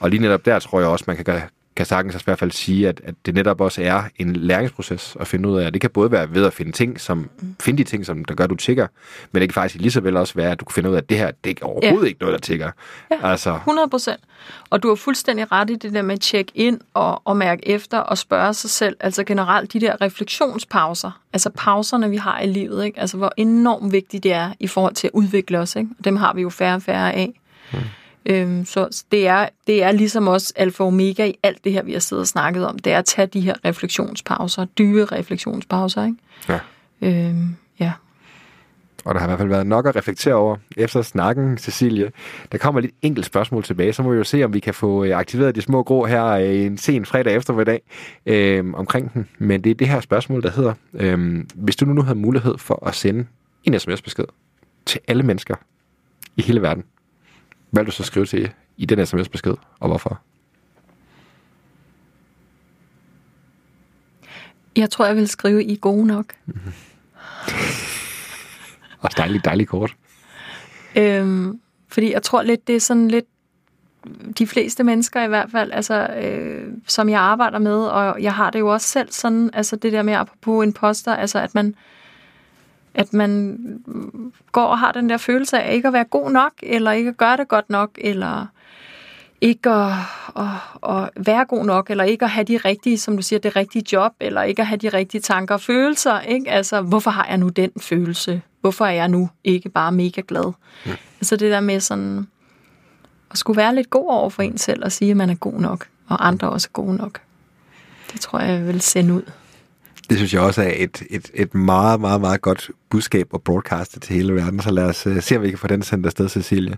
Og 0.00 0.10
lige 0.10 0.22
netop 0.22 0.44
der 0.44 0.58
tror 0.58 0.80
jeg 0.80 0.88
også, 0.88 1.04
man 1.06 1.16
kan 1.16 1.40
kan 1.76 1.86
sagtens 1.86 2.14
i 2.14 2.24
hvert 2.24 2.38
fald 2.38 2.50
sige, 2.50 2.88
at, 2.88 3.00
at 3.04 3.14
det 3.26 3.34
netop 3.34 3.60
også 3.60 3.82
er 3.82 4.02
en 4.16 4.36
læringsproces 4.36 5.16
at 5.20 5.26
finde 5.26 5.48
ud 5.48 5.58
af. 5.58 5.72
Det 5.72 5.80
kan 5.80 5.90
både 5.90 6.10
være 6.10 6.34
ved 6.34 6.46
at 6.46 6.52
finde 6.52 6.72
ting, 6.72 7.00
som, 7.00 7.30
finde 7.60 7.78
de 7.78 7.84
ting, 7.84 8.06
som 8.06 8.24
der 8.24 8.34
gør, 8.34 8.46
du 8.46 8.54
tigger, 8.54 8.86
men 9.32 9.40
det 9.40 9.48
kan 9.48 9.54
faktisk 9.54 9.80
lige 9.80 9.90
så 9.90 10.00
vel 10.00 10.16
også 10.16 10.34
være, 10.34 10.50
at 10.50 10.60
du 10.60 10.64
kan 10.64 10.74
finde 10.74 10.90
ud 10.90 10.94
af, 10.94 10.98
at 10.98 11.08
det 11.08 11.18
her, 11.18 11.30
det 11.44 11.58
er 11.60 11.66
overhovedet 11.66 12.04
ja. 12.04 12.08
ikke 12.08 12.20
noget, 12.20 12.32
der 12.32 12.38
tigger. 12.38 12.70
Ja, 13.10 13.30
altså. 13.30 13.54
100 13.54 13.88
procent. 13.88 14.20
Og 14.70 14.82
du 14.82 14.88
har 14.88 14.94
fuldstændig 14.94 15.52
ret 15.52 15.70
i 15.70 15.74
det 15.74 15.92
der 15.92 16.02
med 16.02 16.14
at 16.14 16.20
tjekke 16.20 16.52
ind 16.54 16.80
og, 16.94 17.22
og 17.24 17.36
mærke 17.36 17.68
efter 17.68 17.98
og 17.98 18.18
spørge 18.18 18.54
sig 18.54 18.70
selv. 18.70 18.96
Altså 19.00 19.24
generelt 19.24 19.72
de 19.72 19.80
der 19.80 20.00
refleksionspauser, 20.00 21.20
altså 21.32 21.50
pauserne, 21.56 22.10
vi 22.10 22.16
har 22.16 22.40
i 22.40 22.46
livet, 22.46 22.84
ikke? 22.84 23.00
altså 23.00 23.16
hvor 23.16 23.32
enormt 23.36 23.92
vigtigt 23.92 24.22
det 24.22 24.32
er 24.32 24.52
i 24.60 24.66
forhold 24.66 24.94
til 24.94 25.06
at 25.06 25.10
udvikle 25.14 25.58
os. 25.58 25.76
Ikke? 25.76 25.90
Dem 26.04 26.16
har 26.16 26.34
vi 26.34 26.42
jo 26.42 26.50
færre 26.50 26.74
og 26.74 26.82
færre 26.82 27.12
af. 27.12 27.40
Hmm. 27.72 27.80
Øhm, 28.26 28.64
så 28.64 29.04
det 29.12 29.26
er, 29.26 29.48
det 29.66 29.82
er 29.82 29.92
ligesom 29.92 30.28
også 30.28 30.52
alfa 30.56 30.82
og 30.82 30.86
omega 30.86 31.26
i 31.26 31.34
alt 31.42 31.64
det 31.64 31.72
her, 31.72 31.82
vi 31.82 31.92
har 31.92 32.00
siddet 32.00 32.20
og 32.20 32.26
snakket 32.26 32.66
om. 32.66 32.78
Det 32.78 32.92
er 32.92 32.98
at 32.98 33.04
tage 33.04 33.26
de 33.26 33.40
her 33.40 33.54
refleksionspauser, 33.64 34.64
dyre 34.64 35.04
refleksionspauser. 35.04 36.04
Ikke? 36.04 36.16
Ja. 36.48 36.60
Øhm, 37.02 37.56
ja. 37.80 37.92
Og 39.04 39.14
der 39.14 39.20
har 39.20 39.26
i 39.26 39.30
hvert 39.30 39.38
fald 39.38 39.48
været 39.48 39.66
nok 39.66 39.86
at 39.86 39.96
reflektere 39.96 40.34
over 40.34 40.56
efter 40.76 41.02
snakken, 41.02 41.58
Cecilie. 41.58 42.12
Der 42.52 42.58
kommer 42.58 42.80
lidt 42.80 42.94
enkelt 43.02 43.26
spørgsmål 43.26 43.62
tilbage, 43.62 43.92
så 43.92 44.02
må 44.02 44.10
vi 44.10 44.16
jo 44.16 44.24
se, 44.24 44.44
om 44.44 44.54
vi 44.54 44.60
kan 44.60 44.74
få 44.74 45.04
øh, 45.04 45.18
aktiveret 45.18 45.54
de 45.54 45.62
små 45.62 45.82
grå 45.82 46.04
her 46.04 46.24
øh, 46.24 46.60
en 46.60 46.78
sen 46.78 47.04
fredag 47.04 47.34
eftermiddag 47.36 47.80
øh, 48.26 48.64
omkring 48.74 49.14
den. 49.14 49.28
Men 49.38 49.64
det 49.64 49.70
er 49.70 49.74
det 49.74 49.88
her 49.88 50.00
spørgsmål, 50.00 50.42
der 50.42 50.50
hedder, 50.50 50.74
øh, 50.94 51.44
hvis 51.54 51.76
du 51.76 51.84
nu 51.84 52.02
havde 52.02 52.18
mulighed 52.18 52.58
for 52.58 52.86
at 52.86 52.94
sende 52.94 53.26
en 53.64 53.78
sms-besked 53.78 54.24
til 54.86 55.00
alle 55.08 55.22
mennesker 55.22 55.54
i 56.36 56.42
hele 56.42 56.62
verden, 56.62 56.84
hvad 57.76 57.84
vil 57.84 57.90
du 57.90 57.96
så 57.96 58.02
skrive 58.02 58.26
til 58.26 58.52
i 58.76 58.84
den 58.84 59.06
sms-besked, 59.06 59.54
og 59.80 59.88
hvorfor? 59.88 60.20
Jeg 64.76 64.90
tror, 64.90 65.06
jeg 65.06 65.16
vil 65.16 65.28
skrive, 65.28 65.64
I 65.64 65.72
er 65.72 65.76
gode 65.76 66.06
nok. 66.06 66.32
Mm-hmm. 66.46 66.72
dejligt, 69.16 69.44
dejligt 69.44 69.68
kort. 69.68 69.96
Øhm, 70.96 71.60
fordi 71.88 72.12
jeg 72.12 72.22
tror 72.22 72.42
lidt, 72.42 72.66
det 72.66 72.76
er 72.76 72.80
sådan 72.80 73.08
lidt 73.08 73.24
de 74.38 74.46
fleste 74.46 74.84
mennesker 74.84 75.22
i 75.24 75.28
hvert 75.28 75.50
fald, 75.50 75.72
altså, 75.72 76.06
øh, 76.06 76.72
som 76.86 77.08
jeg 77.08 77.20
arbejder 77.20 77.58
med, 77.58 77.86
og 77.86 78.22
jeg 78.22 78.34
har 78.34 78.50
det 78.50 78.58
jo 78.58 78.72
også 78.72 78.88
selv 78.88 79.12
sådan, 79.12 79.50
altså 79.52 79.76
det 79.76 79.92
der 79.92 80.02
med 80.02 80.24
på 80.40 80.62
en 80.62 80.72
poster, 80.72 81.14
altså 81.14 81.38
at 81.38 81.54
man, 81.54 81.74
at 82.96 83.12
man 83.12 83.58
går 84.52 84.66
og 84.66 84.78
har 84.78 84.92
den 84.92 85.08
der 85.08 85.16
følelse 85.16 85.60
af 85.62 85.74
ikke 85.74 85.88
at 85.88 85.94
være 85.94 86.04
god 86.04 86.30
nok, 86.30 86.52
eller 86.62 86.92
ikke 86.92 87.08
at 87.08 87.16
gøre 87.16 87.36
det 87.36 87.48
godt 87.48 87.70
nok, 87.70 87.90
eller 87.98 88.46
ikke 89.40 89.70
at, 89.70 89.92
at, 90.36 90.90
at 90.90 91.26
være 91.26 91.44
god 91.44 91.64
nok, 91.64 91.90
eller 91.90 92.04
ikke 92.04 92.24
at 92.24 92.30
have 92.30 92.44
de 92.44 92.56
rigtige, 92.56 92.98
som 92.98 93.16
du 93.16 93.22
siger, 93.22 93.38
det 93.40 93.56
rigtige 93.56 93.84
job, 93.92 94.12
eller 94.20 94.42
ikke 94.42 94.62
at 94.62 94.66
have 94.66 94.78
de 94.78 94.88
rigtige 94.88 95.20
tanker 95.20 95.54
og 95.54 95.60
følelser. 95.60 96.20
Ikke? 96.20 96.50
Altså, 96.50 96.80
hvorfor 96.80 97.10
har 97.10 97.26
jeg 97.28 97.38
nu 97.38 97.48
den 97.48 97.70
følelse? 97.80 98.42
Hvorfor 98.60 98.86
er 98.86 98.90
jeg 98.90 99.08
nu 99.08 99.28
ikke 99.44 99.68
bare 99.68 99.92
mega 99.92 100.22
glad? 100.28 100.52
Ja. 100.86 100.94
Altså 101.20 101.36
det 101.36 101.50
der 101.50 101.60
med 101.60 101.80
sådan, 101.80 102.26
at 103.30 103.38
skulle 103.38 103.56
være 103.56 103.74
lidt 103.74 103.90
god 103.90 104.10
over 104.10 104.30
for 104.30 104.42
en 104.42 104.58
selv, 104.58 104.84
og 104.84 104.92
sige, 104.92 105.10
at 105.10 105.16
man 105.16 105.30
er 105.30 105.34
god 105.34 105.60
nok, 105.60 105.86
og 106.08 106.26
andre 106.26 106.50
også 106.50 106.68
er 106.70 106.72
gode 106.72 106.96
nok. 106.96 107.20
Det 108.12 108.20
tror 108.20 108.38
jeg, 108.38 108.48
jeg 108.48 108.66
vil 108.66 108.80
sende 108.80 109.14
ud. 109.14 109.22
Det 110.08 110.16
synes 110.16 110.34
jeg 110.34 110.42
også 110.42 110.62
er 110.62 110.72
et, 110.76 111.02
et, 111.10 111.30
et 111.34 111.54
meget, 111.54 112.00
meget, 112.00 112.20
meget 112.20 112.40
godt 112.42 112.70
budskab 112.90 113.28
at 113.34 113.42
broadcaste 113.42 114.00
til 114.00 114.14
hele 114.14 114.34
verden. 114.34 114.60
Så 114.60 114.70
lad 114.70 114.84
os 114.84 115.06
uh, 115.06 115.20
se, 115.20 115.36
om 115.36 115.42
vi 115.42 115.48
kan 115.48 115.58
få 115.58 115.66
den 115.66 115.82
sendt 115.82 116.06
afsted, 116.06 116.28
Cecilie. 116.28 116.76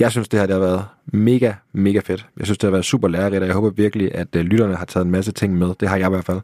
Jeg 0.00 0.10
synes, 0.10 0.28
det 0.28 0.40
her 0.40 0.46
det 0.46 0.54
har 0.54 0.60
været 0.60 0.84
mega, 1.06 1.52
mega 1.72 2.00
fedt. 2.04 2.26
Jeg 2.38 2.46
synes, 2.46 2.58
det 2.58 2.66
har 2.66 2.70
været 2.70 2.84
super 2.84 3.08
lærerigt, 3.08 3.40
og 3.40 3.46
jeg 3.46 3.54
håber 3.54 3.70
virkelig, 3.70 4.14
at 4.14 4.28
uh, 4.36 4.40
lytterne 4.40 4.76
har 4.76 4.84
taget 4.84 5.04
en 5.04 5.10
masse 5.10 5.32
ting 5.32 5.58
med. 5.58 5.74
Det 5.80 5.88
har 5.88 5.96
jeg 5.96 6.06
i 6.06 6.10
hvert 6.10 6.24
fald. 6.24 6.40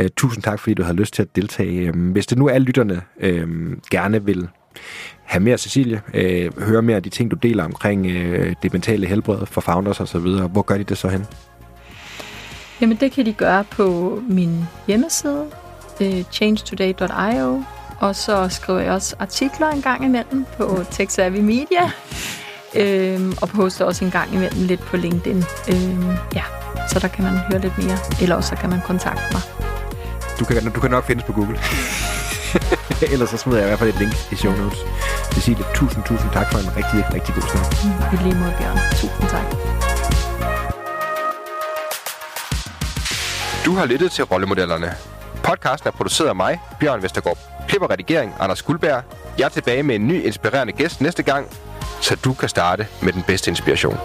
Uh, 0.00 0.06
tusind 0.16 0.42
tak, 0.42 0.58
fordi 0.58 0.74
du 0.74 0.82
har 0.82 0.92
lyst 0.92 1.14
til 1.14 1.22
at 1.22 1.36
deltage. 1.36 1.92
Hvis 1.92 2.26
det 2.26 2.38
nu 2.38 2.48
er 2.48 2.58
lytterne 2.58 3.00
uh, 3.22 3.78
gerne 3.90 4.24
vil 4.24 4.48
have 5.22 5.42
mere 5.42 5.58
Cecilie, 5.58 6.00
øh, 6.14 6.62
høre 6.62 6.82
mere 6.82 6.96
af 6.96 7.02
de 7.02 7.08
ting, 7.08 7.30
du 7.30 7.36
deler 7.36 7.64
omkring 7.64 8.06
øh, 8.06 8.54
det 8.62 8.72
mentale 8.72 9.06
helbred 9.06 9.46
for 9.46 9.60
founders 9.60 10.00
osv., 10.00 10.20
hvor 10.52 10.62
gør 10.62 10.76
de 10.76 10.84
det 10.84 10.98
så 10.98 11.08
hen? 11.08 11.26
Jamen 12.80 12.96
det 12.96 13.12
kan 13.12 13.26
de 13.26 13.32
gøre 13.32 13.64
på 13.64 14.20
min 14.28 14.64
hjemmeside, 14.86 15.46
øh, 16.02 16.24
changetoday.io, 16.32 17.64
og 18.00 18.16
så 18.16 18.48
skriver 18.48 18.80
jeg 18.80 18.92
også 18.92 19.16
artikler 19.18 19.68
en 19.68 19.82
gang 19.82 20.04
imellem 20.04 20.46
på 20.56 20.84
TechSavvy 20.90 21.38
Media, 21.38 21.90
øhm, 22.74 23.34
og 23.42 23.48
poster 23.48 23.84
også 23.84 24.04
en 24.04 24.10
gang 24.10 24.34
imellem 24.34 24.62
lidt 24.62 24.80
på 24.80 24.96
LinkedIn. 24.96 25.44
Øhm, 25.68 26.10
ja, 26.34 26.42
så 26.88 26.98
der 26.98 27.08
kan 27.08 27.24
man 27.24 27.36
høre 27.36 27.60
lidt 27.60 27.78
mere, 27.78 27.98
eller 28.20 28.36
også 28.36 28.48
så 28.48 28.56
kan 28.56 28.70
man 28.70 28.80
kontakte 28.86 29.22
mig. 29.32 29.42
Du 30.38 30.44
kan, 30.44 30.72
du 30.72 30.80
kan 30.80 30.90
nok 30.90 31.04
findes 31.04 31.24
på 31.24 31.32
Google. 31.32 31.58
Ellers 33.12 33.30
så 33.30 33.36
smider 33.36 33.58
jeg 33.58 33.66
i 33.66 33.70
hvert 33.70 33.78
fald 33.78 33.90
et 33.90 33.98
link 33.98 34.14
i 34.32 34.36
show 34.36 34.52
notes. 34.52 34.78
Cecilie, 35.32 35.64
tusind, 35.74 36.04
tusind 36.04 36.30
tak 36.32 36.52
for 36.52 36.58
en 36.58 36.76
rigtig, 36.76 37.14
rigtig 37.14 37.34
god 37.34 37.42
snak. 37.42 37.66
I 38.12 38.16
lige 38.22 38.38
måde, 38.40 38.54
Bjørn. 38.58 38.78
Tusind 38.92 39.28
tak. 39.30 39.46
Du 43.64 43.74
har 43.74 43.86
lyttet 43.86 44.12
til 44.12 44.24
Rollemodellerne. 44.24 45.11
Podcasten 45.44 45.88
er 45.88 45.92
produceret 45.92 46.28
af 46.28 46.36
mig, 46.36 46.60
Bjørn 46.80 47.02
Vestergaard. 47.02 47.38
Klipper 47.68 47.90
redigering, 47.90 48.34
Anders 48.40 48.62
Guldberg. 48.62 49.02
Jeg 49.38 49.44
er 49.44 49.48
tilbage 49.48 49.82
med 49.82 49.94
en 49.94 50.08
ny 50.08 50.24
inspirerende 50.24 50.72
gæst 50.72 51.00
næste 51.00 51.22
gang, 51.22 51.46
så 52.00 52.16
du 52.24 52.34
kan 52.34 52.48
starte 52.48 52.86
med 53.02 53.12
den 53.12 53.22
bedste 53.26 53.50
inspiration. 53.50 53.98